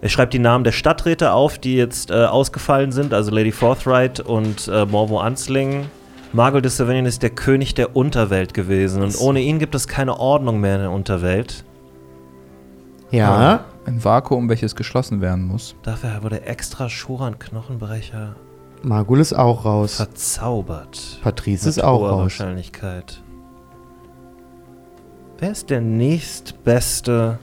Er 0.01 0.09
schreibt 0.09 0.33
die 0.33 0.39
Namen 0.39 0.63
der 0.63 0.71
Stadträte 0.71 1.31
auf, 1.33 1.57
die 1.57 1.75
jetzt 1.75 2.11
äh, 2.11 2.25
ausgefallen 2.25 2.91
sind, 2.91 3.13
also 3.13 3.31
Lady 3.31 3.51
Forthright 3.51 4.19
und 4.19 4.67
äh, 4.67 4.85
Morvo 4.85 5.19
Ansling. 5.19 5.85
Margot 6.33 6.63
de 6.63 6.69
Savinian 6.69 7.05
ist 7.05 7.23
der 7.23 7.31
König 7.31 7.73
der 7.73 7.95
Unterwelt 7.95 8.53
gewesen 8.53 9.01
und 9.01 9.19
ohne 9.19 9.39
ihn 9.39 9.59
gibt 9.59 9.73
es 9.75 9.87
keine 9.87 10.19
Ordnung 10.19 10.59
mehr 10.59 10.75
in 10.75 10.81
der 10.81 10.91
Unterwelt. 10.91 11.63
Ja. 13.09 13.65
Ein 13.85 14.03
Vakuum, 14.03 14.49
welches 14.49 14.75
geschlossen 14.75 15.21
werden 15.21 15.45
muss. 15.45 15.75
Dafür 15.83 16.21
wurde 16.21 16.43
extra 16.43 16.89
Shoran 16.89 17.39
Knochenbrecher 17.39 18.35
Magul 18.83 19.19
ist 19.19 19.33
auch 19.33 19.65
raus. 19.65 19.95
verzaubert. 19.95 21.19
Patrice 21.23 21.69
ist 21.69 21.77
Mit 21.77 21.85
auch 21.85 22.01
hoher 22.01 22.09
raus. 22.11 22.21
Wahrscheinlichkeit. 22.23 23.21
Wer 25.39 25.51
ist 25.51 25.69
der 25.69 25.81
nächstbeste? 25.81 27.39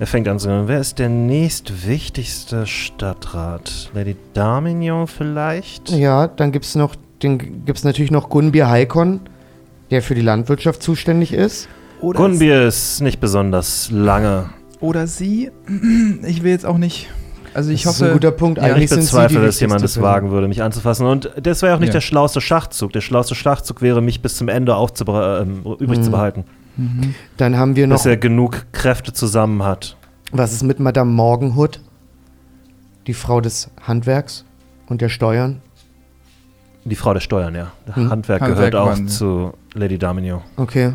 Er 0.00 0.06
fängt 0.06 0.26
an 0.28 0.38
zu 0.38 0.46
sagen, 0.46 0.66
wer 0.66 0.80
ist 0.80 0.98
der 0.98 1.10
nächstwichtigste 1.10 2.66
Stadtrat? 2.66 3.90
Lady 3.94 4.16
Darmignon 4.32 5.06
vielleicht? 5.06 5.90
Ja, 5.90 6.26
dann 6.26 6.52
gibt 6.52 6.64
es 6.64 6.74
noch, 6.74 6.94
den 7.22 7.66
gibt's 7.66 7.84
natürlich 7.84 8.10
noch 8.10 8.30
Gunbir 8.30 8.68
Haikon, 8.68 9.20
der 9.90 10.00
für 10.02 10.14
die 10.14 10.22
Landwirtschaft 10.22 10.82
zuständig 10.82 11.34
ist. 11.34 11.68
Oder, 12.00 12.18
Gunbir 12.18 12.62
ist 12.66 13.02
nicht 13.02 13.20
besonders 13.20 13.90
lange. 13.90 14.48
oder 14.80 15.06
sie. 15.06 15.50
Ich 16.26 16.42
will 16.42 16.50
jetzt 16.52 16.64
auch 16.64 16.78
nicht. 16.78 17.08
Also 17.52 17.70
ich 17.70 17.82
das 17.82 17.94
ist 17.96 18.00
hoffe. 18.00 18.10
ein 18.12 18.14
guter 18.14 18.30
Punkt. 18.30 18.58
ja, 18.58 18.64
Eigentlich 18.64 18.84
Ich 18.84 18.90
sind 18.90 19.02
sie 19.02 19.08
die 19.08 19.12
bezweifle, 19.16 19.44
dass 19.44 19.60
jemand 19.60 19.82
es 19.82 20.00
wagen 20.00 20.30
würde, 20.30 20.48
mich 20.48 20.62
anzufassen. 20.62 21.04
Und 21.06 21.30
das 21.42 21.60
wäre 21.62 21.74
auch 21.74 21.80
nicht 21.80 21.88
Ja. 21.88 21.94
der 21.94 22.00
schlauste 22.00 22.40
Schachzug. 22.40 22.92
Der 22.94 23.00
schlauste 23.02 23.34
Schachzug 23.34 23.82
wäre, 23.82 24.00
mich 24.00 24.22
bis 24.22 24.36
zum 24.36 24.48
Ende 24.48 24.74
aufzubere- 24.76 25.42
ähm, 25.42 25.62
übrig 25.78 25.98
Mhm. 25.98 26.02
zu 26.04 26.10
behalten. 26.10 26.44
Mhm. 26.80 27.14
Dann 27.36 27.56
haben 27.58 27.76
wir 27.76 27.86
noch, 27.86 27.96
Bis 27.96 28.06
er 28.06 28.16
genug 28.16 28.66
Kräfte 28.72 29.12
zusammen 29.12 29.62
hat. 29.62 29.96
was 30.32 30.52
ist 30.52 30.62
mit 30.62 30.80
Madame 30.80 31.10
Morgenhood? 31.10 31.80
Die 33.06 33.14
Frau 33.14 33.40
des 33.40 33.70
Handwerks 33.82 34.44
und 34.88 35.00
der 35.00 35.08
Steuern. 35.08 35.60
Die 36.84 36.94
Frau 36.94 37.12
der 37.12 37.20
Steuern, 37.20 37.54
ja. 37.54 37.72
Hm. 37.92 38.10
Handwerk, 38.10 38.40
Handwerk 38.40 38.56
gehört 38.56 38.74
auch 38.74 39.06
zu 39.06 39.52
Lady 39.74 39.98
Darmignon. 39.98 40.40
Okay. 40.56 40.92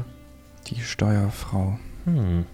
Die 0.67 0.81
Steuerfrau. 0.81 1.77
Hm. 2.05 2.45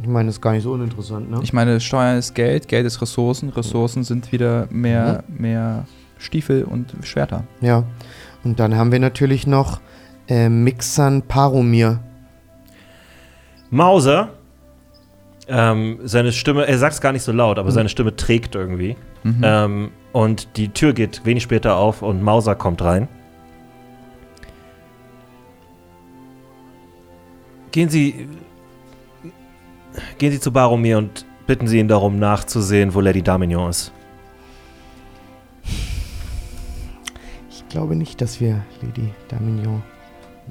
Ich 0.00 0.08
meine, 0.08 0.28
das 0.28 0.36
ist 0.36 0.40
gar 0.40 0.52
nicht 0.52 0.62
so 0.62 0.72
uninteressant, 0.72 1.30
ne? 1.30 1.40
Ich 1.42 1.52
meine, 1.52 1.78
Steuern 1.80 2.16
ist 2.16 2.34
Geld, 2.34 2.68
Geld 2.68 2.86
ist 2.86 3.02
Ressourcen, 3.02 3.50
Ressourcen 3.50 4.02
sind 4.02 4.32
wieder 4.32 4.66
mehr, 4.70 5.24
mehr 5.28 5.84
Stiefel 6.16 6.64
und 6.64 6.94
Schwerter. 7.02 7.44
Ja. 7.60 7.84
Und 8.42 8.58
dann 8.58 8.76
haben 8.76 8.92
wir 8.92 8.98
natürlich 8.98 9.46
noch 9.46 9.80
äh, 10.28 10.48
Mixan 10.48 11.22
Paromir. 11.22 12.00
Mauser, 13.70 14.30
ähm, 15.48 15.98
seine 16.04 16.32
Stimme, 16.32 16.66
er 16.66 16.78
sagt 16.78 16.94
es 16.94 17.00
gar 17.00 17.12
nicht 17.12 17.22
so 17.22 17.32
laut, 17.32 17.58
aber 17.58 17.68
Mhm. 17.70 17.74
seine 17.74 17.88
Stimme 17.88 18.14
trägt 18.16 18.54
irgendwie. 18.54 18.96
Mhm. 19.22 19.40
Ähm, 19.42 19.90
und 20.12 20.56
die 20.56 20.68
Tür 20.70 20.92
geht 20.92 21.24
wenig 21.24 21.42
später 21.42 21.76
auf 21.76 22.02
und 22.02 22.22
Mauser 22.22 22.54
kommt 22.54 22.82
rein. 22.82 23.08
Gehen 27.72 27.88
Sie. 27.88 28.28
Gehen 30.18 30.32
Sie 30.32 30.40
zu 30.40 30.52
Baromir 30.52 30.98
und 30.98 31.24
bitten 31.46 31.66
Sie 31.68 31.78
ihn 31.78 31.88
darum 31.88 32.18
nachzusehen, 32.18 32.94
wo 32.94 33.00
Lady 33.00 33.22
Darmignon 33.22 33.70
ist. 33.70 33.92
Ich 37.50 37.68
glaube 37.68 37.94
nicht, 37.94 38.20
dass 38.20 38.40
wir 38.40 38.62
Lady 38.82 39.12
Damignon 39.28 39.82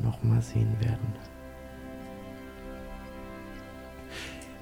nochmal 0.02 0.42
sehen 0.42 0.74
werden. 0.80 1.14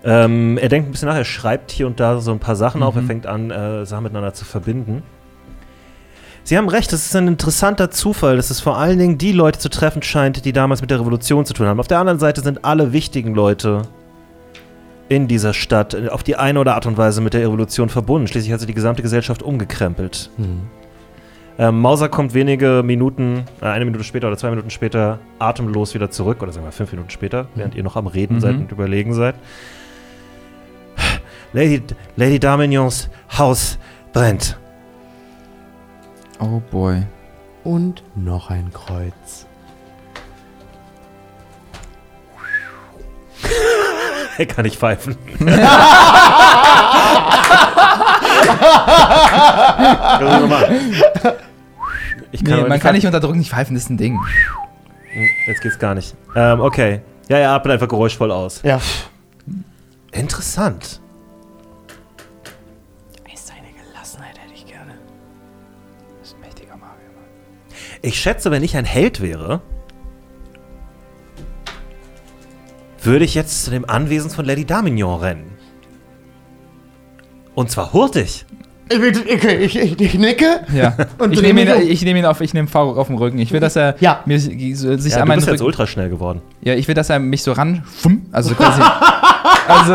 Ähm, 0.07 0.57
er 0.57 0.69
denkt 0.69 0.87
ein 0.87 0.91
bisschen 0.93 1.09
nach, 1.09 1.17
er 1.17 1.25
schreibt 1.25 1.69
hier 1.69 1.85
und 1.85 1.99
da 1.99 2.19
so 2.21 2.31
ein 2.31 2.39
paar 2.39 2.55
Sachen 2.55 2.81
auf, 2.81 2.95
er 2.95 3.01
Mhm. 3.01 3.07
fängt 3.07 3.27
an, 3.27 3.51
äh, 3.51 3.85
Sachen 3.85 4.03
miteinander 4.03 4.33
zu 4.33 4.45
verbinden. 4.45 5.03
Sie 6.45 6.57
haben 6.57 6.69
recht, 6.69 6.93
es 6.93 7.05
ist 7.07 7.15
ein 7.17 7.27
interessanter 7.27 7.91
Zufall, 7.91 8.37
dass 8.37 8.49
es 8.49 8.61
vor 8.61 8.77
allen 8.77 8.97
Dingen 8.97 9.17
die 9.17 9.33
Leute 9.33 9.59
zu 9.59 9.67
treffen 9.67 10.01
scheint, 10.01 10.45
die 10.45 10.53
damals 10.53 10.79
mit 10.79 10.89
der 10.91 10.99
Revolution 11.01 11.45
zu 11.45 11.53
tun 11.53 11.67
haben. 11.67 11.79
Auf 11.81 11.89
der 11.89 11.99
anderen 11.99 12.19
Seite 12.19 12.39
sind 12.39 12.63
alle 12.63 12.93
wichtigen 12.93 13.35
Leute 13.35 13.81
in 15.09 15.27
dieser 15.27 15.53
Stadt 15.53 16.09
auf 16.09 16.23
die 16.23 16.37
eine 16.37 16.59
oder 16.61 16.75
Art 16.75 16.85
und 16.85 16.97
Weise 16.97 17.19
mit 17.19 17.33
der 17.33 17.41
Revolution 17.41 17.89
verbunden. 17.89 18.27
Schließlich 18.27 18.53
hat 18.53 18.61
sie 18.61 18.65
die 18.65 18.73
gesamte 18.73 19.01
Gesellschaft 19.01 19.43
umgekrempelt. 19.43 20.29
Hm. 20.37 20.61
Ähm, 21.59 21.81
Mauser 21.81 22.07
kommt 22.07 22.33
wenige 22.33 22.81
Minuten, 22.85 23.43
äh, 23.61 23.65
eine 23.65 23.83
Minute 23.83 24.05
später 24.05 24.27
oder 24.27 24.37
zwei 24.37 24.51
Minuten 24.51 24.69
später 24.69 25.19
atemlos 25.39 25.93
wieder 25.95 26.09
zurück, 26.11 26.41
oder 26.43 26.53
sagen 26.53 26.65
wir 26.65 26.71
fünf 26.71 26.91
Minuten 26.93 27.09
später, 27.09 27.47
während 27.55 27.75
ihr 27.75 27.83
noch 27.83 27.95
am 27.97 28.07
Reden 28.07 28.35
Mhm. 28.35 28.39
seid 28.39 28.55
und 28.55 28.71
überlegen 28.71 29.13
seid. 29.13 29.35
Lady, 31.53 31.81
Lady 32.15 32.39
Darmignons 32.39 33.09
Haus 33.37 33.77
brennt. 34.13 34.57
Oh 36.39 36.61
boy. 36.71 37.03
Und 37.63 38.03
noch 38.15 38.49
ein 38.49 38.71
Kreuz. 38.71 39.45
Er 44.37 44.45
kann 44.45 44.63
nicht 44.65 44.77
pfeifen. 44.77 45.17
ich 52.31 52.43
kann 52.43 52.61
Nee, 52.61 52.67
man 52.67 52.79
kann 52.79 52.93
nicht 52.93 53.05
unterdrücken, 53.05 53.39
nicht 53.39 53.51
pfeifen, 53.51 53.75
das 53.75 53.83
ist 53.83 53.89
ein 53.89 53.97
Ding. 53.97 54.19
Jetzt 55.47 55.61
geht's 55.61 55.79
gar 55.79 55.95
nicht. 55.95 56.15
Ähm, 56.35 56.59
okay. 56.61 57.01
Ja, 57.29 57.37
er 57.37 57.51
atmet 57.51 57.73
einfach 57.73 57.87
geräuschvoll 57.87 58.31
aus. 58.31 58.61
Ja. 58.63 58.79
Interessant. 60.11 61.01
Ich 68.07 68.21
schätze, 68.21 68.51
wenn 68.51 68.63
ich 68.63 68.77
ein 68.77 68.85
Held 68.85 69.21
wäre, 69.21 69.59
würde 73.03 73.25
ich 73.25 73.35
jetzt 73.35 73.65
zu 73.65 73.69
dem 73.71 73.83
Anwesen 73.89 74.31
von 74.31 74.45
Lady 74.45 74.63
Darmignon 74.63 75.19
rennen. 75.19 75.51
Und 77.53 77.69
zwar 77.69 77.91
hurtig. 77.91 78.45
Ich, 78.89 78.97
okay, 78.97 79.57
ich, 79.57 79.75
ich, 79.77 79.99
ich 79.99 80.13
nicke. 80.13 80.61
Ja. 80.73 80.95
Und 81.17 81.33
ich 81.33 81.41
nehme 81.41 81.63
ihn, 81.63 81.69
um. 81.69 81.81
ich 81.81 82.01
nehme 82.05 82.19
ihn 82.19 82.25
auf, 82.25 82.39
ich 82.39 82.53
nehme 82.53 82.69
V 82.69 82.95
auf 82.97 83.07
den 83.07 83.17
Rücken. 83.17 83.39
Ich 83.39 83.51
will, 83.51 83.59
dass 83.59 83.75
er 83.75 83.95
Ja. 83.99 84.21
mir 84.25 84.39
sich 84.39 84.55
Ja, 84.55 84.91
an 84.93 84.97
du 84.97 85.25
meinen 85.27 85.35
bist 85.39 85.47
jetzt 85.49 85.55
Rücken. 85.55 85.63
ultra 85.65 85.85
schnell 85.85 86.07
geworden. 86.09 86.39
Ja, 86.61 86.75
ich 86.75 86.87
will, 86.87 86.95
dass 86.95 87.09
er 87.09 87.19
mich 87.19 87.43
so 87.43 87.51
ran. 87.51 87.83
Also 88.31 88.55
quasi. 88.55 88.81
Also, 89.67 89.93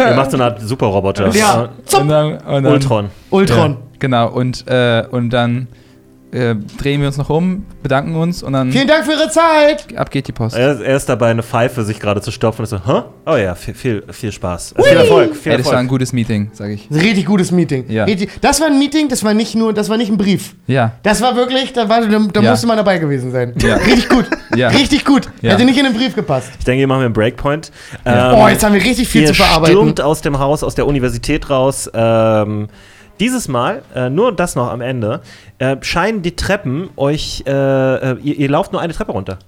Ihr 0.00 0.16
macht 0.16 0.30
so 0.30 0.38
eine 0.38 0.44
Art 0.44 0.60
Superroboter. 0.62 1.28
Ja. 1.34 1.68
und 1.98 2.08
dann, 2.08 2.32
und 2.38 2.62
dann, 2.64 2.66
Ultron. 2.66 3.10
Ultron. 3.28 3.70
Ja, 3.72 3.76
genau, 3.98 4.28
und, 4.30 4.64
äh, 4.66 5.04
und 5.10 5.28
dann 5.30 5.68
äh, 6.32 6.54
drehen 6.78 7.00
wir 7.00 7.08
uns 7.08 7.16
noch 7.16 7.28
um, 7.30 7.66
bedanken 7.82 8.14
uns 8.14 8.42
und 8.42 8.52
dann 8.52 8.70
Vielen 8.72 8.86
Dank 8.86 9.04
für 9.04 9.12
Ihre 9.12 9.30
Zeit. 9.30 9.86
ab 9.96 10.10
geht 10.10 10.28
die 10.28 10.32
Post. 10.32 10.56
Er, 10.56 10.72
ist- 10.72 10.80
er 10.82 10.96
ist 10.96 11.08
dabei, 11.08 11.30
eine 11.30 11.42
Pfeife 11.42 11.82
sich 11.84 11.98
gerade 12.00 12.20
zu 12.20 12.30
stopfen 12.30 12.60
und 12.60 12.64
ist 12.64 12.70
so, 12.70 12.78
hä? 12.86 13.02
Oh 13.26 13.36
ja, 13.36 13.54
viel, 13.54 13.74
viel, 13.74 14.04
viel 14.10 14.30
Spaß. 14.32 14.72
Äh, 14.76 14.82
Viel 14.82 14.96
Erfolg, 14.98 15.34
viel 15.36 15.52
Ey, 15.52 15.58
das 15.58 15.66
war 15.66 15.78
ein 15.78 15.88
gutes 15.88 16.12
Meeting, 16.12 16.50
sag 16.52 16.70
ich. 16.70 16.88
Richtig 16.90 17.26
gutes 17.26 17.50
Meeting. 17.50 17.84
Ja. 17.88 18.06
Das 18.40 18.60
war 18.60 18.68
ein 18.68 18.78
Meeting, 18.78 19.08
das 19.08 19.22
war 19.24 19.34
nicht 19.34 19.54
nur, 19.54 19.72
das 19.72 19.88
war 19.88 19.96
nicht 19.96 20.10
ein 20.10 20.18
Brief. 20.18 20.54
Ja, 20.66 20.92
Das 21.02 21.20
war 21.20 21.34
wirklich, 21.36 21.72
da, 21.72 21.88
war, 21.88 22.00
da, 22.02 22.18
da 22.32 22.40
Ja. 22.40 22.50
musste 22.50 22.66
man 22.66 22.76
dabei 22.76 22.98
gewesen 22.98 23.32
sein. 23.32 23.54
Ja. 23.60 23.76
Richtig 23.76 24.08
gut. 24.08 24.26
Ja. 24.54 24.68
Richtig 24.68 25.04
gut. 25.04 25.28
Ja. 25.42 25.52
Hätte 25.52 25.64
nicht 25.64 25.78
in 25.78 25.84
den 25.84 25.94
Brief 25.94 26.14
gepasst. 26.14 26.50
Ich 26.58 26.64
denke, 26.64 26.78
hier 26.78 26.86
machen 26.86 27.00
wir 27.00 27.06
einen 27.06 27.14
Breakpoint. 27.14 27.70
Ja. 28.04 28.32
Ähm, 28.34 28.38
oh, 28.40 28.48
jetzt 28.48 28.64
haben 28.64 28.74
wir 28.74 28.82
richtig 28.82 29.08
viel 29.08 29.26
zu 29.26 29.34
verarbeiten. 29.34 29.74
stürmt 29.76 30.00
aus 30.00 30.20
dem 30.20 30.38
Haus, 30.38 30.62
aus 30.62 30.74
der 30.74 30.86
Universität 30.86 31.50
raus. 31.50 31.90
Ähm, 31.94 32.68
dieses 33.20 33.46
Mal, 33.48 33.82
äh, 33.94 34.10
nur 34.10 34.32
das 34.34 34.56
noch 34.56 34.68
am 34.70 34.80
Ende, 34.80 35.20
äh, 35.58 35.76
scheinen 35.82 36.22
die 36.22 36.34
Treppen 36.34 36.88
euch, 36.96 37.44
äh, 37.46 37.50
äh, 37.52 38.16
ihr, 38.22 38.36
ihr 38.38 38.48
lauft 38.50 38.72
nur 38.72 38.80
eine 38.80 38.92
Treppe 38.92 39.12
runter. 39.12 39.38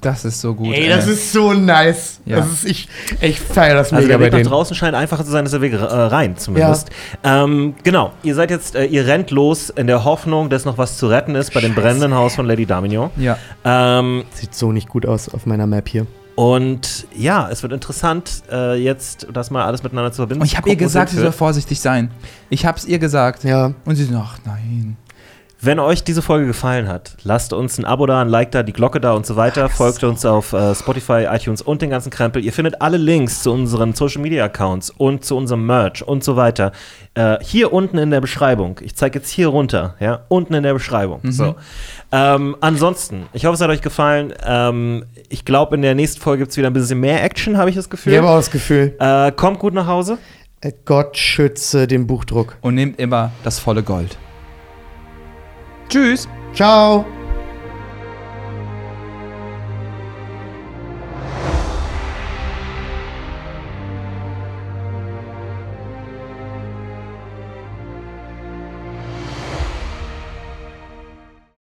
das 0.00 0.24
ist 0.24 0.40
so 0.40 0.54
gut. 0.54 0.74
Ey, 0.74 0.88
das 0.88 1.06
ey. 1.06 1.12
ist 1.12 1.32
so 1.32 1.52
nice. 1.52 2.20
Ja. 2.24 2.36
Das 2.36 2.46
ist, 2.52 2.64
ich, 2.64 2.88
ich 3.20 3.40
feiere 3.40 3.74
das 3.74 3.92
Also 3.92 3.96
mega 4.06 4.08
der 4.08 4.18
bei 4.18 4.24
Weg 4.26 4.32
nach 4.32 4.38
denen. 4.38 4.48
draußen 4.48 4.76
scheint 4.76 4.94
einfacher 4.94 5.24
zu 5.24 5.30
sein 5.32 5.42
als 5.44 5.50
der 5.50 5.60
Weg 5.60 5.72
äh, 5.72 5.76
rein, 5.76 6.36
zumindest. 6.36 6.90
Ähm, 7.24 7.74
genau, 7.82 8.12
ihr 8.22 8.34
seid 8.36 8.50
jetzt, 8.50 8.76
äh, 8.76 8.84
ihr 8.84 9.06
rennt 9.06 9.30
los 9.32 9.70
in 9.70 9.86
der 9.88 10.04
Hoffnung, 10.04 10.50
dass 10.50 10.64
noch 10.64 10.78
was 10.78 10.96
zu 10.98 11.08
retten 11.08 11.34
ist 11.34 11.52
bei 11.52 11.60
dem 11.60 11.74
brennenden 11.74 12.14
Haus 12.14 12.36
von 12.36 12.46
Lady 12.46 12.64
Damignon. 12.64 13.10
Ja, 13.16 13.36
Ähm, 13.64 14.24
Sieht 14.32 14.54
so 14.54 14.70
nicht 14.72 14.88
gut 14.88 15.04
aus 15.04 15.28
auf 15.28 15.46
meiner 15.46 15.66
Map 15.66 15.88
hier. 15.88 16.06
Und 16.38 17.08
ja, 17.16 17.48
es 17.50 17.64
wird 17.64 17.72
interessant, 17.72 18.44
äh, 18.48 18.76
jetzt 18.76 19.26
das 19.32 19.50
mal 19.50 19.64
alles 19.64 19.82
miteinander 19.82 20.12
zu 20.12 20.18
verbinden. 20.18 20.42
und 20.42 20.46
ich 20.46 20.56
habe 20.56 20.68
ihr 20.68 20.76
es 20.76 20.78
gesagt, 20.78 21.10
sie 21.10 21.16
soll 21.16 21.32
vorsichtig 21.32 21.80
sein. 21.80 22.12
Ich 22.48 22.64
hab's 22.64 22.84
ihr 22.84 23.00
gesagt. 23.00 23.42
Ja. 23.42 23.74
Und 23.84 23.96
sie 23.96 24.04
so, 24.04 24.14
ach 24.16 24.38
nein. 24.44 24.96
Wenn 25.60 25.80
euch 25.80 26.04
diese 26.04 26.22
Folge 26.22 26.46
gefallen 26.46 26.86
hat, 26.86 27.16
lasst 27.24 27.52
uns 27.52 27.78
ein 27.78 27.84
Abo 27.84 28.06
da, 28.06 28.20
ein 28.20 28.28
Like 28.28 28.52
da, 28.52 28.62
die 28.62 28.72
Glocke 28.72 29.00
da 29.00 29.14
und 29.14 29.26
so 29.26 29.34
weiter. 29.34 29.68
Folgt 29.68 30.04
uns 30.04 30.24
auf 30.24 30.52
äh, 30.52 30.72
Spotify, 30.76 31.26
iTunes 31.28 31.60
und 31.60 31.82
den 31.82 31.90
ganzen 31.90 32.10
Krempel. 32.10 32.44
Ihr 32.44 32.52
findet 32.52 32.80
alle 32.80 32.96
Links 32.96 33.42
zu 33.42 33.50
unseren 33.50 33.92
Social 33.92 34.22
Media 34.22 34.44
Accounts 34.44 34.90
und 34.90 35.24
zu 35.24 35.36
unserem 35.36 35.66
Merch 35.66 36.06
und 36.06 36.22
so 36.22 36.36
weiter 36.36 36.70
äh, 37.14 37.38
hier 37.42 37.72
unten 37.72 37.98
in 37.98 38.12
der 38.12 38.20
Beschreibung. 38.20 38.78
Ich 38.82 38.94
zeige 38.94 39.18
jetzt 39.18 39.30
hier 39.30 39.48
runter, 39.48 39.96
ja, 39.98 40.20
unten 40.28 40.54
in 40.54 40.62
der 40.62 40.74
Beschreibung. 40.74 41.20
So. 41.24 41.56
Ähm, 42.10 42.56
ansonsten, 42.60 43.26
ich 43.34 43.44
hoffe, 43.44 43.54
es 43.54 43.60
hat 43.60 43.68
euch 43.70 43.82
gefallen. 43.82 44.32
Ähm, 44.44 45.04
ich 45.28 45.44
glaube, 45.44 45.76
in 45.76 45.82
der 45.82 45.94
nächsten 45.94 46.20
Folge 46.20 46.42
gibt 46.42 46.52
es 46.52 46.56
wieder 46.56 46.68
ein 46.68 46.72
bisschen 46.72 47.00
mehr 47.00 47.22
Action, 47.22 47.58
habe 47.58 47.68
ich 47.70 47.76
das 47.76 47.90
Gefühl. 47.90 48.12
Ich 48.12 48.18
habe 48.18 48.28
auch 48.30 48.36
das 48.36 48.50
Gefühl, 48.50 48.94
Äh, 48.98 49.30
kommt 49.32 49.58
gut 49.58 49.74
nach 49.74 49.86
Hause. 49.86 50.16
äh, 50.62 50.72
Gott 50.86 51.16
schütze 51.18 51.86
den 51.86 52.06
Buchdruck. 52.06 52.56
Und 52.62 52.74
nehmt 52.76 52.98
immer 52.98 53.30
das 53.44 53.58
volle 53.58 53.82
Gold. 53.82 54.16
Tschüss. 55.90 56.28
Ciao. 56.54 57.04